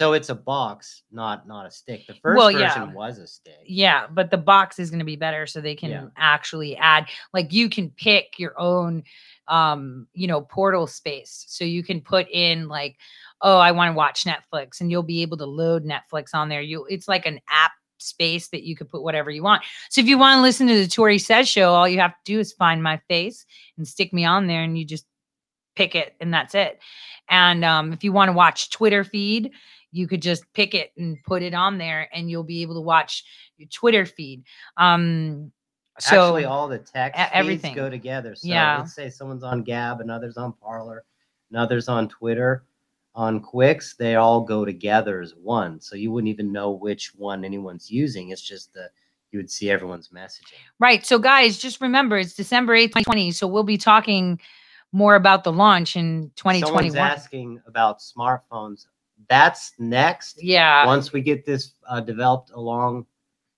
So 0.00 0.14
it's 0.14 0.30
a 0.30 0.34
box, 0.34 1.02
not 1.12 1.46
not 1.46 1.66
a 1.66 1.70
stick. 1.70 2.06
The 2.06 2.14
first 2.14 2.38
Well, 2.38 2.50
yeah. 2.50 2.72
version 2.72 2.94
was 2.94 3.18
a 3.18 3.26
stick. 3.26 3.58
Yeah, 3.66 4.06
but 4.10 4.30
the 4.30 4.38
box 4.38 4.78
is 4.78 4.88
going 4.88 5.00
to 5.00 5.04
be 5.04 5.16
better 5.16 5.46
so 5.46 5.60
they 5.60 5.74
can 5.74 5.90
Yeah. 5.90 6.06
actually 6.16 6.74
add 6.76 7.06
like 7.34 7.52
you 7.52 7.68
can 7.68 7.90
pick 7.90 8.38
your 8.38 8.58
own 8.58 9.02
um, 9.48 10.06
you 10.14 10.26
know, 10.28 10.40
portal 10.42 10.86
space. 10.86 11.44
So 11.48 11.64
you 11.64 11.82
can 11.82 12.00
put 12.00 12.28
in 12.30 12.68
like 12.68 12.96
oh, 13.42 13.58
I 13.58 13.72
want 13.72 13.90
to 13.90 13.96
watch 13.96 14.24
Netflix 14.24 14.80
and 14.80 14.90
you'll 14.90 15.02
be 15.02 15.22
able 15.22 15.36
to 15.38 15.46
load 15.46 15.84
Netflix 15.84 16.28
on 16.34 16.48
there. 16.48 16.62
You 16.62 16.86
it's 16.88 17.06
like 17.08 17.26
an 17.26 17.38
app 17.50 17.72
space 17.98 18.48
that 18.48 18.62
you 18.62 18.74
could 18.74 18.88
put 18.88 19.02
whatever 19.02 19.30
you 19.30 19.42
want. 19.42 19.62
So 19.90 20.00
if 20.00 20.06
you 20.06 20.16
want 20.16 20.38
to 20.38 20.42
listen 20.42 20.66
to 20.68 20.74
the 20.76 20.88
Tori 20.88 21.18
Says 21.18 21.46
show, 21.46 21.74
all 21.74 21.86
you 21.88 22.00
have 22.00 22.12
to 22.12 22.32
do 22.32 22.38
is 22.38 22.54
find 22.54 22.82
my 22.82 22.98
face 23.08 23.44
and 23.76 23.86
stick 23.86 24.14
me 24.14 24.24
on 24.24 24.46
there 24.46 24.62
and 24.62 24.78
you 24.78 24.86
just 24.86 25.04
pick 25.76 25.94
it 25.94 26.14
and 26.20 26.32
that's 26.32 26.54
it. 26.54 26.80
And 27.28 27.64
um, 27.64 27.92
if 27.92 28.02
you 28.02 28.12
want 28.12 28.28
to 28.28 28.32
watch 28.32 28.70
Twitter 28.70 29.04
feed, 29.04 29.52
you 29.92 30.06
could 30.06 30.22
just 30.22 30.44
pick 30.54 30.74
it 30.74 30.92
and 30.96 31.18
put 31.24 31.42
it 31.42 31.54
on 31.54 31.78
there 31.78 32.08
and 32.12 32.30
you'll 32.30 32.44
be 32.44 32.62
able 32.62 32.74
to 32.74 32.80
watch 32.80 33.24
your 33.56 33.68
Twitter 33.68 34.06
feed. 34.06 34.44
Um, 34.76 35.52
so 35.98 36.16
Actually, 36.34 36.44
all 36.44 36.68
the 36.68 36.78
text 36.78 37.18
feeds 37.18 37.30
everything. 37.32 37.74
go 37.74 37.90
together. 37.90 38.34
So 38.34 38.48
Yeah. 38.48 38.78
let's 38.78 38.94
say 38.94 39.10
someone's 39.10 39.42
on 39.42 39.62
Gab, 39.62 40.00
another's 40.00 40.36
on 40.36 40.52
Parler, 40.54 41.04
another's 41.50 41.88
on 41.88 42.08
Twitter, 42.08 42.64
on 43.14 43.40
Quicks. 43.40 43.94
They 43.96 44.14
all 44.14 44.40
go 44.40 44.64
together 44.64 45.20
as 45.20 45.34
one. 45.34 45.80
So 45.80 45.96
you 45.96 46.10
wouldn't 46.12 46.28
even 46.30 46.52
know 46.52 46.70
which 46.70 47.12
one 47.16 47.44
anyone's 47.44 47.90
using. 47.90 48.30
It's 48.30 48.40
just 48.42 48.72
the 48.72 48.88
you 49.32 49.38
would 49.38 49.50
see 49.50 49.70
everyone's 49.70 50.08
messaging. 50.08 50.58
Right. 50.80 51.06
So, 51.06 51.18
guys, 51.18 51.56
just 51.58 51.80
remember 51.80 52.18
it's 52.18 52.34
December 52.34 52.74
8th, 52.74 52.88
2020. 52.88 53.30
So, 53.30 53.46
we'll 53.46 53.62
be 53.62 53.78
talking 53.78 54.40
more 54.92 55.14
about 55.14 55.44
the 55.44 55.52
launch 55.52 55.94
in 55.94 56.32
2021. 56.34 56.66
Someone's 56.66 56.96
asking 56.96 57.60
about 57.66 58.00
smartphones. 58.00 58.86
That's 59.28 59.72
next. 59.78 60.42
Yeah. 60.42 60.86
Once 60.86 61.12
we 61.12 61.20
get 61.20 61.44
this 61.44 61.74
uh, 61.88 62.00
developed 62.00 62.50
along 62.50 63.06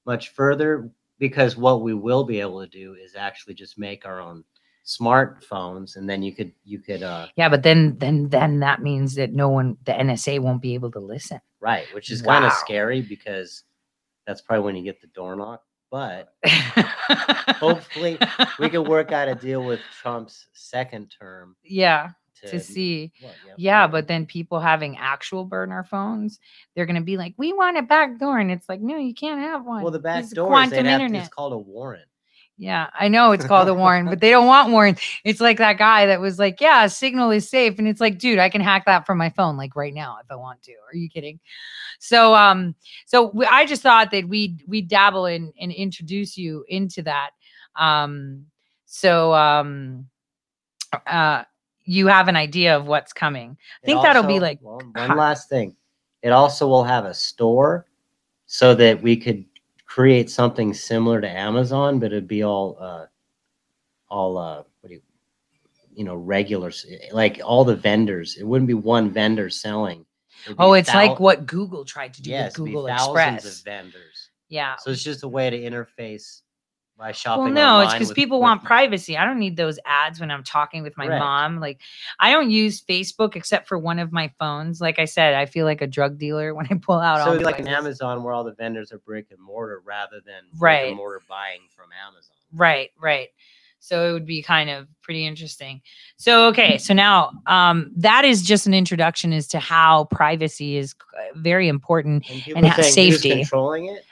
much 0.07 0.31
further, 0.31 0.91
because 1.19 1.57
what 1.57 1.83
we 1.83 1.95
will 1.95 2.25
be 2.25 2.41
able 2.41 2.61
to 2.61 2.67
do 2.69 2.95
is 2.95 3.15
actually 3.15 3.55
just 3.55 3.79
make 3.79 4.05
our 4.05 4.21
own 4.21 4.45
smartphones, 4.85 5.97
and 5.97 6.09
then 6.11 6.23
you 6.23 6.35
could 6.35 6.53
you 6.65 6.81
could 6.81 7.03
uh 7.03 7.29
Yeah, 7.37 7.49
but 7.49 7.63
then 7.63 7.97
then 7.99 8.29
then 8.29 8.59
that 8.61 8.83
means 8.83 9.15
that 9.15 9.33
no 9.33 9.49
one 9.49 9.77
the 9.85 9.93
NSA 9.93 10.41
won't 10.41 10.61
be 10.61 10.75
able 10.75 10.91
to 10.93 10.99
listen. 10.99 11.41
right, 11.61 11.87
which 11.95 12.11
is 12.11 12.23
kind 12.23 12.45
of 12.45 12.53
scary 12.53 13.01
because 13.01 13.63
that's 14.27 14.41
probably 14.41 14.65
when 14.65 14.77
you 14.77 14.83
get 14.83 15.01
the 15.01 15.07
door 15.09 15.37
knock. 15.37 15.63
But 15.91 16.33
hopefully, 17.61 18.19
we 18.59 18.71
can 18.71 18.85
work 18.85 19.13
out 19.13 19.29
a 19.29 19.35
deal 19.35 19.63
with 19.63 19.79
Trump's 20.01 20.47
second 20.55 21.15
term. 21.17 21.55
Yeah. 21.63 22.11
To, 22.43 22.51
To- 22.51 22.61
see. 22.61 23.13
What, 23.21 23.35
yeah, 23.47 23.53
Yeah, 23.57 23.87
but 23.87 24.09
then 24.09 24.27
people 24.27 24.61
having 24.61 24.97
actual 24.99 25.45
burner 25.45 25.85
phones, 25.85 26.39
they're 26.75 26.87
gonna 26.87 27.01
be 27.01 27.17
like, 27.17 27.35
"We 27.37 27.53
want 27.53 27.79
a 27.79 27.83
back 27.83 28.19
door," 28.19 28.39
and 28.39 28.51
it's 28.51 28.69
like, 28.69 28.81
"No, 28.81 28.97
you 28.97 29.15
can't 29.15 29.41
have 29.41 29.65
one." 29.65 29.83
Well, 29.83 29.93
the 29.93 29.99
back 29.99 30.29
door 30.31 30.49
quantum 30.49 30.87
internet. 30.87 31.21
it's 31.23 31.35
called 31.35 31.53
a 31.53 31.59
warrant. 31.59 32.07
Yeah, 32.59 32.91
I 32.99 33.09
know 33.09 33.33
it's 33.33 33.47
called 33.47 33.69
a 33.69 33.75
warrant, 33.75 34.09
but 34.09 34.21
they 34.21 34.31
don't 34.31 34.47
want 34.47 34.71
warrant. 34.71 35.01
It's 35.25 35.41
like 35.41 35.59
that 35.59 35.79
guy 35.79 36.07
that 36.07 36.21
was 36.21 36.39
like, 36.39 36.61
"Yeah, 36.61 36.87
Signal 36.87 37.31
is 37.31 37.49
safe," 37.49 37.79
and 37.79 37.89
it's 37.89 38.01
like, 38.01 38.19
dude, 38.19 38.39
I 38.39 38.51
can 38.51 38.61
hack 38.61 38.85
that 38.87 39.07
from 39.07 39.19
my 39.19 39.31
phone 39.31 39.57
like 39.57 39.75
right 39.75 39.95
now 39.95 40.19
if 40.23 40.31
I 40.31 40.37
want 40.37 40.63
to. 40.65 40.73
Are 40.73 40.95
you 40.95 41.09
kidding? 41.09 41.41
So, 41.99 42.35
um, 42.35 42.75
so 43.07 43.31
we, 43.33 43.47
I 43.47 43.65
just 43.65 43.83
thought 43.83 44.11
that 44.11 44.29
we 44.29 44.59
we 44.67 44.83
dabble 44.83 45.27
in 45.27 45.53
and 45.61 45.73
introduce 45.73 46.37
you 46.37 46.65
into 46.69 47.03
that. 47.03 47.31
Um, 47.77 48.47
so, 48.87 49.33
um, 49.35 50.09
uh, 51.07 51.45
you 51.85 52.07
have 52.07 52.29
an 52.29 52.37
idea 52.37 52.77
of 52.77 52.87
what's 52.87 53.13
coming. 53.13 53.57
I 53.83 53.87
think 53.87 54.03
that'll 54.03 54.23
be 54.23 54.41
like 54.41 54.59
well, 54.63 54.81
one 54.93 55.17
last 55.17 55.49
thing. 55.49 55.77
It 56.23 56.31
also 56.31 56.69
will 56.69 56.85
have 56.85 57.05
a 57.05 57.15
store 57.15 57.87
so 58.47 58.75
that 58.77 59.03
we 59.03 59.17
could 59.17 59.45
create 59.87 60.31
something 60.31 60.73
similar 60.73 61.21
to 61.21 61.29
Amazon, 61.29 61.99
but 61.99 62.07
it'd 62.07 62.29
be 62.29 62.45
all 62.45 62.77
uh 62.81 63.07
all 64.09 64.39
uh 64.39 64.63
what 64.81 64.89
do 64.89 64.95
you 64.95 65.03
you 65.95 66.05
know 66.05 66.15
regulars 66.15 66.87
like 67.13 67.41
all 67.45 67.65
the 67.65 67.77
vendors. 67.77 68.37
It 68.37 68.45
wouldn't 68.45 68.69
be 68.69 68.75
one 68.75 69.11
vendor 69.11 69.51
selling. 69.51 70.07
Oh, 70.59 70.73
it's 70.73 70.93
like 70.93 71.21
what 71.21 71.47
Google 71.47 71.85
tried 71.85 72.15
to 72.15 72.23
do 72.23 72.31
yes, 72.31 72.59
with 72.59 72.67
Google 72.67 72.87
thousands 72.87 73.45
Express. 73.45 73.59
of 73.59 73.65
vendors. 73.65 74.31
Yeah. 74.49 74.77
So 74.77 74.91
it's 74.91 75.03
just 75.03 75.23
a 75.23 75.29
way 75.29 75.51
to 75.51 75.59
interface 75.59 76.42
by 77.03 77.11
shopping. 77.11 77.45
Well, 77.45 77.53
no, 77.53 77.81
it's 77.81 77.93
because 77.93 78.13
people 78.13 78.39
with- 78.39 78.43
want 78.45 78.63
privacy. 78.63 79.17
I 79.19 79.25
don't 79.25 79.41
need 79.41 79.57
those 79.57 79.77
ads 79.85 80.21
when 80.21 80.31
I'm 80.31 80.45
talking 80.45 80.85
with 80.85 80.97
my 80.97 81.09
mom. 81.09 81.59
Like, 81.59 81.81
I 82.21 82.31
don't 82.31 82.49
use 82.51 82.81
Facebook 82.81 83.35
except 83.35 83.67
for 83.67 83.77
one 83.77 83.99
of 83.99 84.13
my 84.13 84.31
phones. 84.39 84.81
Like 84.81 85.01
I 85.01 85.05
said, 85.07 85.35
I 85.35 85.47
feel 85.47 85.65
like 85.67 85.83
a 85.83 85.87
drug 85.89 86.17
dealer 86.17 86.55
when 86.57 86.67
I 86.71 86.75
pull 86.75 87.01
out 87.01 87.25
So 87.25 87.35
all 87.35 87.41
like 87.41 87.59
an. 87.59 87.67
Amazon 87.67 88.23
where 88.23 88.33
all 88.33 88.45
the 88.45 88.55
vendors 88.55 88.93
are 88.93 88.99
brick 88.99 89.27
and 89.33 89.41
mortar 89.41 89.83
rather 89.85 90.21
than 90.25 90.45
brick 90.53 90.61
Right. 90.63 90.89
and 90.89 90.97
mortar 90.97 91.21
buying 91.29 91.63
from 91.75 91.87
Amazon. 92.07 92.37
Right, 92.53 92.91
right. 93.01 93.29
So 93.81 94.09
it 94.09 94.13
would 94.13 94.27
be 94.27 94.41
kind 94.43 94.71
of 94.71 94.87
pretty 95.03 95.27
interesting. 95.27 95.83
So 96.19 96.47
okay, 96.51 96.79
so 96.79 96.95
now 96.95 97.33
um, 97.49 97.91
that 97.97 98.25
is 98.25 98.43
just 98.43 98.69
an 98.69 98.75
introduction 98.75 99.33
as 99.33 99.49
to 99.49 99.59
how 99.59 100.05
privacy 100.05 100.77
is 100.77 100.95
uh, 101.19 101.37
very 101.37 101.67
important 101.67 102.31
And 102.31 102.59
and 102.59 102.67
how 102.67 102.81
safety. 102.83 103.31
controlling 103.31 103.87
it. 103.87 104.05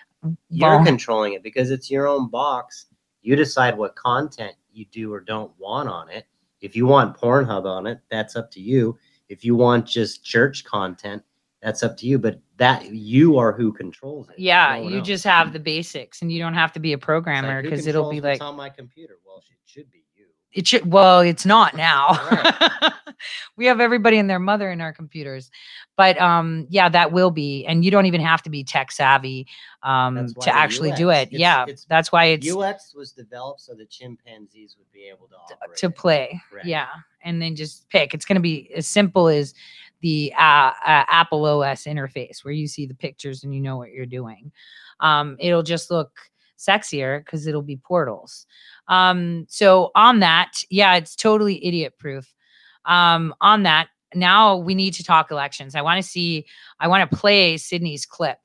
You're 0.48 0.84
controlling 0.84 1.34
it 1.34 1.42
because 1.42 1.70
it's 1.70 1.90
your 1.90 2.06
own 2.06 2.28
box. 2.28 2.86
You 3.22 3.36
decide 3.36 3.76
what 3.76 3.96
content 3.96 4.54
you 4.72 4.84
do 4.86 5.12
or 5.12 5.20
don't 5.20 5.52
want 5.58 5.88
on 5.88 6.10
it. 6.10 6.26
If 6.60 6.76
you 6.76 6.86
want 6.86 7.16
Pornhub 7.16 7.64
on 7.64 7.86
it, 7.86 8.00
that's 8.10 8.36
up 8.36 8.50
to 8.52 8.60
you. 8.60 8.98
If 9.28 9.44
you 9.44 9.54
want 9.54 9.86
just 9.86 10.24
church 10.24 10.64
content, 10.64 11.22
that's 11.62 11.82
up 11.82 11.96
to 11.98 12.06
you. 12.06 12.18
But 12.18 12.40
that 12.56 12.90
you 12.90 13.38
are 13.38 13.52
who 13.52 13.72
controls 13.72 14.28
it. 14.28 14.38
Yeah, 14.38 14.78
no 14.80 14.88
you 14.88 14.98
else. 14.98 15.06
just 15.06 15.24
have 15.24 15.52
the 15.52 15.60
basics, 15.60 16.22
and 16.22 16.30
you 16.30 16.38
don't 16.38 16.54
have 16.54 16.72
to 16.72 16.80
be 16.80 16.92
a 16.92 16.98
programmer 16.98 17.62
because 17.62 17.86
it'll 17.86 18.10
be 18.10 18.20
like 18.20 18.42
on 18.42 18.56
my 18.56 18.68
computer. 18.68 19.18
Well, 19.26 19.38
it 19.38 19.56
should 19.64 19.90
be. 19.90 19.99
It 20.52 20.66
should. 20.66 20.90
Well, 20.92 21.20
it's 21.20 21.46
not 21.46 21.76
now. 21.76 22.18
we 23.56 23.66
have 23.66 23.80
everybody 23.80 24.18
and 24.18 24.28
their 24.28 24.38
mother 24.38 24.70
in 24.70 24.80
our 24.80 24.92
computers, 24.92 25.50
but 25.96 26.20
um, 26.20 26.66
yeah, 26.70 26.88
that 26.88 27.12
will 27.12 27.30
be, 27.30 27.64
and 27.66 27.84
you 27.84 27.90
don't 27.90 28.06
even 28.06 28.20
have 28.20 28.42
to 28.42 28.50
be 28.50 28.64
tech 28.64 28.90
savvy 28.92 29.46
um 29.82 30.16
to 30.26 30.34
the 30.46 30.54
actually 30.54 30.90
do 30.92 31.10
it. 31.10 31.28
it's- 31.28 31.40
yeah, 31.40 31.62
it's- 31.62 31.86
that's 31.88 32.10
why 32.12 32.24
it's 32.26 32.46
UX 32.50 32.94
was 32.94 33.12
developed 33.12 33.60
so 33.60 33.74
that 33.74 33.90
chimpanzees 33.90 34.76
would 34.78 34.90
be 34.92 35.08
able 35.08 35.28
to 35.28 35.36
to 35.76 35.90
play. 35.90 36.40
Correct. 36.50 36.66
Yeah, 36.66 36.88
and 37.22 37.40
then 37.40 37.54
just 37.56 37.88
pick. 37.88 38.14
It's 38.14 38.24
going 38.24 38.36
to 38.36 38.40
be 38.40 38.70
as 38.74 38.86
simple 38.86 39.28
as 39.28 39.54
the 40.00 40.32
uh, 40.38 40.72
uh, 40.86 41.04
Apple 41.08 41.44
OS 41.44 41.84
interface, 41.84 42.44
where 42.44 42.54
you 42.54 42.66
see 42.66 42.86
the 42.86 42.94
pictures 42.94 43.44
and 43.44 43.54
you 43.54 43.60
know 43.60 43.76
what 43.76 43.92
you're 43.92 44.06
doing. 44.06 44.50
Um, 45.00 45.36
it'll 45.38 45.62
just 45.62 45.90
look 45.90 46.10
sexier 46.58 47.24
because 47.24 47.46
it'll 47.46 47.62
be 47.62 47.76
portals. 47.76 48.46
Um, 48.90 49.46
so 49.48 49.90
on 49.94 50.20
that, 50.20 50.62
yeah, 50.68 50.96
it's 50.96 51.16
totally 51.16 51.64
idiot 51.64 51.94
proof. 51.98 52.34
Um, 52.84 53.34
on 53.40 53.62
that, 53.62 53.88
now 54.14 54.56
we 54.56 54.74
need 54.74 54.92
to 54.94 55.04
talk 55.04 55.30
elections. 55.30 55.74
I 55.74 55.80
want 55.80 56.02
to 56.02 56.08
see. 56.08 56.44
I 56.78 56.88
want 56.88 57.08
to 57.08 57.16
play 57.16 57.56
Sidney's 57.56 58.04
clip 58.04 58.40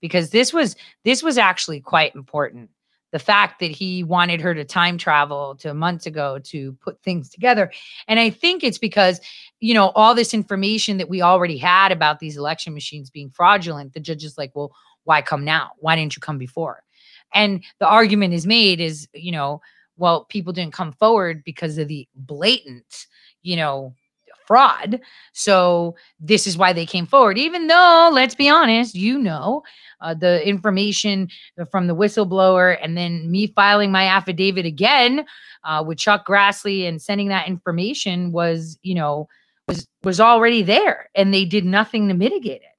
because 0.00 0.30
this 0.30 0.52
was 0.52 0.76
this 1.04 1.22
was 1.22 1.38
actually 1.38 1.80
quite 1.80 2.14
important 2.14 2.70
the 3.14 3.18
fact 3.20 3.60
that 3.60 3.70
he 3.70 4.02
wanted 4.02 4.40
her 4.40 4.54
to 4.54 4.64
time 4.64 4.98
travel 4.98 5.54
to 5.54 5.72
months 5.72 6.04
ago 6.04 6.40
to 6.40 6.72
put 6.82 7.00
things 7.04 7.30
together. 7.30 7.70
And 8.08 8.18
I 8.18 8.28
think 8.28 8.64
it's 8.64 8.76
because, 8.76 9.20
you 9.60 9.72
know, 9.72 9.90
all 9.90 10.16
this 10.16 10.34
information 10.34 10.96
that 10.96 11.08
we 11.08 11.22
already 11.22 11.56
had 11.56 11.92
about 11.92 12.18
these 12.18 12.36
election 12.36 12.74
machines 12.74 13.10
being 13.10 13.30
fraudulent, 13.30 13.92
the 13.92 14.00
judge 14.00 14.24
is 14.24 14.36
like, 14.36 14.50
well, 14.56 14.74
why 15.04 15.22
come 15.22 15.44
now? 15.44 15.70
Why 15.78 15.94
didn't 15.94 16.16
you 16.16 16.20
come 16.20 16.38
before? 16.38 16.82
And 17.34 17.62
the 17.80 17.86
argument 17.86 18.34
is 18.34 18.46
made 18.46 18.80
is, 18.80 19.08
you 19.12 19.32
know, 19.32 19.60
well, 19.96 20.24
people 20.24 20.52
didn't 20.52 20.72
come 20.72 20.92
forward 20.92 21.42
because 21.44 21.78
of 21.78 21.88
the 21.88 22.08
blatant, 22.14 23.06
you 23.42 23.56
know, 23.56 23.94
fraud. 24.46 25.00
So 25.32 25.96
this 26.20 26.46
is 26.46 26.58
why 26.58 26.72
they 26.72 26.86
came 26.86 27.06
forward, 27.06 27.38
even 27.38 27.66
though, 27.66 28.10
let's 28.12 28.34
be 28.34 28.48
honest, 28.48 28.94
you 28.94 29.18
know, 29.18 29.62
uh, 30.00 30.14
the 30.14 30.46
information 30.46 31.28
from 31.70 31.86
the 31.86 31.96
whistleblower 31.96 32.76
and 32.82 32.96
then 32.96 33.30
me 33.30 33.46
filing 33.48 33.90
my 33.90 34.04
affidavit 34.04 34.66
again 34.66 35.24
uh, 35.64 35.82
with 35.86 35.98
Chuck 35.98 36.26
Grassley 36.26 36.86
and 36.86 37.00
sending 37.00 37.28
that 37.28 37.48
information 37.48 38.32
was, 38.32 38.78
you 38.82 38.94
know, 38.94 39.28
was 39.68 39.86
was 40.02 40.20
already 40.20 40.62
there 40.62 41.08
and 41.14 41.32
they 41.32 41.46
did 41.46 41.64
nothing 41.64 42.08
to 42.08 42.14
mitigate 42.14 42.60
it. 42.60 42.73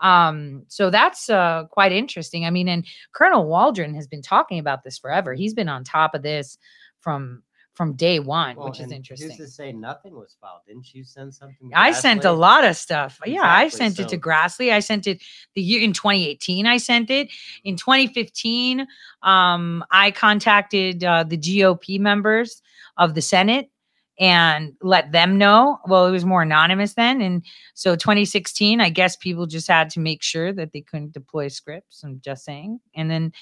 Um, 0.00 0.64
so 0.68 0.90
that's 0.90 1.28
uh, 1.28 1.64
quite 1.70 1.92
interesting. 1.92 2.44
I 2.44 2.50
mean, 2.50 2.68
and 2.68 2.86
Colonel 3.12 3.46
Waldron 3.46 3.94
has 3.94 4.06
been 4.06 4.22
talking 4.22 4.58
about 4.58 4.84
this 4.84 4.98
forever. 4.98 5.34
He's 5.34 5.54
been 5.54 5.68
on 5.68 5.84
top 5.84 6.14
of 6.14 6.22
this 6.22 6.58
from 7.00 7.42
from 7.78 7.94
day 7.94 8.18
one, 8.18 8.56
Well, 8.56 8.70
which 8.70 8.80
is 8.80 8.90
interesting. 8.90 9.28
Who's 9.30 9.38
to 9.38 9.46
say 9.46 9.70
nothing 9.70 10.12
was 10.12 10.36
filed? 10.40 10.62
Didn't 10.66 10.92
you 10.92 11.04
send 11.04 11.32
something? 11.32 11.70
I 11.76 11.92
sent 11.92 12.24
a 12.24 12.32
lot 12.32 12.64
of 12.64 12.74
stuff. 12.74 13.20
Yeah, 13.24 13.42
I 13.42 13.66
Exactly, 13.66 13.78
sent 13.78 13.98
it 14.00 14.08
to 14.08 14.18
Grassley. 14.18 14.72
I 14.72 14.80
sent 14.80 15.06
it 15.06 15.22
the 15.54 15.62
year 15.62 15.80
in 15.80 15.92
2018. 15.92 16.66
I 16.66 16.78
sent 16.78 17.08
it 17.08 17.28
in 17.62 17.76
2015. 17.76 18.84
Um, 19.22 19.84
I 19.92 20.10
contacted 20.10 21.04
uh, 21.04 21.22
the 21.22 21.38
GOP 21.38 22.00
members 22.00 22.62
of 22.96 23.14
the 23.14 23.22
Senate 23.22 23.70
and 24.18 24.74
let 24.82 25.12
them 25.12 25.38
know. 25.38 25.78
Well, 25.86 26.06
it 26.06 26.10
was 26.10 26.24
more 26.24 26.42
anonymous 26.42 26.94
then, 26.94 27.20
and 27.20 27.44
so 27.74 27.96
2016. 27.96 28.80
I 28.80 28.90
guess 28.90 29.16
people 29.16 29.46
just 29.46 29.68
had 29.68 29.90
to 29.90 30.00
make 30.00 30.22
sure 30.22 30.52
that 30.52 30.72
they 30.72 30.80
couldn't 30.80 31.12
deploy 31.12 31.48
scripts. 31.48 32.02
I'm 32.04 32.20
just 32.24 32.44
saying, 32.44 32.80
and 32.94 33.10
then. 33.10 33.32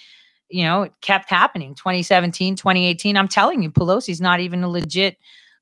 You 0.48 0.62
know, 0.62 0.82
it 0.82 0.92
kept 1.00 1.28
happening 1.28 1.74
2017, 1.74 2.54
2018. 2.54 3.16
I'm 3.16 3.26
telling 3.26 3.64
you, 3.64 3.70
Pelosi's 3.72 4.20
not 4.20 4.38
even 4.38 4.62
a 4.62 4.68
legit 4.68 5.18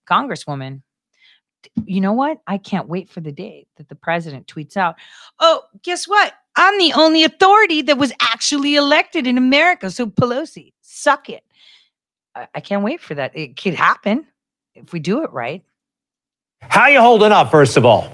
congresswoman 0.06 0.82
you 1.86 2.00
know 2.00 2.12
what? 2.12 2.38
I 2.46 2.58
can't 2.58 2.88
wait 2.88 3.08
for 3.08 3.20
the 3.20 3.32
day 3.32 3.66
that 3.76 3.88
the 3.88 3.94
president 3.94 4.46
tweets 4.46 4.76
out, 4.76 4.96
Oh, 5.40 5.62
guess 5.82 6.06
what? 6.06 6.34
I'm 6.56 6.78
the 6.78 6.92
only 6.94 7.24
authority 7.24 7.82
that 7.82 7.98
was 7.98 8.12
actually 8.20 8.76
elected 8.76 9.26
in 9.26 9.38
America. 9.38 9.90
So 9.90 10.06
Pelosi, 10.06 10.72
suck 10.82 11.28
it. 11.28 11.42
I, 12.34 12.48
I 12.54 12.60
can't 12.60 12.84
wait 12.84 13.00
for 13.00 13.14
that. 13.14 13.36
It 13.36 13.56
could 13.60 13.74
happen 13.74 14.26
if 14.74 14.92
we 14.92 15.00
do 15.00 15.22
it 15.22 15.32
right. 15.32 15.62
How 16.62 16.88
you 16.88 17.00
holding 17.00 17.32
up, 17.32 17.50
first 17.50 17.76
of 17.76 17.84
all? 17.84 18.12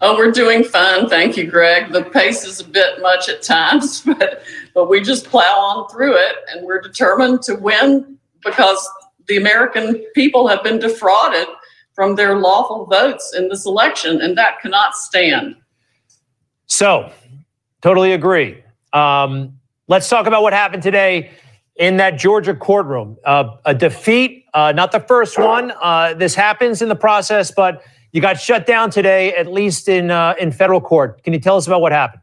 Oh, 0.00 0.16
we're 0.16 0.30
doing 0.30 0.64
fine. 0.64 1.08
Thank 1.08 1.36
you, 1.36 1.50
Greg. 1.50 1.92
The 1.92 2.04
pace 2.04 2.44
is 2.44 2.60
a 2.60 2.64
bit 2.64 3.00
much 3.00 3.28
at 3.28 3.42
times, 3.42 4.00
but, 4.06 4.42
but 4.74 4.88
we 4.88 5.00
just 5.00 5.26
plow 5.26 5.58
on 5.58 5.88
through 5.88 6.16
it 6.16 6.36
and 6.50 6.64
we're 6.64 6.80
determined 6.80 7.42
to 7.42 7.54
win 7.54 8.18
because 8.44 8.86
the 9.28 9.36
American 9.36 10.04
people 10.14 10.46
have 10.48 10.62
been 10.62 10.78
defrauded 10.78 11.46
from 11.94 12.16
their 12.16 12.36
lawful 12.38 12.86
votes 12.86 13.34
in 13.36 13.48
this 13.48 13.66
election, 13.66 14.20
and 14.20 14.36
that 14.36 14.60
cannot 14.60 14.96
stand. 14.96 15.54
So, 16.66 17.12
totally 17.80 18.12
agree. 18.12 18.62
Um, 18.92 19.58
let's 19.86 20.08
talk 20.08 20.26
about 20.26 20.42
what 20.42 20.52
happened 20.52 20.82
today 20.82 21.30
in 21.76 21.96
that 21.98 22.18
Georgia 22.18 22.54
courtroom. 22.54 23.16
Uh, 23.24 23.56
a 23.64 23.74
defeat, 23.74 24.43
uh, 24.54 24.72
not 24.72 24.92
the 24.92 25.00
first 25.00 25.38
one. 25.38 25.72
Uh, 25.82 26.14
this 26.14 26.34
happens 26.34 26.80
in 26.80 26.88
the 26.88 26.96
process, 26.96 27.50
but 27.50 27.84
you 28.12 28.20
got 28.20 28.40
shut 28.40 28.66
down 28.66 28.90
today, 28.90 29.34
at 29.34 29.52
least 29.52 29.88
in 29.88 30.10
uh, 30.10 30.34
in 30.38 30.52
federal 30.52 30.80
court. 30.80 31.22
Can 31.24 31.32
you 31.32 31.40
tell 31.40 31.56
us 31.56 31.66
about 31.66 31.80
what 31.80 31.92
happened? 31.92 32.22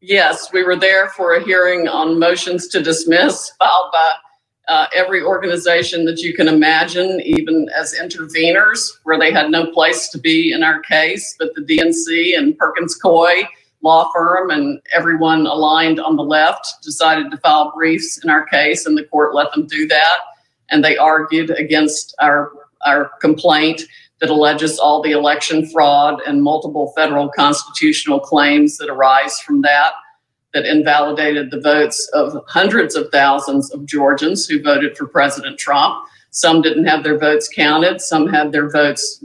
Yes, 0.00 0.52
we 0.52 0.62
were 0.62 0.76
there 0.76 1.08
for 1.10 1.34
a 1.34 1.42
hearing 1.42 1.88
on 1.88 2.20
motions 2.20 2.68
to 2.68 2.80
dismiss 2.80 3.50
filed 3.58 3.92
by 3.92 4.12
uh, 4.68 4.86
every 4.94 5.22
organization 5.22 6.04
that 6.04 6.18
you 6.18 6.32
can 6.34 6.46
imagine, 6.46 7.20
even 7.22 7.68
as 7.76 7.94
interveners, 8.00 8.92
where 9.02 9.18
they 9.18 9.32
had 9.32 9.50
no 9.50 9.72
place 9.72 10.08
to 10.10 10.18
be 10.18 10.52
in 10.52 10.62
our 10.62 10.78
case. 10.80 11.34
But 11.36 11.54
the 11.56 11.62
DNC 11.62 12.38
and 12.38 12.56
Perkins 12.56 12.96
Coie 12.96 13.42
law 13.82 14.10
firm 14.12 14.50
and 14.50 14.80
everyone 14.94 15.46
aligned 15.46 16.00
on 16.00 16.16
the 16.16 16.22
left 16.22 16.82
decided 16.82 17.30
to 17.30 17.36
file 17.38 17.72
briefs 17.74 18.22
in 18.22 18.30
our 18.30 18.44
case, 18.44 18.86
and 18.86 18.96
the 18.96 19.04
court 19.04 19.34
let 19.34 19.52
them 19.52 19.66
do 19.66 19.88
that. 19.88 20.18
And 20.70 20.84
they 20.84 20.96
argued 20.96 21.50
against 21.50 22.14
our 22.20 22.52
our 22.86 23.10
complaint 23.20 23.82
that 24.20 24.30
alleges 24.30 24.78
all 24.78 25.02
the 25.02 25.12
election 25.12 25.66
fraud 25.68 26.20
and 26.26 26.42
multiple 26.42 26.92
federal 26.96 27.28
constitutional 27.28 28.20
claims 28.20 28.76
that 28.78 28.90
arise 28.90 29.40
from 29.40 29.62
that, 29.62 29.92
that 30.54 30.66
invalidated 30.66 31.50
the 31.50 31.60
votes 31.60 32.08
of 32.14 32.42
hundreds 32.48 32.96
of 32.96 33.08
thousands 33.10 33.72
of 33.72 33.86
Georgians 33.86 34.46
who 34.46 34.62
voted 34.62 34.96
for 34.96 35.06
President 35.06 35.58
Trump. 35.58 36.04
Some 36.30 36.62
didn't 36.62 36.86
have 36.86 37.04
their 37.04 37.18
votes 37.18 37.48
counted, 37.48 38.00
some 38.00 38.28
had 38.28 38.52
their 38.52 38.70
votes 38.70 39.24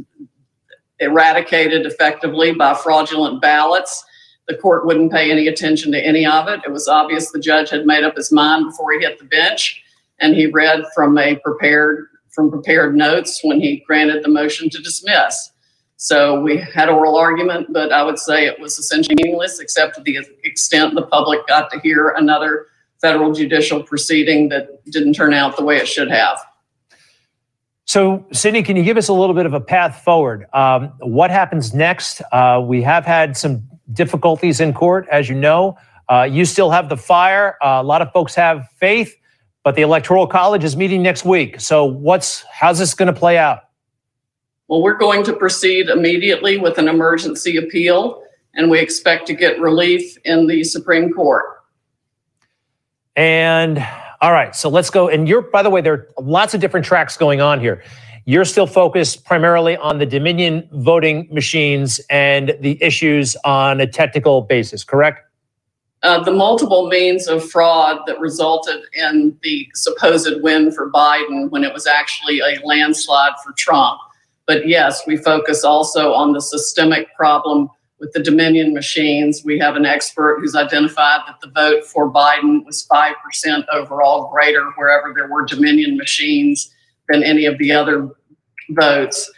eradicated 1.00 1.86
effectively 1.86 2.54
by 2.54 2.74
fraudulent 2.74 3.42
ballots. 3.42 4.06
The 4.48 4.56
court 4.58 4.86
wouldn't 4.86 5.12
pay 5.12 5.32
any 5.32 5.48
attention 5.48 5.92
to 5.94 6.06
any 6.06 6.26
of 6.26 6.48
it. 6.48 6.62
It 6.66 6.72
was 6.72 6.88
obvious 6.88 7.32
the 7.32 7.40
judge 7.40 7.70
had 7.70 7.86
made 7.86 8.04
up 8.04 8.16
his 8.16 8.32
mind 8.32 8.66
before 8.66 8.94
he 8.94 9.00
hit 9.00 9.18
the 9.18 9.26
bench, 9.26 9.83
and 10.20 10.36
he 10.36 10.48
read 10.48 10.84
from 10.96 11.18
a 11.18 11.36
prepared 11.38 12.08
from 12.32 12.50
prepared 12.50 12.96
notes 12.96 13.40
when 13.44 13.62
he 13.62 13.84
granted 13.86 14.24
the 14.24 14.30
motion 14.30 14.70
to 14.70 14.82
dismiss. 14.82 15.52
So 15.98 16.42
we 16.42 16.58
had 16.58 16.90
oral 16.90 17.16
argument, 17.16 17.72
but 17.72 17.92
I 17.92 18.04
would 18.04 18.18
say 18.18 18.46
it 18.46 18.60
was 18.60 18.78
essentially 18.80 19.16
meaningless, 19.16 19.60
except 19.60 19.96
to 19.96 20.02
the 20.02 20.20
extent 20.44 20.96
the 20.96 21.04
public 21.04 21.46
got 21.48 21.72
to 21.72 21.80
hear 21.80 22.10
another 22.10 22.66
federal 23.00 23.34
judicial 23.34 23.84
proceeding 23.84 24.50
that 24.50 24.84
didn't 24.86 25.14
turn 25.14 25.34
out 25.34 25.56
the 25.58 25.64
way 25.64 25.78
it 25.78 25.88
should 25.88 26.10
have. 26.10 26.40
So, 27.86 28.26
Sidney, 28.32 28.64
can 28.64 28.76
you 28.76 28.84
give 28.84 28.98
us 28.98 29.10
a 29.10 29.14
little 29.14 29.36
bit 29.36 29.46
of 29.46 29.54
a 29.54 29.60
path 29.60 30.04
forward? 30.04 30.46
Um, 30.54 30.94
what 31.00 31.30
happens 31.30 31.74
next? 31.74 32.22
Uh, 32.32 32.64
we 32.66 32.82
have 32.82 33.06
had 33.06 33.38
some 33.38 33.62
difficulties 33.92 34.60
in 34.60 34.74
court, 34.74 35.08
as 35.12 35.30
you 35.30 35.36
know. 35.36 35.78
Uh, 36.10 36.24
you 36.30 36.46
still 36.46 36.72
have 36.72 36.90
the 36.90 36.98
fire. 36.98 37.58
Uh, 37.62 37.80
a 37.82 37.84
lot 37.84 38.02
of 38.02 38.12
folks 38.12 38.36
have 38.36 38.68
faith, 38.78 39.16
but 39.64 39.76
the 39.76 39.82
Electoral 39.82 40.28
College 40.28 40.64
is 40.64 40.76
meeting 40.76 41.02
next 41.02 41.26
week. 41.26 41.60
So, 41.60 41.86
what's 41.86 42.44
how's 42.52 42.80
this 42.80 42.94
going 42.94 43.14
to 43.14 43.18
play 43.18 43.38
out? 43.38 43.62
Well, 44.68 44.82
we're 44.82 44.98
going 44.98 45.24
to 45.26 45.34
proceed 45.34 45.90
immediately 45.90 46.58
with 46.58 46.78
an 46.78 46.88
emergency 46.88 47.58
appeal, 47.58 48.24
and 48.56 48.70
we 48.70 48.80
expect 48.80 49.28
to 49.28 49.34
get 49.34 49.60
relief 49.60 50.18
in 50.26 50.48
the 50.48 50.64
Supreme 50.64 51.14
Court. 51.14 51.46
And 53.16 53.86
all 54.22 54.32
right, 54.32 54.56
so 54.56 54.70
let's 54.70 54.90
go. 54.90 55.10
And 55.10 55.28
you're, 55.28 55.42
by 55.42 55.64
the 55.64 55.70
way, 55.70 55.82
there 55.82 55.94
are 55.94 56.08
lots 56.22 56.54
of 56.54 56.62
different 56.62 56.86
tracks 56.86 57.18
going 57.18 57.42
on 57.42 57.60
here. 57.60 57.84
You're 58.26 58.46
still 58.46 58.68
focused 58.68 59.26
primarily 59.26 59.76
on 59.76 60.00
the 60.00 60.06
Dominion 60.06 60.68
voting 60.72 61.28
machines 61.30 62.00
and 62.10 62.56
the 62.62 62.82
issues 62.82 63.36
on 63.44 63.82
a 63.82 63.88
technical 63.88 64.42
basis, 64.42 64.84
correct? 64.86 65.20
Uh, 66.04 66.22
the 66.22 66.32
multiple 66.32 66.88
means 66.88 67.28
of 67.28 67.50
fraud 67.50 68.02
that 68.06 68.20
resulted 68.20 68.82
in 68.94 69.38
the 69.42 69.68
supposed 69.74 70.42
win 70.42 70.70
for 70.70 70.92
Biden 70.92 71.50
when 71.50 71.64
it 71.64 71.74
was 71.74 71.88
actually 71.88 72.42
a 72.42 72.60
landslide 72.66 73.34
for 73.44 73.54
Trump. 73.54 74.00
But 74.46 74.68
yes, 74.68 75.02
we 75.08 75.16
focus 75.16 75.64
also 75.64 76.12
on 76.12 76.34
the 76.34 76.42
systemic 76.42 77.16
problem 77.16 77.70
with 78.02 78.12
the 78.12 78.22
Dominion 78.22 78.74
machines. 78.74 79.44
We 79.46 79.58
have 79.60 79.78
an 79.78 79.86
expert 79.86 80.40
who's 80.42 80.58
identified 80.58 81.22
that 81.26 81.40
the 81.42 81.52
vote 81.52 81.86
for 81.86 82.12
Biden 82.12 82.66
was 82.66 82.86
5% 82.92 83.66
overall 83.72 84.30
greater 84.30 84.72
wherever 84.76 85.14
there 85.16 85.30
were 85.30 85.46
Dominion 85.46 85.96
machines 85.96 86.70
than 87.08 87.24
any 87.24 87.46
of 87.46 87.58
the 87.60 87.72
other 87.72 88.10
votes. 88.72 89.32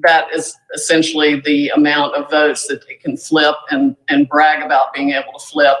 That 0.00 0.28
is 0.32 0.56
essentially 0.74 1.40
the 1.40 1.68
amount 1.70 2.14
of 2.14 2.30
votes 2.30 2.66
that 2.68 2.88
they 2.88 2.94
can 2.94 3.18
flip 3.18 3.56
and, 3.70 3.94
and 4.08 4.26
brag 4.30 4.64
about 4.64 4.94
being 4.94 5.10
able 5.10 5.38
to 5.38 5.46
flip 5.46 5.76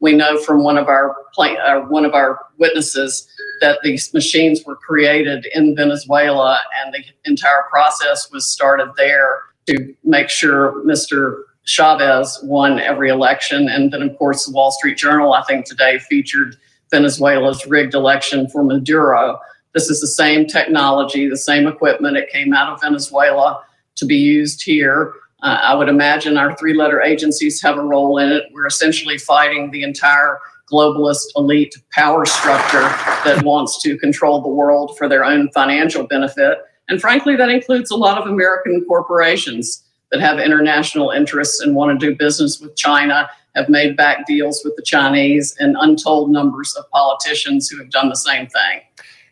we 0.00 0.14
know 0.14 0.38
from 0.38 0.64
one 0.64 0.78
of 0.78 0.88
our 0.88 1.14
uh, 1.38 1.80
one 1.82 2.04
of 2.04 2.14
our 2.14 2.38
witnesses 2.58 3.28
that 3.60 3.78
these 3.82 4.12
machines 4.12 4.64
were 4.64 4.76
created 4.76 5.46
in 5.54 5.76
Venezuela, 5.76 6.58
and 6.82 6.92
the 6.92 7.04
entire 7.24 7.64
process 7.70 8.30
was 8.32 8.46
started 8.46 8.90
there 8.96 9.40
to 9.66 9.94
make 10.02 10.28
sure 10.28 10.82
Mr. 10.84 11.42
Chavez 11.64 12.40
won 12.42 12.80
every 12.80 13.10
election. 13.10 13.68
And 13.68 13.92
then, 13.92 14.02
of 14.02 14.16
course, 14.18 14.46
the 14.46 14.52
Wall 14.52 14.72
Street 14.72 14.96
Journal, 14.96 15.34
I 15.34 15.42
think 15.44 15.66
today, 15.66 15.98
featured 15.98 16.56
Venezuela's 16.90 17.66
rigged 17.66 17.94
election 17.94 18.48
for 18.48 18.64
Maduro. 18.64 19.38
This 19.74 19.88
is 19.88 20.00
the 20.00 20.08
same 20.08 20.46
technology, 20.46 21.28
the 21.28 21.36
same 21.36 21.66
equipment. 21.66 22.16
It 22.16 22.30
came 22.30 22.52
out 22.52 22.72
of 22.72 22.80
Venezuela 22.80 23.62
to 23.96 24.06
be 24.06 24.16
used 24.16 24.62
here. 24.64 25.12
Uh, 25.42 25.58
I 25.62 25.74
would 25.74 25.88
imagine 25.88 26.36
our 26.36 26.54
three 26.56 26.74
letter 26.74 27.00
agencies 27.00 27.62
have 27.62 27.78
a 27.78 27.82
role 27.82 28.18
in 28.18 28.30
it. 28.30 28.44
We're 28.52 28.66
essentially 28.66 29.18
fighting 29.18 29.70
the 29.70 29.82
entire 29.82 30.38
globalist 30.70 31.26
elite 31.36 31.74
power 31.92 32.24
structure 32.24 32.82
that 33.24 33.42
wants 33.44 33.82
to 33.82 33.96
control 33.98 34.40
the 34.40 34.48
world 34.48 34.96
for 34.96 35.08
their 35.08 35.24
own 35.24 35.50
financial 35.52 36.06
benefit. 36.06 36.58
And 36.88 37.00
frankly, 37.00 37.36
that 37.36 37.48
includes 37.48 37.90
a 37.90 37.96
lot 37.96 38.18
of 38.18 38.28
American 38.28 38.84
corporations 38.86 39.84
that 40.10 40.20
have 40.20 40.38
international 40.38 41.10
interests 41.10 41.60
and 41.60 41.74
want 41.74 41.98
to 41.98 42.06
do 42.10 42.16
business 42.16 42.60
with 42.60 42.76
China, 42.76 43.28
have 43.54 43.68
made 43.68 43.96
back 43.96 44.26
deals 44.26 44.62
with 44.64 44.76
the 44.76 44.82
Chinese, 44.82 45.56
and 45.58 45.76
untold 45.80 46.30
numbers 46.30 46.74
of 46.76 46.88
politicians 46.90 47.68
who 47.68 47.78
have 47.78 47.90
done 47.90 48.08
the 48.08 48.16
same 48.16 48.46
thing. 48.46 48.80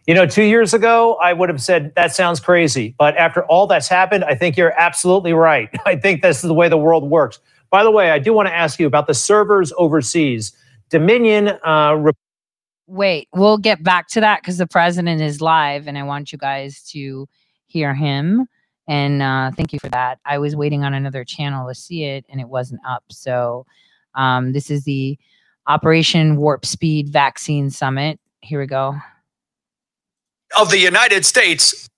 You 0.08 0.14
know, 0.14 0.24
two 0.24 0.44
years 0.44 0.72
ago, 0.72 1.16
I 1.22 1.34
would 1.34 1.50
have 1.50 1.60
said 1.60 1.94
that 1.94 2.14
sounds 2.14 2.40
crazy. 2.40 2.94
But 2.98 3.14
after 3.18 3.44
all 3.44 3.66
that's 3.66 3.88
happened, 3.88 4.24
I 4.24 4.34
think 4.34 4.56
you're 4.56 4.72
absolutely 4.80 5.34
right. 5.34 5.68
I 5.84 5.96
think 5.96 6.22
this 6.22 6.38
is 6.42 6.48
the 6.48 6.54
way 6.54 6.70
the 6.70 6.78
world 6.78 7.10
works. 7.10 7.40
By 7.68 7.82
the 7.84 7.90
way, 7.90 8.10
I 8.10 8.18
do 8.18 8.32
want 8.32 8.48
to 8.48 8.54
ask 8.54 8.80
you 8.80 8.86
about 8.86 9.06
the 9.06 9.12
servers 9.12 9.70
overseas. 9.76 10.56
Dominion. 10.88 11.58
Uh, 11.62 11.92
re- 11.98 12.12
Wait, 12.86 13.28
we'll 13.34 13.58
get 13.58 13.82
back 13.82 14.08
to 14.08 14.20
that 14.20 14.40
because 14.40 14.56
the 14.56 14.66
president 14.66 15.20
is 15.20 15.42
live 15.42 15.86
and 15.86 15.98
I 15.98 16.04
want 16.04 16.32
you 16.32 16.38
guys 16.38 16.82
to 16.92 17.28
hear 17.66 17.94
him. 17.94 18.46
And 18.88 19.20
uh, 19.20 19.50
thank 19.54 19.74
you 19.74 19.78
for 19.78 19.90
that. 19.90 20.20
I 20.24 20.38
was 20.38 20.56
waiting 20.56 20.84
on 20.84 20.94
another 20.94 21.22
channel 21.22 21.68
to 21.68 21.74
see 21.74 22.04
it 22.04 22.24
and 22.30 22.40
it 22.40 22.48
wasn't 22.48 22.80
up. 22.88 23.04
So 23.10 23.66
Um, 24.14 24.52
this 24.52 24.70
is 24.70 24.84
the 24.84 25.18
Operation 25.66 26.36
Warp 26.36 26.64
Speed 26.64 27.10
Vaccine 27.10 27.68
Summit. 27.68 28.18
Here 28.40 28.58
we 28.58 28.66
go. 28.66 28.96
Of 30.58 30.70
the 30.70 30.78
United 30.78 31.24
States. 31.24 31.88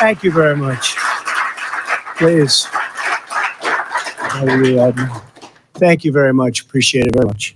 Thank 0.00 0.24
you 0.24 0.32
very 0.32 0.56
much. 0.56 0.96
Please. 2.16 2.66
Thank 5.74 6.04
you 6.04 6.10
very 6.10 6.32
much. 6.34 6.62
Appreciate 6.62 7.06
it 7.06 7.12
very 7.14 7.26
much. 7.26 7.54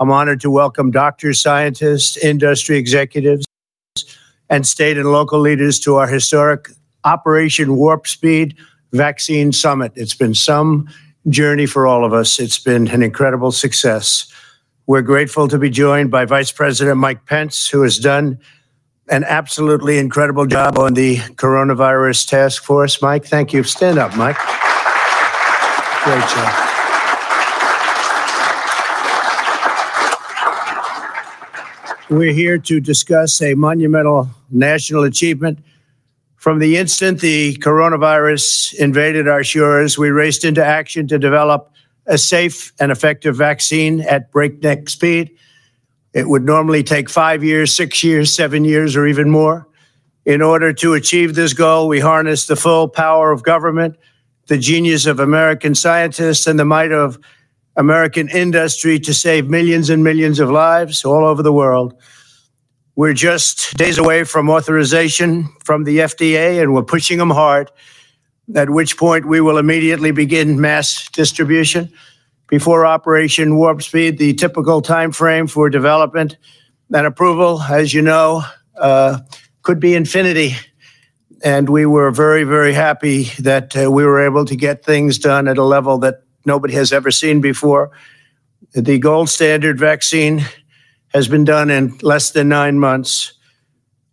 I'm 0.00 0.10
honored 0.10 0.40
to 0.40 0.50
welcome 0.50 0.90
doctors, 0.90 1.42
scientists, 1.42 2.16
industry 2.16 2.78
executives, 2.78 3.44
and 4.52 4.66
state 4.66 4.98
and 4.98 5.10
local 5.10 5.40
leaders 5.40 5.80
to 5.80 5.96
our 5.96 6.06
historic 6.06 6.68
Operation 7.04 7.74
Warp 7.74 8.06
Speed 8.06 8.54
Vaccine 8.92 9.50
Summit. 9.50 9.92
It's 9.96 10.14
been 10.14 10.34
some 10.34 10.88
journey 11.30 11.64
for 11.64 11.86
all 11.86 12.04
of 12.04 12.12
us. 12.12 12.38
It's 12.38 12.58
been 12.58 12.86
an 12.88 13.02
incredible 13.02 13.50
success. 13.50 14.30
We're 14.86 15.00
grateful 15.00 15.48
to 15.48 15.58
be 15.58 15.70
joined 15.70 16.10
by 16.10 16.26
Vice 16.26 16.52
President 16.52 16.98
Mike 16.98 17.24
Pence, 17.24 17.66
who 17.66 17.80
has 17.80 17.98
done 17.98 18.38
an 19.08 19.24
absolutely 19.24 19.96
incredible 19.96 20.44
job 20.44 20.78
on 20.78 20.92
the 20.92 21.16
coronavirus 21.16 22.28
task 22.28 22.62
force. 22.62 23.00
Mike, 23.00 23.24
thank 23.24 23.54
you. 23.54 23.62
Stand 23.62 23.98
up, 23.98 24.14
Mike. 24.16 24.36
Great 26.04 26.28
job. 26.28 26.71
We're 32.12 32.34
here 32.34 32.58
to 32.58 32.78
discuss 32.78 33.40
a 33.40 33.54
monumental 33.54 34.28
national 34.50 35.04
achievement. 35.04 35.60
From 36.36 36.58
the 36.58 36.76
instant 36.76 37.20
the 37.22 37.56
coronavirus 37.56 38.74
invaded 38.74 39.28
our 39.28 39.42
shores, 39.42 39.96
we 39.96 40.10
raced 40.10 40.44
into 40.44 40.62
action 40.62 41.08
to 41.08 41.18
develop 41.18 41.72
a 42.06 42.18
safe 42.18 42.74
and 42.78 42.92
effective 42.92 43.34
vaccine 43.34 44.02
at 44.02 44.30
breakneck 44.30 44.90
speed. 44.90 45.30
It 46.12 46.28
would 46.28 46.44
normally 46.44 46.82
take 46.82 47.08
five 47.08 47.42
years, 47.42 47.74
six 47.74 48.04
years, 48.04 48.36
seven 48.36 48.66
years, 48.66 48.94
or 48.94 49.06
even 49.06 49.30
more. 49.30 49.66
In 50.26 50.42
order 50.42 50.74
to 50.74 50.92
achieve 50.92 51.34
this 51.34 51.54
goal, 51.54 51.88
we 51.88 52.00
harnessed 52.00 52.46
the 52.46 52.56
full 52.56 52.88
power 52.88 53.32
of 53.32 53.42
government, 53.42 53.96
the 54.48 54.58
genius 54.58 55.06
of 55.06 55.18
American 55.18 55.74
scientists, 55.74 56.46
and 56.46 56.58
the 56.58 56.66
might 56.66 56.92
of 56.92 57.18
American 57.76 58.28
industry 58.28 58.98
to 59.00 59.14
save 59.14 59.48
millions 59.48 59.90
and 59.90 60.04
millions 60.04 60.40
of 60.40 60.50
lives 60.50 61.04
all 61.04 61.24
over 61.24 61.42
the 61.42 61.52
world. 61.52 61.94
We're 62.94 63.14
just 63.14 63.76
days 63.76 63.96
away 63.96 64.24
from 64.24 64.50
authorization 64.50 65.48
from 65.64 65.84
the 65.84 65.98
FDA, 65.98 66.60
and 66.62 66.74
we're 66.74 66.82
pushing 66.82 67.18
them 67.18 67.30
hard, 67.30 67.70
at 68.54 68.68
which 68.68 68.98
point 68.98 69.26
we 69.26 69.40
will 69.40 69.56
immediately 69.56 70.10
begin 70.10 70.60
mass 70.60 71.08
distribution 71.08 71.90
before 72.48 72.84
Operation 72.84 73.56
Warp 73.56 73.80
Speed, 73.80 74.18
the 74.18 74.34
typical 74.34 74.82
time 74.82 75.10
frame 75.10 75.46
for 75.46 75.70
development 75.70 76.36
and 76.92 77.06
approval, 77.06 77.62
as 77.62 77.94
you 77.94 78.02
know, 78.02 78.42
uh, 78.76 79.20
could 79.62 79.80
be 79.80 79.94
infinity. 79.94 80.54
And 81.42 81.70
we 81.70 81.86
were 81.86 82.10
very, 82.10 82.44
very 82.44 82.74
happy 82.74 83.24
that 83.38 83.74
uh, 83.74 83.90
we 83.90 84.04
were 84.04 84.20
able 84.20 84.44
to 84.44 84.54
get 84.54 84.84
things 84.84 85.18
done 85.18 85.48
at 85.48 85.56
a 85.56 85.64
level 85.64 85.96
that 86.00 86.24
nobody 86.44 86.74
has 86.74 86.92
ever 86.92 87.10
seen 87.10 87.40
before. 87.40 87.90
The 88.72 88.98
gold 88.98 89.28
standard 89.28 89.78
vaccine 89.78 90.44
has 91.08 91.28
been 91.28 91.44
done 91.44 91.70
in 91.70 91.98
less 92.02 92.30
than 92.30 92.48
nine 92.48 92.78
months. 92.78 93.34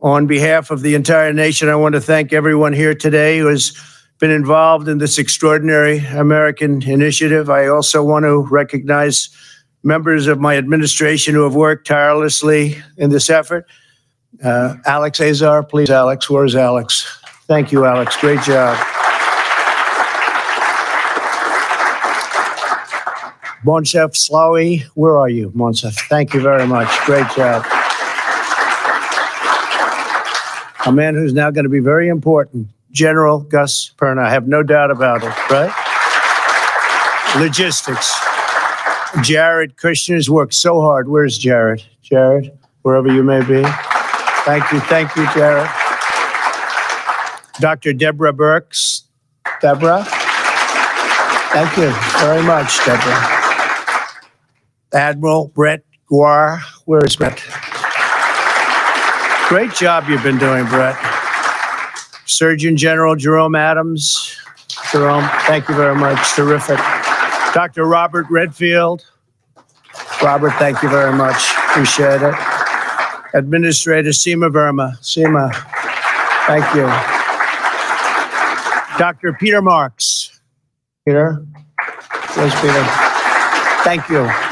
On 0.01 0.27
behalf 0.27 0.72
of 0.72 0.81
the 0.81 0.95
entire 0.95 1.34
nation, 1.34 1.69
I 1.69 1.76
want 1.76 1.93
to 1.95 2.01
thank 2.01 2.31
everyone 2.31 2.73
here 2.73 2.95
today 2.95 3.39
who 3.39 3.47
has 3.47 3.73
been 4.19 4.31
involved 4.31 4.88
in 4.88 4.97
this 4.97 5.18
extraordinary 5.18 5.99
American 5.99 6.81
initiative. 6.84 7.49
I 7.49 7.68
also 7.68 8.03
want 8.03 8.23
to 8.23 8.45
recognize 8.49 9.30
members 9.84 10.27
of 10.27 10.39
my 10.39 10.57
administration 10.57 11.34
who 11.34 11.43
have 11.43 11.56
worked 11.56 11.88
tirelessly 11.88 12.81
in 12.97 13.10
this 13.10 13.30
effort. 13.30 13.65
Uh, 14.43 14.76
Alex 14.85 15.19
Azar, 15.19 15.64
please, 15.64 15.89
Alex. 15.89 16.30
Where's 16.30 16.56
Alex? 16.56 17.22
Thank 17.47 17.72
you, 17.72 17.85
Alex. 17.85 18.15
Great 18.18 18.41
job. 18.41 18.98
Moncef 23.65 24.14
Slaoui, 24.14 24.84
where 24.94 25.18
are 25.18 25.27
you, 25.30 25.52
Moncef? 25.52 26.07
Thank 26.07 26.34
you 26.34 26.41
very 26.41 26.65
much. 26.65 26.88
Great 27.06 27.27
job. 27.36 27.65
A 30.86 30.91
man 30.91 31.14
who's 31.14 31.34
now 31.34 31.52
going 31.52 31.65
to 31.65 31.69
be 31.69 31.80
very 31.80 32.07
important 32.07 32.69
General 32.91 33.40
Gus 33.41 33.91
Perna. 33.98 34.26
I 34.26 34.30
have 34.30 34.48
no 34.48 34.64
doubt 34.64 34.91
about 34.91 35.23
it, 35.23 35.34
right? 35.52 35.72
Logistics. 37.38 38.18
Jared 39.22 39.76
Kushner's 39.76 40.30
worked 40.30 40.53
so 40.53 40.81
hard. 40.81 41.10
Where's 41.10 41.38
Jared? 41.38 41.84
Jared, 42.02 42.57
wherever 42.84 43.11
you 43.11 43.23
may 43.23 43.41
be. 43.41 43.64
Thank 44.45 44.72
you. 44.72 44.80
Thank 44.81 45.15
you, 45.15 45.27
Jared. 45.34 45.69
Dr. 47.60 47.91
Deborah 47.94 48.34
Birx. 48.34 49.03
Deborah? 49.61 50.06
Thank 51.52 51.77
you 51.77 51.94
very 52.19 52.41
much, 52.44 52.77
Deborah. 52.86 53.39
Admiral 54.94 55.49
Brett 55.49 55.84
Giroir. 56.10 56.60
Where 56.86 57.03
is 57.06 57.16
Brett? 57.16 57.44
Great 59.48 59.74
job 59.74 60.06
you've 60.07 60.24
been 60.24 60.38
doing, 60.38 60.66
Brett. 60.66 60.98
Surgeon 62.26 62.78
General 62.78 63.16
Jerome 63.16 63.56
Adams. 63.56 64.36
Jerome, 64.91 65.28
thank 65.45 65.68
you 65.68 65.76
very 65.76 65.95
much. 65.95 66.34
Terrific. 66.36 66.78
Dr. 67.53 67.86
Robert 67.86 68.28
Redfield. 68.30 69.06
Robert, 70.22 70.52
thank 70.60 70.82
you 70.84 70.90
very 70.90 71.14
much. 71.14 71.52
Appreciate 71.70 72.22
it. 72.22 72.36
Administrator 73.34 74.10
Seema 74.10 74.52
Verma. 74.52 74.98
Seema, 74.99 75.52
thank 76.48 76.66
you. 76.76 76.86
Dr. 78.98 79.34
Peter 79.34 79.61
Marks. 79.61 80.41
Peter? 81.06 81.45
Where's 82.36 82.53
Peter? 82.56 82.84
Thank 83.84 84.10
you. 84.10 84.48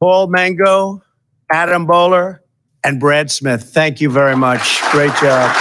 Paul 0.00 0.28
Mango, 0.28 1.02
Adam 1.52 1.86
Boehler, 1.86 2.42
and 2.82 2.98
Brad 2.98 3.30
Smith. 3.30 3.62
Thank 3.62 4.00
you 4.00 4.10
very 4.10 4.34
much. 4.34 4.80
Great 4.90 5.14
job. 5.16 5.54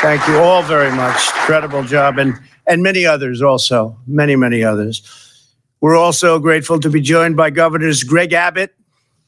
Thank 0.00 0.26
you 0.26 0.38
all 0.38 0.62
very 0.62 0.90
much. 0.90 1.28
Incredible 1.40 1.84
job. 1.84 2.18
And, 2.18 2.34
and 2.66 2.82
many 2.82 3.04
others 3.04 3.42
also, 3.42 3.98
many, 4.06 4.34
many 4.34 4.64
others. 4.64 5.02
We're 5.82 5.96
also 5.96 6.38
grateful 6.38 6.80
to 6.80 6.88
be 6.88 7.02
joined 7.02 7.36
by 7.36 7.50
Governors 7.50 8.02
Greg 8.02 8.32
Abbott. 8.32 8.74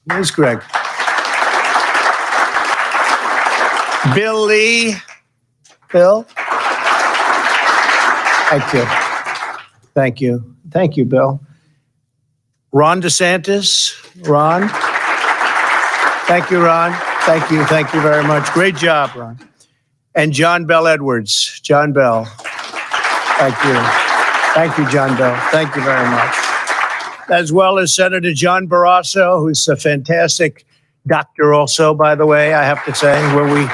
Where's 0.04 0.30
Greg? 0.30 0.62
Bill 4.14 4.46
Lee. 4.46 4.94
Bill? 5.92 6.26
Thank 8.48 8.72
you. 8.72 8.84
Thank 9.94 10.20
you. 10.20 10.56
Thank 10.70 10.96
you, 10.96 11.04
Bill. 11.04 11.40
Ron 12.72 13.02
DeSantis. 13.02 13.94
Ron. 14.28 14.68
Thank 16.26 16.50
you, 16.50 16.64
Ron. 16.64 16.92
Thank 17.22 17.50
you. 17.50 17.64
Thank 17.66 17.92
you 17.92 18.00
very 18.00 18.22
much. 18.24 18.50
Great 18.52 18.76
job, 18.76 19.14
Ron 19.14 19.38
and 20.14 20.32
John 20.32 20.66
Bel 20.66 20.86
Edwards. 20.86 21.60
John 21.60 21.92
Bel. 21.92 22.24
Thank 22.24 23.54
you. 23.64 23.74
Thank 24.54 24.78
you, 24.78 24.88
John 24.90 25.16
Bel. 25.16 25.34
Thank 25.50 25.74
you 25.76 25.82
very 25.82 26.08
much. 26.10 26.34
As 27.30 27.52
well 27.52 27.78
as 27.78 27.94
Senator 27.94 28.32
John 28.32 28.68
Barrasso, 28.68 29.40
who's 29.40 29.66
a 29.68 29.76
fantastic 29.76 30.66
doctor, 31.06 31.54
also, 31.54 31.94
by 31.94 32.14
the 32.14 32.26
way, 32.26 32.54
I 32.54 32.64
have 32.64 32.84
to 32.86 32.94
say, 32.94 33.22
when 33.34 33.52
we 33.54 33.66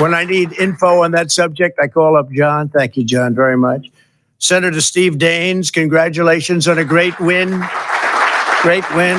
when 0.00 0.14
I 0.14 0.24
need 0.24 0.52
info 0.52 1.02
on 1.02 1.10
that 1.10 1.32
subject, 1.32 1.78
I 1.80 1.88
call 1.88 2.16
up 2.16 2.30
John. 2.30 2.68
Thank 2.68 2.96
you, 2.96 3.02
John, 3.02 3.34
very 3.34 3.56
much. 3.56 3.90
Senator 4.38 4.80
Steve 4.80 5.14
Daines, 5.14 5.72
congratulations 5.72 6.68
on 6.68 6.78
a 6.78 6.84
great 6.84 7.18
win. 7.18 7.50
Great 8.62 8.88
win. 8.94 9.18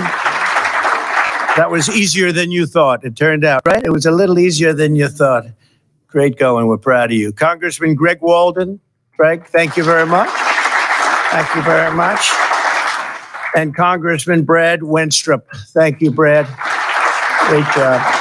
That 1.58 1.68
was 1.70 1.90
easier 1.90 2.32
than 2.32 2.52
you 2.52 2.66
thought, 2.66 3.04
it 3.04 3.18
turned 3.18 3.44
out, 3.44 3.62
right? 3.66 3.84
It 3.84 3.92
was 3.92 4.06
a 4.06 4.12
little 4.12 4.40
easier 4.40 4.72
than 4.72 4.96
you 4.96 5.10
thought. 5.10 5.46
Great 6.08 6.38
going. 6.38 6.68
We're 6.68 6.78
proud 6.78 7.12
of 7.12 7.18
you. 7.18 7.34
Congressman 7.34 7.96
Greg 7.96 8.22
Walden. 8.22 8.80
Greg, 9.18 9.46
thank 9.46 9.76
you 9.76 9.84
very 9.84 10.06
much. 10.06 10.30
Thank 11.32 11.54
you 11.54 11.62
very 11.64 11.94
much. 11.96 12.32
And 13.56 13.76
Congressman 13.76 14.44
Brad 14.44 14.80
Wenstrup. 14.80 15.44
Thank 15.74 16.02
you, 16.02 16.12
Brad. 16.12 16.46
Great 17.50 17.66
job. 17.76 18.19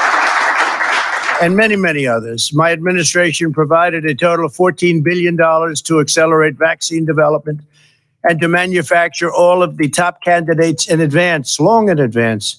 And 1.40 1.56
many, 1.56 1.76
many 1.76 2.04
others. 2.04 2.52
My 2.52 2.72
administration 2.72 3.52
provided 3.52 4.04
a 4.04 4.14
total 4.14 4.46
of 4.46 4.52
$14 4.54 5.04
billion 5.04 5.36
to 5.36 6.00
accelerate 6.00 6.56
vaccine 6.56 7.04
development 7.04 7.60
and 8.24 8.40
to 8.40 8.48
manufacture 8.48 9.32
all 9.32 9.62
of 9.62 9.76
the 9.76 9.88
top 9.88 10.20
candidates 10.20 10.88
in 10.88 11.00
advance, 11.00 11.60
long 11.60 11.90
in 11.90 12.00
advance. 12.00 12.56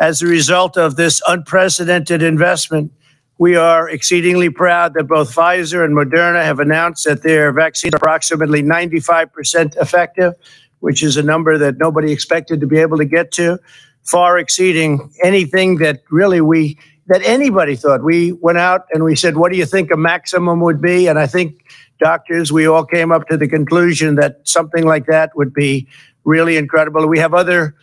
As 0.00 0.22
a 0.22 0.26
result 0.26 0.76
of 0.76 0.96
this 0.96 1.22
unprecedented 1.28 2.20
investment, 2.20 2.92
we 3.38 3.54
are 3.54 3.88
exceedingly 3.88 4.50
proud 4.50 4.94
that 4.94 5.04
both 5.04 5.32
Pfizer 5.32 5.84
and 5.84 5.94
Moderna 5.94 6.42
have 6.42 6.58
announced 6.58 7.04
that 7.04 7.22
their 7.22 7.52
vaccines 7.52 7.94
are 7.94 7.98
approximately 7.98 8.60
95% 8.62 9.76
effective, 9.76 10.34
which 10.80 11.02
is 11.02 11.16
a 11.16 11.22
number 11.22 11.58
that 11.58 11.78
nobody 11.78 12.10
expected 12.10 12.60
to 12.60 12.66
be 12.66 12.78
able 12.78 12.96
to 12.96 13.04
get 13.04 13.30
to, 13.32 13.60
far 14.02 14.36
exceeding 14.36 15.12
anything 15.22 15.76
that 15.76 16.02
really 16.10 16.40
we 16.40 16.76
that 17.08 17.22
anybody 17.24 17.76
thought. 17.76 18.02
We 18.04 18.32
went 18.32 18.58
out 18.58 18.86
and 18.92 19.04
we 19.04 19.16
said, 19.16 19.36
"What 19.36 19.52
do 19.52 19.58
you 19.58 19.66
think 19.66 19.90
a 19.92 19.96
maximum 19.96 20.60
would 20.60 20.80
be?" 20.80 21.08
And 21.08 21.18
I 21.18 21.26
think 21.26 21.64
doctors, 22.00 22.52
we 22.52 22.66
all 22.66 22.84
came 22.84 23.12
up 23.12 23.28
to 23.28 23.36
the 23.36 23.48
conclusion 23.48 24.16
that 24.16 24.40
something 24.44 24.84
like 24.84 25.06
that 25.06 25.36
would 25.36 25.54
be 25.54 25.88
really 26.24 26.56
incredible. 26.56 27.06
We 27.08 27.18
have 27.20 27.34
other 27.34 27.74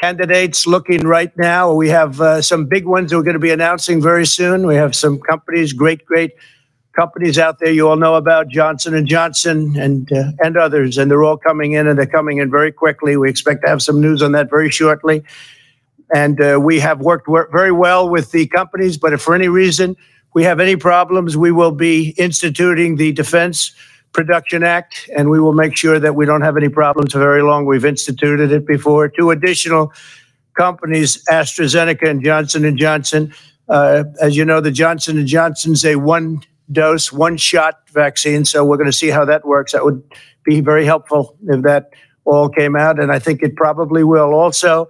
candidates 0.00 0.66
looking 0.66 1.06
right 1.06 1.36
now. 1.36 1.72
We 1.74 1.88
have 1.90 2.20
uh, 2.20 2.42
some 2.42 2.66
big 2.66 2.86
ones 2.86 3.14
we're 3.14 3.22
going 3.22 3.34
to 3.34 3.40
be 3.40 3.50
announcing 3.50 4.02
very 4.02 4.26
soon. 4.26 4.66
We 4.66 4.76
have 4.76 4.94
some 4.94 5.20
companies, 5.20 5.72
great, 5.72 6.04
great 6.06 6.32
companies 6.96 7.38
out 7.38 7.58
there 7.60 7.72
you 7.72 7.88
all 7.88 7.96
know 7.96 8.16
about, 8.16 8.48
Johnson 8.48 8.94
and 8.94 9.06
Johnson 9.06 9.76
and 9.78 10.10
uh, 10.12 10.32
and 10.40 10.56
others, 10.56 10.98
and 10.98 11.10
they're 11.10 11.24
all 11.24 11.36
coming 11.36 11.72
in 11.72 11.86
and 11.86 11.98
they're 11.98 12.06
coming 12.06 12.38
in 12.38 12.50
very 12.50 12.72
quickly. 12.72 13.16
We 13.16 13.30
expect 13.30 13.62
to 13.62 13.68
have 13.68 13.82
some 13.82 14.00
news 14.00 14.22
on 14.22 14.32
that 14.32 14.50
very 14.50 14.70
shortly. 14.70 15.24
And 16.14 16.40
uh, 16.40 16.58
we 16.62 16.80
have 16.80 17.00
worked 17.00 17.28
wor- 17.28 17.48
very 17.52 17.72
well 17.72 18.08
with 18.08 18.32
the 18.32 18.46
companies, 18.46 18.96
but 18.96 19.12
if 19.12 19.20
for 19.20 19.34
any 19.34 19.48
reason 19.48 19.96
we 20.34 20.44
have 20.44 20.60
any 20.60 20.76
problems, 20.76 21.36
we 21.36 21.52
will 21.52 21.72
be 21.72 22.10
instituting 22.16 22.96
the 22.96 23.12
Defense 23.12 23.74
Production 24.12 24.62
Act, 24.62 25.08
and 25.16 25.28
we 25.28 25.38
will 25.38 25.52
make 25.52 25.76
sure 25.76 25.98
that 25.98 26.14
we 26.14 26.24
don't 26.24 26.40
have 26.40 26.56
any 26.56 26.68
problems 26.68 27.12
for 27.12 27.18
very 27.18 27.42
long. 27.42 27.66
We've 27.66 27.84
instituted 27.84 28.52
it 28.52 28.66
before. 28.66 29.08
Two 29.08 29.30
additional 29.30 29.92
companies, 30.54 31.22
AstraZeneca 31.30 32.08
and 32.08 32.24
Johnson 32.24 32.64
and 32.64 32.78
Johnson. 32.78 33.34
Uh, 33.68 34.04
as 34.20 34.36
you 34.36 34.44
know, 34.44 34.60
the 34.60 34.70
Johnson 34.70 35.18
and 35.18 35.26
Johnson's 35.26 35.84
a 35.84 35.96
one 35.96 36.42
dose, 36.72 37.12
one 37.12 37.36
shot 37.36 37.88
vaccine. 37.90 38.44
So 38.44 38.64
we're 38.64 38.76
going 38.76 38.90
to 38.90 38.96
see 38.96 39.08
how 39.08 39.24
that 39.26 39.46
works. 39.46 39.72
That 39.72 39.84
would 39.84 40.02
be 40.44 40.60
very 40.60 40.84
helpful 40.84 41.36
if 41.48 41.62
that 41.62 41.90
all 42.24 42.48
came 42.48 42.76
out, 42.76 42.98
and 43.00 43.10
I 43.12 43.18
think 43.18 43.42
it 43.42 43.56
probably 43.56 44.04
will. 44.04 44.34
Also, 44.34 44.88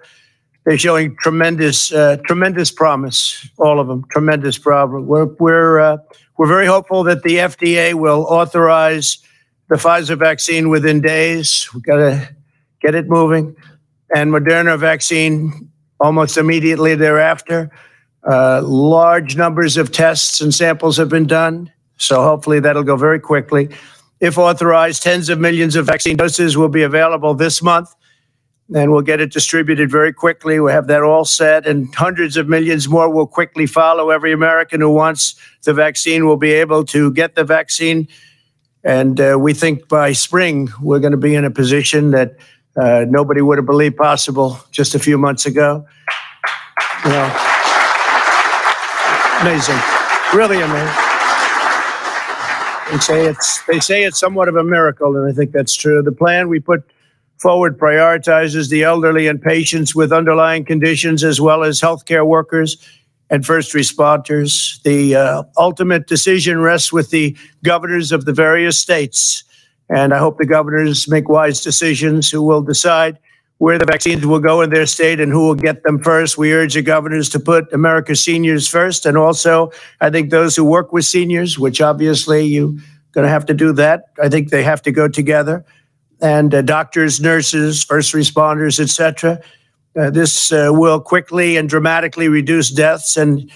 they're 0.68 0.76
showing 0.76 1.16
tremendous, 1.16 1.90
uh, 1.94 2.18
tremendous 2.26 2.70
promise. 2.70 3.48
All 3.56 3.80
of 3.80 3.88
them, 3.88 4.04
tremendous 4.10 4.58
problem. 4.58 5.06
We're 5.06 5.24
we're 5.24 5.80
uh, 5.80 5.96
we're 6.36 6.46
very 6.46 6.66
hopeful 6.66 7.04
that 7.04 7.22
the 7.22 7.36
FDA 7.36 7.94
will 7.94 8.26
authorize 8.28 9.16
the 9.70 9.76
Pfizer 9.76 10.18
vaccine 10.18 10.68
within 10.68 11.00
days. 11.00 11.70
We've 11.72 11.82
got 11.82 11.96
to 11.96 12.28
get 12.82 12.94
it 12.94 13.08
moving, 13.08 13.56
and 14.14 14.30
Moderna 14.30 14.78
vaccine 14.78 15.70
almost 16.00 16.36
immediately 16.36 16.94
thereafter. 16.94 17.70
Uh, 18.30 18.60
large 18.62 19.38
numbers 19.38 19.78
of 19.78 19.90
tests 19.90 20.42
and 20.42 20.54
samples 20.54 20.98
have 20.98 21.08
been 21.08 21.26
done, 21.26 21.72
so 21.96 22.22
hopefully 22.22 22.60
that'll 22.60 22.82
go 22.82 22.96
very 22.96 23.20
quickly. 23.20 23.70
If 24.20 24.36
authorized, 24.36 25.02
tens 25.02 25.30
of 25.30 25.40
millions 25.40 25.76
of 25.76 25.86
vaccine 25.86 26.18
doses 26.18 26.58
will 26.58 26.68
be 26.68 26.82
available 26.82 27.32
this 27.32 27.62
month 27.62 27.88
and 28.74 28.92
we'll 28.92 29.02
get 29.02 29.20
it 29.20 29.32
distributed 29.32 29.90
very 29.90 30.12
quickly. 30.12 30.60
We'll 30.60 30.72
have 30.72 30.88
that 30.88 31.02
all 31.02 31.24
set, 31.24 31.66
and 31.66 31.92
hundreds 31.94 32.36
of 32.36 32.48
millions 32.48 32.88
more 32.88 33.10
will 33.10 33.26
quickly 33.26 33.66
follow. 33.66 34.10
Every 34.10 34.32
American 34.32 34.80
who 34.80 34.92
wants 34.92 35.34
the 35.64 35.72
vaccine 35.72 36.26
will 36.26 36.36
be 36.36 36.52
able 36.52 36.84
to 36.86 37.10
get 37.12 37.34
the 37.34 37.44
vaccine. 37.44 38.08
And 38.84 39.20
uh, 39.20 39.36
we 39.40 39.54
think 39.54 39.88
by 39.88 40.12
spring, 40.12 40.68
we're 40.80 41.00
going 41.00 41.12
to 41.12 41.18
be 41.18 41.34
in 41.34 41.44
a 41.44 41.50
position 41.50 42.10
that 42.12 42.36
uh, 42.80 43.04
nobody 43.08 43.40
would 43.40 43.58
have 43.58 43.66
believed 43.66 43.96
possible 43.96 44.60
just 44.70 44.94
a 44.94 44.98
few 44.98 45.18
months 45.18 45.46
ago. 45.46 45.84
You 47.04 47.10
know, 47.10 47.36
amazing, 49.40 49.78
really 50.34 50.60
amazing. 50.60 51.04
They 52.90 52.98
say 52.98 53.26
it's 53.26 53.62
they 53.64 53.80
say 53.80 54.04
it's 54.04 54.18
somewhat 54.18 54.48
of 54.48 54.56
a 54.56 54.64
miracle, 54.64 55.16
and 55.16 55.30
I 55.30 55.34
think 55.34 55.52
that's 55.52 55.74
true. 55.74 56.02
The 56.02 56.12
plan 56.12 56.48
we 56.48 56.60
put 56.60 56.84
forward 57.38 57.78
prioritizes 57.78 58.68
the 58.68 58.82
elderly 58.82 59.26
and 59.26 59.40
patients 59.40 59.94
with 59.94 60.12
underlying 60.12 60.64
conditions, 60.64 61.22
as 61.22 61.40
well 61.40 61.62
as 61.62 61.80
healthcare 61.80 62.26
workers 62.26 62.76
and 63.30 63.46
first 63.46 63.72
responders. 63.74 64.82
The 64.82 65.14
uh, 65.14 65.42
ultimate 65.56 66.06
decision 66.06 66.58
rests 66.58 66.92
with 66.92 67.10
the 67.10 67.36
governors 67.62 68.12
of 68.12 68.24
the 68.24 68.32
various 68.32 68.78
states. 68.78 69.44
And 69.88 70.12
I 70.12 70.18
hope 70.18 70.38
the 70.38 70.46
governors 70.46 71.08
make 71.08 71.28
wise 71.28 71.62
decisions 71.62 72.30
who 72.30 72.42
will 72.42 72.62
decide 72.62 73.18
where 73.58 73.78
the 73.78 73.86
vaccines 73.86 74.24
will 74.24 74.38
go 74.38 74.60
in 74.60 74.70
their 74.70 74.86
state 74.86 75.18
and 75.18 75.32
who 75.32 75.40
will 75.40 75.54
get 75.54 75.82
them 75.82 75.98
first. 76.02 76.38
We 76.38 76.52
urge 76.52 76.74
the 76.74 76.82
governors 76.82 77.28
to 77.30 77.40
put 77.40 77.72
America's 77.72 78.22
seniors 78.22 78.68
first. 78.68 79.04
And 79.04 79.16
also, 79.16 79.72
I 80.00 80.10
think 80.10 80.30
those 80.30 80.54
who 80.54 80.64
work 80.64 80.92
with 80.92 81.04
seniors, 81.04 81.58
which 81.58 81.80
obviously 81.80 82.44
you're 82.44 82.74
going 83.12 83.24
to 83.24 83.28
have 83.28 83.46
to 83.46 83.54
do 83.54 83.72
that, 83.72 84.04
I 84.22 84.28
think 84.28 84.50
they 84.50 84.62
have 84.62 84.82
to 84.82 84.92
go 84.92 85.08
together 85.08 85.64
and 86.20 86.54
uh, 86.54 86.62
doctors, 86.62 87.20
nurses, 87.20 87.84
first 87.84 88.12
responders, 88.14 88.80
etc. 88.80 89.40
Uh, 89.98 90.10
this 90.10 90.52
uh, 90.52 90.70
will 90.70 91.00
quickly 91.00 91.56
and 91.56 91.68
dramatically 91.68 92.28
reduce 92.28 92.70
deaths 92.70 93.16
and 93.16 93.50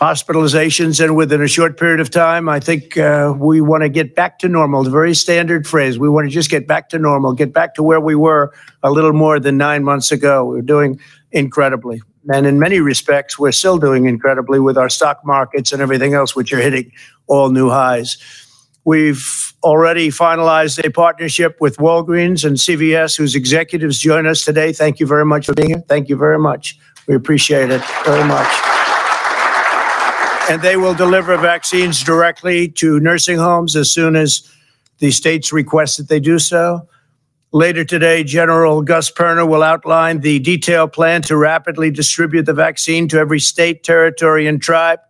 hospitalizations, 0.00 1.02
and 1.02 1.16
within 1.16 1.40
a 1.40 1.48
short 1.48 1.78
period 1.78 2.00
of 2.00 2.10
time, 2.10 2.48
I 2.48 2.60
think 2.60 2.98
uh, 2.98 3.34
we 3.36 3.60
want 3.60 3.82
to 3.82 3.88
get 3.88 4.14
back 4.14 4.38
to 4.40 4.48
normal. 4.48 4.84
The 4.84 4.90
very 4.90 5.14
standard 5.14 5.66
phrase: 5.66 5.98
we 5.98 6.08
want 6.08 6.26
to 6.26 6.30
just 6.30 6.50
get 6.50 6.66
back 6.66 6.88
to 6.90 6.98
normal, 6.98 7.32
get 7.32 7.52
back 7.52 7.74
to 7.74 7.82
where 7.82 8.00
we 8.00 8.14
were 8.14 8.52
a 8.82 8.90
little 8.90 9.12
more 9.12 9.40
than 9.40 9.56
nine 9.56 9.84
months 9.84 10.12
ago. 10.12 10.44
We're 10.44 10.62
doing 10.62 11.00
incredibly. 11.32 12.02
And 12.28 12.44
in 12.44 12.58
many 12.58 12.80
respects, 12.80 13.38
we're 13.38 13.52
still 13.52 13.78
doing 13.78 14.06
incredibly 14.06 14.58
with 14.58 14.76
our 14.76 14.88
stock 14.88 15.20
markets 15.24 15.72
and 15.72 15.80
everything 15.80 16.14
else, 16.14 16.34
which 16.34 16.52
are 16.52 16.60
hitting 16.60 16.90
all 17.28 17.50
new 17.50 17.70
highs. 17.70 18.16
We've 18.86 19.52
already 19.64 20.10
finalized 20.10 20.82
a 20.86 20.92
partnership 20.92 21.56
with 21.60 21.78
Walgreens 21.78 22.44
and 22.44 22.56
CVS, 22.56 23.16
whose 23.16 23.34
executives 23.34 23.98
join 23.98 24.28
us 24.28 24.44
today. 24.44 24.72
Thank 24.72 25.00
you 25.00 25.08
very 25.08 25.24
much 25.24 25.46
for 25.46 25.54
being 25.54 25.70
here. 25.70 25.82
Thank 25.88 26.08
you 26.08 26.16
very 26.16 26.38
much. 26.38 26.78
We 27.08 27.16
appreciate 27.16 27.70
it 27.70 27.82
very 28.04 28.24
much. 28.24 28.46
And 30.48 30.62
they 30.62 30.76
will 30.76 30.94
deliver 30.94 31.36
vaccines 31.36 32.04
directly 32.04 32.68
to 32.68 33.00
nursing 33.00 33.38
homes 33.38 33.74
as 33.74 33.90
soon 33.90 34.14
as 34.14 34.48
the 34.98 35.10
states 35.10 35.52
request 35.52 35.96
that 35.96 36.08
they 36.08 36.20
do 36.20 36.38
so. 36.38 36.88
Later 37.50 37.84
today, 37.84 38.22
General 38.22 38.82
Gus 38.82 39.10
Perna 39.10 39.48
will 39.48 39.64
outline 39.64 40.20
the 40.20 40.38
detailed 40.38 40.92
plan 40.92 41.22
to 41.22 41.36
rapidly 41.36 41.90
distribute 41.90 42.44
the 42.44 42.54
vaccine 42.54 43.08
to 43.08 43.18
every 43.18 43.40
state, 43.40 43.82
territory, 43.82 44.46
and 44.46 44.62
tribe. 44.62 45.00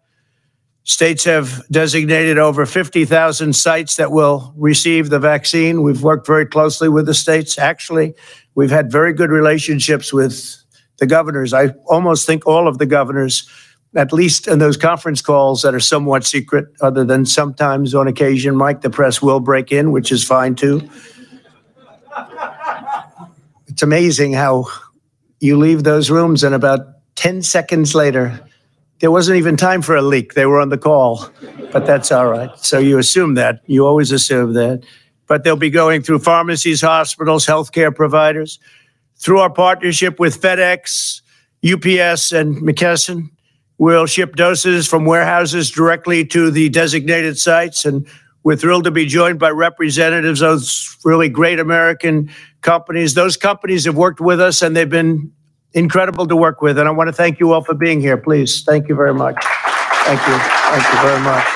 States 0.86 1.24
have 1.24 1.66
designated 1.68 2.38
over 2.38 2.64
50,000 2.64 3.56
sites 3.56 3.96
that 3.96 4.12
will 4.12 4.54
receive 4.56 5.10
the 5.10 5.18
vaccine. 5.18 5.82
We've 5.82 6.00
worked 6.00 6.28
very 6.28 6.46
closely 6.46 6.88
with 6.88 7.06
the 7.06 7.12
states. 7.12 7.58
Actually, 7.58 8.14
we've 8.54 8.70
had 8.70 8.90
very 8.90 9.12
good 9.12 9.30
relationships 9.30 10.12
with 10.12 10.62
the 10.98 11.06
governors. 11.06 11.52
I 11.52 11.70
almost 11.86 12.24
think 12.24 12.46
all 12.46 12.68
of 12.68 12.78
the 12.78 12.86
governors, 12.86 13.48
at 13.96 14.12
least 14.12 14.46
in 14.46 14.60
those 14.60 14.76
conference 14.76 15.20
calls 15.20 15.62
that 15.62 15.74
are 15.74 15.80
somewhat 15.80 16.24
secret, 16.24 16.66
other 16.80 17.04
than 17.04 17.26
sometimes 17.26 17.92
on 17.92 18.06
occasion, 18.06 18.54
Mike, 18.54 18.82
the 18.82 18.90
press 18.90 19.20
will 19.20 19.40
break 19.40 19.72
in, 19.72 19.90
which 19.90 20.12
is 20.12 20.22
fine 20.22 20.54
too. 20.54 20.88
It's 23.66 23.82
amazing 23.82 24.34
how 24.34 24.66
you 25.40 25.58
leave 25.58 25.82
those 25.82 26.12
rooms 26.12 26.44
and 26.44 26.54
about 26.54 26.80
10 27.16 27.42
seconds 27.42 27.92
later, 27.92 28.45
there 29.00 29.10
wasn't 29.10 29.38
even 29.38 29.56
time 29.56 29.82
for 29.82 29.94
a 29.96 30.02
leak. 30.02 30.34
They 30.34 30.46
were 30.46 30.60
on 30.60 30.70
the 30.70 30.78
call, 30.78 31.28
but 31.70 31.86
that's 31.86 32.10
all 32.10 32.26
right. 32.26 32.50
So 32.58 32.78
you 32.78 32.98
assume 32.98 33.34
that. 33.34 33.60
You 33.66 33.86
always 33.86 34.10
assume 34.10 34.54
that. 34.54 34.84
But 35.26 35.44
they'll 35.44 35.56
be 35.56 35.70
going 35.70 36.02
through 36.02 36.20
pharmacies, 36.20 36.80
hospitals, 36.80 37.46
healthcare 37.46 37.94
providers. 37.94 38.58
Through 39.16 39.40
our 39.40 39.50
partnership 39.50 40.18
with 40.18 40.40
FedEx, 40.40 41.20
UPS, 41.64 42.32
and 42.32 42.56
McKesson, 42.56 43.30
we'll 43.78 44.06
ship 44.06 44.36
doses 44.36 44.86
from 44.86 45.04
warehouses 45.04 45.70
directly 45.70 46.24
to 46.26 46.50
the 46.50 46.68
designated 46.68 47.38
sites. 47.38 47.84
And 47.84 48.06
we're 48.44 48.56
thrilled 48.56 48.84
to 48.84 48.90
be 48.90 49.06
joined 49.06 49.38
by 49.38 49.50
representatives 49.50 50.40
of 50.40 50.50
those 50.50 50.96
really 51.04 51.28
great 51.28 51.58
American 51.58 52.30
companies. 52.62 53.14
Those 53.14 53.36
companies 53.36 53.84
have 53.84 53.96
worked 53.96 54.20
with 54.20 54.40
us 54.40 54.62
and 54.62 54.76
they've 54.76 54.88
been 54.88 55.32
incredible 55.72 56.26
to 56.26 56.36
work 56.36 56.62
with. 56.62 56.78
And 56.78 56.88
I 56.88 56.90
want 56.90 57.08
to 57.08 57.12
thank 57.12 57.40
you 57.40 57.52
all 57.52 57.62
for 57.62 57.74
being 57.74 58.00
here. 58.00 58.16
Please, 58.16 58.62
thank 58.62 58.88
you 58.88 58.94
very 58.94 59.14
much. 59.14 59.36
Thank 60.04 60.20
you. 60.26 60.38
Thank 60.38 60.84
you 60.92 61.00
very 61.02 61.20
much. 61.22 61.46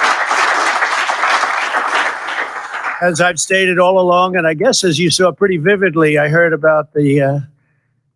As 3.02 3.20
I've 3.20 3.40
stated 3.40 3.78
all 3.78 3.98
along, 3.98 4.36
and 4.36 4.46
I 4.46 4.54
guess 4.54 4.84
as 4.84 4.98
you 4.98 5.10
saw 5.10 5.32
pretty 5.32 5.56
vividly, 5.56 6.18
I 6.18 6.28
heard 6.28 6.52
about 6.52 6.92
the, 6.92 7.20
uh, 7.20 7.40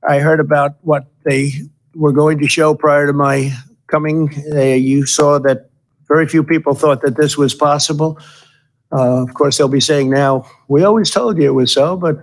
I 0.06 0.18
heard 0.18 0.40
about 0.40 0.72
what 0.82 1.06
they 1.24 1.52
were 1.94 2.12
going 2.12 2.38
to 2.40 2.48
show 2.48 2.74
prior 2.74 3.06
to 3.06 3.12
my 3.14 3.52
coming. 3.86 4.28
Uh, 4.52 4.60
you 4.60 5.06
saw 5.06 5.38
that 5.38 5.70
very 6.06 6.28
few 6.28 6.44
people 6.44 6.74
thought 6.74 7.00
that 7.00 7.16
this 7.16 7.38
was 7.38 7.54
possible. 7.54 8.18
Uh, 8.92 9.22
of 9.22 9.32
course, 9.34 9.56
they'll 9.56 9.68
be 9.68 9.80
saying 9.80 10.10
now, 10.10 10.46
we 10.68 10.84
always 10.84 11.10
told 11.10 11.38
you 11.38 11.44
it 11.44 11.54
was 11.54 11.72
so, 11.72 11.96
but 11.96 12.18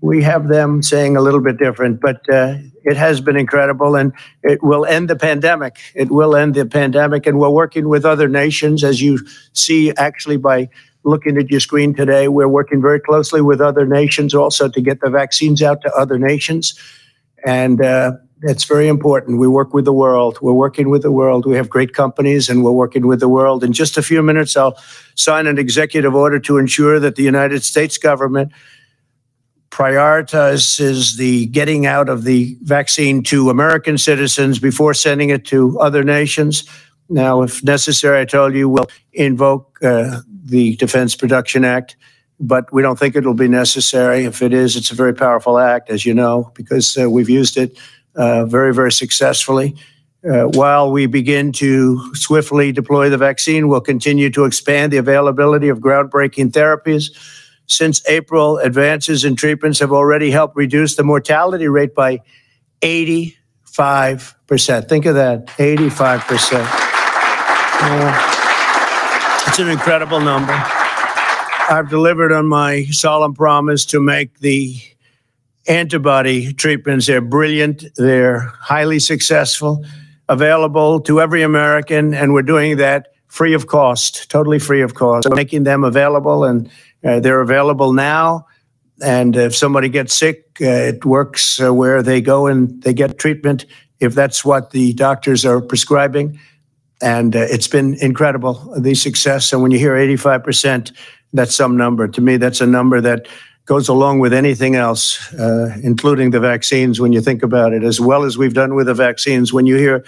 we 0.00 0.22
have 0.22 0.48
them 0.48 0.82
saying 0.82 1.16
a 1.16 1.20
little 1.20 1.40
bit 1.40 1.58
different, 1.58 2.00
but 2.00 2.20
uh, 2.32 2.56
it 2.86 2.96
has 2.96 3.20
been 3.20 3.36
incredible 3.36 3.96
and 3.96 4.12
it 4.44 4.62
will 4.62 4.86
end 4.86 5.10
the 5.10 5.16
pandemic. 5.16 5.76
It 5.94 6.10
will 6.10 6.36
end 6.36 6.54
the 6.54 6.64
pandemic. 6.64 7.26
And 7.26 7.38
we're 7.38 7.50
working 7.50 7.88
with 7.88 8.04
other 8.04 8.28
nations, 8.28 8.84
as 8.84 9.02
you 9.02 9.18
see 9.52 9.92
actually 9.96 10.36
by 10.36 10.70
looking 11.02 11.36
at 11.36 11.50
your 11.50 11.60
screen 11.60 11.94
today. 11.94 12.28
We're 12.28 12.48
working 12.48 12.80
very 12.80 13.00
closely 13.00 13.42
with 13.42 13.60
other 13.60 13.86
nations 13.86 14.34
also 14.34 14.68
to 14.68 14.80
get 14.80 15.00
the 15.00 15.10
vaccines 15.10 15.62
out 15.62 15.82
to 15.82 15.92
other 15.94 16.18
nations. 16.18 16.78
And 17.44 17.80
uh, 17.82 18.12
it's 18.42 18.64
very 18.64 18.86
important. 18.86 19.38
We 19.38 19.48
work 19.48 19.74
with 19.74 19.84
the 19.84 19.92
world. 19.92 20.38
We're 20.40 20.52
working 20.52 20.88
with 20.88 21.02
the 21.02 21.12
world. 21.12 21.44
We 21.44 21.56
have 21.56 21.68
great 21.68 21.92
companies 21.92 22.48
and 22.48 22.64
we're 22.64 22.70
working 22.70 23.08
with 23.08 23.18
the 23.18 23.28
world. 23.28 23.64
In 23.64 23.72
just 23.72 23.96
a 23.96 24.02
few 24.02 24.22
minutes, 24.22 24.56
I'll 24.56 24.78
sign 25.16 25.48
an 25.48 25.58
executive 25.58 26.14
order 26.14 26.38
to 26.40 26.58
ensure 26.58 27.00
that 27.00 27.16
the 27.16 27.24
United 27.24 27.64
States 27.64 27.98
government 27.98 28.52
prioritizes 29.76 31.18
the 31.18 31.44
getting 31.48 31.84
out 31.84 32.08
of 32.08 32.24
the 32.24 32.56
vaccine 32.62 33.22
to 33.22 33.50
American 33.50 33.98
citizens 33.98 34.58
before 34.58 34.94
sending 34.94 35.28
it 35.28 35.44
to 35.44 35.78
other 35.78 36.02
nations. 36.02 36.64
Now, 37.10 37.42
if 37.42 37.62
necessary, 37.62 38.22
I 38.22 38.24
told 38.24 38.54
you 38.54 38.70
we'll 38.70 38.88
invoke 39.12 39.78
uh, 39.82 40.22
the 40.46 40.76
Defense 40.76 41.14
Production 41.14 41.62
Act, 41.62 41.94
but 42.40 42.72
we 42.72 42.80
don't 42.80 42.98
think 42.98 43.16
it'll 43.16 43.34
be 43.34 43.48
necessary. 43.48 44.24
If 44.24 44.40
it 44.40 44.54
is, 44.54 44.76
it's 44.76 44.90
a 44.90 44.94
very 44.94 45.12
powerful 45.12 45.58
act, 45.58 45.90
as 45.90 46.06
you 46.06 46.14
know, 46.14 46.50
because 46.54 46.96
uh, 46.96 47.10
we've 47.10 47.28
used 47.28 47.58
it 47.58 47.78
uh, 48.14 48.46
very, 48.46 48.72
very 48.72 48.92
successfully. 48.92 49.76
Uh, 50.24 50.44
while 50.54 50.90
we 50.90 51.04
begin 51.04 51.52
to 51.52 52.14
swiftly 52.14 52.72
deploy 52.72 53.10
the 53.10 53.18
vaccine, 53.18 53.68
we'll 53.68 53.82
continue 53.82 54.30
to 54.30 54.46
expand 54.46 54.90
the 54.90 54.96
availability 54.96 55.68
of 55.68 55.80
groundbreaking 55.80 56.50
therapies 56.50 57.10
since 57.66 58.06
April, 58.08 58.58
advances 58.58 59.24
in 59.24 59.36
treatments 59.36 59.78
have 59.80 59.92
already 59.92 60.30
helped 60.30 60.56
reduce 60.56 60.96
the 60.96 61.04
mortality 61.04 61.68
rate 61.68 61.94
by 61.94 62.20
85%. 62.82 64.88
Think 64.88 65.06
of 65.06 65.14
that 65.14 65.46
85%. 65.46 66.66
Uh, 67.78 69.46
it's 69.48 69.58
an 69.58 69.68
incredible 69.68 70.20
number. 70.20 70.54
I've 71.68 71.90
delivered 71.90 72.32
on 72.32 72.46
my 72.46 72.84
solemn 72.84 73.34
promise 73.34 73.84
to 73.86 74.00
make 74.00 74.38
the 74.38 74.80
antibody 75.68 76.52
treatments, 76.52 77.06
they're 77.06 77.20
brilliant, 77.20 77.84
they're 77.96 78.40
highly 78.40 78.98
successful, 78.98 79.84
available 80.28 81.00
to 81.00 81.20
every 81.20 81.42
American, 81.42 82.14
and 82.14 82.32
we're 82.32 82.42
doing 82.42 82.76
that 82.76 83.08
free 83.26 83.52
of 83.52 83.66
cost, 83.66 84.30
totally 84.30 84.58
free 84.58 84.80
of 84.80 84.94
cost. 84.94 85.28
So 85.28 85.34
making 85.34 85.64
them 85.64 85.84
available 85.84 86.44
and 86.44 86.70
uh, 87.06 87.20
they're 87.20 87.40
available 87.40 87.92
now. 87.92 88.46
And 89.02 89.36
if 89.36 89.54
somebody 89.54 89.88
gets 89.88 90.14
sick, 90.14 90.44
uh, 90.60 90.64
it 90.64 91.04
works 91.04 91.60
uh, 91.60 91.72
where 91.72 92.02
they 92.02 92.20
go 92.20 92.46
and 92.46 92.82
they 92.82 92.94
get 92.94 93.18
treatment 93.18 93.66
if 94.00 94.14
that's 94.14 94.44
what 94.44 94.70
the 94.70 94.92
doctors 94.94 95.44
are 95.44 95.60
prescribing. 95.60 96.38
And 97.02 97.36
uh, 97.36 97.46
it's 97.50 97.68
been 97.68 97.94
incredible, 98.00 98.74
the 98.78 98.94
success. 98.94 99.52
And 99.52 99.62
when 99.62 99.70
you 99.70 99.78
hear 99.78 99.94
85%, 99.94 100.92
that's 101.32 101.54
some 101.54 101.76
number. 101.76 102.08
To 102.08 102.20
me, 102.20 102.38
that's 102.38 102.60
a 102.60 102.66
number 102.66 103.00
that 103.02 103.26
goes 103.66 103.88
along 103.88 104.20
with 104.20 104.32
anything 104.32 104.76
else, 104.76 105.32
uh, 105.34 105.76
including 105.82 106.30
the 106.30 106.40
vaccines, 106.40 107.00
when 107.00 107.12
you 107.12 107.20
think 107.20 107.42
about 107.42 107.72
it, 107.72 107.82
as 107.82 108.00
well 108.00 108.24
as 108.24 108.38
we've 108.38 108.54
done 108.54 108.74
with 108.74 108.86
the 108.86 108.94
vaccines. 108.94 109.52
When 109.52 109.66
you 109.66 109.76
hear 109.76 110.04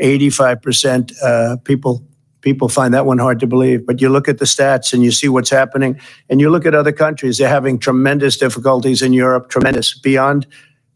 85% 0.00 1.12
uh, 1.22 1.56
people 1.64 2.06
people 2.42 2.68
find 2.68 2.92
that 2.92 3.06
one 3.06 3.18
hard 3.18 3.40
to 3.40 3.46
believe. 3.46 3.86
But 3.86 4.00
you 4.00 4.08
look 4.08 4.28
at 4.28 4.38
the 4.38 4.44
stats 4.44 4.92
and 4.92 5.02
you 5.02 5.10
see 5.10 5.28
what's 5.28 5.50
happening, 5.50 5.98
and 6.28 6.40
you 6.40 6.50
look 6.50 6.66
at 6.66 6.74
other 6.74 6.92
countries. 6.92 7.38
They're 7.38 7.48
having 7.48 7.78
tremendous 7.78 8.36
difficulties 8.36 9.00
in 9.00 9.12
Europe, 9.12 9.48
tremendous, 9.48 9.98
beyond, 9.98 10.46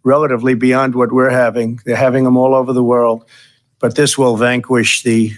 relatively 0.04 0.54
beyond 0.54 0.94
what 0.94 1.12
we're 1.12 1.30
having. 1.30 1.80
They're 1.86 1.96
having 1.96 2.24
them 2.24 2.36
all 2.36 2.54
over 2.54 2.72
the 2.72 2.84
world. 2.84 3.24
But 3.78 3.94
this 3.94 4.18
will 4.18 4.36
vanquish 4.36 5.02
the 5.02 5.32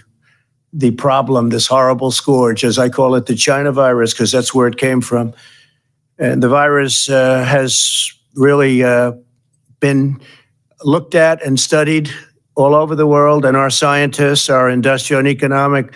the 0.72 0.90
problem, 0.90 1.48
this 1.48 1.66
horrible 1.66 2.10
scourge, 2.10 2.62
as 2.62 2.78
I 2.78 2.90
call 2.90 3.14
it, 3.14 3.24
the 3.24 3.34
China 3.34 3.72
virus, 3.72 4.12
because 4.12 4.30
that's 4.30 4.52
where 4.52 4.66
it 4.66 4.76
came 4.76 5.00
from. 5.00 5.32
And 6.18 6.42
the 6.42 6.48
virus 6.48 7.08
uh, 7.08 7.42
has 7.44 8.12
really 8.34 8.84
uh, 8.84 9.12
been 9.80 10.20
looked 10.84 11.14
at 11.14 11.42
and 11.42 11.58
studied 11.58 12.10
all 12.58 12.74
over 12.74 12.96
the 12.96 13.06
world, 13.06 13.44
and 13.44 13.56
our 13.56 13.70
scientists, 13.70 14.50
our 14.50 14.68
industrial 14.68 15.20
and 15.20 15.28
economic 15.28 15.94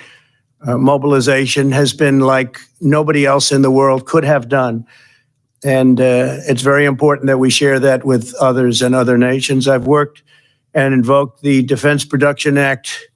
uh, 0.64 0.78
mobilization 0.78 1.72
has 1.72 1.92
been 1.92 2.20
like 2.20 2.56
nobody 2.80 3.26
else 3.26 3.50
in 3.50 3.62
the 3.62 3.70
world 3.70 4.06
could 4.06 4.22
have 4.22 4.48
done. 4.48 4.86
And 5.64 6.00
uh, 6.00 6.38
it's 6.46 6.62
very 6.62 6.84
important 6.84 7.26
that 7.26 7.38
we 7.38 7.50
share 7.50 7.80
that 7.80 8.04
with 8.04 8.32
others 8.40 8.80
and 8.80 8.94
other 8.94 9.18
nations. 9.18 9.66
I've 9.66 9.88
worked 9.88 10.22
and 10.72 10.94
invoked 10.94 11.42
the 11.42 11.64
Defense 11.64 12.04
Production 12.04 12.56
Act 12.56 13.08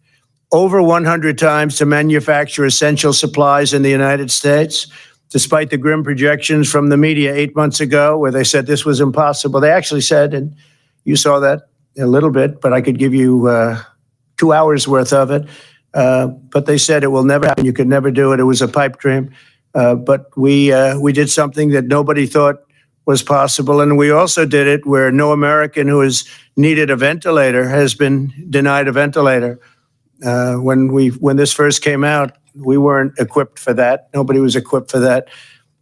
over 0.50 0.82
100 0.82 1.38
times 1.38 1.76
to 1.76 1.86
manufacture 1.86 2.64
essential 2.64 3.12
supplies 3.12 3.72
in 3.72 3.82
the 3.82 3.90
United 3.90 4.32
States, 4.32 4.88
despite 5.28 5.70
the 5.70 5.78
grim 5.78 6.02
projections 6.02 6.68
from 6.68 6.88
the 6.88 6.96
media 6.96 7.32
eight 7.32 7.54
months 7.54 7.78
ago, 7.78 8.18
where 8.18 8.32
they 8.32 8.44
said 8.44 8.66
this 8.66 8.84
was 8.84 9.00
impossible. 9.00 9.60
They 9.60 9.70
actually 9.70 10.00
said, 10.00 10.34
and 10.34 10.56
you 11.04 11.14
saw 11.14 11.38
that 11.38 11.68
a 11.98 12.06
little 12.06 12.30
bit, 12.30 12.60
but 12.60 12.72
I 12.72 12.80
could 12.80 12.98
give 12.98 13.14
you 13.14 13.48
uh, 13.48 13.80
two 14.36 14.52
hours 14.52 14.86
worth 14.86 15.12
of 15.12 15.30
it. 15.30 15.48
Uh, 15.94 16.26
but 16.26 16.66
they 16.66 16.76
said 16.76 17.02
it 17.02 17.08
will 17.08 17.24
never 17.24 17.46
happen. 17.46 17.64
You 17.64 17.72
could 17.72 17.88
never 17.88 18.10
do 18.10 18.32
it. 18.32 18.40
It 18.40 18.44
was 18.44 18.60
a 18.60 18.68
pipe 18.68 18.98
dream. 18.98 19.30
Uh, 19.74 19.94
but 19.94 20.26
we 20.36 20.72
uh, 20.72 20.98
we 20.98 21.12
did 21.12 21.30
something 21.30 21.70
that 21.70 21.84
nobody 21.84 22.26
thought 22.26 22.56
was 23.06 23.22
possible, 23.22 23.80
and 23.80 23.96
we 23.96 24.10
also 24.10 24.46
did 24.46 24.66
it 24.66 24.86
where 24.86 25.12
no 25.12 25.32
American 25.32 25.86
who 25.86 26.00
has 26.00 26.24
needed 26.56 26.90
a 26.90 26.96
ventilator 26.96 27.68
has 27.68 27.94
been 27.94 28.32
denied 28.50 28.88
a 28.88 28.92
ventilator. 28.92 29.60
Uh, 30.24 30.54
when 30.54 30.92
we 30.92 31.08
when 31.08 31.36
this 31.36 31.52
first 31.52 31.82
came 31.82 32.04
out, 32.04 32.36
we 32.54 32.78
weren't 32.78 33.18
equipped 33.18 33.58
for 33.58 33.74
that. 33.74 34.08
Nobody 34.14 34.40
was 34.40 34.56
equipped 34.56 34.90
for 34.90 34.98
that, 34.98 35.28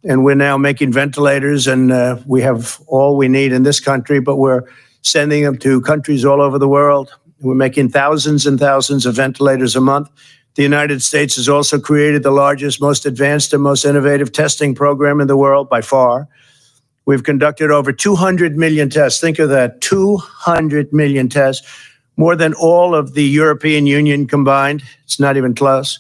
and 0.03 0.24
we're 0.24 0.35
now 0.35 0.57
making 0.59 0.93
ventilators, 0.93 1.69
and 1.69 1.93
uh, 1.93 2.19
we 2.27 2.43
have 2.43 2.81
all 2.89 3.16
we 3.16 3.28
need 3.28 3.53
in 3.53 3.62
this 3.62 3.78
country. 3.78 4.20
But 4.20 4.36
we're 4.36 4.65
sending 5.05 5.44
them 5.44 5.59
to 5.59 5.81
countries 5.82 6.24
all 6.24 6.40
over 6.40 6.59
the 6.59 6.68
world. 6.68 7.14
We're 7.40 7.55
making 7.55 7.90
thousands 7.90 8.47
and 8.47 8.59
thousands 8.59 9.06
of 9.06 9.14
ventilators 9.14 9.76
a 9.76 9.81
month. 9.81 10.10
The 10.55 10.62
United 10.62 11.02
States 11.02 11.36
has 11.36 11.48
also 11.48 11.78
created 11.78 12.22
the 12.22 12.31
largest, 12.31 12.81
most 12.81 13.06
advanced, 13.06 13.52
and 13.52 13.62
most 13.62 13.85
innovative 13.85 14.32
testing 14.32 14.74
program 14.74 15.20
in 15.20 15.26
the 15.26 15.36
world 15.36 15.68
by 15.68 15.82
far. 15.82 16.28
We've 17.06 17.22
conducted 17.22 17.70
over 17.70 17.93
200 17.93 18.56
million 18.56 18.89
tests. 18.89 19.20
Think 19.20 19.39
of 19.39 19.51
that 19.51 19.81
200 19.82 20.93
million 20.93 21.28
tests, 21.28 21.66
more 22.16 22.35
than 22.35 22.55
all 22.55 22.94
of 22.94 23.14
the 23.14 23.24
European 23.24 23.86
Union 23.86 24.26
combined. 24.26 24.82
It's 25.02 25.20
not 25.20 25.36
even 25.36 25.55
close. 25.55 25.98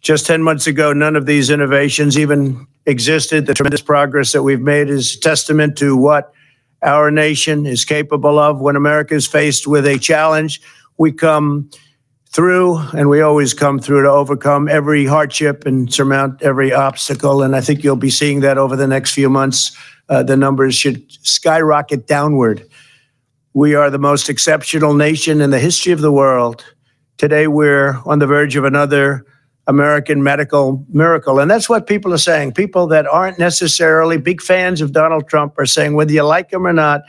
Just 0.00 0.24
10 0.26 0.42
months 0.42 0.66
ago, 0.66 0.94
none 0.94 1.14
of 1.14 1.26
these 1.26 1.50
innovations 1.50 2.16
even 2.16 2.66
existed. 2.86 3.44
The 3.46 3.54
tremendous 3.54 3.82
progress 3.82 4.32
that 4.32 4.42
we've 4.42 4.60
made 4.60 4.88
is 4.88 5.18
testament 5.18 5.76
to 5.78 5.94
what 5.94 6.32
our 6.82 7.10
nation 7.10 7.66
is 7.66 7.84
capable 7.84 8.38
of. 8.38 8.60
When 8.60 8.76
America 8.76 9.14
is 9.14 9.26
faced 9.26 9.66
with 9.66 9.86
a 9.86 9.98
challenge, 9.98 10.60
we 10.98 11.12
come 11.12 11.70
through 12.30 12.78
and 12.92 13.08
we 13.08 13.20
always 13.20 13.52
come 13.54 13.78
through 13.78 14.02
to 14.02 14.10
overcome 14.10 14.68
every 14.68 15.04
hardship 15.04 15.66
and 15.66 15.92
surmount 15.92 16.40
every 16.42 16.72
obstacle. 16.72 17.42
And 17.42 17.56
I 17.56 17.60
think 17.60 17.82
you'll 17.82 17.96
be 17.96 18.10
seeing 18.10 18.40
that 18.40 18.56
over 18.56 18.76
the 18.76 18.86
next 18.86 19.12
few 19.12 19.28
months. 19.28 19.76
Uh, 20.08 20.22
the 20.22 20.36
numbers 20.36 20.74
should 20.74 21.02
skyrocket 21.26 22.06
downward. 22.06 22.68
We 23.52 23.74
are 23.74 23.90
the 23.90 23.98
most 23.98 24.28
exceptional 24.28 24.94
nation 24.94 25.40
in 25.40 25.50
the 25.50 25.58
history 25.58 25.92
of 25.92 26.00
the 26.00 26.12
world. 26.12 26.64
Today, 27.18 27.48
we're 27.48 27.98
on 28.06 28.20
the 28.20 28.26
verge 28.26 28.56
of 28.56 28.64
another 28.64 29.26
American 29.70 30.20
medical 30.24 30.84
miracle. 30.90 31.38
And 31.38 31.48
that's 31.48 31.68
what 31.68 31.86
people 31.86 32.12
are 32.12 32.18
saying. 32.18 32.54
People 32.54 32.88
that 32.88 33.06
aren't 33.06 33.38
necessarily 33.38 34.18
big 34.18 34.42
fans 34.42 34.80
of 34.80 34.92
Donald 34.92 35.28
Trump 35.28 35.56
are 35.58 35.64
saying, 35.66 35.94
whether 35.94 36.12
you 36.12 36.24
like 36.24 36.52
him 36.52 36.66
or 36.66 36.72
not, 36.72 37.02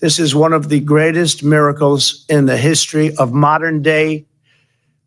this 0.00 0.20
is 0.20 0.32
one 0.32 0.52
of 0.52 0.68
the 0.68 0.78
greatest 0.78 1.42
miracles 1.42 2.24
in 2.28 2.46
the 2.46 2.56
history 2.56 3.16
of 3.16 3.32
modern 3.32 3.82
day 3.82 4.26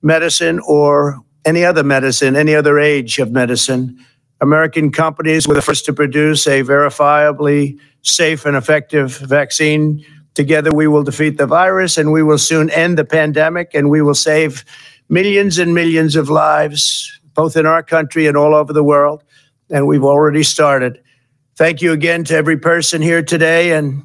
medicine 0.02 0.60
or 0.68 1.18
any 1.46 1.64
other 1.64 1.84
medicine, 1.84 2.36
any 2.36 2.54
other 2.54 2.78
age 2.78 3.20
of 3.20 3.32
medicine. 3.32 3.98
American 4.42 4.92
companies 4.92 5.48
were 5.48 5.56
the 5.56 5.62
first 5.62 5.86
to 5.86 5.94
produce 5.94 6.46
a 6.46 6.62
verifiably 6.62 7.80
safe 8.02 8.46
and 8.46 8.58
effective 8.58 9.18
vaccine. 9.20 10.04
Together, 10.34 10.74
we 10.74 10.88
will 10.88 11.04
defeat 11.04 11.38
the 11.38 11.48
virus 11.48 11.98
and 11.98 12.12
we 12.12 12.22
will 12.22 12.38
soon 12.38 12.70
end 12.72 12.98
the 12.98 13.06
pandemic 13.06 13.72
and 13.74 13.90
we 13.90 14.02
will 14.02 14.16
save 14.16 14.66
millions 15.12 15.60
and 15.60 15.76
millions 15.76 16.16
of 16.16 16.30
lives, 16.30 17.20
both 17.34 17.58
in 17.58 17.66
our 17.66 17.84
country 17.84 18.26
and 18.28 18.38
all 18.38 18.56
over 18.56 18.72
the 18.72 18.84
world. 18.84 19.24
And 19.70 19.86
we've 19.86 20.04
already 20.04 20.42
started. 20.42 21.02
Thank 21.58 21.82
you 21.82 21.92
again 21.92 22.24
to 22.26 22.36
every 22.36 22.58
person 22.58 23.02
here 23.02 23.22
today 23.22 23.74
and 23.74 24.04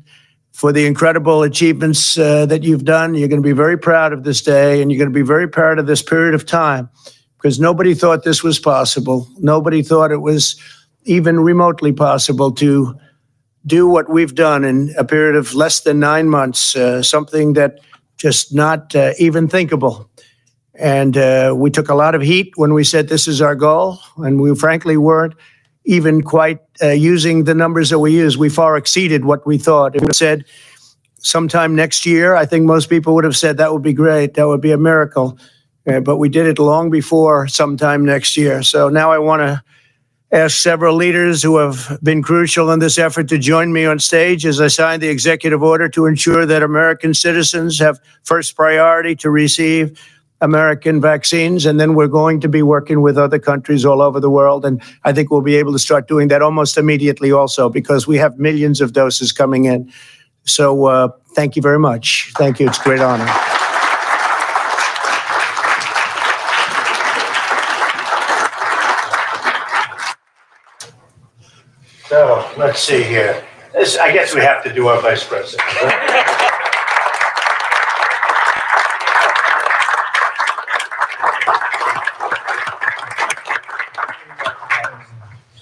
for 0.53 0.73
the 0.73 0.85
incredible 0.85 1.43
achievements 1.43 2.19
uh, 2.19 2.45
that 2.47 2.65
you've 2.65 2.85
done. 2.85 3.15
You're 3.15 3.29
going 3.29 3.43
to 3.43 3.47
be 3.47 3.53
very 3.53 3.79
proud 3.79 4.13
of 4.13 4.25
this 4.25 4.43
day 4.43 4.83
and 4.83 4.91
you're 4.91 4.99
going 4.99 5.13
to 5.13 5.15
be 5.15 5.23
very 5.23 5.49
proud 5.49 5.79
of 5.79 5.87
this 5.87 6.03
period 6.03 6.35
of 6.35 6.45
time 6.45 6.91
because 7.37 7.61
nobody 7.61 7.95
thought 7.95 8.25
this 8.25 8.43
was 8.43 8.59
possible. 8.59 9.29
Nobody 9.39 9.83
thought 9.83 10.11
it 10.11 10.23
was 10.23 10.61
even 11.05 11.39
remotely 11.39 11.93
possible 11.93 12.51
to 12.53 12.99
do 13.65 13.87
what 13.87 14.11
we've 14.11 14.35
done 14.35 14.65
in 14.65 14.93
a 14.99 15.05
period 15.05 15.37
of 15.37 15.55
less 15.55 15.81
than 15.81 16.01
nine 16.01 16.29
months, 16.29 16.75
uh, 16.75 17.01
something 17.03 17.53
that 17.53 17.79
just 18.17 18.53
not 18.53 18.95
uh, 18.97 19.13
even 19.19 19.47
thinkable. 19.47 20.11
And 20.79 21.17
uh, 21.17 21.55
we 21.57 21.71
took 21.71 21.89
a 21.89 21.95
lot 21.95 22.15
of 22.15 22.23
heat 22.23 22.53
when 22.57 22.75
we 22.75 22.85
said 22.85 23.09
this 23.09 23.27
is 23.27 23.41
our 23.41 23.55
goal, 23.55 23.99
and 24.19 24.41
we 24.41 24.55
frankly 24.55 24.97
weren't 24.97 25.35
even 25.85 26.23
quite 26.23 26.59
uh, 26.83 26.89
using 26.91 27.45
the 27.45 27.55
numbers 27.55 27.91
that 27.91 27.99
we 27.99 28.13
use. 28.13 28.37
We 28.37 28.49
far 28.49 28.77
exceeded 28.77 29.25
what 29.25 29.47
we 29.47 29.57
thought. 29.57 29.97
If 29.97 30.03
we 30.03 30.13
said 30.13 30.45
sometime 31.19 31.75
next 31.75 32.05
year, 32.05 32.35
I 32.35 32.45
think 32.45 32.65
most 32.65 32.91
people 32.91 33.15
would 33.15 33.25
have 33.25 33.37
said 33.37 33.57
that 33.57 33.73
would 33.73 33.83
be 33.83 33.93
great. 33.93 34.35
That 34.35 34.49
would 34.49 34.61
be 34.61 34.73
a 34.73 34.79
miracle. 34.79 35.39
Uh, 35.87 36.01
but 36.01 36.17
we 36.17 36.29
did 36.29 36.47
it 36.47 36.59
long 36.59 36.91
before 36.91 37.47
sometime 37.47 38.05
next 38.05 38.37
year. 38.37 38.63
So 38.63 38.89
now 38.89 39.13
I 39.13 39.19
want 39.19 39.41
to 39.41 39.63
ask 40.33 40.59
several 40.59 40.97
leaders 40.97 41.43
who 41.43 41.57
have 41.57 41.99
been 42.03 42.23
crucial 42.23 42.73
in 42.73 42.81
this 42.81 42.99
effort 42.99 43.29
to 43.29 43.39
join 43.39 43.73
me 43.73 43.87
on 43.87 43.99
stage 44.01 44.45
as 44.45 44.61
I 44.61 44.67
sign 44.67 44.99
the 44.99 45.09
executive 45.09 45.63
order 45.63 45.89
to 45.91 46.07
ensure 46.07 46.45
that 46.45 46.65
American 46.65 47.15
citizens 47.15 47.79
have 47.79 48.01
first 48.25 48.57
priority 48.57 49.15
to 49.17 49.31
receive 49.31 50.01
American 50.41 51.01
vaccines. 51.01 51.67
And 51.67 51.81
then 51.81 51.95
we're 51.95 52.09
going 52.09 52.41
to 52.41 52.49
be 52.49 52.63
working 52.63 53.01
with 53.01 53.17
other 53.17 53.39
countries 53.39 53.85
all 53.85 54.03
over 54.03 54.21
the 54.21 54.31
world. 54.31 54.65
And 54.65 54.83
I 55.05 55.13
think 55.13 55.31
we'll 55.31 55.41
be 55.41 55.57
able 55.57 55.73
to 55.73 55.79
start 55.79 56.09
doing 56.09 56.29
that 56.29 56.43
almost 56.43 56.77
immediately 56.77 57.33
also 57.33 57.69
because 57.69 58.07
we 58.07 58.17
have 58.19 58.39
millions 58.39 58.81
of 58.81 58.93
doses 58.93 59.33
coming 59.33 59.65
in. 59.65 59.91
So 60.45 60.87
uh, 60.87 61.09
thank 61.35 61.57
you 61.57 61.63
very 61.63 61.79
much. 61.79 62.33
Thank 62.37 62.61
you. 62.61 62.69
It's 62.69 62.79
a 62.79 62.83
great 62.83 63.01
honor. 63.01 63.27
So 72.09 72.49
let's 72.57 72.81
see 72.81 73.03
here. 73.03 73.45
This, 73.73 73.99
I 73.99 74.13
guess 74.13 74.35
we 74.35 74.41
have 74.41 74.63
to 74.65 74.73
do 74.73 74.87
our 74.89 75.03
vice 75.03 75.25
president. 75.25 76.25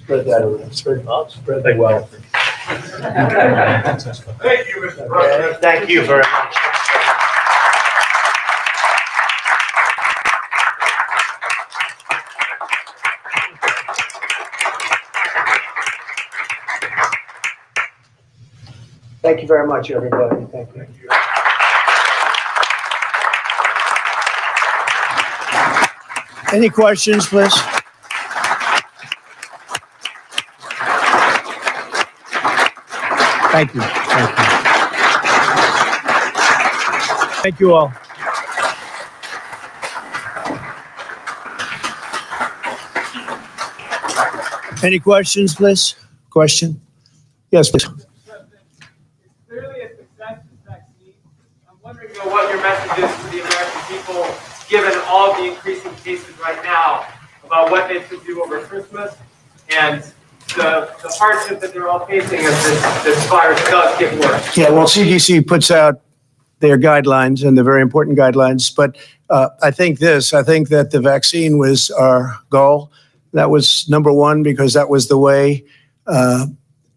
Spread 0.05 0.27
that 0.27 0.43
around. 0.43 0.73
Spread, 0.75 1.07
spread 1.31 1.63
that 1.63 1.79
well. 1.79 2.05
Thank 4.43 4.69
you, 4.69 4.83
Mr. 4.83 5.09
President. 5.09 5.61
Thank 5.63 5.89
you 5.89 6.05
very 6.05 6.23
much. 6.23 6.55
Thank 19.23 19.41
you 19.41 19.49
very 19.49 19.67
much, 19.67 19.91
everybody. 19.91 20.45
Thank 20.53 20.69
you. 20.77 21.09
Any 26.53 26.69
questions, 26.69 27.27
please? 27.27 27.74
Thank 33.55 33.73
you. 33.73 33.83
Thank 33.83 34.31
you. 34.31 34.45
Thank 37.45 37.61
you 37.61 37.73
all. 37.73 37.93
Any 44.83 44.99
questions, 44.99 45.55
please? 45.55 45.95
Question? 46.31 46.81
Yes, 47.53 47.71
please. 47.71 47.87
wondering 51.81 52.11
you 52.11 52.19
know, 52.19 52.27
what 52.27 52.51
your 52.51 52.61
message 52.61 53.05
is 53.05 53.17
to 53.23 53.31
the 53.31 53.39
American 53.39 53.83
people, 53.87 54.27
given 54.69 55.01
all 55.07 55.31
of 55.31 55.37
the 55.37 55.45
increasing 55.45 55.95
cases 56.03 56.37
right 56.41 56.61
now, 56.65 57.07
about 57.45 57.71
what 57.71 57.87
they 57.89 58.03
should 58.09 58.25
do 58.25 58.43
over 58.43 58.59
Christmas 58.63 59.17
and 59.71 60.03
the, 60.57 60.93
the 61.05 61.09
hardship 61.35 61.61
that 61.61 61.73
they're 61.73 61.89
all 61.89 62.07
facing 62.07 62.41
as 62.41 62.65
this, 62.65 63.05
this 63.05 63.27
virus 63.27 63.63
does 63.65 63.99
get 63.99 64.19
worse. 64.21 64.57
Yeah, 64.57 64.71
well, 64.71 64.87
CDC 64.87 65.47
puts 65.47 65.71
out 65.71 66.01
their 66.61 66.79
guidelines 66.79 67.47
and 67.47 67.57
they're 67.57 67.65
very 67.65 67.83
important 67.83 68.17
guidelines. 68.17 68.75
But 68.75 68.97
uh, 69.31 69.49
I 69.63 69.71
think 69.71 69.99
this 69.99 70.33
I 70.33 70.43
think 70.43 70.69
that 70.69 70.91
the 70.91 71.01
vaccine 71.01 71.59
was 71.59 71.91
our 71.91 72.37
goal. 72.51 72.93
That 73.33 73.51
was 73.51 73.89
number 73.89 74.13
one 74.13 74.43
because 74.43 74.75
that 74.75 74.89
was 74.89 75.09
the 75.09 75.19
way. 75.19 75.65
Uh, 76.07 76.47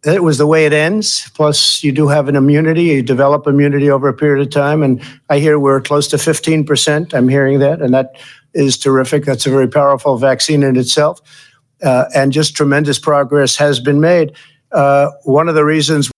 it 0.06 0.24
was 0.24 0.38
the 0.38 0.48
way 0.48 0.66
it 0.66 0.74
ends. 0.74 1.30
Plus, 1.34 1.84
you 1.84 1.92
do 1.92 2.08
have 2.08 2.30
an 2.30 2.36
immunity. 2.36 2.84
You 2.84 3.02
develop 3.02 3.48
immunity 3.48 3.90
over 3.90 4.08
a 4.08 4.14
period 4.14 4.46
of 4.46 4.54
time. 4.54 4.84
And 4.84 5.02
I 5.30 5.40
hear 5.40 5.60
we're 5.60 5.82
close 5.82 6.08
to 6.10 6.18
15%. 6.18 7.14
I'm 7.14 7.28
hearing 7.28 7.60
that. 7.60 7.82
And 7.82 7.94
that 7.94 8.16
is 8.54 8.78
terrific. 8.78 9.26
That's 9.26 9.48
a 9.48 9.50
very 9.50 9.68
powerful 9.68 10.18
vaccine 10.18 10.64
in 10.64 10.78
itself 10.78 11.20
uh, 11.84 12.06
and 12.16 12.32
just 12.32 12.56
tremendous 12.56 13.00
progress 13.00 13.56
has 13.56 13.80
been 13.80 14.00
made. 14.00 14.34
Uh, 14.72 15.12
one 15.24 15.48
of 15.48 15.56
the 15.56 15.66
reasons 15.66 16.12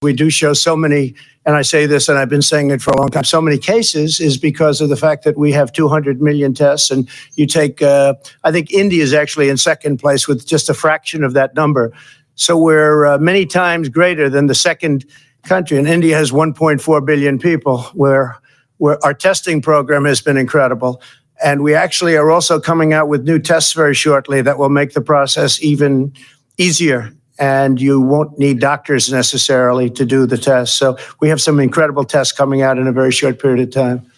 we 0.00 0.12
do 0.12 0.30
show 0.30 0.52
so 0.52 0.76
many, 0.76 1.14
and 1.44 1.56
I 1.56 1.62
say 1.62 1.84
this, 1.86 2.08
and 2.08 2.18
I've 2.18 2.28
been 2.28 2.42
saying 2.42 2.70
it 2.70 2.80
for 2.80 2.92
a 2.92 2.96
long 2.96 3.08
time, 3.08 3.24
so 3.24 3.40
many 3.40 3.58
cases 3.58 4.20
is 4.20 4.38
because 4.38 4.80
of 4.80 4.90
the 4.90 4.96
fact 4.96 5.24
that 5.24 5.36
we 5.36 5.50
have 5.52 5.72
200 5.72 6.22
million 6.22 6.54
tests. 6.54 6.92
And 6.92 7.08
you 7.34 7.46
take, 7.46 7.82
uh, 7.82 8.14
I 8.44 8.52
think 8.52 8.70
India 8.70 9.02
is 9.02 9.12
actually 9.12 9.48
in 9.48 9.56
second 9.56 9.98
place 9.98 10.28
with 10.28 10.46
just 10.46 10.68
a 10.68 10.74
fraction 10.74 11.24
of 11.24 11.32
that 11.32 11.56
number. 11.56 11.92
So 12.36 12.56
we're 12.56 13.06
uh, 13.06 13.18
many 13.18 13.44
times 13.44 13.88
greater 13.88 14.30
than 14.30 14.46
the 14.46 14.54
second 14.54 15.04
country. 15.42 15.78
And 15.78 15.88
India 15.88 16.16
has 16.16 16.30
1.4 16.30 17.04
billion 17.04 17.40
people, 17.40 17.82
where, 17.94 18.36
where 18.76 19.04
our 19.04 19.14
testing 19.14 19.60
program 19.60 20.04
has 20.04 20.20
been 20.20 20.36
incredible. 20.36 21.02
And 21.42 21.62
we 21.62 21.74
actually 21.74 22.16
are 22.16 22.30
also 22.30 22.60
coming 22.60 22.92
out 22.92 23.08
with 23.08 23.24
new 23.24 23.38
tests 23.38 23.72
very 23.72 23.94
shortly 23.94 24.42
that 24.42 24.58
will 24.58 24.68
make 24.68 24.92
the 24.92 25.00
process 25.00 25.62
even 25.62 26.12
easier. 26.56 27.12
And 27.38 27.80
you 27.80 28.00
won't 28.00 28.36
need 28.38 28.58
doctors 28.58 29.12
necessarily 29.12 29.88
to 29.90 30.04
do 30.04 30.26
the 30.26 30.36
test. 30.36 30.76
So 30.76 30.96
we 31.20 31.28
have 31.28 31.40
some 31.40 31.60
incredible 31.60 32.04
tests 32.04 32.32
coming 32.32 32.62
out 32.62 32.78
in 32.78 32.88
a 32.88 32.92
very 32.92 33.12
short 33.12 33.40
period 33.40 33.60
of 33.60 33.72
time. 33.72 34.10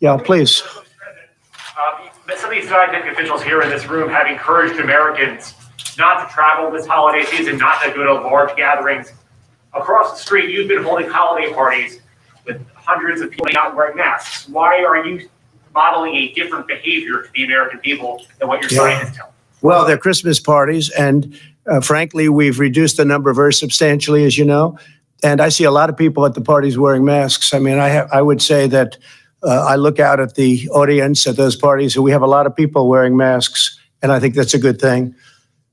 Yeah, 0.00 0.16
please. 0.16 0.62
Uh, 1.76 2.08
some 2.36 2.50
of 2.50 2.56
these 2.56 2.68
scientific 2.68 3.12
officials 3.12 3.42
here 3.42 3.60
in 3.60 3.68
this 3.68 3.86
room 3.86 4.08
have 4.08 4.26
encouraged 4.26 4.80
Americans 4.80 5.54
not 5.98 6.26
to 6.26 6.34
travel 6.34 6.70
this 6.70 6.86
holiday 6.86 7.24
season, 7.24 7.58
not 7.58 7.82
to 7.82 7.90
go 7.90 8.04
to 8.04 8.14
large 8.14 8.56
gatherings. 8.56 9.12
Across 9.74 10.12
the 10.12 10.18
street, 10.18 10.50
you've 10.50 10.68
been 10.68 10.82
holding 10.82 11.08
holiday 11.08 11.52
parties 11.52 12.00
with 12.46 12.64
hundreds 12.74 13.20
of 13.20 13.30
people 13.30 13.46
not 13.52 13.76
wearing 13.76 13.96
masks. 13.96 14.48
Why 14.48 14.82
are 14.84 15.04
you 15.04 15.28
modeling 15.74 16.14
a 16.14 16.32
different 16.32 16.66
behavior 16.66 17.22
to 17.22 17.28
the 17.34 17.44
American 17.44 17.80
people 17.80 18.24
than 18.38 18.48
what 18.48 18.60
your 18.62 18.70
yeah. 18.70 18.78
scientists 18.78 19.16
tell. 19.16 19.32
Well, 19.62 19.86
they're 19.86 19.98
Christmas 19.98 20.40
parties, 20.40 20.90
and 20.90 21.38
uh, 21.66 21.80
frankly, 21.80 22.28
we've 22.28 22.58
reduced 22.60 22.98
the 22.98 23.04
number 23.04 23.32
very 23.32 23.52
substantially, 23.52 24.24
as 24.24 24.36
you 24.36 24.44
know. 24.44 24.78
And 25.22 25.40
I 25.40 25.48
see 25.48 25.64
a 25.64 25.70
lot 25.70 25.88
of 25.88 25.96
people 25.96 26.26
at 26.26 26.34
the 26.34 26.42
parties 26.42 26.76
wearing 26.76 27.04
masks. 27.04 27.54
I 27.54 27.58
mean, 27.58 27.78
I 27.78 27.88
have, 27.88 28.10
I 28.12 28.20
would 28.20 28.42
say 28.42 28.66
that 28.66 28.98
uh, 29.42 29.64
I 29.66 29.76
look 29.76 29.98
out 29.98 30.20
at 30.20 30.34
the 30.34 30.68
audience 30.68 31.26
at 31.26 31.36
those 31.36 31.56
parties, 31.56 31.96
and 31.96 32.04
we 32.04 32.10
have 32.10 32.22
a 32.22 32.26
lot 32.26 32.46
of 32.46 32.54
people 32.54 32.88
wearing 32.88 33.16
masks, 33.16 33.78
and 34.02 34.12
I 34.12 34.20
think 34.20 34.34
that's 34.34 34.54
a 34.54 34.58
good 34.58 34.78
thing. 34.78 35.14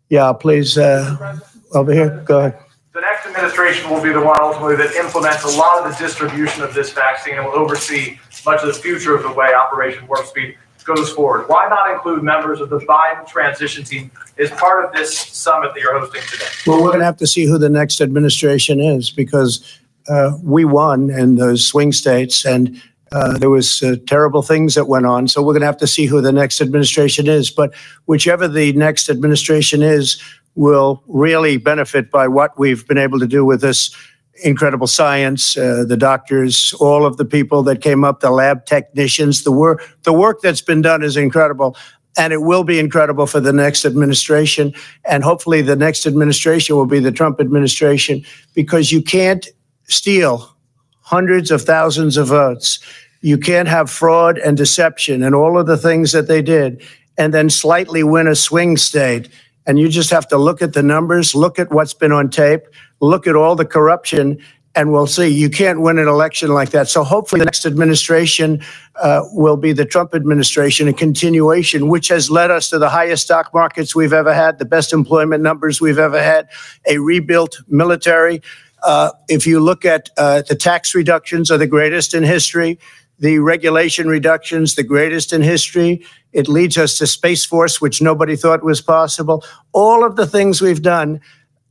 Yeah, 0.10 0.32
please, 0.34 0.78
uh, 0.78 1.38
over 1.74 1.92
here, 1.92 2.24
go 2.26 2.40
ahead 2.40 2.60
the 2.94 3.02
next 3.02 3.26
administration 3.26 3.90
will 3.90 4.02
be 4.02 4.12
the 4.12 4.22
one 4.22 4.38
ultimately 4.42 4.76
that 4.76 4.94
implements 4.96 5.44
a 5.44 5.58
lot 5.58 5.86
of 5.86 5.92
the 5.92 5.98
distribution 5.98 6.62
of 6.62 6.74
this 6.74 6.92
vaccine 6.92 7.36
and 7.36 7.46
will 7.46 7.56
oversee 7.56 8.20
much 8.46 8.62
of 8.62 8.68
the 8.68 8.74
future 8.74 9.16
of 9.16 9.24
the 9.24 9.32
way 9.32 9.54
Operation 9.54 10.08
Warp 10.08 10.26
Speed 10.26 10.58
goes 10.84 11.12
forward. 11.14 11.48
Why 11.48 11.68
not 11.70 11.92
include 11.92 12.24
members 12.24 12.60
of 12.60 12.70
the 12.70 12.80
Biden 12.80 13.28
transition 13.28 13.84
team 13.84 14.10
as 14.40 14.50
part 14.52 14.84
of 14.84 14.94
this 14.94 15.16
summit 15.16 15.74
that 15.74 15.80
you're 15.80 15.98
hosting 16.00 16.22
today? 16.24 16.46
Well, 16.66 16.82
we're 16.82 16.90
going 16.90 17.00
to 17.00 17.06
have 17.06 17.18
to 17.18 17.28
see 17.28 17.46
who 17.46 17.58
the 17.58 17.70
next 17.70 18.02
administration 18.02 18.80
is 18.80 19.10
because 19.12 19.80
uh, 20.10 20.32
we 20.42 20.66
won 20.66 21.10
in 21.12 21.36
those 21.36 21.66
swing 21.66 21.92
states 21.92 22.46
and 22.46 22.82
uh, 23.12 23.38
there 23.38 23.50
was 23.50 23.84
uh, 23.84 23.98
terrible 24.08 24.42
things 24.42 24.74
that 24.76 24.88
went 24.88 25.06
on. 25.06 25.28
So 25.28 25.42
we're 25.42 25.54
going 25.54 25.62
to 25.62 25.68
have 25.68 25.78
to 25.78 25.88
see 25.88 26.06
who 26.06 26.22
the 26.22 26.32
next 26.32 26.62
administration 26.62 27.28
is. 27.28 27.52
But 27.52 27.74
whichever 28.06 28.48
the 28.48 28.72
next 28.74 29.10
administration 29.10 29.82
is, 29.82 30.22
will 30.56 31.02
really 31.08 31.58
benefit 31.58 32.12
by 32.12 32.28
what 32.28 32.58
we've 32.60 32.86
been 32.88 32.98
able 32.98 33.20
to 33.20 33.28
do 33.28 33.46
with 33.46 33.62
this 33.62 33.96
incredible 34.44 34.88
science, 34.88 35.58
uh, 35.58 35.84
the 35.88 35.98
doctors, 35.98 36.74
all 36.80 37.06
of 37.06 37.18
the 37.18 37.26
people 37.26 37.64
that 37.64 37.82
came 37.82 38.04
up, 38.04 38.20
the 38.20 38.32
lab 38.32 38.66
technicians, 38.66 39.44
the 39.44 39.52
work, 39.52 39.84
the 40.04 40.14
work 40.14 40.42
that's 40.42 40.62
been 40.62 40.82
done 40.82 41.04
is 41.04 41.18
incredible. 41.18 41.76
And 42.18 42.34
it 42.34 42.42
will 42.42 42.66
be 42.66 42.78
incredible 42.78 43.26
for 43.26 43.40
the 43.40 43.54
next 43.54 43.86
administration. 43.86 44.74
And 45.06 45.24
hopefully, 45.24 45.62
the 45.62 45.78
next 45.78 46.06
administration 46.06 46.76
will 46.76 46.86
be 46.86 47.00
the 47.00 47.12
Trump 47.12 47.40
administration 47.40 48.24
because 48.54 48.92
you 48.92 49.02
can't 49.02 49.48
steal 49.88 50.54
hundreds 51.00 51.52
of 51.52 51.62
thousands 51.62 52.18
of 52.18 52.28
votes. 52.28 52.80
You 53.22 53.38
can't 53.38 53.68
have 53.68 53.90
fraud 53.90 54.38
and 54.40 54.58
deception 54.58 55.24
and 55.24 55.36
all 55.36 55.58
of 55.58 55.68
the 55.68 55.78
things 55.78 56.12
that 56.12 56.28
they 56.28 56.42
did 56.42 56.82
and 57.18 57.34
then 57.34 57.50
slightly 57.50 58.04
win 58.04 58.28
a 58.28 58.36
swing 58.36 58.78
state 58.78 59.30
And 59.66 59.80
you 59.80 59.90
just 59.90 60.10
have 60.10 60.28
to 60.30 60.38
look 60.38 60.62
at 60.62 60.74
the 60.74 60.84
numbers, 60.84 61.36
look 61.36 61.60
at 61.60 61.72
what's 61.72 61.94
been 61.94 62.12
on 62.12 62.30
tape, 62.30 62.64
look 63.00 63.28
at 63.28 63.36
all 63.36 63.56
the 63.56 63.66
corruption, 63.66 64.40
and 64.76 64.92
we'll 64.92 65.08
see. 65.08 65.28
You 65.28 65.50
can't 65.50 65.82
win 65.82 66.00
an 66.00 66.08
election 66.08 66.50
like 66.54 66.70
that. 66.72 66.88
So 66.88 67.04
hopefully, 67.04 67.40
the 67.40 67.46
next 67.46 67.66
administration 67.66 68.62
uh, 68.96 69.24
will 69.34 69.58
be 69.58 69.74
the 69.74 69.86
Trump 69.86 70.16
administration, 70.16 70.88
a 70.88 70.94
continuation, 70.94 71.90
which 71.90 72.08
has 72.08 72.30
led 72.30 72.52
us 72.52 72.70
to 72.70 72.80
the 72.80 72.90
highest 72.90 73.24
stock 73.24 73.54
markets 73.54 73.96
we've 73.96 74.14
ever 74.14 74.34
had, 74.34 74.60
the 74.60 74.66
best 74.66 74.94
employment 74.94 75.44
numbers 75.44 75.82
we've 75.82 76.00
ever 76.00 76.22
had, 76.22 76.48
a 76.88 77.00
rebuilt 77.00 77.62
military. 77.68 78.42
Uh, 78.84 79.12
if 79.28 79.46
you 79.46 79.60
look 79.60 79.86
at 79.86 80.10
uh, 80.18 80.42
the 80.48 80.56
tax 80.56 80.96
reductions, 80.96 81.52
are 81.52 81.58
the 81.58 81.68
greatest 81.68 82.14
in 82.14 82.24
history. 82.24 82.80
The 83.22 83.40
regulation 83.40 84.08
reductions, 84.08 84.76
the 84.76 84.84
greatest 84.84 85.32
in 85.32 85.42
history. 85.42 86.04
It 86.34 86.48
leads 86.48 86.78
us 86.78 86.98
to 86.98 87.08
Space 87.08 87.46
Force, 87.46 87.80
which 87.80 88.02
nobody 88.02 88.36
thought 88.36 88.64
was 88.64 88.82
possible. 88.82 89.46
All 89.72 90.04
of 90.04 90.16
the 90.16 90.28
things 90.28 90.62
we've 90.62 90.82
done 90.82 91.22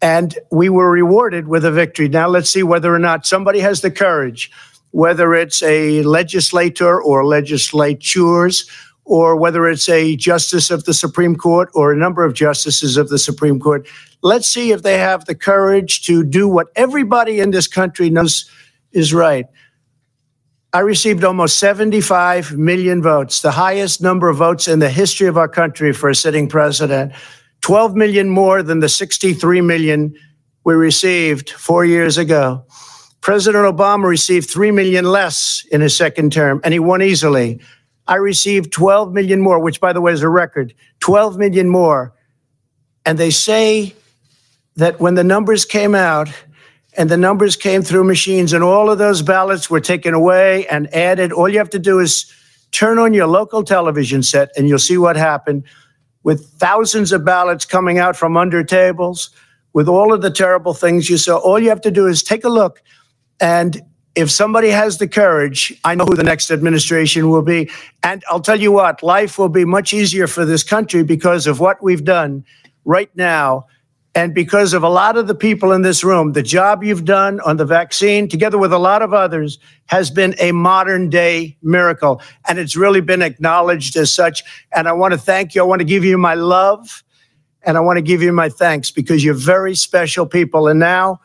and 0.03 0.39
we 0.51 0.69
were 0.69 0.91
rewarded 0.91 1.49
with 1.49 1.65
a 1.65 1.71
victory. 1.71 2.09
Now 2.09 2.29
let's 2.29 2.49
see 2.49 2.63
whether 2.63 2.95
or 2.95 2.99
not 2.99 3.27
somebody 3.27 3.61
has 3.61 3.81
the 3.81 3.91
courage, 3.91 4.51
whether 4.93 5.35
it's 5.35 5.63
a 5.63 6.03
legislator 6.05 7.03
or 7.03 7.27
legislatures, 7.27 8.71
or 9.05 9.35
whether 9.37 9.69
it's 9.69 9.89
a 9.89 10.17
justice 10.17 10.71
of 10.71 10.85
the 10.85 10.95
Supreme 10.95 11.35
Court 11.35 11.69
or 11.75 11.93
a 11.93 11.97
number 11.97 12.25
of 12.25 12.33
justices 12.33 12.97
of 12.97 13.09
the 13.09 13.19
Supreme 13.19 13.59
Court. 13.59 13.89
Let's 14.23 14.47
see 14.47 14.71
if 14.71 14.83
they 14.83 14.99
have 14.99 15.25
the 15.25 15.35
courage 15.35 16.03
to 16.03 16.23
do 16.23 16.49
what 16.49 16.69
everybody 16.77 17.41
in 17.41 17.51
this 17.51 17.67
country 17.67 18.09
knows 18.09 18.49
is 18.93 19.13
right. 19.13 19.47
I 20.73 20.81
received 20.81 21.25
almost 21.25 21.59
75 21.59 22.57
million 22.57 23.03
votes, 23.03 23.43
the 23.43 23.51
highest 23.51 24.01
number 24.01 24.29
of 24.29 24.37
votes 24.37 24.69
in 24.69 24.79
the 24.79 24.89
history 24.89 25.27
of 25.27 25.37
our 25.37 25.49
country 25.49 25.93
for 25.93 26.09
a 26.09 26.15
sitting 26.15 26.49
president. 26.49 27.13
12 27.63 27.97
million 27.97 28.29
more 28.29 28.63
than 28.63 28.79
the 28.79 28.89
63 28.89 29.61
million 29.63 30.15
we 30.65 30.75
received 30.75 31.51
four 31.51 31.85
years 31.85 32.19
ago. 32.19 32.65
President 33.21 33.65
Obama 33.65 34.05
received 34.05 34.49
3 34.49 34.71
million 34.71 35.05
less 35.05 35.67
in 35.73 35.81
his 35.81 35.97
second 35.97 36.33
term, 36.33 36.61
and 36.63 36.73
he 36.73 36.79
won 36.79 37.03
easily. 37.03 37.61
I 38.07 38.17
received 38.17 38.73
12 38.73 39.13
million 39.13 39.41
more, 39.41 39.59
which, 39.59 39.81
by 39.81 39.93
the 39.93 40.01
way, 40.01 40.13
is 40.13 40.23
a 40.23 40.29
record 40.29 40.73
12 41.01 41.37
million 41.37 41.69
more. 41.69 42.15
And 43.05 43.19
they 43.19 43.31
say 43.31 43.95
that 44.77 45.01
when 45.01 45.17
the 45.17 45.25
numbers 45.25 45.65
came 45.65 45.97
out, 45.97 46.29
and 47.01 47.09
the 47.09 47.17
numbers 47.17 47.57
came 47.57 47.81
through 47.81 48.05
machines, 48.05 48.53
and 48.53 48.63
all 48.63 48.91
of 48.91 48.99
those 48.99 49.23
ballots 49.23 49.71
were 49.71 49.81
taken 49.81 50.13
away 50.13 50.67
and 50.67 50.95
added. 50.95 51.33
All 51.33 51.49
you 51.49 51.57
have 51.57 51.71
to 51.71 51.79
do 51.79 51.99
is 51.99 52.31
turn 52.73 52.99
on 52.99 53.15
your 53.15 53.27
local 53.27 53.65
television 53.65 54.23
set, 54.23 54.51
and 54.55 54.69
you'll 54.69 54.79
see 54.79 54.99
what 54.99 55.17
happened 55.17 55.65
with 56.25 56.51
thousands 56.59 57.11
of 57.11 57.25
ballots 57.25 57.65
coming 57.65 57.99
out 57.99 58.17
from 58.17 58.37
under 58.37 58.63
tables, 58.63 59.31
with 59.73 59.89
all 59.89 60.13
of 60.13 60.21
the 60.21 60.31
terrible 60.31 60.75
things 60.75 61.09
you 61.09 61.17
saw. 61.17 61.39
All 61.39 61.59
you 61.59 61.71
have 61.71 61.81
to 61.81 61.91
do 61.91 62.07
is 62.07 62.23
take 62.23 62.45
a 62.45 62.51
look. 62.51 62.83
And 63.41 63.81
if 64.15 64.31
somebody 64.31 64.69
has 64.69 64.99
the 64.99 65.09
courage, 65.09 65.73
I 65.85 65.95
know 65.95 66.05
who 66.05 66.17
the 66.17 66.23
next 66.23 66.51
administration 66.51 67.31
will 67.31 67.41
be. 67.41 67.71
And 68.03 68.23
I'll 68.29 68.41
tell 68.41 68.61
you 68.61 68.73
what, 68.73 69.03
life 69.03 69.39
will 69.39 69.49
be 69.49 69.65
much 69.65 69.95
easier 69.95 70.27
for 70.27 70.45
this 70.45 70.63
country 70.63 71.03
because 71.03 71.47
of 71.47 71.61
what 71.61 71.83
we've 71.83 72.05
done 72.05 72.45
right 72.85 73.11
now 73.17 73.65
and 74.15 74.35
because 74.35 74.73
of 74.73 74.83
a 74.83 74.89
lot 74.89 75.17
of 75.17 75.29
the 75.29 75.35
people 75.35 75.73
in 75.73 75.83
this 75.83 76.03
room, 76.03 76.33
the 76.33 76.43
job 76.43 76.83
you've 76.83 77.05
done 77.05 77.41
on 77.41 77.59
the 77.59 77.65
vaccine, 77.65 78.29
together 78.29 78.59
with 78.59 78.73
a 78.73 78.79
lot 78.79 79.03
of 79.03 79.15
others, 79.15 79.59
has 79.87 80.11
been 80.11 80.35
a 80.41 80.51
modern 80.51 81.09
day 81.11 81.57
miracle. 81.63 82.21
And 82.49 82.59
it's 82.59 82.75
really 82.75 83.01
been 83.01 83.23
acknowledged 83.23 83.97
as 83.97 84.13
such. 84.13 84.43
And 84.75 84.89
I 84.89 84.93
want 84.93 85.13
to 85.13 85.19
thank 85.19 85.55
you. 85.55 85.63
I 85.63 85.65
want 85.65 85.81
to 85.81 85.85
give 85.85 86.05
you 86.05 86.19
my 86.19 86.35
love 86.35 87.05
and 87.63 87.77
I 87.77 87.81
want 87.81 87.99
to 87.99 88.03
give 88.03 88.23
you 88.23 88.33
my 88.33 88.49
thanks 88.49 88.91
because 88.91 89.23
you're 89.23 89.35
very 89.35 89.77
special 89.77 90.27
people. 90.27 90.67
And 90.67 90.81
now, 90.81 91.21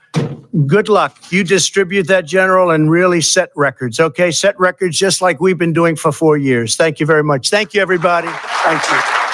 good 0.67 0.89
luck. 0.89 1.17
You 1.31 1.43
distribute 1.43 2.07
that, 2.07 2.25
General, 2.25 2.71
and 2.71 2.91
really 2.91 3.21
set 3.21 3.49
records, 3.55 3.99
okay? 3.99 4.31
Set 4.31 4.59
records 4.59 4.97
just 4.99 5.21
like 5.21 5.39
we've 5.39 5.57
been 5.57 5.73
doing 5.73 5.95
for 5.95 6.11
four 6.11 6.37
years. 6.37 6.75
Thank 6.75 6.99
you 6.99 7.05
very 7.05 7.23
much. 7.23 7.49
Thank 7.49 7.73
you, 7.73 7.81
everybody. 7.81 8.27
Thank 8.29 8.83
you. 8.91 9.24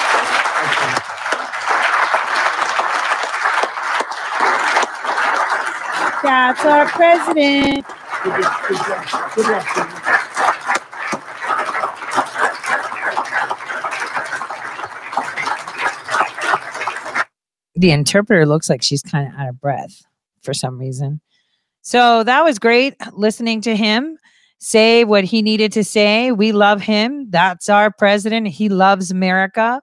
That's 6.22 6.64
our 6.64 6.86
president. 6.88 7.86
The 17.74 17.90
interpreter 17.90 18.46
looks 18.46 18.70
like 18.70 18.82
she's 18.82 19.02
kind 19.02 19.26
of 19.28 19.34
out 19.38 19.48
of 19.48 19.60
breath 19.60 20.02
for 20.42 20.54
some 20.54 20.78
reason. 20.78 21.20
So 21.82 22.22
that 22.22 22.44
was 22.44 22.58
great 22.58 22.94
listening 23.12 23.60
to 23.62 23.74
him 23.74 24.18
say 24.62 25.02
what 25.02 25.24
he 25.24 25.42
needed 25.42 25.72
to 25.72 25.82
say. 25.82 26.30
We 26.30 26.52
love 26.52 26.80
him. 26.80 27.28
That's 27.30 27.68
our 27.68 27.90
president. 27.90 28.46
He 28.46 28.68
loves 28.68 29.10
America. 29.10 29.82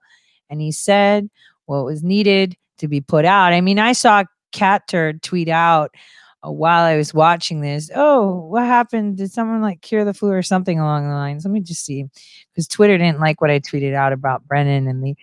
And 0.49 0.61
he 0.61 0.71
said 0.71 1.29
what 1.65 1.83
was 1.83 2.01
needed 2.01 2.55
to 2.77 2.87
be 2.87 3.01
put 3.01 3.25
out. 3.25 3.51
I 3.51 3.59
mean, 3.59 3.77
I 3.77 3.91
saw 3.91 4.23
Cat 4.53 4.87
Turd 4.87 5.21
tweet 5.21 5.49
out 5.49 5.93
while 6.41 6.85
I 6.85 6.95
was 6.95 7.13
watching 7.13 7.61
this, 7.61 7.91
oh, 7.95 8.45
what 8.47 8.65
happened? 8.65 9.17
Did 9.17 9.31
someone 9.31 9.61
like 9.61 9.81
cure 9.81 10.05
the 10.05 10.13
flu 10.13 10.31
or 10.31 10.41
something 10.41 10.79
along 10.79 11.09
the 11.09 11.15
lines? 11.15 11.45
Let 11.45 11.51
me 11.51 11.59
just 11.59 11.85
see. 11.85 12.05
Because 12.53 12.67
Twitter 12.67 12.97
didn't 12.97 13.19
like 13.19 13.41
what 13.41 13.51
I 13.51 13.59
tweeted 13.59 13.93
out 13.93 14.13
about 14.13 14.47
Brennan 14.47 14.87
and 14.87 15.03
they 15.03 15.15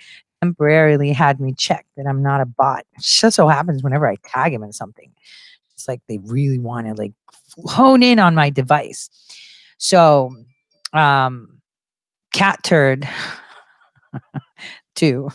temporarily 0.42 1.12
had 1.12 1.40
me 1.40 1.54
check 1.54 1.86
that 1.96 2.06
I'm 2.06 2.22
not 2.22 2.40
a 2.40 2.46
bot. 2.46 2.84
It 2.96 3.02
just 3.02 3.36
so 3.36 3.48
happens 3.48 3.82
whenever 3.82 4.06
I 4.06 4.16
tag 4.26 4.52
him 4.52 4.62
in 4.62 4.72
something, 4.72 5.10
it's 5.72 5.88
like 5.88 6.02
they 6.08 6.18
really 6.18 6.58
want 6.58 6.86
to 6.86 6.94
like 6.94 7.12
hone 7.64 8.02
in 8.02 8.18
on 8.18 8.34
my 8.34 8.50
device. 8.50 9.08
So, 9.78 10.34
um, 10.92 11.60
cat 12.32 12.62
turd 12.62 13.08
too 14.94 15.30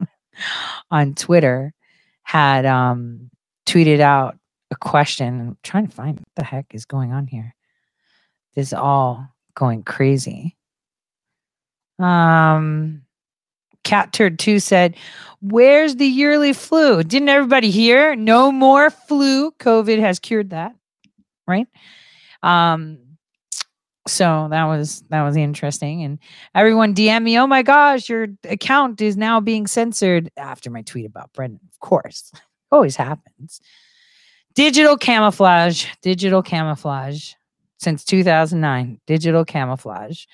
on 0.90 1.14
Twitter 1.14 1.74
had 2.22 2.64
um 2.64 3.30
tweeted 3.66 4.00
out 4.00 4.38
a 4.70 4.76
question. 4.76 5.40
I'm 5.40 5.56
trying 5.62 5.86
to 5.86 5.94
find 5.94 6.18
what 6.18 6.28
the 6.36 6.44
heck 6.44 6.74
is 6.74 6.84
going 6.84 7.12
on 7.12 7.26
here. 7.26 7.54
This 8.54 8.68
is 8.68 8.74
all 8.74 9.28
going 9.54 9.82
crazy. 9.82 10.56
Um, 11.98 13.02
Cat 13.84 14.12
Turd 14.12 14.38
2 14.38 14.60
said, 14.60 14.96
Where's 15.40 15.96
the 15.96 16.06
yearly 16.06 16.52
flu? 16.52 17.02
Didn't 17.02 17.28
everybody 17.28 17.70
hear? 17.70 18.14
No 18.16 18.52
more 18.52 18.90
flu. 18.90 19.52
COVID 19.52 19.98
has 20.00 20.18
cured 20.18 20.50
that. 20.50 20.74
Right? 21.46 21.66
Um, 22.42 22.98
so 24.06 24.48
that 24.50 24.64
was 24.64 25.02
that 25.10 25.22
was 25.22 25.36
interesting. 25.36 26.02
And 26.02 26.18
everyone 26.54 26.94
DM 26.94 27.22
me, 27.22 27.38
oh 27.38 27.46
my 27.46 27.62
gosh, 27.62 28.08
your 28.08 28.28
account 28.44 29.00
is 29.00 29.16
now 29.16 29.40
being 29.40 29.66
censored 29.66 30.30
after 30.36 30.70
my 30.70 30.82
tweet 30.82 31.06
about 31.06 31.32
Brennan. 31.32 31.60
Of 31.72 31.78
course. 31.80 32.32
Always 32.70 32.96
happens 32.96 33.60
digital 34.58 34.96
camouflage, 34.96 35.86
digital 36.02 36.42
camouflage 36.42 37.34
since 37.78 38.04
2009, 38.04 39.00
digital 39.06 39.44
camouflage. 39.44 40.24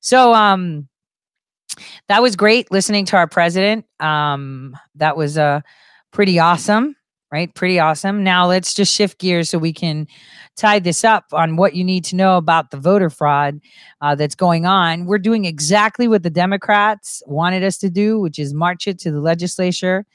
So, 0.00 0.32
um, 0.32 0.88
that 2.06 2.22
was 2.22 2.36
great 2.36 2.70
listening 2.70 3.04
to 3.06 3.16
our 3.16 3.26
president. 3.26 3.84
Um, 3.98 4.76
that 4.94 5.16
was 5.16 5.36
uh, 5.36 5.62
pretty 6.12 6.38
awesome, 6.38 6.94
right? 7.32 7.52
Pretty 7.52 7.80
awesome. 7.80 8.22
Now 8.22 8.46
let's 8.46 8.74
just 8.74 8.94
shift 8.94 9.18
gears 9.18 9.50
so 9.50 9.58
we 9.58 9.72
can 9.72 10.06
tie 10.56 10.78
this 10.78 11.02
up 11.02 11.24
on 11.32 11.56
what 11.56 11.74
you 11.74 11.82
need 11.82 12.04
to 12.04 12.16
know 12.16 12.36
about 12.36 12.70
the 12.70 12.76
voter 12.76 13.10
fraud 13.10 13.60
uh, 14.00 14.14
that's 14.14 14.36
going 14.36 14.66
on. 14.66 15.06
We're 15.06 15.18
doing 15.18 15.46
exactly 15.46 16.06
what 16.06 16.22
the 16.22 16.30
Democrats 16.30 17.24
wanted 17.26 17.64
us 17.64 17.78
to 17.78 17.90
do, 17.90 18.20
which 18.20 18.38
is 18.38 18.54
march 18.54 18.86
it 18.86 19.00
to 19.00 19.10
the 19.10 19.20
legislature. 19.20 20.06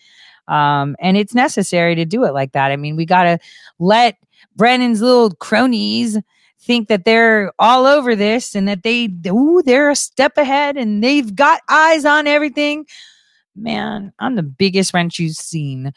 Um, 0.50 0.96
and 1.00 1.16
it's 1.16 1.36
necessary 1.36 1.96
to 1.96 2.06
do 2.06 2.26
it 2.26 2.34
like 2.34 2.52
that. 2.54 2.72
I 2.72 2.76
mean, 2.76 2.96
we 2.96 3.06
got 3.06 3.24
to 3.24 3.40
let 3.78 4.18
Brennan's 4.56 5.02
little 5.02 5.32
cronies 5.36 6.18
think 6.60 6.88
that 6.90 7.06
they're 7.06 7.54
all 7.60 7.86
over 7.86 8.16
this 8.16 8.56
and 8.56 8.68
that 8.68 8.84
they, 8.84 9.10
ooh, 9.28 9.62
they're 9.64 9.92
a 9.92 9.96
step 9.96 10.38
ahead 10.38 10.76
and 10.76 11.04
they've 11.04 11.34
got 11.36 11.62
eyes 11.70 12.04
on 12.04 12.28
everything. 12.28 12.86
Man, 13.56 14.12
I'm 14.20 14.36
the 14.36 14.44
biggest 14.44 14.94
wrench 14.94 15.20
you've 15.20 15.36
seen. 15.36 15.94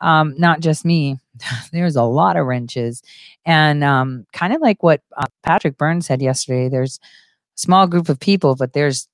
Um, 0.00 0.34
not 0.38 0.60
just 0.60 0.84
me. 0.84 1.18
there's 1.72 1.96
a 1.96 2.02
lot 2.02 2.36
of 2.36 2.46
wrenches. 2.46 3.02
And 3.44 3.82
um, 3.82 4.26
kind 4.32 4.52
of 4.54 4.60
like 4.60 4.82
what 4.82 5.02
uh, 5.16 5.26
Patrick 5.42 5.76
Burns 5.76 6.06
said 6.06 6.22
yesterday, 6.22 6.68
there's 6.68 6.98
a 7.02 7.60
small 7.60 7.86
group 7.86 8.08
of 8.08 8.20
people, 8.20 8.54
but 8.54 8.72
there's 8.72 9.08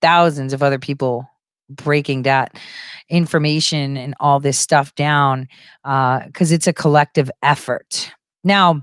thousands 0.00 0.52
of 0.52 0.62
other 0.62 0.78
people 0.78 1.28
breaking 1.70 2.22
that 2.22 2.56
information 3.08 3.96
and 3.96 4.14
all 4.20 4.40
this 4.40 4.58
stuff 4.58 4.94
down 4.94 5.48
because 5.82 6.52
uh, 6.52 6.54
it's 6.54 6.66
a 6.66 6.72
collective 6.72 7.30
effort. 7.42 8.10
Now, 8.44 8.82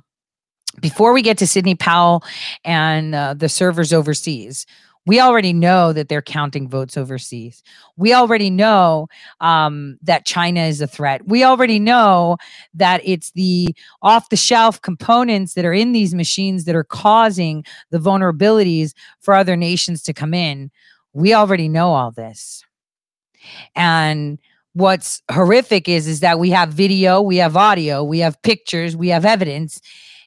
before 0.82 1.14
we 1.14 1.22
get 1.22 1.38
to 1.38 1.48
Sidney 1.48 1.76
Powell 1.76 2.24
and 2.64 3.16
uh, 3.16 3.34
the 3.34 3.49
servers 3.49 3.94
overseas, 3.94 4.66
We 5.07 5.20
already 5.20 5.53
know 5.53 5.94
that 5.94 6.10
they're 6.10 6.22
counting 6.22 6.68
votes 6.68 6.98
overseas. 6.98 7.62
We 7.95 8.14
already 8.14 8.49
know 8.49 9.07
um, 9.40 9.98
that 10.02 10.26
China 10.26 10.62
is 10.62 10.82
a 10.82 10.88
threat. 10.88 11.28
We 11.28 11.44
already 11.44 11.80
know 11.80 12.38
that 12.74 13.02
it's 13.03 13.32
the 13.32 13.76
off 14.02 14.30
the 14.30 14.36
shelf 14.36 14.82
components 14.82 15.53
that 15.53 15.66
are 15.66 15.74
in 15.74 15.91
these 15.91 16.16
machines 16.16 16.66
that 16.66 16.76
are 16.76 16.84
causing 16.84 17.64
the 17.91 17.99
vulnerabilities 17.99 18.94
for 19.20 19.36
other 19.36 19.56
nations 19.56 20.02
to 20.03 20.14
come 20.14 20.34
in. 20.34 20.72
We 21.14 21.34
already 21.34 21.70
know 21.70 21.94
all 21.94 22.12
this. 22.12 22.64
And 23.76 24.40
what's 24.74 25.22
horrific 25.32 25.88
is 25.88 26.08
is 26.08 26.20
that 26.20 26.40
we 26.40 26.50
have 26.52 26.70
video, 26.70 27.22
we 27.22 27.38
have 27.38 27.56
audio, 27.56 28.04
we 28.04 28.20
have 28.20 28.42
pictures, 28.42 28.96
we 28.96 29.10
have 29.10 29.26
evidence 29.26 29.82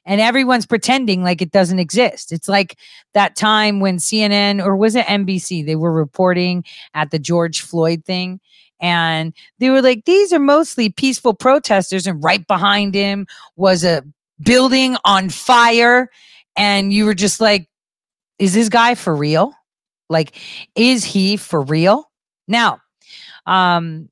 and 0.09 0.19
everyone's 0.19 0.65
pretending 0.65 1.23
like 1.23 1.39
it 1.39 1.51
doesn't 1.51 1.77
exist. 1.77 2.31
It's 2.31 2.49
like 2.49 2.77
that 3.13 3.35
time 3.35 3.79
when 3.79 3.97
CNN 3.97 4.63
or 4.63 4.75
was 4.75 4.95
it 4.95 5.05
NBC 5.05 5.65
they 5.65 5.75
were 5.75 5.93
reporting 5.93 6.63
at 6.95 7.11
the 7.11 7.19
George 7.19 7.61
Floyd 7.61 8.03
thing 8.05 8.39
and 8.81 9.33
they 9.59 9.69
were 9.69 9.83
like 9.83 10.05
these 10.05 10.33
are 10.33 10.39
mostly 10.39 10.89
peaceful 10.89 11.35
protesters 11.35 12.07
and 12.07 12.23
right 12.23 12.45
behind 12.47 12.95
him 12.95 13.27
was 13.55 13.83
a 13.83 14.03
building 14.41 14.97
on 15.05 15.29
fire 15.29 16.09
and 16.57 16.91
you 16.91 17.05
were 17.05 17.13
just 17.13 17.39
like 17.39 17.69
is 18.39 18.53
this 18.55 18.69
guy 18.69 18.95
for 18.95 19.15
real? 19.15 19.53
Like 20.09 20.35
is 20.75 21.03
he 21.03 21.37
for 21.37 21.61
real? 21.61 22.09
Now, 22.47 22.81
um 23.45 24.09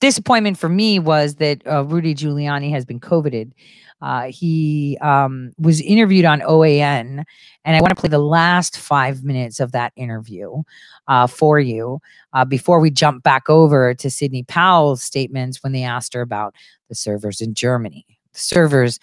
disappointment 0.00 0.58
for 0.58 0.68
me 0.68 0.98
was 0.98 1.36
that 1.36 1.66
uh, 1.66 1.84
Rudy 1.84 2.14
Giuliani 2.14 2.70
has 2.70 2.84
been 2.84 3.00
coveted. 3.00 3.54
Uh, 4.02 4.24
he 4.24 4.98
um, 5.00 5.52
was 5.58 5.80
interviewed 5.80 6.26
on 6.26 6.40
OAN, 6.42 7.24
and 7.64 7.76
I 7.76 7.80
want 7.80 7.96
to 7.96 8.00
play 8.00 8.10
the 8.10 8.18
last 8.18 8.78
five 8.78 9.24
minutes 9.24 9.58
of 9.58 9.72
that 9.72 9.92
interview 9.96 10.62
uh, 11.08 11.26
for 11.26 11.58
you 11.58 12.00
uh, 12.34 12.44
before 12.44 12.78
we 12.78 12.90
jump 12.90 13.22
back 13.22 13.48
over 13.48 13.94
to 13.94 14.10
Sidney 14.10 14.42
Powell's 14.42 15.02
statements 15.02 15.62
when 15.62 15.72
they 15.72 15.82
asked 15.82 16.12
her 16.12 16.20
about 16.20 16.54
the 16.90 16.94
servers 16.94 17.40
in 17.40 17.54
Germany. 17.54 18.04
The 18.34 18.38
servers 18.38 18.98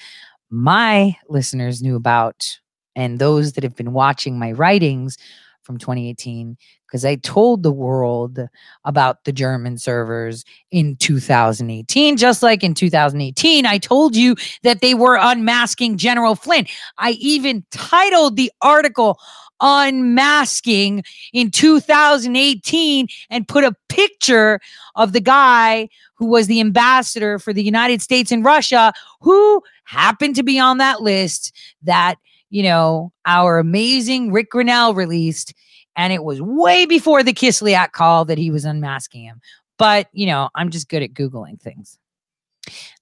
my 0.51 1.17
listeners 1.27 1.81
knew 1.81 1.95
about, 1.95 2.59
and 2.95 3.17
those 3.17 3.53
that 3.53 3.63
have 3.63 3.75
been 3.75 3.93
watching 3.93 4.37
my 4.37 4.51
writings 4.51 5.17
from 5.63 5.77
2018 5.77 6.57
because 6.85 7.05
I 7.05 7.15
told 7.15 7.63
the 7.63 7.71
world 7.71 8.39
about 8.85 9.23
the 9.23 9.31
German 9.31 9.77
servers 9.77 10.45
in 10.69 10.95
2018. 10.97 12.17
Just 12.17 12.43
like 12.43 12.63
in 12.63 12.73
2018, 12.75 13.65
I 13.65 13.77
told 13.79 14.15
you 14.15 14.35
that 14.61 14.81
they 14.81 14.93
were 14.93 15.17
unmasking 15.19 15.97
General 15.97 16.35
Flynn. 16.35 16.67
I 16.97 17.11
even 17.11 17.65
titled 17.71 18.35
the 18.35 18.51
article 18.61 19.19
Unmasking 19.65 21.03
in 21.31 21.49
2018 21.49 23.07
and 23.29 23.47
put 23.47 23.63
a 23.63 23.73
picture 23.87 24.59
of 24.95 25.13
the 25.13 25.21
guy 25.21 25.87
who 26.15 26.25
was 26.25 26.47
the 26.47 26.59
ambassador 26.59 27.39
for 27.39 27.53
the 27.53 27.63
United 27.63 28.01
States 28.01 28.31
in 28.31 28.43
Russia 28.43 28.91
who 29.21 29.61
happened 29.85 30.35
to 30.35 30.43
be 30.43 30.59
on 30.59 30.79
that 30.79 31.01
list 31.01 31.55
that 31.81 32.15
you 32.53 32.61
know, 32.61 33.11
our 33.25 33.57
amazing 33.57 34.31
Rick 34.31 34.51
Grinnell 34.51 34.93
released. 34.93 35.55
And 35.95 36.13
it 36.13 36.23
was 36.23 36.39
way 36.39 36.85
before 36.85 37.23
the 37.23 37.33
Kislyak 37.33 37.93
call 37.93 38.25
that 38.25 38.37
he 38.37 38.51
was 38.51 38.63
unmasking 38.63 39.23
him. 39.23 39.41
But, 39.79 40.07
you 40.11 40.27
know, 40.27 40.49
I'm 40.53 40.69
just 40.69 40.87
good 40.87 41.01
at 41.01 41.15
Googling 41.15 41.59
things. 41.59 41.97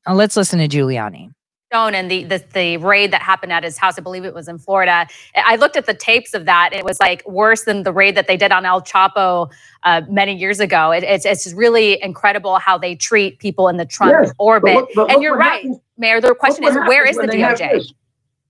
Now 0.07 0.13
let's 0.13 0.37
listen 0.37 0.59
to 0.59 0.69
Giuliani 0.69 1.31
and 1.73 2.11
the, 2.11 2.23
the, 2.23 2.43
the 2.53 2.77
raid 2.77 3.11
that 3.11 3.21
happened 3.21 3.53
at 3.53 3.63
his 3.63 3.77
house. 3.77 3.97
I 3.97 4.01
believe 4.01 4.25
it 4.25 4.33
was 4.33 4.47
in 4.47 4.57
Florida. 4.57 5.07
I 5.35 5.55
looked 5.55 5.77
at 5.77 5.85
the 5.85 5.93
tapes 5.93 6.33
of 6.33 6.45
that. 6.45 6.71
It 6.73 6.83
was 6.83 6.99
like 6.99 7.25
worse 7.27 7.63
than 7.63 7.83
the 7.83 7.93
raid 7.93 8.15
that 8.15 8.27
they 8.27 8.37
did 8.37 8.51
on 8.51 8.65
El 8.65 8.81
Chapo 8.81 9.49
uh, 9.83 10.01
many 10.09 10.35
years 10.35 10.59
ago. 10.59 10.91
It, 10.91 11.03
it's 11.03 11.25
it's 11.25 11.53
really 11.53 12.01
incredible 12.03 12.57
how 12.57 12.77
they 12.77 12.95
treat 12.95 13.39
people 13.39 13.67
in 13.69 13.77
the 13.77 13.85
Trump 13.85 14.13
yes, 14.21 14.33
orbit. 14.37 14.75
But 14.75 14.81
look, 14.81 14.89
but 14.95 15.11
and 15.13 15.23
you're 15.23 15.37
right, 15.37 15.63
happens, 15.63 15.79
Mayor. 15.97 16.19
The 16.19 16.35
question 16.35 16.65
is, 16.65 16.75
where 16.87 17.05
is 17.05 17.15
the 17.15 17.23
DOJ? 17.23 17.93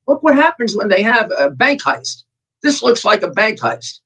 Look 0.07 0.23
what 0.23 0.35
happens 0.35 0.75
when 0.75 0.89
they 0.89 1.03
have 1.03 1.31
a 1.37 1.49
bank 1.49 1.81
heist. 1.81 2.23
This 2.63 2.83
looks 2.83 3.05
like 3.05 3.23
a 3.23 3.29
bank 3.29 3.59
heist. 3.59 3.99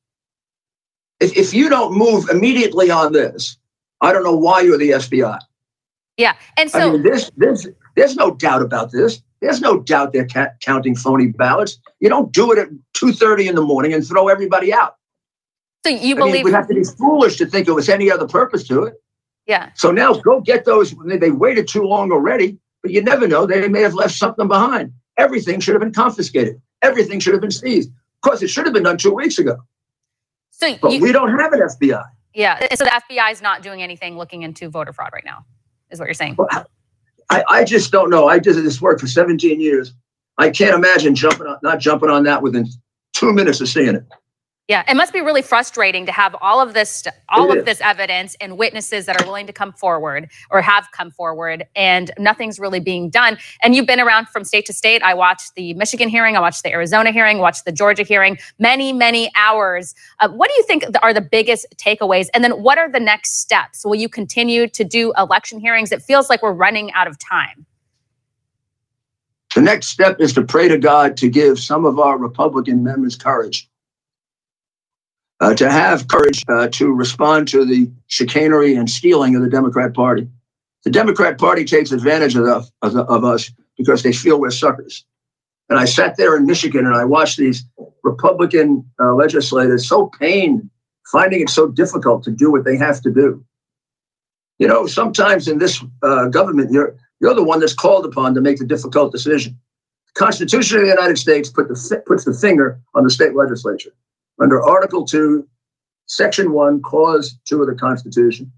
If, 1.19 1.35
if 1.35 1.53
you 1.53 1.69
don't 1.69 1.97
move 1.97 2.29
immediately 2.29 2.91
on 2.91 3.13
this, 3.13 3.57
I 4.01 4.11
don't 4.11 4.23
know 4.23 4.35
why 4.35 4.61
you're 4.61 4.77
the 4.77 4.91
FBI. 4.91 5.39
Yeah, 6.17 6.35
and 6.57 6.69
so 6.69 6.79
I 6.79 6.91
mean, 6.91 7.03
this, 7.03 7.31
this, 7.35 7.67
there's 7.95 8.15
no 8.15 8.31
doubt 8.31 8.61
about 8.61 8.91
this. 8.91 9.21
There's 9.41 9.61
no 9.61 9.79
doubt 9.79 10.13
they're 10.13 10.27
ca- 10.27 10.51
counting 10.61 10.95
phony 10.95 11.27
ballots. 11.27 11.77
You 11.99 12.09
don't 12.09 12.31
do 12.31 12.51
it 12.51 12.57
at 12.57 12.69
two 12.93 13.11
thirty 13.11 13.47
in 13.47 13.55
the 13.55 13.61
morning 13.61 13.93
and 13.93 14.05
throw 14.05 14.27
everybody 14.27 14.73
out. 14.73 14.95
So 15.85 15.91
you 15.91 16.15
I 16.15 16.19
believe 16.19 16.33
mean, 16.33 16.45
we 16.45 16.51
have 16.51 16.67
to 16.69 16.73
be 16.73 16.83
foolish 16.83 17.37
to 17.37 17.45
think 17.45 17.67
it 17.67 17.73
was 17.73 17.89
any 17.89 18.09
other 18.09 18.27
purpose 18.27 18.67
to 18.69 18.83
it. 18.83 18.95
Yeah. 19.45 19.69
So 19.75 19.91
now 19.91 20.13
go 20.13 20.41
get 20.41 20.65
those. 20.65 20.95
They 21.05 21.31
waited 21.31 21.67
too 21.67 21.83
long 21.83 22.11
already, 22.11 22.57
but 22.81 22.91
you 22.91 23.03
never 23.03 23.27
know. 23.27 23.45
They 23.45 23.67
may 23.67 23.81
have 23.81 23.93
left 23.93 24.15
something 24.15 24.47
behind. 24.47 24.93
Everything 25.17 25.59
should 25.59 25.73
have 25.73 25.81
been 25.81 25.93
confiscated. 25.93 26.61
Everything 26.81 27.19
should 27.19 27.33
have 27.33 27.41
been 27.41 27.51
seized. 27.51 27.89
Of 27.89 28.21
course, 28.21 28.41
it 28.41 28.49
should 28.49 28.65
have 28.65 28.73
been 28.73 28.83
done 28.83 28.97
two 28.97 29.13
weeks 29.13 29.39
ago. 29.39 29.57
So 30.51 30.77
but 30.81 30.91
you, 30.91 31.01
we 31.01 31.11
don't 31.11 31.37
have 31.37 31.53
an 31.53 31.59
FBI. 31.59 32.03
Yeah. 32.33 32.59
So 32.75 32.85
the 32.85 33.01
FBI 33.09 33.31
is 33.31 33.41
not 33.41 33.61
doing 33.61 33.81
anything 33.81 34.17
looking 34.17 34.43
into 34.43 34.69
voter 34.69 34.93
fraud 34.93 35.11
right 35.13 35.25
now, 35.25 35.45
is 35.89 35.99
what 35.99 36.05
you're 36.05 36.13
saying. 36.13 36.35
Well, 36.37 36.47
I, 37.29 37.43
I 37.49 37.63
just 37.63 37.91
don't 37.91 38.09
know. 38.09 38.27
I 38.27 38.39
did 38.39 38.55
this 38.55 38.81
work 38.81 38.99
for 38.99 39.07
17 39.07 39.59
years. 39.59 39.93
I 40.37 40.49
can't 40.49 40.75
imagine 40.75 41.15
jumping 41.15 41.47
on, 41.47 41.57
not 41.63 41.79
jumping 41.79 42.09
on 42.09 42.23
that 42.23 42.41
within 42.41 42.67
two 43.13 43.33
minutes 43.33 43.61
of 43.61 43.69
seeing 43.69 43.95
it. 43.95 44.05
Yeah, 44.67 44.83
it 44.89 44.95
must 44.95 45.13
be 45.13 45.21
really 45.21 45.43
frustrating 45.43 46.07
to 46.07 46.11
have 46.11 46.35
all 46.41 46.59
of 46.59 46.73
this 46.73 47.03
all 47.29 47.51
it 47.51 47.51
of 47.51 47.57
is. 47.59 47.65
this 47.65 47.81
evidence 47.81 48.35
and 48.41 48.57
witnesses 48.57 49.05
that 49.05 49.21
are 49.21 49.25
willing 49.25 49.45
to 49.45 49.53
come 49.53 49.71
forward 49.71 50.31
or 50.49 50.59
have 50.59 50.87
come 50.91 51.11
forward 51.11 51.67
and 51.75 52.09
nothing's 52.17 52.59
really 52.59 52.79
being 52.79 53.11
done. 53.11 53.37
And 53.61 53.75
you've 53.75 53.85
been 53.85 53.99
around 53.99 54.27
from 54.29 54.43
state 54.43 54.65
to 54.65 54.73
state. 54.73 55.03
I 55.03 55.13
watched 55.13 55.53
the 55.53 55.75
Michigan 55.75 56.09
hearing, 56.09 56.35
I 56.35 56.39
watched 56.39 56.63
the 56.63 56.71
Arizona 56.71 57.11
hearing, 57.11 57.37
watched 57.37 57.65
the 57.65 57.71
Georgia 57.71 58.01
hearing, 58.01 58.39
many 58.57 58.91
many 58.91 59.31
hours. 59.35 59.93
Uh, 60.19 60.29
what 60.29 60.49
do 60.49 60.55
you 60.55 60.63
think 60.63 60.83
are 61.03 61.13
the 61.13 61.21
biggest 61.21 61.67
takeaways? 61.77 62.29
And 62.33 62.43
then 62.43 62.63
what 62.63 62.79
are 62.79 62.89
the 62.89 62.99
next 62.99 63.41
steps? 63.41 63.85
Will 63.85 63.95
you 63.95 64.09
continue 64.09 64.67
to 64.67 64.83
do 64.83 65.13
election 65.15 65.59
hearings? 65.59 65.91
It 65.91 66.01
feels 66.01 66.27
like 66.27 66.41
we're 66.41 66.53
running 66.53 66.91
out 66.93 67.05
of 67.05 67.19
time. 67.19 67.67
The 69.53 69.61
next 69.61 69.89
step 69.89 70.19
is 70.19 70.33
to 70.33 70.43
pray 70.43 70.67
to 70.69 70.79
God 70.79 71.17
to 71.17 71.29
give 71.29 71.59
some 71.59 71.85
of 71.85 71.99
our 71.99 72.17
Republican 72.17 72.83
members 72.83 73.15
courage 73.15 73.69
uh, 75.41 75.53
to 75.55 75.69
have 75.69 76.07
courage 76.07 76.43
uh, 76.47 76.67
to 76.69 76.93
respond 76.93 77.47
to 77.49 77.65
the 77.65 77.91
chicanery 78.07 78.75
and 78.75 78.89
stealing 78.89 79.35
of 79.35 79.41
the 79.41 79.49
Democrat 79.49 79.93
Party. 79.93 80.27
The 80.83 80.91
Democrat 80.91 81.37
Party 81.37 81.65
takes 81.65 81.91
advantage 81.91 82.35
of, 82.35 82.45
the, 82.45 82.69
of, 82.81 82.93
the, 82.93 83.03
of 83.03 83.23
us 83.23 83.51
because 83.77 84.03
they 84.03 84.13
feel 84.13 84.39
we're 84.39 84.51
suckers. 84.51 85.03
And 85.69 85.79
I 85.79 85.85
sat 85.85 86.15
there 86.15 86.35
in 86.35 86.45
Michigan 86.45 86.85
and 86.85 86.95
I 86.95 87.05
watched 87.05 87.37
these 87.37 87.65
Republican 88.03 88.85
uh, 88.99 89.15
legislators 89.15 89.87
so 89.87 90.11
pained, 90.19 90.69
finding 91.11 91.41
it 91.41 91.49
so 91.49 91.67
difficult 91.67 92.23
to 92.23 92.31
do 92.31 92.51
what 92.51 92.65
they 92.65 92.77
have 92.77 93.01
to 93.01 93.11
do. 93.11 93.43
You 94.59 94.67
know, 94.67 94.85
sometimes 94.85 95.47
in 95.47 95.57
this 95.57 95.83
uh, 96.01 96.27
government, 96.27 96.71
you're 96.71 96.95
you're 97.19 97.33
the 97.33 97.43
one 97.43 97.59
that's 97.59 97.73
called 97.73 98.05
upon 98.05 98.35
to 98.35 98.41
make 98.41 98.59
the 98.59 98.65
difficult 98.65 99.11
decision. 99.11 99.57
The 100.13 100.19
Constitution 100.19 100.77
of 100.77 100.83
the 100.83 100.89
United 100.89 101.17
States 101.17 101.49
put 101.49 101.67
the, 101.67 102.03
puts 102.05 102.25
the 102.25 102.33
finger 102.33 102.79
on 102.93 103.03
the 103.03 103.09
state 103.09 103.35
legislature 103.35 103.91
under 104.39 104.61
Article 104.61 105.05
2, 105.05 105.47
Section 106.07 106.51
1, 106.51 106.81
Clause 106.81 107.37
2 107.45 107.61
of 107.61 107.67
the 107.67 107.75
Constitution. 107.75 108.51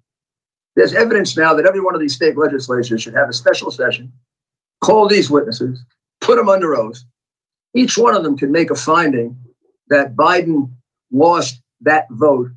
There's 0.76 0.94
evidence 0.94 1.36
now 1.36 1.54
that 1.54 1.66
every 1.66 1.82
one 1.82 1.96
of 1.96 2.02
these 2.02 2.16
state 2.16 2.38
legislatures 2.38 3.02
should 3.02 3.16
have 3.16 3.30
a 3.30 3.34
special 3.34 3.72
session, 3.72 4.12
call 4.82 5.08
these 5.08 5.30
witnesses, 5.30 5.84
put 6.22 6.36
them 6.36 6.50
under 6.50 6.76
oath. 6.76 7.04
Each 7.74 7.98
one 7.98 8.16
of 8.16 8.24
them 8.24 8.38
can 8.38 8.52
make 8.52 8.70
a 8.70 8.76
finding 8.76 9.38
that 9.90 10.16
Biden 10.16 10.72
lost 11.12 11.62
that 11.82 12.08
vote 12.12 12.50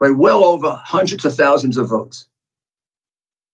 by 0.00 0.10
well 0.10 0.44
over 0.44 0.70
hundreds 0.84 1.24
of 1.24 1.34
thousands 1.34 1.76
of 1.76 1.88
votes. 1.88 2.26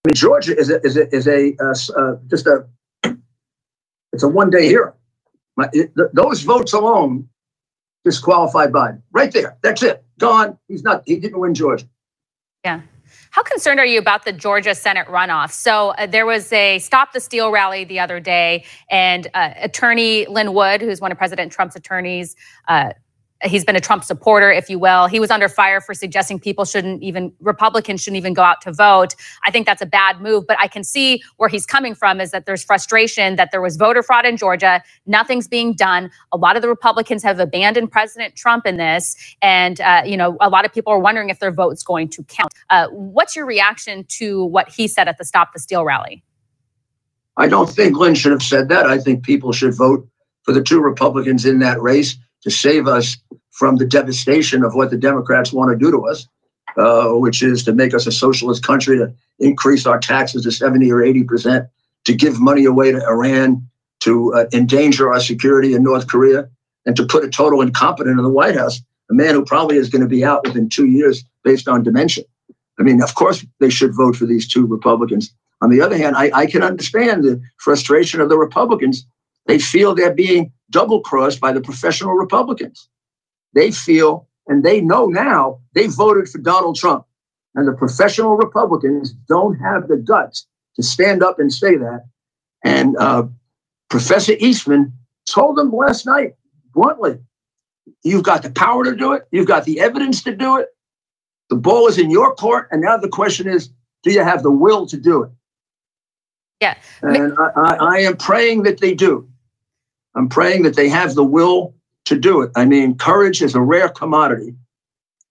I 0.05 0.09
mean, 0.09 0.15
Georgia 0.15 0.57
is 0.57 0.71
a, 0.71 0.81
is 0.85 0.97
a, 0.97 1.15
is 1.15 1.29
a 1.29 1.57
uh, 1.61 1.75
uh, 1.97 2.17
just 2.29 2.47
a 2.47 2.67
it's 4.13 4.23
a 4.23 4.29
one 4.29 4.51
day 4.51 4.67
hearing. 4.67 4.93
It, 5.73 5.95
th- 5.95 6.09
those 6.13 6.43
votes 6.43 6.73
alone 6.73 7.29
disqualified 8.05 8.73
Biden. 8.73 9.03
Right 9.13 9.33
there. 9.33 9.57
That's 9.63 9.83
it. 9.83 10.05
Gone. 10.19 10.59
He's 10.69 10.83
not, 10.83 11.03
he 11.07 11.17
didn't 11.17 11.39
win 11.39 11.55
Georgia. 11.55 11.87
Yeah. 12.65 12.83
How 13.31 13.43
concerned 13.43 13.81
are 13.81 13.87
you 13.87 13.99
about 13.99 14.25
the 14.25 14.33
Georgia 14.33 14.75
Senate 14.75 15.07
runoff? 15.07 15.53
So 15.53 15.91
uh, 15.91 16.07
there 16.07 16.27
was 16.27 16.53
a 16.53 16.79
Stop 16.81 17.15
the 17.15 17.21
Steal 17.21 17.51
rally 17.51 17.85
the 17.85 17.99
other 17.99 18.21
day, 18.21 18.65
and 18.91 19.27
uh, 19.33 19.55
attorney 19.57 20.27
Lin 20.27 20.53
Wood, 20.53 20.83
who's 20.83 21.01
one 21.01 21.11
of 21.11 21.19
President 21.19 21.51
Trump's 21.51 21.75
attorneys, 21.75 22.37
uh, 22.69 22.93
He's 23.45 23.65
been 23.65 23.77
a 23.77 23.81
Trump 23.81 24.05
supporter, 24.05 24.51
if 24.51 24.71
you 24.71 24.79
will. 24.79 25.07
He 25.07 25.19
was 25.19 25.31
under 25.31 25.49
fire 25.49 25.81
for 25.81 25.95
suggesting 25.95 26.39
people 26.39 26.65
shouldn't 26.65 27.03
even, 27.03 27.33
Republicans 27.41 28.03
shouldn't 28.03 28.19
even 28.19 28.35
go 28.35 28.43
out 28.43 28.61
to 28.63 28.73
vote. 28.73 29.15
I 29.45 29.51
think 29.51 29.67
that's 29.67 29.83
a 29.83 29.87
bad 29.87 30.21
move, 30.21 30.47
but 30.47 30.57
I 30.61 30.69
can 30.69 30.85
see 30.85 31.23
where 31.37 31.49
he's 31.49 31.67
coming 31.67 31.95
from 31.95 32.21
is 32.21 32.31
that 32.31 32.47
there's 32.47 32.63
frustration 32.63 33.37
that 33.37 33.51
there 33.51 33.61
was 33.61 33.77
voter 33.77 34.03
fraud 34.03 34.25
in 34.25 34.37
Georgia. 34.37 34.83
Nothing's 35.07 35.49
being 35.49 35.75
done. 35.75 36.11
A 36.33 36.37
lot 36.37 36.57
of 36.57 36.63
the 36.63 36.69
Republicans 36.69 37.23
have 37.23 37.41
abandoned 37.41 37.91
President 37.91 38.37
Trump 38.37 38.67
in 38.67 38.77
this. 38.77 39.17
And, 39.43 39.81
uh, 39.81 40.03
you 40.05 40.17
know, 40.17 40.37
a 40.41 40.49
lot 40.49 40.65
of 40.65 40.73
people 40.73 40.93
are 40.93 40.99
wondering 40.99 41.31
if 41.31 41.39
their 41.39 41.53
vote's 41.53 41.83
going 41.83 42.09
to 42.11 42.23
count. 42.25 42.53
Uh, 42.71 42.89
what's 42.89 43.35
your 43.35 43.47
reaction 43.47 44.05
to 44.09 44.45
what 44.45 44.69
he 44.69 44.87
said 44.87 45.09
at 45.09 45.19
the 45.19 45.25
Stop 45.25 45.53
the 45.53 45.59
Steal 45.59 45.85
rally? 45.85 46.23
I 47.37 47.49
don't 47.49 47.69
think 47.69 47.97
Lin 47.97 48.15
should 48.15 48.33
have 48.33 48.43
said 48.43 48.69
that. 48.69 48.87
I 48.87 48.99
think 48.99 49.25
people 49.25 49.53
should 49.53 49.75
vote 49.75 50.07
for 50.43 50.53
the 50.53 50.63
two 50.63 50.81
Republicans 50.81 51.47
in 51.47 51.61
that 51.61 51.81
race 51.81 52.17
to 52.43 52.51
save 52.51 52.87
us 52.87 53.17
from 53.51 53.77
the 53.77 53.87
devastation 53.87 54.65
of 54.65 54.75
what 54.75 54.91
the 54.91 54.97
Democrats 54.97 55.53
want 55.53 55.71
to 55.71 55.77
do 55.77 55.91
to 55.91 56.07
us, 56.07 56.27
uh, 56.77 57.11
which 57.11 57.43
is 57.43 57.63
to 57.65 57.73
make 57.73 57.95
us 57.95 58.07
a 58.07 58.13
socialist 58.13 58.65
country, 58.65 58.97
to 58.99 59.13
increase 59.39 59.87
our 59.87 59.99
taxes 59.99 60.43
to 60.45 60.51
70 60.51 60.91
or 60.91 61.03
80 61.03 61.25
percent, 61.25 61.69
to 62.05 62.15
give 62.15 62.41
money 62.41 62.65
away 62.65 62.93
to 62.93 63.05
Iran, 63.07 63.67
to 64.01 64.35
uh, 64.35 64.47
endanger 64.53 65.13
our 65.13 65.21
security 65.21 65.75
in 65.75 65.83
North 65.83 66.09
Korea, 66.09 66.49
and 66.87 66.97
to 66.97 67.07
put 67.07 67.25
a 67.25 67.29
total 67.29 67.61
incompetent 67.61 68.19
in 68.19 68.25
the 68.25 68.31
White 68.31 68.57
House, 68.57 68.81
a 69.11 69.15
man 69.15 69.35
who 69.35 69.45
probably 69.45 69.77
is 69.77 69.89
going 69.89 70.03
to 70.03 70.09
be 70.09 70.25
out 70.25 70.45
within 70.47 70.69
two 70.69 70.87
years 70.87 71.25
based 71.45 71.69
on 71.69 71.83
dementia. 71.83 72.25
I 72.79 72.83
mean, 72.83 73.03
of 73.03 73.15
course, 73.15 73.45
they 73.61 73.71
should 73.71 73.95
vote 73.95 74.17
for 74.17 74.27
these 74.27 74.49
two 74.49 74.67
Republicans. 74.67 75.33
On 75.61 75.71
the 75.71 75.81
other 75.81 75.97
hand, 75.97 76.17
I, 76.17 76.31
I 76.35 76.47
can 76.47 76.63
understand 76.63 77.23
the 77.23 77.41
frustration 77.59 78.21
of 78.21 78.29
the 78.29 78.39
Republicans. 78.39 79.07
They 79.47 79.59
feel 79.59 79.95
they're 79.95 80.15
being 80.15 80.53
double 80.73 81.01
crossed 81.01 81.41
by 81.41 81.53
the 81.53 81.61
professional 81.61 82.15
Republicans. 82.15 82.89
They 83.55 83.71
feel 83.71 84.29
and 84.49 84.65
they 84.65 84.81
know 84.81 85.07
now 85.07 85.61
they 85.75 85.87
voted 85.87 86.29
for 86.29 86.39
Donald 86.39 86.77
Trump. 86.77 87.05
And 87.55 87.69
the 87.69 87.73
professional 87.73 88.37
Republicans 88.37 89.13
don't 89.29 89.55
have 89.57 89.89
the 89.89 89.97
guts 89.97 90.47
to 90.77 90.83
stand 90.83 91.23
up 91.23 91.39
and 91.39 91.53
say 91.53 91.77
that. 91.77 92.05
And 92.65 92.97
uh, 92.97 93.25
Professor 93.91 94.33
Eastman 94.39 94.93
told 95.31 95.57
them 95.57 95.71
last 95.71 96.07
night 96.07 96.35
bluntly 96.75 97.19
you've 98.03 98.25
got 98.25 98.43
the 98.43 98.51
power 98.51 98.85
to 98.85 98.97
do 98.97 99.13
it, 99.13 99.27
you've 99.31 99.47
got 99.47 99.65
the 99.65 99.81
evidence 99.81 100.23
to 100.25 100.35
do 100.35 100.57
it. 100.57 100.69
The 101.51 101.57
ball 101.57 101.87
is 101.87 101.99
in 101.99 102.11
your 102.11 102.35
court. 102.35 102.69
And 102.71 102.81
now 102.81 102.97
the 102.97 103.09
question 103.09 103.47
is 103.47 103.69
do 104.03 104.11
you 104.11 104.25
have 104.25 104.43
the 104.43 104.51
will 104.51 104.87
to 104.87 104.97
do 104.97 105.23
it? 105.23 105.31
Yeah. 106.61 106.77
And 107.03 107.35
I, 107.39 107.51
I, 107.57 107.75
I 107.75 107.99
am 107.99 108.17
praying 108.17 108.63
that 108.63 108.81
they 108.81 108.95
do. 108.95 109.29
I'm 110.15 110.29
praying 110.29 110.63
that 110.63 110.77
they 110.77 110.89
have 110.89 111.15
the 111.15 111.25
will 111.25 111.75
to 112.05 112.19
do 112.19 112.43
it. 112.43 112.51
I 112.57 112.65
mean, 112.65 112.97
courage 112.97 113.43
is 113.43 113.55
a 113.55 113.61
rare 113.61 113.89
commodity, 113.89 114.55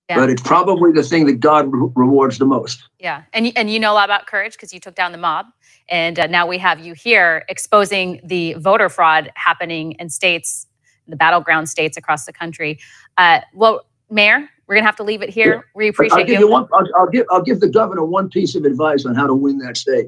Yeah. 0.10 0.16
but 0.18 0.30
it's 0.30 0.42
probably 0.42 0.92
the 0.92 1.04
thing 1.04 1.26
that 1.28 1.40
God 1.40 1.72
re- 1.72 1.90
rewards 1.96 2.38
the 2.38 2.46
most. 2.46 2.82
Yeah, 3.00 3.24
and 3.34 3.52
and 3.56 3.70
you 3.70 3.80
know 3.80 3.92
a 3.92 3.96
lot 3.96 4.06
about 4.06 4.28
courage 4.28 4.54
because 4.54 4.74
you 4.74 4.80
took 4.80 4.96
down 4.96 5.12
the 5.12 5.18
mob, 5.18 5.48
and 5.90 6.18
uh, 6.20 6.28
now 6.28 6.48
we 6.48 6.58
have 6.58 6.80
you 6.80 6.94
here 6.94 7.44
exposing 7.50 8.20
the 8.24 8.54
voter 8.54 8.90
fraud 8.90 9.32
happening 9.36 9.94
in 9.94 10.10
states, 10.10 10.66
the 11.08 11.16
battleground 11.16 11.70
states 11.70 11.98
across 11.98 12.26
the 12.26 12.34
country. 12.34 12.80
Uh, 13.18 13.42
well, 13.54 13.86
Mayor, 14.10 14.50
we're 14.68 14.76
gonna 14.76 14.86
have 14.86 14.96
to 14.96 15.04
leave 15.04 15.22
it 15.22 15.30
here. 15.30 15.66
We 15.76 15.92
But 15.92 16.06
I'll 16.06 16.08
appreciate 16.08 16.28
give 16.28 16.40
you. 16.40 16.46
you 16.48 16.52
one. 16.52 16.68
I'll, 16.74 16.88
I'll 16.98 17.10
give. 17.10 17.26
I'll 17.30 17.44
give 17.44 17.60
the 17.60 17.70
governor 17.70 18.06
one 18.06 18.30
piece 18.30 18.56
of 18.56 18.64
advice 18.66 19.06
on 19.06 19.14
how 19.16 19.28
to 19.28 19.36
win 19.36 19.58
that 19.60 19.78
state. 19.78 20.08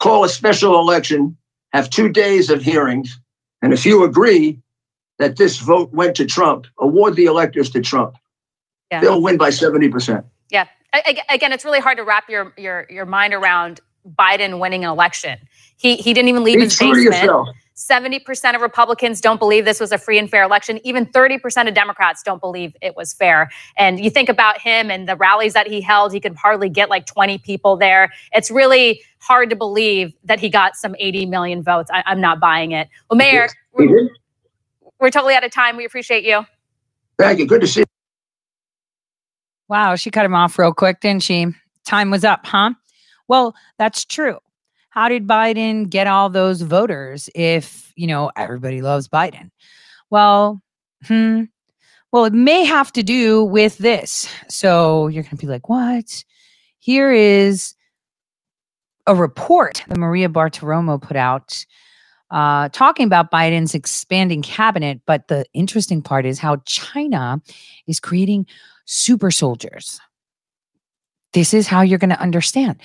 Call 0.00 0.24
a 0.24 0.28
special 0.28 0.80
election. 0.80 1.36
Have 1.72 1.88
two 1.88 2.08
days 2.10 2.50
of 2.50 2.62
hearings, 2.62 3.18
and 3.62 3.72
if 3.72 3.86
you 3.86 4.04
agree 4.04 4.58
that 5.18 5.36
this 5.36 5.58
vote 5.58 5.92
went 5.92 6.16
to 6.16 6.26
Trump, 6.26 6.66
award 6.80 7.16
the 7.16 7.26
electors 7.26 7.70
to 7.70 7.80
Trump. 7.80 8.16
Yeah. 8.90 9.00
They'll 9.00 9.22
win 9.22 9.38
by 9.38 9.50
seventy 9.50 9.88
percent. 9.88 10.26
Yeah. 10.50 10.66
A- 10.94 11.18
Again, 11.30 11.52
it's 11.52 11.64
really 11.64 11.80
hard 11.80 11.96
to 11.98 12.04
wrap 12.04 12.28
your 12.28 12.52
your 12.58 12.86
your 12.90 13.06
mind 13.06 13.32
around 13.32 13.80
Biden 14.18 14.58
winning 14.58 14.84
an 14.84 14.90
election. 14.90 15.38
He 15.76 15.96
he 15.96 16.12
didn't 16.12 16.28
even 16.28 16.44
leave 16.44 16.56
Be 16.58 16.64
his 16.64 16.78
basement. 16.78 17.04
yourself. 17.04 17.48
Seventy 17.82 18.20
percent 18.20 18.54
of 18.56 18.62
Republicans 18.62 19.20
don't 19.20 19.40
believe 19.40 19.64
this 19.64 19.80
was 19.80 19.90
a 19.92 19.98
free 19.98 20.18
and 20.18 20.30
fair 20.30 20.44
election. 20.44 20.80
Even 20.84 21.04
thirty 21.04 21.36
percent 21.36 21.68
of 21.68 21.74
Democrats 21.74 22.22
don't 22.22 22.40
believe 22.40 22.76
it 22.80 22.96
was 22.96 23.12
fair. 23.12 23.50
And 23.76 23.98
you 23.98 24.08
think 24.08 24.28
about 24.28 24.60
him 24.60 24.90
and 24.90 25.08
the 25.08 25.16
rallies 25.16 25.52
that 25.54 25.66
he 25.66 25.80
held, 25.80 26.12
he 26.12 26.20
could 26.20 26.36
hardly 26.36 26.68
get 26.68 26.88
like 26.90 27.06
twenty 27.06 27.38
people 27.38 27.76
there. 27.76 28.12
It's 28.32 28.50
really 28.52 29.02
hard 29.18 29.50
to 29.50 29.56
believe 29.56 30.14
that 30.24 30.38
he 30.40 30.48
got 30.48 30.76
some 30.76 30.94
eighty 31.00 31.26
million 31.26 31.62
votes. 31.62 31.90
I, 31.92 32.04
I'm 32.06 32.20
not 32.20 32.40
buying 32.40 32.70
it. 32.72 32.88
Well, 33.10 33.18
Mayor, 33.18 33.48
He 33.78 33.86
did. 33.88 34.08
we're 35.00 35.10
totally 35.10 35.34
out 35.34 35.44
of 35.44 35.50
time. 35.52 35.76
We 35.76 35.84
appreciate 35.84 36.24
you. 36.24 36.46
Thank 37.18 37.40
you. 37.40 37.46
Good 37.46 37.62
to 37.62 37.66
see. 37.66 37.80
you. 37.80 37.86
Wow, 39.68 39.96
she 39.96 40.10
cut 40.10 40.24
him 40.26 40.34
off 40.34 40.58
real 40.58 40.74
quick, 40.74 41.00
didn't 41.00 41.22
she? 41.24 41.46
Time 41.84 42.10
was 42.10 42.24
up, 42.24 42.46
huh? 42.46 42.72
Well, 43.28 43.54
that's 43.78 44.04
true. 44.04 44.38
How 44.92 45.08
did 45.08 45.26
Biden 45.26 45.88
get 45.88 46.06
all 46.06 46.28
those 46.28 46.60
voters 46.60 47.30
if, 47.34 47.94
you 47.96 48.06
know, 48.06 48.30
everybody 48.36 48.82
loves 48.82 49.08
Biden? 49.08 49.50
Well, 50.10 50.60
hmm. 51.06 51.44
Well, 52.12 52.26
it 52.26 52.34
may 52.34 52.62
have 52.64 52.92
to 52.92 53.02
do 53.02 53.42
with 53.42 53.78
this. 53.78 54.28
So 54.50 55.06
you're 55.06 55.22
going 55.22 55.30
to 55.30 55.46
be 55.46 55.46
like, 55.46 55.70
what? 55.70 56.22
Here 56.78 57.10
is 57.10 57.74
a 59.06 59.14
report 59.14 59.82
that 59.88 59.96
Maria 59.96 60.28
Bartiromo 60.28 61.00
put 61.00 61.16
out 61.16 61.64
uh, 62.30 62.68
talking 62.68 63.06
about 63.06 63.30
Biden's 63.30 63.74
expanding 63.74 64.42
cabinet. 64.42 65.00
But 65.06 65.28
the 65.28 65.46
interesting 65.54 66.02
part 66.02 66.26
is 66.26 66.38
how 66.38 66.56
China 66.66 67.40
is 67.86 67.98
creating 67.98 68.46
super 68.84 69.30
soldiers. 69.30 69.98
This 71.32 71.54
is 71.54 71.66
how 71.66 71.80
you're 71.80 71.98
going 71.98 72.10
to 72.10 72.20
understand. 72.20 72.78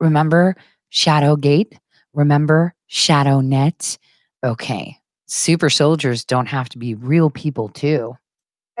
Remember 0.00 0.54
Shadowgate? 0.92 1.78
Remember 2.12 2.74
ShadowNet? 2.90 3.98
Okay. 4.44 4.98
Super 5.26 5.70
soldiers 5.70 6.24
don't 6.24 6.46
have 6.46 6.68
to 6.70 6.78
be 6.78 6.94
real 6.94 7.30
people, 7.30 7.68
too. 7.68 8.16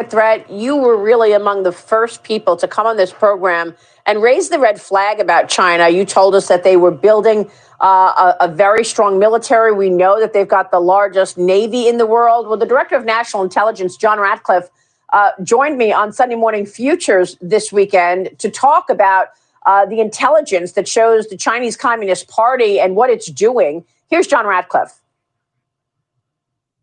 threat, 0.08 0.48
you 0.50 0.76
were 0.76 0.96
really 0.96 1.32
among 1.32 1.64
the 1.64 1.72
first 1.72 2.22
people 2.22 2.56
to 2.56 2.68
come 2.68 2.86
on 2.86 2.96
this 2.96 3.12
program 3.12 3.74
and 4.06 4.22
raise 4.22 4.48
the 4.48 4.58
red 4.58 4.80
flag 4.80 5.20
about 5.20 5.48
China. 5.48 5.88
You 5.88 6.04
told 6.04 6.34
us 6.34 6.48
that 6.48 6.62
they 6.64 6.76
were 6.76 6.90
building 6.90 7.50
uh, 7.80 8.34
a, 8.40 8.44
a 8.44 8.48
very 8.48 8.84
strong 8.84 9.18
military. 9.18 9.72
We 9.72 9.90
know 9.90 10.20
that 10.20 10.32
they've 10.32 10.46
got 10.46 10.70
the 10.70 10.80
largest 10.80 11.36
navy 11.36 11.88
in 11.88 11.98
the 11.98 12.06
world. 12.06 12.46
Well, 12.46 12.56
the 12.56 12.66
director 12.66 12.94
of 12.94 13.04
national 13.04 13.42
intelligence, 13.42 13.96
John 13.96 14.20
Ratcliffe, 14.20 14.68
uh, 15.12 15.30
joined 15.42 15.78
me 15.78 15.92
on 15.92 16.12
Sunday 16.12 16.36
Morning 16.36 16.66
Futures 16.66 17.36
this 17.40 17.72
weekend 17.72 18.30
to 18.38 18.50
talk 18.50 18.90
about 18.90 19.28
uh, 19.66 19.84
the 19.84 20.00
intelligence 20.00 20.72
that 20.72 20.88
shows 20.88 21.28
the 21.28 21.36
Chinese 21.36 21.76
Communist 21.76 22.28
Party 22.28 22.80
and 22.80 22.96
what 22.96 23.10
it's 23.10 23.26
doing. 23.26 23.84
Here's 24.08 24.26
John 24.26 24.46
Ratcliffe. 24.46 25.00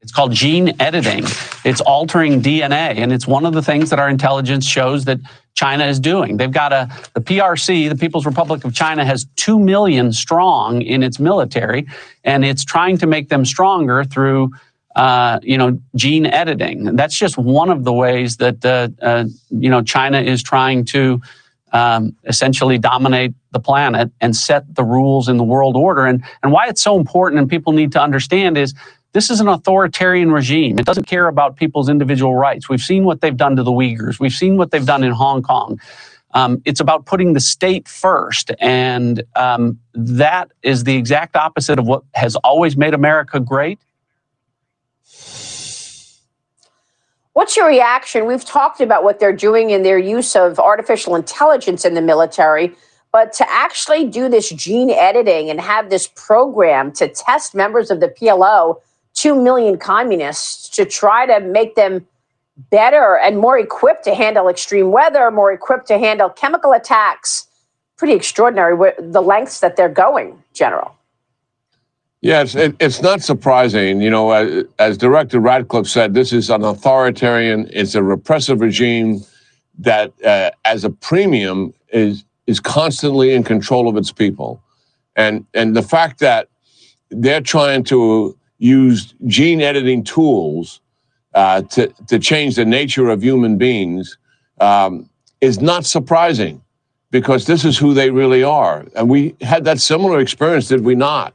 It's 0.01 0.11
called 0.11 0.33
gene 0.33 0.73
editing. 0.81 1.23
It's 1.63 1.79
altering 1.79 2.41
DNA. 2.41 2.97
And 2.97 3.13
it's 3.13 3.25
one 3.25 3.45
of 3.45 3.53
the 3.53 3.61
things 3.61 3.89
that 3.89 3.99
our 3.99 4.09
intelligence 4.09 4.65
shows 4.65 5.05
that 5.05 5.19
China 5.53 5.85
is 5.85 5.97
doing. 5.97 6.35
They've 6.35 6.51
got 6.51 6.73
a, 6.73 6.89
the 7.13 7.21
PRC, 7.21 7.87
the 7.87 7.95
People's 7.95 8.25
Republic 8.25 8.65
of 8.65 8.73
China, 8.73 9.05
has 9.05 9.25
2 9.37 9.57
million 9.57 10.11
strong 10.11 10.81
in 10.81 11.03
its 11.03 11.19
military, 11.19 11.87
and 12.25 12.43
it's 12.43 12.65
trying 12.65 12.97
to 12.97 13.07
make 13.07 13.29
them 13.29 13.45
stronger 13.45 14.03
through. 14.03 14.51
Uh, 14.95 15.39
you 15.41 15.57
know, 15.57 15.79
gene 15.95 16.27
editing. 16.27 16.87
And 16.87 16.99
that's 16.99 17.17
just 17.17 17.35
one 17.35 17.71
of 17.71 17.83
the 17.83 17.91
ways 17.91 18.37
that 18.37 18.63
uh, 18.63 18.89
uh, 19.01 19.25
you 19.49 19.67
know 19.67 19.81
China 19.81 20.21
is 20.21 20.43
trying 20.43 20.85
to 20.85 21.19
um, 21.73 22.15
essentially 22.25 22.77
dominate 22.77 23.33
the 23.51 23.59
planet 23.59 24.11
and 24.21 24.35
set 24.35 24.73
the 24.75 24.83
rules 24.83 25.27
in 25.27 25.37
the 25.37 25.43
world 25.43 25.75
order. 25.75 26.05
And 26.05 26.23
and 26.41 26.51
why 26.51 26.67
it's 26.67 26.81
so 26.81 26.97
important 26.97 27.39
and 27.39 27.49
people 27.49 27.73
need 27.73 27.91
to 27.93 28.01
understand 28.01 28.57
is 28.57 28.73
this 29.13 29.29
is 29.29 29.39
an 29.39 29.47
authoritarian 29.47 30.31
regime. 30.31 30.79
It 30.79 30.85
doesn't 30.85 31.05
care 31.05 31.27
about 31.27 31.55
people's 31.55 31.89
individual 31.89 32.35
rights. 32.35 32.67
We've 32.67 32.81
seen 32.81 33.03
what 33.03 33.21
they've 33.21 33.37
done 33.37 33.55
to 33.57 33.63
the 33.63 33.71
Uyghurs. 33.71 34.19
We've 34.19 34.33
seen 34.33 34.57
what 34.57 34.71
they've 34.71 34.85
done 34.85 35.03
in 35.03 35.11
Hong 35.11 35.43
Kong. 35.43 35.79
Um, 36.33 36.61
it's 36.65 36.79
about 36.79 37.05
putting 37.05 37.33
the 37.33 37.39
state 37.39 37.87
first. 37.87 38.51
And 38.59 39.23
um, 39.35 39.79
that 39.93 40.51
is 40.63 40.83
the 40.83 40.95
exact 40.95 41.35
opposite 41.35 41.77
of 41.77 41.85
what 41.85 42.03
has 42.15 42.35
always 42.37 42.75
made 42.75 42.95
America 42.95 43.39
great. 43.39 43.79
What's 47.33 47.57
your 47.57 47.67
reaction? 47.67 48.27
We've 48.27 48.45
talked 48.45 48.79
about 48.79 49.03
what 49.03 49.19
they're 49.19 49.35
doing 49.35 49.71
in 49.71 49.81
their 49.81 49.97
use 49.97 50.35
of 50.35 50.59
artificial 50.59 51.15
intelligence 51.15 51.83
in 51.83 51.95
the 51.95 52.01
military, 52.01 52.75
but 53.11 53.33
to 53.33 53.51
actually 53.51 54.05
do 54.05 54.29
this 54.29 54.49
gene 54.49 54.91
editing 54.91 55.49
and 55.49 55.59
have 55.59 55.89
this 55.89 56.07
program 56.15 56.91
to 56.93 57.07
test 57.07 57.55
members 57.55 57.89
of 57.89 58.01
the 58.01 58.09
PLO, 58.09 58.79
2 59.15 59.41
million 59.41 59.79
communists, 59.79 60.69
to 60.69 60.85
try 60.85 61.25
to 61.25 61.39
make 61.39 61.73
them 61.73 62.05
better 62.69 63.17
and 63.17 63.39
more 63.39 63.57
equipped 63.57 64.03
to 64.03 64.13
handle 64.13 64.47
extreme 64.47 64.91
weather, 64.91 65.31
more 65.31 65.51
equipped 65.51 65.87
to 65.87 65.97
handle 65.97 66.29
chemical 66.29 66.71
attacks. 66.71 67.47
Pretty 67.97 68.13
extraordinary 68.13 68.93
the 68.99 69.21
lengths 69.21 69.59
that 69.59 69.75
they're 69.75 69.89
going, 69.89 70.43
General. 70.53 70.95
Yeah, 72.23 72.43
it's, 72.43 72.55
it, 72.55 72.73
it's 72.79 73.01
not 73.01 73.21
surprising. 73.21 73.99
You 73.99 74.09
know, 74.09 74.29
uh, 74.29 74.63
as 74.79 74.97
Director 74.97 75.41
Ratcliffe 75.41 75.87
said, 75.87 76.13
this 76.13 76.31
is 76.31 76.49
an 76.49 76.63
authoritarian, 76.63 77.69
it's 77.73 77.95
a 77.95 78.01
repressive 78.01 78.61
regime 78.61 79.19
that, 79.79 80.13
uh, 80.23 80.51
as 80.63 80.85
a 80.85 80.89
premium, 80.89 81.73
is 81.89 82.23
is 82.47 82.61
constantly 82.61 83.33
in 83.33 83.43
control 83.43 83.89
of 83.89 83.97
its 83.97 84.11
people, 84.11 84.61
and 85.17 85.45
and 85.53 85.75
the 85.75 85.81
fact 85.81 86.19
that 86.19 86.47
they're 87.09 87.41
trying 87.41 87.83
to 87.83 88.37
use 88.57 89.13
gene 89.27 89.59
editing 89.59 90.01
tools 90.01 90.79
uh, 91.33 91.61
to 91.63 91.87
to 92.07 92.19
change 92.19 92.55
the 92.55 92.65
nature 92.65 93.09
of 93.09 93.21
human 93.21 93.57
beings 93.57 94.17
um, 94.61 95.09
is 95.41 95.59
not 95.59 95.85
surprising, 95.85 96.61
because 97.11 97.47
this 97.47 97.65
is 97.65 97.77
who 97.77 97.93
they 97.93 98.11
really 98.11 98.43
are, 98.43 98.85
and 98.95 99.09
we 99.09 99.35
had 99.41 99.65
that 99.65 99.81
similar 99.81 100.21
experience, 100.21 100.69
did 100.69 100.85
we 100.85 100.95
not? 100.95 101.33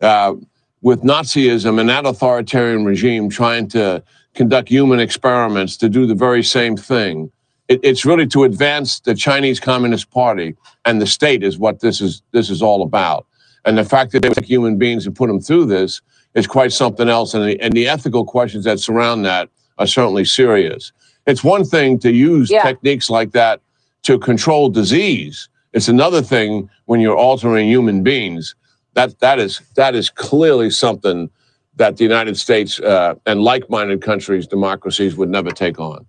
Uh, 0.00 0.34
with 0.82 1.02
Nazism 1.02 1.80
and 1.80 1.88
that 1.88 2.06
authoritarian 2.06 2.84
regime 2.84 3.28
trying 3.30 3.68
to 3.68 4.02
conduct 4.34 4.68
human 4.68 5.00
experiments 5.00 5.76
to 5.78 5.88
do 5.88 6.06
the 6.06 6.14
very 6.14 6.42
same 6.42 6.76
thing. 6.76 7.30
It, 7.68 7.80
it's 7.82 8.04
really 8.04 8.26
to 8.28 8.44
advance 8.44 9.00
the 9.00 9.14
Chinese 9.14 9.60
Communist 9.60 10.10
Party 10.10 10.54
and 10.84 11.00
the 11.00 11.06
state 11.06 11.42
is 11.42 11.58
what 11.58 11.80
this 11.80 12.00
is 12.00 12.22
this 12.32 12.50
is 12.50 12.60
all 12.62 12.82
about. 12.82 13.26
And 13.64 13.78
the 13.78 13.84
fact 13.84 14.12
that 14.12 14.20
they 14.20 14.28
take 14.28 14.44
human 14.44 14.76
beings 14.76 15.06
and 15.06 15.16
put 15.16 15.28
them 15.28 15.40
through 15.40 15.66
this 15.66 16.02
is 16.34 16.46
quite 16.46 16.72
something 16.72 17.08
else. 17.08 17.32
And 17.32 17.44
the, 17.48 17.58
and 17.60 17.72
the 17.72 17.88
ethical 17.88 18.24
questions 18.26 18.64
that 18.64 18.78
surround 18.78 19.24
that 19.24 19.48
are 19.78 19.86
certainly 19.86 20.26
serious. 20.26 20.92
It's 21.26 21.42
one 21.42 21.64
thing 21.64 21.98
to 22.00 22.12
use 22.12 22.50
Yeah. 22.50 22.62
techniques 22.62 23.08
like 23.08 23.32
that 23.32 23.60
to 24.02 24.18
control 24.18 24.68
disease. 24.68 25.48
It's 25.72 25.88
another 25.88 26.20
thing 26.20 26.68
when 26.84 27.00
you're 27.00 27.16
altering 27.16 27.66
human 27.68 28.02
beings. 28.02 28.54
That 28.94 29.18
that 29.20 29.38
is 29.38 29.60
that 29.76 29.94
is 29.94 30.10
clearly 30.10 30.70
something 30.70 31.30
that 31.76 31.96
the 31.96 32.04
United 32.04 32.38
States 32.38 32.78
uh, 32.80 33.14
and 33.26 33.42
like-minded 33.42 34.00
countries, 34.00 34.46
democracies, 34.46 35.16
would 35.16 35.28
never 35.28 35.50
take 35.50 35.80
on. 35.80 36.06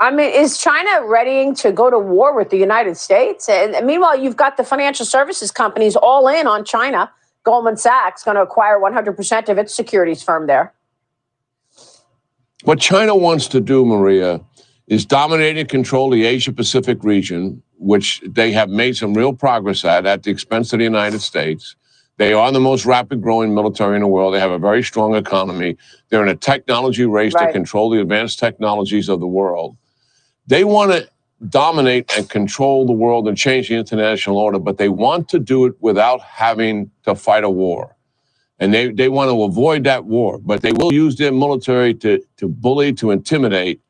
I 0.00 0.10
mean, 0.10 0.30
is 0.34 0.58
China 0.58 1.06
readying 1.06 1.54
to 1.56 1.72
go 1.72 1.88
to 1.88 1.98
war 1.98 2.36
with 2.36 2.50
the 2.50 2.58
United 2.58 2.96
States? 2.96 3.48
And 3.48 3.86
meanwhile, 3.86 4.18
you've 4.18 4.36
got 4.36 4.56
the 4.56 4.64
financial 4.64 5.06
services 5.06 5.50
companies 5.50 5.96
all 5.96 6.28
in 6.28 6.46
on 6.46 6.64
China. 6.64 7.10
Goldman 7.44 7.76
Sachs 7.76 8.22
going 8.22 8.34
to 8.34 8.42
acquire 8.42 8.78
100% 8.78 9.48
of 9.48 9.58
its 9.58 9.74
securities 9.74 10.22
firm 10.22 10.46
there. 10.46 10.74
What 12.64 12.80
China 12.80 13.14
wants 13.14 13.46
to 13.48 13.60
do, 13.60 13.84
Maria, 13.84 14.40
is 14.88 15.06
dominate 15.06 15.58
and 15.58 15.68
control 15.68 16.10
the 16.10 16.24
Asia 16.24 16.52
Pacific 16.52 17.02
region, 17.04 17.62
which 17.78 18.22
they 18.26 18.52
have 18.52 18.70
made 18.70 18.96
some 18.96 19.14
real 19.14 19.32
progress 19.32 19.84
at 19.84 20.06
at 20.06 20.22
the 20.22 20.30
expense 20.30 20.72
of 20.72 20.78
the 20.78 20.84
United 20.84 21.20
States. 21.20 21.76
They 22.16 22.32
are 22.32 22.52
the 22.52 22.60
most 22.60 22.86
rapid 22.86 23.22
growing 23.22 23.54
military 23.54 23.96
in 23.96 24.02
the 24.02 24.08
world. 24.08 24.34
They 24.34 24.40
have 24.40 24.52
a 24.52 24.58
very 24.58 24.82
strong 24.84 25.16
economy. 25.16 25.76
They're 26.10 26.22
in 26.22 26.28
a 26.28 26.36
technology 26.36 27.06
race 27.06 27.34
to 27.34 27.52
control 27.52 27.90
the 27.90 28.00
advanced 28.00 28.38
technologies 28.38 29.08
of 29.08 29.20
the 29.20 29.26
world. 29.26 29.76
They 30.46 30.64
want 30.64 30.92
to 30.92 31.08
dominate 31.48 32.16
and 32.16 32.30
control 32.30 32.86
the 32.86 32.92
world 32.92 33.28
and 33.28 33.36
change 33.36 33.68
the 33.68 33.74
international 33.76 34.38
order, 34.38 34.58
but 34.60 34.78
they 34.78 34.88
want 34.88 35.28
to 35.30 35.38
do 35.40 35.66
it 35.66 35.74
without 35.80 36.20
having 36.22 36.90
to 37.04 37.14
fight 37.14 37.44
a 37.44 37.50
war 37.50 37.90
and 38.58 38.72
they, 38.72 38.90
they 38.92 39.08
want 39.08 39.30
to 39.30 39.42
avoid 39.42 39.84
that 39.84 40.04
war, 40.04 40.38
but 40.38 40.62
they 40.62 40.72
will 40.72 40.92
use 40.92 41.16
their 41.16 41.32
military 41.32 41.94
to, 41.94 42.22
to 42.38 42.48
bully, 42.48 42.92
to 42.94 43.10
intimidate, 43.10 43.80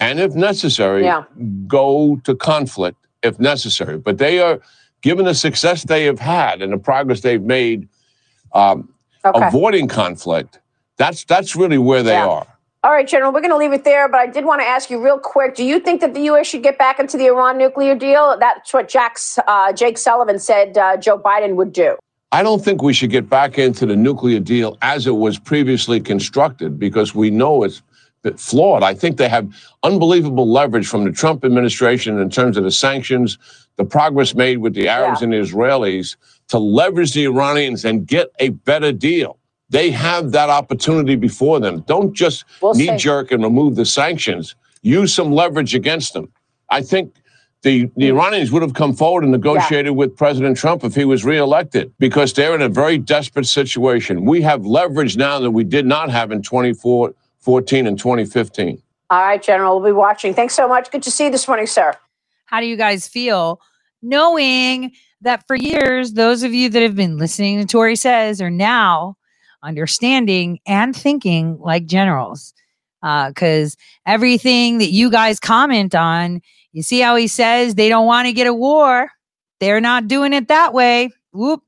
and 0.00 0.20
if 0.20 0.34
necessary, 0.34 1.04
Yeah. 1.04 1.24
go 1.66 2.20
to 2.24 2.34
conflict 2.34 3.01
if 3.22 3.38
necessary. 3.38 3.98
But 3.98 4.18
they 4.18 4.40
are, 4.40 4.60
given 5.00 5.24
the 5.24 5.34
success 5.34 5.84
they 5.84 6.04
have 6.04 6.18
had 6.18 6.62
and 6.62 6.72
the 6.72 6.78
progress 6.78 7.20
they've 7.20 7.42
made, 7.42 7.88
um, 8.52 8.88
Okay. 9.24 9.46
avoiding 9.46 9.86
conflict. 9.88 10.58
That's 10.96 11.24
that's 11.24 11.54
really 11.56 11.78
where 11.78 12.02
they 12.02 12.12
Yeah. 12.12 12.26
are. 12.26 12.46
All 12.84 12.90
right, 12.90 13.06
General, 13.06 13.32
we're 13.32 13.40
going 13.40 13.52
to 13.52 13.56
leave 13.56 13.72
it 13.72 13.84
there, 13.84 14.08
but 14.08 14.18
I 14.18 14.26
did 14.26 14.44
want 14.44 14.60
to 14.60 14.66
ask 14.66 14.90
you 14.90 15.00
real 15.00 15.18
quick 15.18 15.54
do 15.54 15.64
you 15.64 15.78
think 15.78 16.00
that 16.00 16.14
the 16.14 16.22
U.S. 16.22 16.48
should 16.48 16.64
get 16.64 16.76
back 16.78 16.98
into 16.98 17.16
the 17.16 17.26
Iran 17.26 17.56
nuclear 17.56 17.94
deal? 17.94 18.36
That's 18.40 18.74
what 18.74 18.88
Jack's, 18.88 19.38
uh, 19.46 19.72
Jake 19.72 19.96
Sullivan 19.96 20.40
said 20.40 20.76
uh, 20.76 20.96
Joe 20.96 21.16
Biden 21.18 21.54
would 21.54 21.72
do. 21.72 21.96
I 22.32 22.42
don't 22.42 22.64
think 22.64 22.82
we 22.82 22.92
should 22.92 23.10
get 23.10 23.28
back 23.28 23.58
into 23.58 23.86
the 23.86 23.94
nuclear 23.94 24.40
deal 24.40 24.76
as 24.82 25.06
it 25.06 25.12
was 25.14 25.38
previously 25.38 26.00
constructed 26.00 26.78
because 26.80 27.14
we 27.14 27.30
know 27.30 27.62
it's 27.62 27.82
bit 28.22 28.38
flawed. 28.38 28.82
I 28.82 28.94
think 28.94 29.16
they 29.16 29.28
have 29.28 29.52
unbelievable 29.82 30.50
leverage 30.50 30.86
from 30.86 31.04
the 31.04 31.12
Trump 31.12 31.44
administration 31.44 32.18
in 32.18 32.30
terms 32.30 32.56
of 32.56 32.64
the 32.64 32.70
sanctions, 32.70 33.38
the 33.76 33.84
progress 33.84 34.34
made 34.34 34.58
with 34.58 34.74
the 34.74 34.88
Arabs 34.88 35.22
and 35.22 35.32
the 35.32 35.38
Israelis 35.38 36.16
to 36.48 36.58
leverage 36.58 37.12
the 37.12 37.24
Iranians 37.24 37.84
and 37.84 38.06
get 38.06 38.28
a 38.38 38.50
better 38.50 38.92
deal. 38.92 39.38
They 39.70 39.90
have 39.90 40.32
that 40.32 40.50
opportunity 40.50 41.16
before 41.16 41.58
them. 41.58 41.80
Don't 41.86 42.12
just 42.12 42.44
We'll 42.60 42.74
knee 42.74 42.96
jerk 42.96 43.32
and 43.32 43.42
remove 43.42 43.76
the 43.76 43.86
sanctions. 43.86 44.54
Use 44.82 45.14
some 45.14 45.32
leverage 45.32 45.74
against 45.74 46.12
them. 46.12 46.30
I 46.68 46.82
think 46.82 47.14
the, 47.62 47.90
the 47.96 48.10
Hmm. 48.10 48.16
Iranians 48.18 48.52
would 48.52 48.62
have 48.62 48.74
come 48.74 48.92
forward 48.92 49.22
and 49.22 49.32
negotiated 49.32 49.92
with 49.92 50.16
President 50.16 50.56
Trump 50.56 50.84
if 50.84 50.94
he 50.94 51.04
was 51.04 51.24
reelected 51.24 51.92
because 51.98 52.32
they're 52.32 52.54
in 52.54 52.62
a 52.62 52.68
very 52.68 52.98
desperate 52.98 53.46
situation. 53.46 54.24
We 54.24 54.42
have 54.42 54.66
leverage 54.66 55.16
now 55.16 55.38
that 55.38 55.50
we 55.52 55.64
did 55.64 55.86
not 55.86 56.10
have 56.10 56.32
in 56.32 56.42
2014 57.42 57.88
and 57.88 57.98
2015. 57.98 58.80
All 59.10 59.20
right, 59.20 59.42
General, 59.42 59.80
we'll 59.80 59.90
be 59.90 59.92
watching. 59.92 60.32
Thanks 60.32 60.54
so 60.54 60.68
much. 60.68 60.92
Good 60.92 61.02
to 61.02 61.10
see 61.10 61.24
you 61.24 61.30
this 61.30 61.48
morning, 61.48 61.66
sir. 61.66 61.92
How 62.46 62.60
do 62.60 62.66
you 62.66 62.76
guys 62.76 63.08
feel 63.08 63.60
knowing 64.00 64.92
that 65.22 65.44
for 65.48 65.56
years, 65.56 66.12
those 66.12 66.44
of 66.44 66.54
you 66.54 66.68
that 66.68 66.82
have 66.82 66.94
been 66.94 67.18
listening 67.18 67.58
to 67.58 67.66
Tori 67.66 67.96
Says 67.96 68.40
are 68.40 68.50
now 68.50 69.16
understanding 69.62 70.60
and 70.66 70.94
thinking 70.94 71.58
like 71.58 71.86
generals? 71.86 72.54
Uh, 73.02 73.30
because 73.30 73.76
everything 74.06 74.78
that 74.78 74.92
you 74.92 75.10
guys 75.10 75.40
comment 75.40 75.96
on, 75.96 76.40
you 76.72 76.84
see 76.84 77.00
how 77.00 77.16
he 77.16 77.26
says 77.26 77.74
they 77.74 77.88
don't 77.88 78.06
want 78.06 78.26
to 78.26 78.32
get 78.32 78.46
a 78.46 78.54
war. 78.54 79.10
They're 79.58 79.80
not 79.80 80.06
doing 80.06 80.32
it 80.32 80.46
that 80.46 80.72
way. 80.72 81.10
Whoop. 81.32 81.64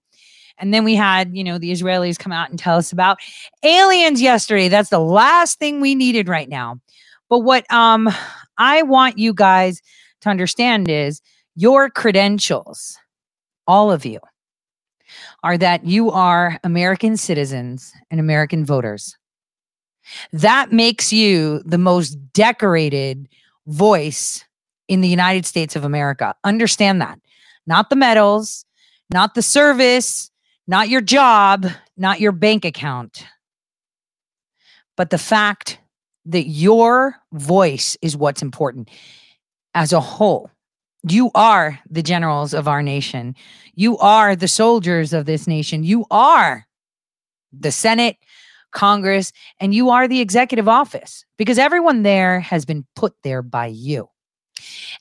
And 0.58 0.72
then 0.72 0.84
we 0.84 0.94
had, 0.94 1.36
you 1.36 1.44
know, 1.44 1.58
the 1.58 1.72
Israelis 1.72 2.18
come 2.18 2.32
out 2.32 2.50
and 2.50 2.58
tell 2.58 2.76
us 2.76 2.92
about 2.92 3.18
aliens 3.62 4.22
yesterday. 4.22 4.68
That's 4.68 4.90
the 4.90 5.00
last 5.00 5.58
thing 5.58 5.80
we 5.80 5.94
needed 5.94 6.28
right 6.28 6.48
now. 6.48 6.80
But 7.28 7.40
what 7.40 7.70
um 7.72 8.08
I 8.58 8.82
want 8.82 9.18
you 9.18 9.34
guys 9.34 9.80
to 10.20 10.28
understand 10.28 10.88
is 10.88 11.20
your 11.56 11.90
credentials, 11.90 12.96
all 13.66 13.90
of 13.90 14.04
you, 14.04 14.20
are 15.42 15.58
that 15.58 15.84
you 15.84 16.10
are 16.10 16.58
American 16.64 17.16
citizens 17.16 17.92
and 18.10 18.20
American 18.20 18.64
voters. 18.64 19.16
That 20.32 20.72
makes 20.72 21.12
you 21.12 21.62
the 21.64 21.78
most 21.78 22.14
decorated 22.32 23.28
voice 23.66 24.44
in 24.88 25.00
the 25.00 25.08
United 25.08 25.46
States 25.46 25.76
of 25.76 25.84
America. 25.84 26.34
Understand 26.44 27.00
that. 27.00 27.18
Not 27.66 27.88
the 27.88 27.96
medals, 27.96 28.66
not 29.10 29.34
the 29.34 29.42
service, 29.42 30.30
not 30.66 30.88
your 30.88 31.00
job, 31.00 31.66
not 31.96 32.20
your 32.20 32.32
bank 32.32 32.64
account, 32.64 33.26
but 34.96 35.10
the 35.10 35.18
fact 35.18 35.78
that 36.26 36.44
your 36.44 37.16
voice 37.32 37.96
is 38.00 38.16
what's 38.16 38.42
important 38.42 38.90
as 39.74 39.92
a 39.92 40.00
whole. 40.00 40.50
You 41.06 41.30
are 41.34 41.78
the 41.90 42.02
generals 42.02 42.54
of 42.54 42.66
our 42.66 42.82
nation. 42.82 43.34
You 43.74 43.98
are 43.98 44.34
the 44.34 44.48
soldiers 44.48 45.12
of 45.12 45.26
this 45.26 45.46
nation. 45.46 45.84
You 45.84 46.06
are 46.10 46.66
the 47.52 47.72
Senate, 47.72 48.16
Congress, 48.72 49.32
and 49.60 49.74
you 49.74 49.90
are 49.90 50.08
the 50.08 50.20
executive 50.20 50.68
office 50.68 51.24
because 51.36 51.58
everyone 51.58 52.02
there 52.02 52.40
has 52.40 52.64
been 52.64 52.86
put 52.96 53.12
there 53.22 53.42
by 53.42 53.66
you. 53.66 54.08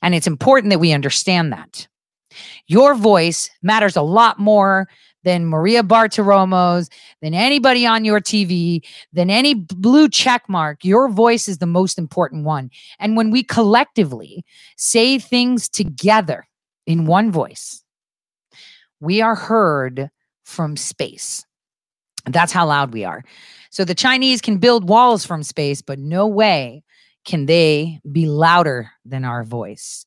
And 0.02 0.14
it's 0.14 0.26
important 0.26 0.70
that 0.70 0.78
we 0.78 0.92
understand 0.92 1.52
that. 1.52 1.88
Your 2.66 2.94
voice 2.94 3.48
matters 3.62 3.96
a 3.96 4.02
lot 4.02 4.38
more 4.38 4.88
than 5.24 5.46
Maria 5.46 5.82
Bartiromo's, 5.82 6.88
than 7.20 7.34
anybody 7.34 7.86
on 7.86 8.04
your 8.04 8.20
TV, 8.20 8.86
than 9.12 9.30
any 9.30 9.54
blue 9.54 10.08
check 10.08 10.48
mark. 10.48 10.84
Your 10.84 11.08
voice 11.08 11.48
is 11.48 11.58
the 11.58 11.66
most 11.66 11.98
important 11.98 12.44
one. 12.44 12.70
And 12.98 13.16
when 13.16 13.30
we 13.30 13.42
collectively 13.42 14.44
say 14.76 15.18
things 15.18 15.68
together 15.68 16.46
in 16.86 17.06
one 17.06 17.32
voice, 17.32 17.82
we 19.00 19.20
are 19.20 19.34
heard 19.34 20.10
from 20.44 20.76
space. 20.76 21.44
That's 22.26 22.52
how 22.52 22.66
loud 22.66 22.92
we 22.92 23.04
are. 23.04 23.22
So 23.70 23.84
the 23.84 23.94
Chinese 23.94 24.40
can 24.40 24.58
build 24.58 24.88
walls 24.88 25.26
from 25.26 25.42
space, 25.42 25.82
but 25.82 25.98
no 25.98 26.26
way 26.26 26.84
can 27.24 27.46
they 27.46 28.00
be 28.10 28.26
louder 28.26 28.90
than 29.04 29.24
our 29.24 29.42
voice. 29.42 30.06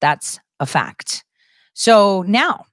That's 0.00 0.40
a 0.60 0.66
fact. 0.66 1.24
So 1.74 2.22
now, 2.22 2.66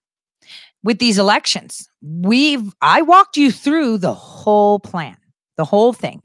with 0.84 1.00
these 1.00 1.18
elections, 1.18 1.90
we've 2.02 2.74
I 2.82 3.02
walked 3.02 3.38
you 3.38 3.52
through 3.52 4.00
the 4.00 4.14
whole 4.14 4.80
plan, 4.80 5.18
the 5.58 5.66
whole 5.66 5.94
thing. 5.94 6.22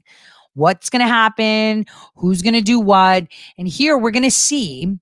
What's 0.53 0.89
going 0.89 1.03
to 1.03 1.07
happen, 1.07 1.85
who's 2.15 2.41
going 2.41 2.55
to 2.55 2.61
do 2.61 2.79
what, 2.79 3.27
and 3.57 3.67
here 3.67 3.97
we're 3.97 4.11
going 4.11 4.23
to 4.23 4.31
see 4.31 4.97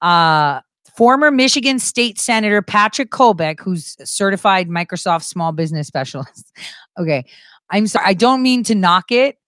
uh 0.00 0.60
former 0.96 1.30
Michigan 1.30 1.78
State 1.78 2.20
Senator 2.20 2.62
Patrick 2.62 3.10
Colbeck, 3.10 3.60
who's 3.60 3.96
certified 4.04 4.68
Microsoft 4.68 5.24
small 5.24 5.52
business 5.52 5.86
specialist. 5.88 6.52
okay. 6.98 7.24
I'm 7.70 7.86
sorry. 7.86 8.06
I 8.06 8.14
don't 8.14 8.42
mean 8.42 8.64
to 8.64 8.74
knock 8.74 9.10
it, 9.10 9.38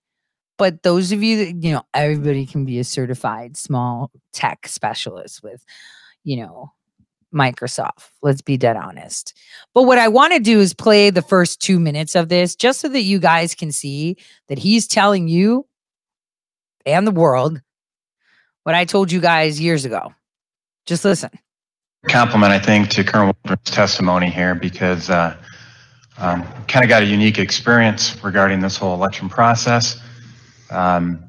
but 0.57 0.83
those 0.83 1.13
of 1.13 1.23
you 1.23 1.45
that, 1.45 1.63
you 1.63 1.73
know, 1.73 1.83
everybody 1.93 2.47
can 2.47 2.65
be 2.65 2.79
a 2.79 2.85
certified 2.85 3.57
small 3.57 4.11
tech 4.33 4.67
specialist 4.67 5.43
with, 5.43 5.63
you 6.23 6.39
know, 6.39 6.73
Microsoft. 7.35 8.11
Let's 8.23 8.41
be 8.41 8.57
dead 8.57 8.77
honest. 8.77 9.35
But 9.75 9.83
what 9.83 9.99
I 9.99 10.09
want 10.09 10.33
to 10.33 10.39
do 10.39 10.61
is 10.61 10.73
play 10.73 11.11
the 11.11 11.23
first 11.23 11.61
two 11.61 11.79
minutes 11.79 12.15
of 12.15 12.29
this 12.29 12.55
just 12.55 12.81
so 12.81 12.89
that 12.89 13.03
you 13.03 13.19
guys 13.19 13.55
can 13.55 13.73
see 13.73 14.17
that 14.49 14.59
he's 14.59 14.87
telling 14.87 15.29
you 15.29 15.67
and 16.87 17.07
the 17.07 17.11
world 17.11 17.61
what 18.63 18.75
I 18.75 18.85
told 18.85 19.13
you 19.13 19.21
guys 19.21 19.61
years 19.61 19.85
ago. 19.85 20.15
Just 20.87 21.05
listen. 21.05 21.31
compliment, 22.09 22.53
I 22.53 22.59
think, 22.59 22.91
to 22.91 23.05
Colonel 23.05 23.35
Waldron's 23.45 23.71
testimony 23.71 24.31
here 24.31 24.55
because 24.55 25.11
uh, 25.11 25.37
um, 26.19 26.43
kind 26.69 26.85
of 26.85 26.89
got 26.89 27.03
a 27.03 27.07
unique 27.07 27.39
experience 27.39 28.23
regarding 28.23 28.61
this 28.61 28.77
whole 28.77 28.95
election 28.95 29.29
process. 29.29 30.01
Um, 30.71 31.23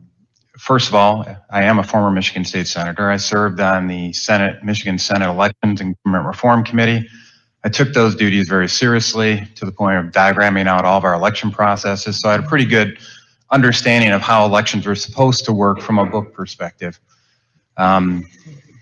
first 0.57 0.87
of 0.87 0.95
all, 0.95 1.25
I 1.49 1.63
am 1.63 1.79
a 1.79 1.83
former 1.83 2.11
Michigan 2.11 2.45
State 2.45 2.67
Senator. 2.67 3.09
I 3.09 3.17
served 3.17 3.59
on 3.59 3.87
the 3.87 4.13
Senate, 4.13 4.63
Michigan 4.63 4.97
Senate 4.97 5.29
Elections 5.29 5.81
and 5.81 5.95
Government 6.03 6.27
Reform 6.27 6.63
Committee. 6.63 7.07
I 7.63 7.69
took 7.69 7.93
those 7.93 8.15
duties 8.15 8.47
very 8.47 8.69
seriously 8.69 9.47
to 9.55 9.65
the 9.65 9.71
point 9.71 9.97
of 9.97 10.11
diagramming 10.11 10.67
out 10.67 10.85
all 10.85 10.97
of 10.97 11.03
our 11.03 11.13
election 11.13 11.51
processes. 11.51 12.19
So 12.19 12.29
I 12.29 12.33
had 12.33 12.43
a 12.43 12.47
pretty 12.47 12.65
good 12.65 12.99
understanding 13.51 14.11
of 14.11 14.21
how 14.21 14.45
elections 14.45 14.85
were 14.85 14.95
supposed 14.95 15.45
to 15.45 15.53
work 15.53 15.81
from 15.81 15.97
a 15.97 16.05
book 16.05 16.33
perspective. 16.33 16.99
Um, 17.77 18.25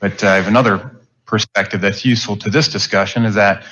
but 0.01 0.23
I 0.23 0.35
have 0.35 0.47
another 0.47 0.99
perspective 1.25 1.81
that's 1.81 2.03
useful 2.03 2.35
to 2.37 2.49
this 2.49 2.67
discussion 2.67 3.25
is 3.25 3.35
that 3.35 3.63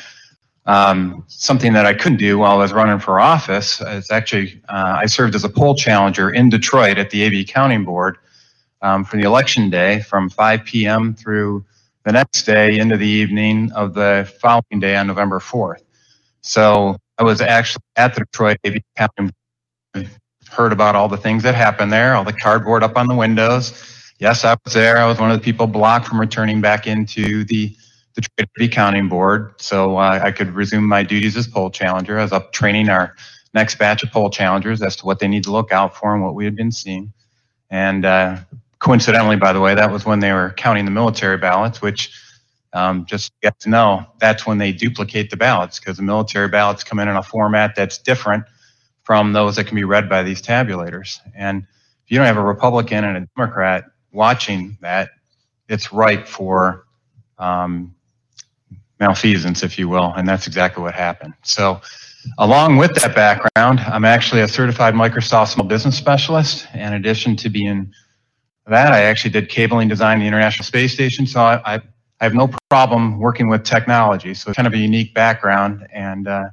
um, 0.65 1.23
something 1.27 1.73
that 1.73 1.85
I 1.85 1.93
couldn't 1.93 2.19
do 2.19 2.37
while 2.37 2.53
I 2.53 2.57
was 2.57 2.73
running 2.73 2.99
for 2.99 3.19
office 3.19 3.81
is 3.81 4.11
actually 4.11 4.61
uh, 4.69 4.99
I 4.99 5.05
served 5.07 5.35
as 5.35 5.43
a 5.43 5.49
poll 5.49 5.75
challenger 5.75 6.29
in 6.29 6.49
Detroit 6.49 6.97
at 6.97 7.09
the 7.09 7.25
AV 7.25 7.47
Counting 7.47 7.83
Board 7.83 8.17
um, 8.81 9.03
for 9.03 9.17
the 9.17 9.23
election 9.23 9.69
day 9.69 10.01
from 10.01 10.29
5 10.29 10.63
p.m. 10.65 11.13
through 11.13 11.65
the 12.03 12.11
next 12.11 12.43
day 12.43 12.77
into 12.77 12.97
the 12.97 13.07
evening 13.07 13.71
of 13.73 13.93
the 13.93 14.31
following 14.39 14.79
day 14.79 14.95
on 14.95 15.07
November 15.07 15.39
4th. 15.39 15.81
So 16.41 16.97
I 17.17 17.23
was 17.23 17.41
actually 17.41 17.83
at 17.95 18.15
the 18.15 18.21
Detroit 18.21 18.57
AV 18.65 18.77
Counting 18.97 19.31
Board, 19.93 20.09
heard 20.49 20.73
about 20.73 20.95
all 20.95 21.07
the 21.07 21.17
things 21.17 21.43
that 21.43 21.55
happened 21.55 21.91
there, 21.91 22.15
all 22.15 22.23
the 22.23 22.33
cardboard 22.33 22.83
up 22.83 22.97
on 22.97 23.07
the 23.07 23.15
windows 23.15 23.91
yes, 24.21 24.45
I 24.45 24.55
was 24.63 24.73
there. 24.73 24.97
I 24.97 25.07
was 25.07 25.19
one 25.19 25.31
of 25.31 25.37
the 25.37 25.43
people 25.43 25.67
blocked 25.67 26.07
from 26.07 26.19
returning 26.19 26.61
back 26.61 26.87
into 26.87 27.43
the 27.43 27.75
the 28.15 28.21
Detroit 28.37 28.71
Counting 28.71 29.09
Board, 29.09 29.53
so 29.57 29.97
uh, 29.97 30.19
I 30.21 30.31
could 30.31 30.53
resume 30.53 30.87
my 30.87 31.03
duties 31.03 31.37
as 31.37 31.47
poll 31.47 31.69
challenger. 31.69 32.19
I 32.19 32.23
was 32.23 32.31
up 32.31 32.51
training 32.51 32.89
our 32.89 33.15
next 33.53 33.75
batch 33.77 34.03
of 34.03 34.11
poll 34.11 34.29
challengers 34.29 34.81
as 34.81 34.95
to 34.97 35.05
what 35.05 35.19
they 35.19 35.27
need 35.27 35.43
to 35.43 35.51
look 35.51 35.71
out 35.71 35.95
for 35.95 36.13
and 36.13 36.23
what 36.23 36.35
we 36.35 36.45
had 36.45 36.55
been 36.55 36.71
seeing. 36.71 37.13
And 37.69 38.05
uh, 38.05 38.37
coincidentally, 38.79 39.37
by 39.37 39.53
the 39.53 39.61
way, 39.61 39.75
that 39.75 39.91
was 39.91 40.05
when 40.05 40.19
they 40.19 40.33
were 40.33 40.53
counting 40.57 40.85
the 40.85 40.91
military 40.91 41.37
ballots, 41.37 41.81
which 41.81 42.11
um, 42.73 43.05
just 43.05 43.31
get 43.41 43.59
to 43.59 43.69
know 43.69 44.05
that's 44.19 44.45
when 44.45 44.57
they 44.57 44.71
duplicate 44.71 45.29
the 45.29 45.37
ballots 45.37 45.79
because 45.79 45.97
the 45.97 46.03
military 46.03 46.47
ballots 46.47 46.83
come 46.83 46.99
in 46.99 47.07
in 47.07 47.15
a 47.15 47.23
format 47.23 47.75
that's 47.75 47.97
different 47.97 48.45
from 49.03 49.33
those 49.33 49.55
that 49.55 49.65
can 49.65 49.75
be 49.75 49.83
read 49.83 50.09
by 50.09 50.23
these 50.23 50.41
tabulators. 50.41 51.19
And 51.35 51.63
if 52.05 52.11
you 52.11 52.17
don't 52.17 52.27
have 52.27 52.37
a 52.37 52.43
Republican 52.43 53.03
and 53.03 53.17
a 53.17 53.27
Democrat 53.35 53.85
watching 54.11 54.77
that, 54.81 55.09
it's 55.67 55.91
ripe 55.91 56.27
for 56.27 56.85
um, 57.37 57.95
malfeasance, 59.01 59.63
if 59.63 59.77
you 59.77 59.89
will, 59.89 60.13
and 60.15 60.29
that's 60.29 60.47
exactly 60.47 60.81
what 60.81 60.93
happened. 60.93 61.33
So, 61.41 61.81
along 62.37 62.77
with 62.77 62.93
that 62.95 63.15
background, 63.15 63.79
I'm 63.81 64.05
actually 64.05 64.41
a 64.41 64.47
certified 64.47 64.93
Microsoft 64.93 65.49
small 65.49 65.65
business 65.67 65.97
specialist. 65.97 66.67
In 66.73 66.93
addition 66.93 67.35
to 67.37 67.49
being 67.49 67.91
that, 68.67 68.93
I 68.93 69.01
actually 69.01 69.31
did 69.31 69.49
cabling 69.49 69.87
design 69.89 70.19
the 70.19 70.27
International 70.27 70.63
Space 70.63 70.93
Station. 70.93 71.25
So 71.25 71.41
I, 71.41 71.75
I, 71.75 71.75
I 71.75 72.23
have 72.23 72.35
no 72.35 72.49
problem 72.69 73.19
working 73.19 73.49
with 73.49 73.63
technology. 73.63 74.33
So 74.35 74.51
it's 74.51 74.55
kind 74.55 74.67
of 74.67 74.73
a 74.73 74.77
unique 74.77 75.13
background, 75.13 75.87
and 75.91 76.27
uh, 76.27 76.49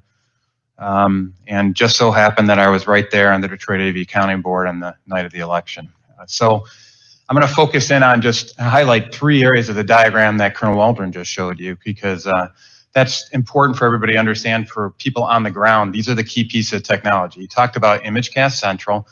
um, 0.79 1.35
and 1.47 1.75
just 1.75 1.97
so 1.97 2.11
happened 2.11 2.49
that 2.49 2.59
I 2.59 2.69
was 2.69 2.87
right 2.87 3.11
there 3.11 3.33
on 3.33 3.41
the 3.43 3.49
Detroit 3.49 3.81
AV 3.81 4.07
Counting 4.07 4.41
Board 4.41 4.67
on 4.67 4.81
the 4.81 4.95
night 5.07 5.27
of 5.27 5.33
the 5.33 5.41
election. 5.41 5.93
Uh, 6.19 6.25
so 6.27 6.65
I'm 7.29 7.37
going 7.37 7.47
to 7.47 7.55
focus 7.55 7.91
in 7.91 8.03
on 8.03 8.23
just 8.23 8.59
highlight 8.59 9.15
three 9.15 9.45
areas 9.45 9.69
of 9.69 9.75
the 9.75 9.85
diagram 9.85 10.39
that 10.39 10.55
Colonel 10.55 10.77
Waldron 10.77 11.13
just 11.13 11.31
showed 11.31 11.61
you 11.61 11.77
because 11.85 12.27
uh, 12.27 12.49
that's 12.95 13.29
important 13.31 13.77
for 13.77 13.85
everybody 13.85 14.15
to 14.15 14.19
understand 14.19 14.71
for 14.71 14.91
people 14.93 15.25
on 15.25 15.43
the 15.43 15.51
ground. 15.51 15.93
These 15.93 16.09
are 16.09 16.15
the 16.15 16.25
key 16.25 16.45
pieces 16.45 16.73
of 16.73 16.85
technology. 16.85 17.43
You 17.43 17.49
talked 17.49 17.77
about 17.77 18.03
ImageCast 18.03 18.53
Central. 18.53 19.07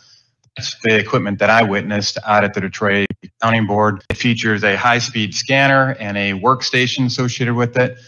That's 0.56 0.76
the 0.82 0.98
equipment 0.98 1.38
that 1.40 1.50
I 1.50 1.62
witnessed 1.62 2.16
out 2.24 2.42
at 2.42 2.54
the 2.54 2.60
Detroit 2.62 3.06
Counting 3.42 3.66
Board. 3.66 4.02
It 4.08 4.16
features 4.16 4.64
a 4.64 4.76
high-speed 4.76 5.34
scanner 5.34 5.94
and 6.00 6.16
a 6.16 6.32
workstation 6.32 7.04
associated 7.04 7.54
with 7.54 7.76
it. 7.76 7.98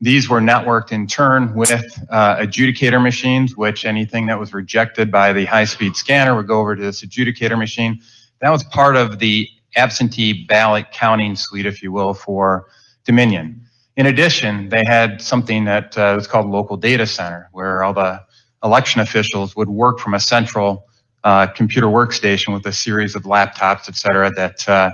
These 0.00 0.28
were 0.28 0.40
networked 0.40 0.90
in 0.90 1.06
turn 1.06 1.54
with 1.54 2.04
uh, 2.10 2.38
adjudicator 2.38 3.00
machines, 3.00 3.56
which 3.56 3.84
anything 3.84 4.26
that 4.26 4.40
was 4.40 4.52
rejected 4.52 5.12
by 5.12 5.32
the 5.32 5.44
high-speed 5.44 5.94
scanner 5.94 6.34
would 6.34 6.48
go 6.48 6.58
over 6.58 6.74
to 6.74 6.82
this 6.82 7.02
adjudicator 7.02 7.56
machine 7.56 8.02
that 8.42 8.50
was 8.50 8.64
part 8.64 8.96
of 8.96 9.20
the 9.20 9.48
absentee 9.76 10.44
ballot 10.46 10.86
counting 10.92 11.36
suite, 11.36 11.66
if 11.66 11.82
you 11.82 11.92
will, 11.92 12.14
for 12.14 12.68
Dominion. 13.04 13.60
In 13.96 14.06
addition, 14.06 14.68
they 14.68 14.84
had 14.84 15.20
something 15.20 15.64
that 15.64 15.98
uh, 15.98 16.14
was 16.16 16.26
called 16.26 16.46
local 16.46 16.76
data 16.76 17.06
center, 17.06 17.48
where 17.52 17.82
all 17.82 17.92
the 17.92 18.22
election 18.64 19.00
officials 19.00 19.54
would 19.56 19.68
work 19.68 19.98
from 19.98 20.14
a 20.14 20.20
central 20.20 20.86
uh, 21.24 21.46
computer 21.48 21.88
workstation 21.88 22.54
with 22.54 22.66
a 22.66 22.72
series 22.72 23.14
of 23.14 23.24
laptops, 23.24 23.88
et 23.88 23.96
cetera, 23.96 24.30
that 24.30 24.68
uh, 24.68 24.92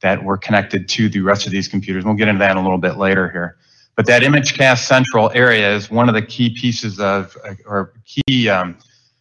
that 0.00 0.22
were 0.22 0.36
connected 0.36 0.88
to 0.88 1.08
the 1.08 1.20
rest 1.20 1.46
of 1.46 1.52
these 1.52 1.68
computers. 1.68 2.04
We'll 2.04 2.14
get 2.14 2.28
into 2.28 2.40
that 2.40 2.56
a 2.56 2.60
little 2.60 2.78
bit 2.78 2.96
later 2.96 3.30
here. 3.30 3.56
But 3.96 4.06
that 4.06 4.22
ImageCast 4.22 4.84
Central 4.84 5.30
area 5.34 5.74
is 5.74 5.90
one 5.90 6.08
of 6.08 6.14
the 6.14 6.22
key 6.22 6.50
pieces 6.50 6.98
of, 6.98 7.36
or 7.64 7.94
key 8.04 8.48
um, 8.48 8.76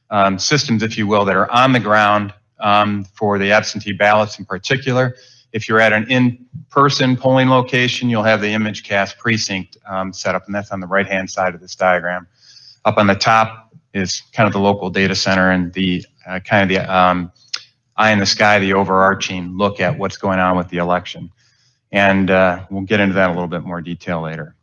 um, 0.10 0.40
systems, 0.40 0.82
if 0.82 0.98
you 0.98 1.08
will, 1.08 1.24
that 1.26 1.36
are 1.36 1.50
on 1.52 1.72
the 1.72 1.80
ground 1.80 2.34
um, 2.64 3.04
for 3.14 3.38
the 3.38 3.52
absentee 3.52 3.94
ballots 3.94 4.40
in 4.40 4.46
particular. 4.46 5.16
If 5.52 5.70
you're 5.70 5.80
at 5.80 5.94
an 5.94 6.10
in-person 6.10 7.16
polling 7.16 7.50
location, 7.50 8.10
you'll 8.10 8.24
have 8.24 8.42
the 8.42 8.48
ImageCast 8.48 9.20
precinct 9.20 9.78
um, 9.88 10.12
set 10.12 10.34
up, 10.34 10.48
and 10.48 10.56
that's 10.56 10.72
on 10.72 10.80
the 10.80 10.88
right-hand 10.88 11.30
side 11.30 11.54
of 11.54 11.62
this 11.62 11.76
diagram. 11.76 12.26
Up 12.86 12.98
on 12.98 13.06
the 13.06 13.16
top 13.16 13.72
is 13.94 14.24
kind 14.34 14.48
of 14.48 14.54
the 14.54 14.60
local 14.60 14.90
data 14.90 15.14
center 15.14 15.52
and 15.52 15.72
the 15.74 16.04
uh, 16.26 16.40
kind 16.40 16.64
of 16.64 16.70
the 16.70 16.92
um, 16.92 17.32
eye 17.98 18.12
in 18.12 18.18
the 18.18 18.26
sky, 18.26 18.58
the 18.58 18.74
overarching 18.74 19.56
look 19.56 19.80
at 19.80 19.96
what's 19.96 20.18
going 20.18 20.40
on 20.40 20.58
with 20.58 20.70
the 20.70 20.78
election. 20.78 21.30
And 21.92 22.32
uh, 22.32 22.66
we'll 22.72 22.82
get 22.82 23.00
into 23.00 23.14
that 23.14 23.30
a 23.30 23.34
little 23.34 23.48
bit 23.48 23.62
more 23.62 23.82
detail 23.82 24.22
later. 24.22 24.56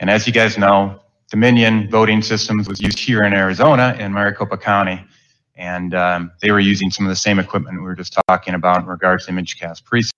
And 0.00 0.10
as 0.10 0.26
you 0.26 0.32
guys 0.32 0.58
know, 0.58 0.98
Dominion 1.30 1.88
voting 1.88 2.20
systems 2.20 2.68
was 2.68 2.80
used 2.80 2.98
here 2.98 3.22
in 3.22 3.32
Arizona 3.32 3.96
in 3.98 4.12
Maricopa 4.12 4.58
County 4.58 5.02
and 5.62 5.94
um, 5.94 6.32
they 6.40 6.50
were 6.50 6.58
using 6.58 6.90
some 6.90 7.06
of 7.06 7.10
the 7.10 7.16
same 7.16 7.38
equipment 7.38 7.76
we 7.78 7.84
were 7.84 7.94
just 7.94 8.18
talking 8.26 8.54
about 8.54 8.82
in 8.82 8.86
regards 8.86 9.26
to 9.26 9.32
ImageCast 9.32 9.84
precinct. 9.84 10.12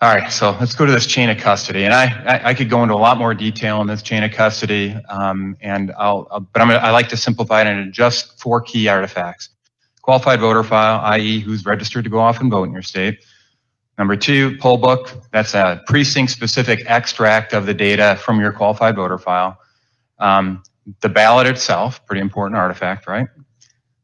All 0.00 0.14
right, 0.14 0.32
so 0.32 0.56
let's 0.58 0.74
go 0.74 0.86
to 0.86 0.92
this 0.92 1.06
chain 1.06 1.28
of 1.28 1.36
custody, 1.36 1.84
and 1.84 1.92
I, 1.92 2.04
I, 2.04 2.48
I 2.50 2.54
could 2.54 2.70
go 2.70 2.82
into 2.82 2.94
a 2.94 2.96
lot 2.96 3.18
more 3.18 3.34
detail 3.34 3.78
on 3.78 3.86
this 3.86 4.02
chain 4.02 4.22
of 4.24 4.32
custody, 4.32 4.96
um, 5.10 5.56
and 5.60 5.92
I'll, 5.98 6.26
I'll 6.30 6.40
but 6.40 6.60
I'm 6.60 6.68
gonna, 6.68 6.80
I 6.80 6.90
like 6.90 7.08
to 7.10 7.16
simplify 7.16 7.62
it 7.62 7.66
into 7.66 7.90
just 7.90 8.40
four 8.40 8.60
key 8.62 8.88
artifacts: 8.88 9.50
qualified 10.02 10.40
voter 10.40 10.62
file, 10.62 11.00
i.e., 11.12 11.40
who's 11.40 11.64
registered 11.64 12.04
to 12.04 12.10
go 12.10 12.18
off 12.18 12.40
and 12.40 12.50
vote 12.50 12.64
in 12.64 12.72
your 12.72 12.82
state. 12.82 13.20
Number 13.98 14.16
two, 14.16 14.56
poll 14.58 14.76
book. 14.76 15.10
That's 15.32 15.54
a 15.54 15.82
precinct-specific 15.86 16.84
extract 16.86 17.54
of 17.54 17.64
the 17.64 17.74
data 17.74 18.18
from 18.22 18.38
your 18.40 18.52
qualified 18.52 18.96
voter 18.96 19.18
file. 19.18 19.58
Um, 20.18 20.62
the 21.00 21.08
ballot 21.08 21.46
itself, 21.46 22.04
pretty 22.06 22.20
important 22.20 22.58
artifact, 22.58 23.06
right? 23.06 23.28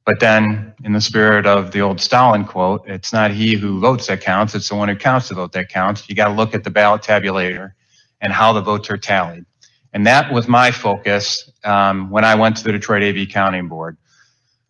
But 0.04 0.18
then, 0.18 0.74
in 0.84 0.92
the 0.92 1.00
spirit 1.00 1.46
of 1.46 1.70
the 1.70 1.80
old 1.80 2.00
Stalin 2.00 2.44
quote, 2.44 2.82
it's 2.88 3.12
not 3.12 3.30
he 3.30 3.54
who 3.54 3.78
votes 3.78 4.08
that 4.08 4.20
counts, 4.20 4.54
it's 4.54 4.68
the 4.68 4.74
one 4.74 4.88
who 4.88 4.96
counts 4.96 5.28
the 5.28 5.36
vote 5.36 5.52
that 5.52 5.68
counts. 5.68 6.08
You 6.08 6.16
got 6.16 6.28
to 6.28 6.34
look 6.34 6.54
at 6.54 6.64
the 6.64 6.70
ballot 6.70 7.02
tabulator 7.02 7.72
and 8.20 8.32
how 8.32 8.52
the 8.52 8.60
votes 8.60 8.90
are 8.90 8.96
tallied. 8.98 9.44
And 9.92 10.06
that 10.06 10.32
was 10.32 10.48
my 10.48 10.70
focus 10.70 11.50
um, 11.64 12.10
when 12.10 12.24
I 12.24 12.34
went 12.34 12.56
to 12.56 12.64
the 12.64 12.72
Detroit 12.72 13.02
AV 13.02 13.28
Counting 13.28 13.68
Board. 13.68 13.96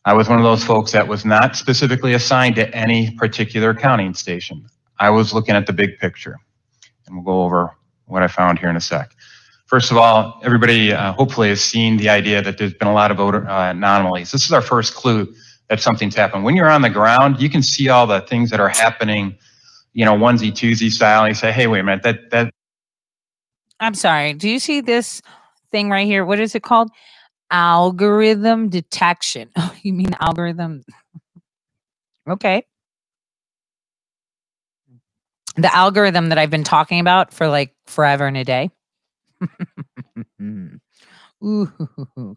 I 0.04 0.14
was 0.14 0.28
one 0.28 0.38
of 0.38 0.44
those 0.44 0.64
folks 0.64 0.92
that 0.92 1.06
was 1.06 1.24
not 1.24 1.56
specifically 1.56 2.14
assigned 2.14 2.56
to 2.56 2.74
any 2.74 3.12
particular 3.12 3.72
counting 3.72 4.14
station. 4.14 4.66
I 4.98 5.10
was 5.10 5.32
looking 5.32 5.54
at 5.54 5.66
the 5.66 5.72
big 5.72 5.98
picture. 5.98 6.36
And 7.06 7.16
we'll 7.16 7.24
go 7.24 7.42
over 7.44 7.70
what 8.06 8.22
I 8.22 8.26
found 8.26 8.58
here 8.58 8.68
in 8.68 8.76
a 8.76 8.80
sec. 8.80 9.14
First 9.72 9.90
of 9.90 9.96
all, 9.96 10.38
everybody 10.44 10.92
uh, 10.92 11.14
hopefully 11.14 11.48
has 11.48 11.64
seen 11.64 11.96
the 11.96 12.10
idea 12.10 12.42
that 12.42 12.58
there's 12.58 12.74
been 12.74 12.88
a 12.88 12.92
lot 12.92 13.10
of 13.10 13.16
voter 13.16 13.48
uh, 13.48 13.70
anomalies. 13.70 14.30
This 14.30 14.44
is 14.44 14.52
our 14.52 14.60
first 14.60 14.94
clue 14.94 15.34
that 15.70 15.80
something's 15.80 16.14
happened. 16.14 16.44
When 16.44 16.54
you're 16.56 16.68
on 16.68 16.82
the 16.82 16.90
ground, 16.90 17.40
you 17.40 17.48
can 17.48 17.62
see 17.62 17.88
all 17.88 18.06
the 18.06 18.20
things 18.20 18.50
that 18.50 18.60
are 18.60 18.68
happening, 18.68 19.34
you 19.94 20.04
know, 20.04 20.12
onesie 20.12 20.52
twosie 20.52 20.90
style. 20.90 21.26
You 21.26 21.32
say, 21.32 21.52
hey, 21.52 21.68
wait 21.68 21.78
a 21.80 21.84
minute, 21.84 22.02
that 22.02 22.30
that 22.32 22.52
I'm 23.80 23.94
sorry. 23.94 24.34
Do 24.34 24.46
you 24.46 24.58
see 24.58 24.82
this 24.82 25.22
thing 25.70 25.88
right 25.88 26.06
here? 26.06 26.26
What 26.26 26.38
is 26.38 26.54
it 26.54 26.62
called? 26.62 26.90
Algorithm 27.50 28.68
detection. 28.68 29.48
Oh, 29.56 29.74
you 29.80 29.94
mean 29.94 30.14
algorithm? 30.20 30.82
Okay. 32.28 32.66
The 35.56 35.74
algorithm 35.74 36.28
that 36.28 36.36
I've 36.36 36.50
been 36.50 36.62
talking 36.62 37.00
about 37.00 37.32
for 37.32 37.48
like 37.48 37.74
forever 37.86 38.26
and 38.26 38.36
a 38.36 38.44
day. 38.44 38.68
Ooh, 41.44 42.36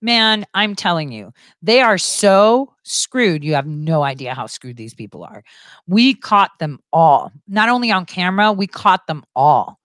man, 0.00 0.46
I'm 0.54 0.74
telling 0.74 1.12
you, 1.12 1.32
they 1.62 1.80
are 1.80 1.98
so 1.98 2.72
screwed. 2.84 3.44
You 3.44 3.54
have 3.54 3.66
no 3.66 4.02
idea 4.02 4.34
how 4.34 4.46
screwed 4.46 4.76
these 4.76 4.94
people 4.94 5.24
are. 5.24 5.42
We 5.86 6.14
caught 6.14 6.52
them 6.58 6.80
all, 6.92 7.32
not 7.46 7.68
only 7.68 7.90
on 7.90 8.06
camera, 8.06 8.52
we 8.52 8.66
caught 8.66 9.06
them 9.06 9.24
all. 9.34 9.78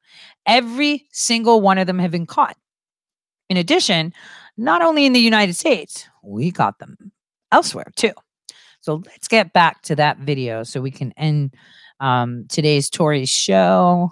Every 0.46 1.08
single 1.12 1.62
one 1.62 1.78
of 1.78 1.88
them 1.88 2.00
have 2.00 2.12
been 2.12 2.26
caught. 2.26 2.56
In 3.50 3.58
addition, 3.58 4.14
not 4.58 4.82
only 4.82 5.06
in 5.06 5.14
the 5.14 5.20
United 5.20 5.56
States, 5.56 6.08
we 6.24 6.52
caught 6.52 6.80
them 6.80 7.12
elsewhere 7.52 7.92
too. 7.96 8.14
So 8.80 9.04
let's 9.06 9.28
get 9.28 9.54
back 9.54 9.82
to 9.84 9.96
that 9.98 10.18
video 10.18 10.64
so 10.64 10.82
we 10.82 10.92
can 10.92 11.12
end 11.18 11.54
um, 12.00 12.46
today's 12.50 12.90
Tori 12.90 13.26
show. 13.26 14.12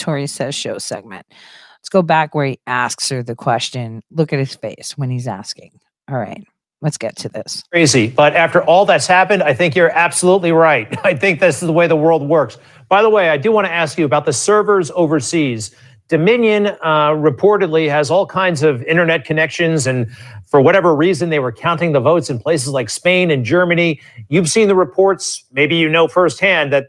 Tori 0.00 0.26
says 0.26 0.54
show 0.54 0.78
segment. 0.78 1.26
Let's 1.30 1.88
go 1.88 2.02
back 2.02 2.34
where 2.34 2.46
he 2.46 2.60
asks 2.66 3.08
her 3.10 3.22
the 3.22 3.36
question. 3.36 4.02
Look 4.10 4.32
at 4.32 4.38
his 4.38 4.54
face 4.54 4.96
when 4.96 5.10
he's 5.10 5.28
asking. 5.28 5.78
All 6.10 6.18
right, 6.18 6.42
let's 6.82 6.98
get 6.98 7.16
to 7.16 7.28
this. 7.28 7.62
Crazy. 7.70 8.08
But 8.08 8.34
after 8.34 8.62
all 8.64 8.84
that's 8.84 9.06
happened, 9.06 9.42
I 9.42 9.54
think 9.54 9.76
you're 9.76 9.90
absolutely 9.90 10.52
right. 10.52 10.98
I 11.04 11.14
think 11.14 11.40
this 11.40 11.62
is 11.62 11.66
the 11.66 11.72
way 11.72 11.86
the 11.86 11.96
world 11.96 12.26
works. 12.26 12.58
By 12.88 13.02
the 13.02 13.10
way, 13.10 13.28
I 13.28 13.36
do 13.36 13.52
want 13.52 13.66
to 13.66 13.72
ask 13.72 13.98
you 13.98 14.04
about 14.04 14.24
the 14.24 14.32
servers 14.32 14.90
overseas. 14.94 15.74
Dominion 16.08 16.66
uh, 16.66 17.10
reportedly 17.10 17.88
has 17.88 18.10
all 18.10 18.26
kinds 18.26 18.64
of 18.64 18.82
internet 18.82 19.24
connections, 19.24 19.86
and 19.86 20.10
for 20.48 20.60
whatever 20.60 20.94
reason, 20.96 21.30
they 21.30 21.38
were 21.38 21.52
counting 21.52 21.92
the 21.92 22.00
votes 22.00 22.28
in 22.28 22.40
places 22.40 22.70
like 22.70 22.90
Spain 22.90 23.30
and 23.30 23.44
Germany. 23.44 24.00
You've 24.28 24.50
seen 24.50 24.66
the 24.66 24.74
reports. 24.74 25.44
Maybe 25.52 25.76
you 25.76 25.88
know 25.88 26.08
firsthand 26.08 26.72
that 26.72 26.88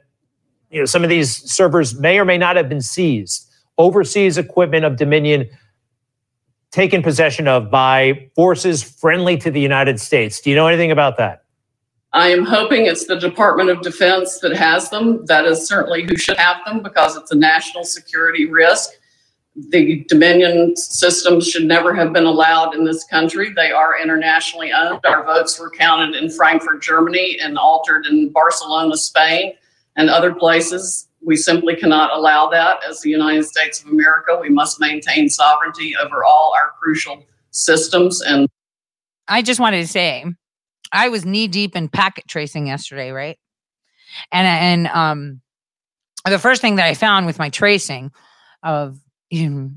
you 0.72 0.80
know 0.80 0.86
some 0.86 1.04
of 1.04 1.10
these 1.10 1.36
servers 1.52 2.00
may 2.00 2.18
or 2.18 2.26
may 2.26 2.38
not 2.38 2.56
have 2.56 2.70
been 2.70 2.82
seized. 2.82 3.48
Overseas 3.78 4.38
equipment 4.38 4.86
of 4.86 4.96
Dominion 4.96 5.50
taken 6.72 7.04
possession 7.04 7.48
of 7.48 7.70
by 7.70 8.30
forces 8.36 8.82
friendly 8.82 9.38
to 9.38 9.52
the 9.52 9.60
United 9.60 10.00
States. 10.00 10.40
Do 10.40 10.50
you 10.50 10.56
know 10.56 10.68
anything 10.68 10.92
about 10.92 11.18
that? 11.18 11.44
I 12.14 12.30
am 12.30 12.46
hoping 12.46 12.86
it's 12.86 13.06
the 13.06 13.20
Department 13.20 13.70
of 13.70 13.82
Defense 13.82 14.40
that 14.40 14.56
has 14.56 14.90
them. 14.90 15.26
That 15.26 15.46
is 15.46 15.68
certainly 15.68 16.04
who 16.04 16.18
should 16.18 16.38
have 16.38 16.58
them 16.66 16.82
because 16.82 17.16
it's 17.16 17.32
a 17.32 17.36
national 17.36 17.84
security 17.84 18.50
risk. 18.50 18.90
The 19.70 20.06
Dominion 20.08 20.76
systems 20.78 21.48
should 21.48 21.66
never 21.66 21.94
have 21.94 22.14
been 22.14 22.26
allowed 22.26 22.74
in 22.74 22.86
this 22.86 23.04
country. 23.06 23.54
They 23.54 23.72
are 23.72 24.02
internationally 24.02 24.72
owned. 24.72 25.02
Our 25.06 25.26
votes 25.26 25.60
were 25.60 25.70
counted 25.70 26.16
in 26.16 26.30
Frankfurt, 26.30 26.82
Germany, 26.82 27.38
and 27.42 27.58
altered 27.58 28.06
in 28.06 28.30
Barcelona, 28.30 28.96
Spain, 28.96 29.54
and 29.96 30.10
other 30.10 30.34
places. 30.34 31.08
We 31.24 31.36
simply 31.36 31.76
cannot 31.76 32.12
allow 32.12 32.50
that 32.50 32.78
as 32.88 33.02
the 33.02 33.10
United 33.10 33.44
States 33.46 33.84
of 33.84 33.90
America. 33.90 34.38
We 34.40 34.50
must 34.50 34.80
maintain 34.80 35.30
sovereignty 35.30 35.94
over 36.02 36.24
all 36.24 36.54
our 36.56 36.72
crucial 36.80 37.24
systems 37.52 38.22
and 38.22 38.48
I 39.32 39.42
just 39.42 39.62
wanted 39.62 39.82
to 39.82 39.88
say, 39.88 40.26
I 40.92 41.08
was 41.08 41.26
knee 41.26 41.48
deep 41.48 41.76
in 41.76 41.88
packet 41.88 42.28
tracing 42.28 42.68
yesterday, 42.68 43.12
right? 43.12 43.38
And 44.32 44.46
and 44.46 44.88
um, 44.88 45.42
the 46.26 46.38
first 46.38 46.62
thing 46.62 46.76
that 46.76 46.86
I 46.86 46.94
found 46.94 47.26
with 47.26 47.40
my 47.40 47.50
tracing 47.50 48.12
of 48.62 49.00
you 49.30 49.50
know, 49.50 49.72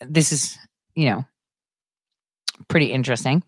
this 0.00 0.30
is 0.30 0.56
you 0.94 1.10
know 1.10 1.24
pretty 2.68 2.92
interesting. 2.92 3.42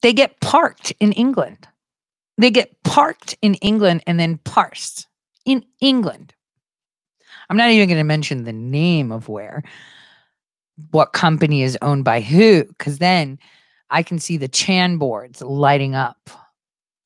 They 0.00 0.14
get 0.14 0.40
parked 0.40 0.92
in 1.00 1.12
England. 1.12 1.68
They 2.38 2.50
get 2.50 2.82
parked 2.84 3.36
in 3.42 3.54
England 3.54 4.04
and 4.06 4.18
then 4.18 4.38
parsed 4.38 5.06
in 5.44 5.64
England. 5.80 6.32
I'm 7.50 7.56
not 7.56 7.70
even 7.70 7.88
going 7.88 7.98
to 7.98 8.04
mention 8.04 8.44
the 8.44 8.52
name 8.52 9.10
of 9.10 9.28
where, 9.28 9.62
what 10.92 11.12
company 11.12 11.62
is 11.62 11.76
owned 11.82 12.04
by 12.04 12.20
who, 12.20 12.64
because 12.64 12.98
then 12.98 13.38
I 13.90 14.02
can 14.02 14.18
see 14.18 14.36
the 14.36 14.48
Chan 14.48 14.98
boards 14.98 15.42
lighting 15.42 15.94
up 15.94 16.30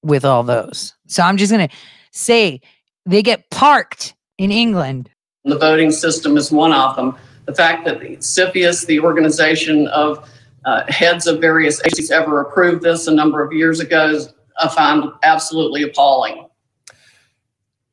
with 0.02 0.24
all 0.24 0.42
those. 0.42 0.92
So 1.06 1.22
I'm 1.22 1.36
just 1.36 1.52
going 1.52 1.68
to 1.68 1.74
say 2.10 2.60
they 3.06 3.22
get 3.22 3.48
parked 3.50 4.14
in 4.38 4.50
England. 4.50 5.10
the 5.44 5.58
voting 5.58 5.90
system 5.90 6.36
is 6.36 6.52
one 6.52 6.72
of 6.72 6.96
them. 6.96 7.16
The 7.46 7.54
fact 7.54 7.84
that 7.86 8.00
the 8.00 8.16
CFIUS, 8.16 8.86
the 8.86 9.00
organization 9.00 9.88
of 9.88 10.28
uh, 10.64 10.84
heads 10.88 11.26
of 11.26 11.40
various 11.40 11.80
agencies, 11.80 12.10
ever 12.10 12.40
approved 12.40 12.82
this 12.82 13.06
a 13.06 13.14
number 13.14 13.42
of 13.42 13.52
years 13.52 13.80
ago, 13.80 14.20
I 14.62 14.68
find 14.68 15.10
absolutely 15.22 15.82
appalling. 15.82 16.46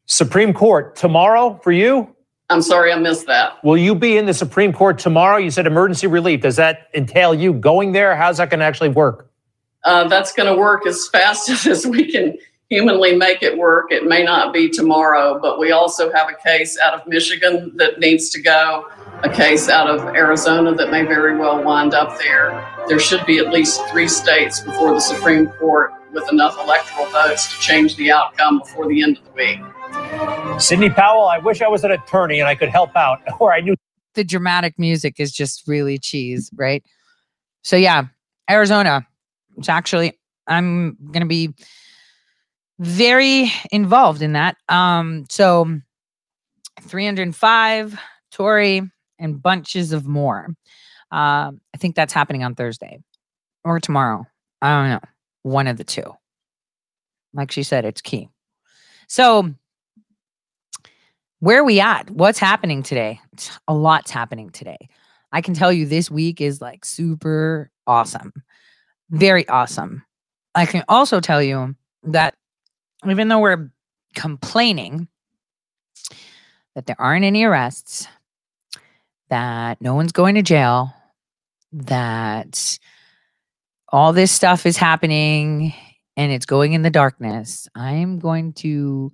Supreme 0.05 0.53
Court 0.53 0.95
tomorrow 0.95 1.59
for 1.63 1.71
you? 1.71 2.15
I'm 2.49 2.61
sorry 2.61 2.91
I 2.91 2.97
missed 2.97 3.27
that. 3.27 3.63
Will 3.63 3.77
you 3.77 3.93
be 3.93 4.17
in 4.17 4.25
the 4.25 4.33
Supreme 4.33 4.73
Court 4.73 4.97
tomorrow? 4.97 5.37
You 5.37 5.51
said 5.51 5.67
emergency 5.67 6.07
relief. 6.07 6.41
Does 6.41 6.55
that 6.55 6.89
entail 6.95 7.33
you 7.35 7.53
going 7.53 7.91
there? 7.91 8.15
How's 8.15 8.37
that 8.37 8.49
going 8.49 8.59
to 8.59 8.65
actually 8.65 8.89
work? 8.89 9.29
Uh, 9.83 10.07
that's 10.07 10.33
going 10.33 10.51
to 10.51 10.59
work 10.59 10.87
as 10.87 11.07
fast 11.09 11.49
as 11.67 11.85
we 11.85 12.11
can 12.11 12.37
humanly 12.69 13.15
make 13.15 13.43
it 13.43 13.57
work. 13.57 13.91
It 13.91 14.05
may 14.05 14.23
not 14.23 14.51
be 14.53 14.69
tomorrow, 14.69 15.39
but 15.39 15.59
we 15.59 15.71
also 15.71 16.11
have 16.11 16.27
a 16.29 16.35
case 16.43 16.77
out 16.79 16.93
of 16.93 17.07
Michigan 17.07 17.71
that 17.75 17.99
needs 17.99 18.29
to 18.31 18.41
go, 18.41 18.87
a 19.23 19.29
case 19.29 19.69
out 19.69 19.89
of 19.89 20.15
Arizona 20.15 20.73
that 20.75 20.91
may 20.91 21.03
very 21.03 21.37
well 21.37 21.63
wind 21.63 21.93
up 21.93 22.17
there. 22.19 22.67
There 22.87 22.99
should 22.99 23.25
be 23.25 23.37
at 23.39 23.51
least 23.51 23.81
three 23.91 24.07
states 24.07 24.59
before 24.59 24.93
the 24.93 24.99
Supreme 24.99 25.47
Court 25.47 25.93
with 26.13 26.31
enough 26.31 26.57
electoral 26.59 27.05
votes 27.07 27.53
to 27.53 27.59
change 27.59 27.95
the 27.95 28.11
outcome 28.11 28.59
before 28.59 28.87
the 28.87 29.03
end 29.03 29.17
of 29.17 29.25
the 29.25 29.31
week. 29.31 30.61
Sidney 30.61 30.89
Powell, 30.89 31.27
I 31.27 31.39
wish 31.39 31.61
I 31.61 31.67
was 31.67 31.83
an 31.83 31.91
attorney 31.91 32.39
and 32.39 32.47
I 32.47 32.55
could 32.55 32.69
help 32.69 32.95
out, 32.95 33.21
or 33.39 33.53
I 33.53 33.61
knew. 33.61 33.75
The 34.15 34.23
dramatic 34.23 34.77
music 34.77 35.19
is 35.19 35.31
just 35.31 35.67
really 35.67 35.97
cheese, 35.97 36.49
right? 36.55 36.83
So 37.63 37.75
yeah, 37.75 38.05
Arizona. 38.49 39.05
It's 39.57 39.69
actually 39.69 40.17
I'm 40.47 40.97
gonna 41.11 41.25
be 41.25 41.53
very 42.79 43.51
involved 43.71 44.21
in 44.21 44.33
that. 44.33 44.55
Um, 44.69 45.25
so 45.29 45.79
305, 46.81 47.99
Tory, 48.31 48.81
and 49.19 49.41
bunches 49.41 49.91
of 49.91 50.07
more. 50.07 50.47
Um, 51.11 51.61
I 51.73 51.77
think 51.77 51.95
that's 51.95 52.13
happening 52.13 52.43
on 52.43 52.55
Thursday 52.55 52.99
or 53.63 53.79
tomorrow. 53.79 54.25
I 54.61 54.69
don't 54.69 54.89
know. 54.89 55.09
One 55.43 55.67
of 55.67 55.77
the 55.77 55.83
two. 55.83 56.15
Like 57.33 57.51
she 57.51 57.63
said, 57.63 57.85
it's 57.85 58.01
key. 58.01 58.29
So 59.07 59.53
where 61.39 61.59
are 61.59 61.63
we 61.63 61.79
at? 61.79 62.09
What's 62.09 62.39
happening 62.39 62.83
today? 62.83 63.19
A 63.67 63.73
lot's 63.73 64.11
happening 64.11 64.49
today. 64.49 64.89
I 65.31 65.41
can 65.41 65.53
tell 65.53 65.71
you 65.71 65.85
this 65.85 66.11
week 66.11 66.41
is 66.41 66.61
like 66.61 66.83
super 66.83 67.71
awesome. 67.87 68.33
Very 69.09 69.47
awesome. 69.47 70.03
I 70.55 70.65
can 70.65 70.83
also 70.89 71.19
tell 71.19 71.41
you 71.41 71.75
that 72.03 72.35
even 73.07 73.27
though 73.27 73.39
we're 73.39 73.71
complaining 74.15 75.07
that 76.75 76.85
there 76.85 76.99
aren't 76.99 77.25
any 77.25 77.43
arrests, 77.43 78.07
that 79.29 79.79
no 79.81 79.95
one's 79.95 80.11
going 80.11 80.35
to 80.35 80.41
jail, 80.41 80.93
that 81.71 82.79
all 83.91 84.13
this 84.13 84.31
stuff 84.31 84.65
is 84.65 84.77
happening 84.77 85.73
and 86.15 86.31
it's 86.31 86.45
going 86.45 86.73
in 86.73 86.81
the 86.81 86.89
darkness, 86.89 87.67
I'm 87.75 88.19
going 88.19 88.53
to 88.53 89.11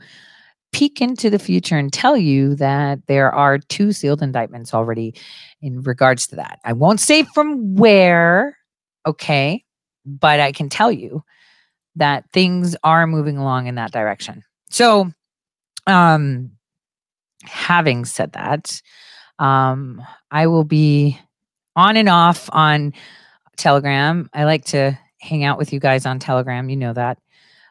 peek 0.73 0.99
into 0.99 1.29
the 1.29 1.39
future 1.39 1.77
and 1.77 1.93
tell 1.93 2.17
you 2.17 2.55
that 2.55 2.99
there 3.07 3.31
are 3.31 3.57
two 3.57 3.93
sealed 3.93 4.21
indictments 4.21 4.73
already 4.73 5.15
in 5.61 5.81
regards 5.81 6.27
to 6.27 6.35
that. 6.35 6.59
I 6.65 6.73
won't 6.73 6.99
say 6.99 7.23
from 7.23 7.75
where, 7.75 8.57
okay, 9.05 9.63
but 10.05 10.39
I 10.39 10.51
can 10.51 10.67
tell 10.67 10.91
you 10.91 11.23
that 11.95 12.25
things 12.33 12.75
are 12.83 13.07
moving 13.07 13.37
along 13.37 13.67
in 13.67 13.75
that 13.75 13.93
direction. 13.93 14.43
So, 14.69 15.11
um, 15.87 16.51
having 17.43 18.03
said 18.03 18.33
that, 18.33 18.81
um, 19.39 20.01
I 20.31 20.47
will 20.47 20.63
be 20.63 21.17
on 21.75 21.95
and 21.95 22.09
off 22.09 22.49
on 22.51 22.93
Telegram. 23.57 24.29
I 24.33 24.45
like 24.45 24.65
to 24.65 24.97
hang 25.19 25.43
out 25.43 25.57
with 25.57 25.73
you 25.73 25.79
guys 25.79 26.05
on 26.05 26.19
Telegram. 26.19 26.69
You 26.69 26.77
know 26.77 26.93
that. 26.93 27.17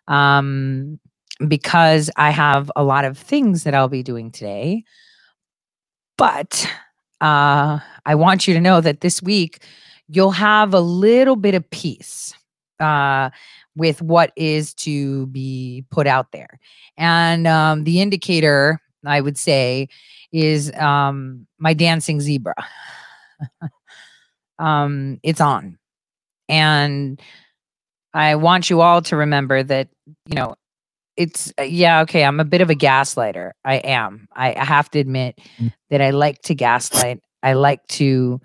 Um, 0.08 0.98
because 1.46 2.10
I 2.16 2.30
have 2.30 2.70
a 2.76 2.84
lot 2.84 3.04
of 3.04 3.18
things 3.18 3.64
that 3.64 3.74
I'll 3.74 3.88
be 3.88 4.02
doing 4.02 4.30
today. 4.30 4.84
But 6.16 6.70
uh, 7.20 7.80
I 8.06 8.14
want 8.14 8.46
you 8.46 8.54
to 8.54 8.60
know 8.60 8.80
that 8.80 9.00
this 9.00 9.22
week 9.22 9.64
you'll 10.08 10.30
have 10.30 10.74
a 10.74 10.80
little 10.80 11.36
bit 11.36 11.54
of 11.54 11.68
peace 11.70 12.34
uh, 12.78 13.30
with 13.74 14.00
what 14.00 14.32
is 14.36 14.74
to 14.74 15.26
be 15.28 15.84
put 15.90 16.06
out 16.06 16.30
there. 16.32 16.60
And 16.96 17.46
um, 17.46 17.84
the 17.84 18.00
indicator 18.00 18.80
I 19.06 19.20
would 19.20 19.38
say, 19.38 19.88
is 20.32 20.72
um, 20.74 21.46
my 21.58 21.74
dancing 21.74 22.20
zebra. 22.20 22.54
um, 24.58 25.18
it's 25.22 25.40
on. 25.40 25.78
And 26.48 27.20
I 28.12 28.36
want 28.36 28.70
you 28.70 28.80
all 28.80 29.02
to 29.02 29.16
remember 29.16 29.62
that, 29.62 29.88
you 30.26 30.34
know, 30.34 30.54
it's, 31.16 31.52
uh, 31.58 31.62
yeah, 31.62 32.00
okay, 32.02 32.24
I'm 32.24 32.40
a 32.40 32.44
bit 32.44 32.60
of 32.60 32.70
a 32.70 32.74
gaslighter. 32.74 33.52
I 33.64 33.76
am. 33.76 34.26
I, 34.34 34.54
I 34.54 34.64
have 34.64 34.90
to 34.90 34.98
admit 34.98 35.38
that 35.90 36.00
I 36.00 36.10
like 36.10 36.42
to 36.42 36.54
gaslight. 36.54 37.20
I 37.42 37.52
like 37.52 37.86
to, 37.88 38.40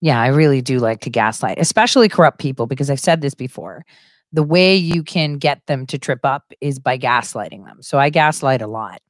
yeah, 0.00 0.20
I 0.20 0.28
really 0.28 0.62
do 0.62 0.78
like 0.78 1.00
to 1.00 1.10
gaslight, 1.10 1.58
especially 1.58 2.08
corrupt 2.08 2.38
people, 2.38 2.66
because 2.66 2.90
I've 2.90 3.00
said 3.00 3.22
this 3.22 3.34
before. 3.34 3.84
The 4.32 4.42
way 4.42 4.76
you 4.76 5.02
can 5.02 5.38
get 5.38 5.60
them 5.66 5.86
to 5.86 5.98
trip 5.98 6.20
up 6.24 6.52
is 6.60 6.78
by 6.78 6.98
gaslighting 6.98 7.64
them. 7.64 7.82
So 7.82 7.98
I 7.98 8.10
gaslight 8.10 8.62
a 8.62 8.66
lot. 8.66 9.00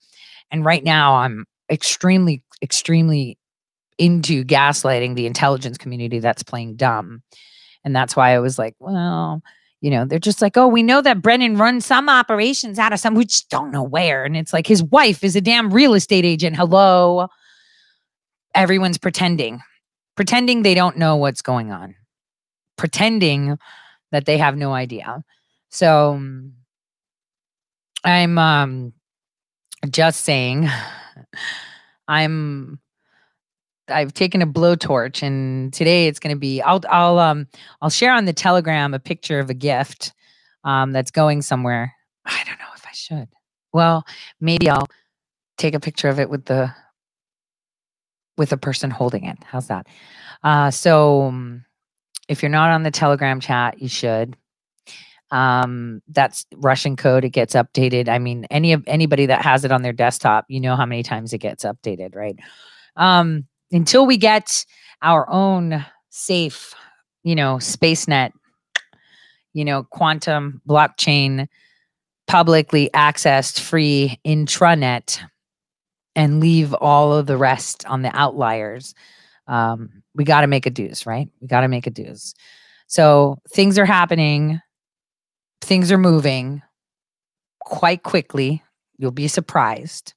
And 0.51 0.65
right 0.65 0.85
now 0.85 1.17
I'm 1.17 1.45
extremely, 1.71 2.43
extremely 2.63 3.37
into 3.99 4.45
gaslighting 4.45 5.15
the 5.15 5.27
intelligence 5.27 5.79
community 5.79 6.19
that's 6.19 6.43
playing 6.43 6.77
dumb. 6.77 7.23
And 7.85 7.95
that's 7.95 8.17
why 8.17 8.35
I 8.35 8.41
was 8.41 8.59
like, 8.59 8.75
well, 8.79 9.43
you 9.81 9.91
know, 9.91 10.05
they're 10.05 10.19
just 10.19 10.43
like, 10.43 10.57
oh, 10.57 10.67
we 10.67 10.83
know 10.83 11.01
that 11.03 11.23
Brennan 11.23 11.57
runs 11.57 11.87
some 11.87 12.09
operations 12.09 12.79
out 12.79 12.93
of 12.93 12.99
some, 12.99 13.15
we 13.15 13.25
just 13.25 13.49
don't 13.51 13.71
know 13.71 13.83
where. 13.83 14.25
And 14.25 14.37
it's 14.37 14.53
like 14.53 14.67
his 14.67 14.83
wife 14.83 15.23
is 15.23 15.37
a 15.37 15.41
damn 15.41 15.73
real 15.73 15.95
estate 15.95 16.25
agent. 16.25 16.57
Hello. 16.57 17.29
Everyone's 18.55 18.99
pretending, 18.99 19.61
pretending 20.17 20.63
they 20.63 20.75
don't 20.75 20.97
know 20.97 21.17
what's 21.17 21.43
going 21.43 21.71
on, 21.71 21.95
pretending 22.77 23.59
that 24.13 24.25
they 24.25 24.39
have 24.39 24.57
no 24.57 24.73
idea. 24.73 25.23
So 25.69 26.21
I'm 28.03 28.39
um, 28.39 28.93
just 29.91 30.23
saying, 30.23 30.69
I'm 32.09 32.79
I've 33.89 34.15
taken 34.15 34.43
a 34.43 34.47
blowtorch 34.47 35.23
and 35.23 35.73
today 35.73 36.09
it's 36.09 36.19
going 36.19 36.35
to 36.35 36.39
be 36.39 36.61
I'll 36.63 36.81
I'll 36.89 37.19
um 37.19 37.47
I'll 37.81 37.91
share 37.91 38.13
on 38.13 38.25
the 38.25 38.33
Telegram 38.33 38.95
a 38.95 38.99
picture 38.99 39.39
of 39.39 39.51
a 39.51 39.55
gift 39.55 40.13
um 40.65 40.93
that's 40.93 41.11
going 41.11 41.43
somewhere. 41.43 41.95
I 42.25 42.43
don't 42.45 42.59
know 42.59 42.67
if 42.75 42.85
I 42.87 42.93
should. 42.93 43.29
Well, 43.73 44.05
maybe 44.41 44.69
I'll 44.69 44.89
take 45.59 45.75
a 45.75 45.81
picture 45.81 46.09
of 46.09 46.19
it 46.19 46.31
with 46.31 46.47
the 46.47 46.73
with 48.37 48.53
a 48.53 48.57
person 48.57 48.91
holding 48.91 49.25
it. 49.25 49.39
How's 49.45 49.69
that? 49.69 49.87
Uh 50.43 50.71
so 50.71 51.23
um, 51.23 51.65
if 52.29 52.43
you're 52.43 52.51
not 52.51 52.71
on 52.71 52.83
the 52.83 52.91
Telegram 52.91 53.41
chat, 53.41 53.81
you 53.81 53.89
should. 53.89 54.37
Um 55.31 56.03
that's 56.09 56.47
Russian 56.57 56.97
code 56.97 57.25
it 57.25 57.31
gets 57.31 57.55
updated. 57.55 58.09
I 58.09 58.19
mean 58.19 58.47
any 58.51 58.73
of 58.73 58.83
anybody 58.87 59.27
that 59.27 59.43
has 59.43 59.65
it 59.65 59.73
on 59.73 59.83
their 59.83 59.93
desktop, 59.93 60.47
you 60.49 60.61
know 60.61 60.77
how 60.77 60.87
many 60.87 61.03
times 61.03 61.33
it 61.33 61.39
gets 61.39 61.65
updated, 61.65 62.15
right? 62.15 62.37
Um 62.97 63.47
until 63.73 64.07
we 64.07 64.17
get 64.17 64.65
our 65.03 65.29
own 65.31 65.85
safe, 66.11 66.75
you 67.23 67.35
know, 67.35 67.59
space 67.59 68.09
net, 68.09 68.33
you 69.53 69.65
know, 69.65 69.85
quantum 69.85 70.61
blockchain, 70.69 71.49
publicly 72.27 72.91
accessed 72.95 73.61
free 73.61 74.19
intranet, 74.27 75.21
and 76.17 76.41
leave 76.41 76.73
all 76.75 77.13
of 77.13 77.27
the 77.27 77.37
rest 77.37 77.85
on 77.87 78.03
the 78.03 78.11
outliers, 78.17 78.95
um, 79.47 80.03
we 80.15 80.25
got 80.25 80.41
to 80.41 80.47
make 80.47 80.67
a 80.67 80.71
dues, 80.71 81.07
right? 81.07 81.29
We 81.41 81.47
got 81.47 81.61
to 81.61 81.69
make 81.69 81.87
a 81.87 81.91
dues. 81.91 82.35
So 82.89 83.39
things 83.53 83.79
are 83.79 83.85
happening, 83.85 84.61
things 85.61 85.93
are 85.93 85.99
moving 85.99 86.63
quite 87.61 88.03
quickly. 88.03 88.63
You'll 88.97 89.11
be 89.11 89.29
surprised. 89.29 90.15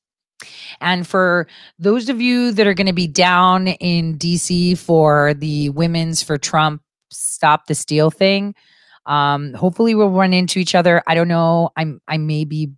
And 0.81 1.05
for 1.05 1.47
those 1.77 2.09
of 2.09 2.21
you 2.21 2.51
that 2.51 2.67
are 2.67 2.73
going 2.73 2.87
to 2.87 2.93
be 2.93 3.07
down 3.07 3.67
in 3.67 4.17
DC 4.17 4.77
for 4.77 5.33
the 5.33 5.69
Women's 5.69 6.23
for 6.23 6.37
Trump 6.37 6.81
Stop 7.11 7.67
the 7.67 7.75
Steal 7.75 8.11
thing, 8.11 8.55
um, 9.05 9.53
hopefully 9.53 9.95
we'll 9.95 10.11
run 10.11 10.33
into 10.33 10.59
each 10.59 10.75
other. 10.75 11.01
I 11.07 11.15
don't 11.15 11.27
know. 11.27 11.71
I'm 11.75 12.01
I 12.07 12.17
may 12.17 12.45
be 12.45 12.71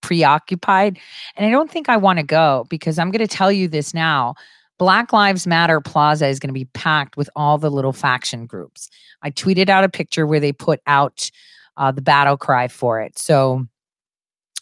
preoccupied, 0.00 0.98
and 1.34 1.46
I 1.46 1.50
don't 1.50 1.70
think 1.70 1.88
I 1.88 1.96
want 1.96 2.18
to 2.18 2.22
go 2.22 2.64
because 2.70 2.98
I'm 2.98 3.10
going 3.10 3.26
to 3.26 3.36
tell 3.36 3.50
you 3.50 3.68
this 3.68 3.92
now. 3.92 4.34
Black 4.78 5.12
Lives 5.12 5.46
Matter 5.46 5.80
Plaza 5.80 6.26
is 6.28 6.38
going 6.38 6.48
to 6.48 6.54
be 6.54 6.66
packed 6.66 7.16
with 7.16 7.30
all 7.34 7.56
the 7.56 7.70
little 7.70 7.94
faction 7.94 8.46
groups. 8.46 8.90
I 9.22 9.30
tweeted 9.30 9.70
out 9.70 9.84
a 9.84 9.88
picture 9.88 10.26
where 10.26 10.38
they 10.38 10.52
put 10.52 10.80
out 10.86 11.30
uh, 11.78 11.92
the 11.92 12.02
battle 12.02 12.36
cry 12.36 12.68
for 12.68 13.00
it. 13.00 13.18
So, 13.18 13.66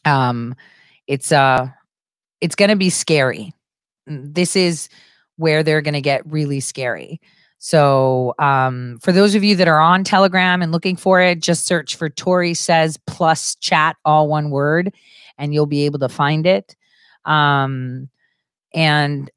um, 0.04 0.54
it's 1.06 1.32
uh 1.32 1.68
it's 2.44 2.54
going 2.54 2.68
to 2.68 2.76
be 2.76 2.90
scary. 2.90 3.54
This 4.06 4.54
is 4.54 4.90
where 5.36 5.62
they're 5.62 5.80
going 5.80 5.94
to 5.94 6.02
get 6.02 6.30
really 6.30 6.60
scary. 6.60 7.18
So, 7.58 8.34
um, 8.38 8.98
for 9.00 9.12
those 9.12 9.34
of 9.34 9.42
you 9.42 9.56
that 9.56 9.66
are 9.66 9.80
on 9.80 10.04
Telegram 10.04 10.60
and 10.60 10.70
looking 10.70 10.94
for 10.94 11.22
it, 11.22 11.40
just 11.40 11.64
search 11.64 11.96
for 11.96 12.10
Tori 12.10 12.52
says 12.52 12.98
plus 13.06 13.54
chat, 13.54 13.96
all 14.04 14.28
one 14.28 14.50
word, 14.50 14.92
and 15.38 15.54
you'll 15.54 15.64
be 15.64 15.86
able 15.86 15.98
to 16.00 16.08
find 16.10 16.46
it. 16.46 16.76
Um, 17.24 18.10
and 18.74 19.30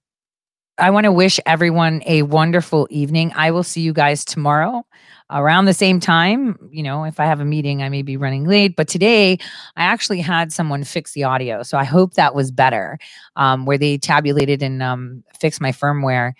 I 0.79 0.91
want 0.91 1.05
to 1.05 1.11
wish 1.11 1.39
everyone 1.47 2.03
a 2.05 2.21
wonderful 2.21 2.87
evening. 2.91 3.31
I 3.35 3.49
will 3.49 3.63
see 3.63 3.81
you 3.81 3.93
guys 3.93 4.23
tomorrow 4.23 4.85
around 5.31 5.65
the 5.65 5.73
same 5.73 5.99
time. 5.99 6.69
You 6.71 6.83
know, 6.83 7.03
if 7.03 7.19
I 7.19 7.25
have 7.25 7.39
a 7.39 7.45
meeting, 7.45 7.81
I 7.81 7.89
may 7.89 8.03
be 8.03 8.15
running 8.15 8.45
late, 8.45 8.75
but 8.75 8.87
today 8.87 9.39
I 9.75 9.83
actually 9.83 10.21
had 10.21 10.53
someone 10.53 10.83
fix 10.83 11.13
the 11.13 11.23
audio. 11.23 11.63
So 11.63 11.79
I 11.79 11.83
hope 11.83 12.13
that 12.13 12.35
was 12.35 12.51
better, 12.51 12.99
um, 13.35 13.65
where 13.65 13.79
they 13.79 13.97
tabulated 13.97 14.61
and 14.61 14.83
um, 14.83 15.23
fixed 15.39 15.61
my 15.61 15.71
firmware 15.71 16.33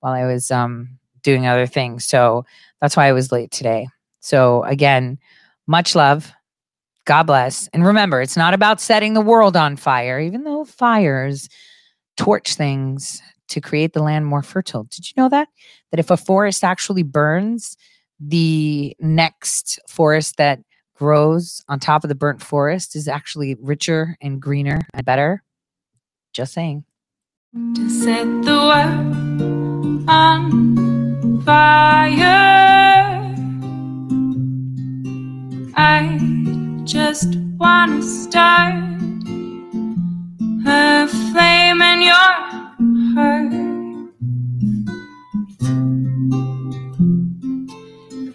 while 0.00 0.12
I 0.12 0.24
was 0.26 0.50
um, 0.50 0.98
doing 1.22 1.46
other 1.46 1.66
things. 1.66 2.04
So 2.04 2.44
that's 2.80 2.96
why 2.96 3.06
I 3.06 3.12
was 3.12 3.30
late 3.30 3.52
today. 3.52 3.86
So 4.18 4.64
again, 4.64 5.18
much 5.68 5.94
love. 5.94 6.32
God 7.04 7.24
bless. 7.24 7.68
And 7.68 7.86
remember, 7.86 8.20
it's 8.20 8.36
not 8.36 8.54
about 8.54 8.80
setting 8.80 9.14
the 9.14 9.20
world 9.20 9.56
on 9.56 9.76
fire, 9.76 10.18
even 10.18 10.42
though 10.42 10.64
fires 10.64 11.48
torch 12.16 12.54
things 12.54 13.22
to 13.48 13.60
create 13.60 13.92
the 13.92 14.02
land 14.02 14.26
more 14.26 14.42
fertile. 14.42 14.84
Did 14.84 15.06
you 15.08 15.14
know 15.16 15.28
that? 15.28 15.48
That 15.90 16.00
if 16.00 16.10
a 16.10 16.16
forest 16.16 16.64
actually 16.64 17.02
burns, 17.02 17.76
the 18.20 18.96
next 19.00 19.78
forest 19.88 20.36
that 20.36 20.60
grows 20.94 21.62
on 21.68 21.80
top 21.80 22.04
of 22.04 22.08
the 22.08 22.14
burnt 22.14 22.42
forest 22.42 22.94
is 22.96 23.08
actually 23.08 23.56
richer 23.60 24.16
and 24.20 24.40
greener 24.40 24.80
and 24.94 25.04
better. 25.04 25.42
Just 26.32 26.52
saying. 26.52 26.84
to 27.74 27.88
set 27.88 28.26
the 28.42 28.56
world 28.56 30.08
on 30.08 31.42
fire. 31.42 32.54
I 35.76 36.18
just 36.84 37.36
wanna 37.58 38.02
start 38.02 38.74
a 40.66 41.06
flame 41.06 41.82
in 41.82 42.02
your 42.02 42.53
heart. 43.14 43.52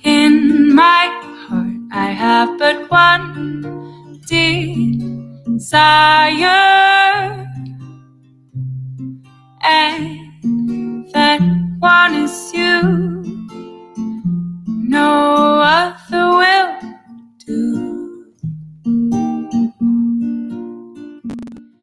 In 0.03 0.73
my 0.75 1.09
heart, 1.47 1.77
I 1.91 2.11
have 2.11 2.57
but 2.57 2.89
one 2.89 4.21
desire. 4.27 4.79
And 9.61 11.11
that 11.13 11.41
one 11.79 12.15
is 12.15 12.53
you. 12.53 12.81
No 14.67 15.59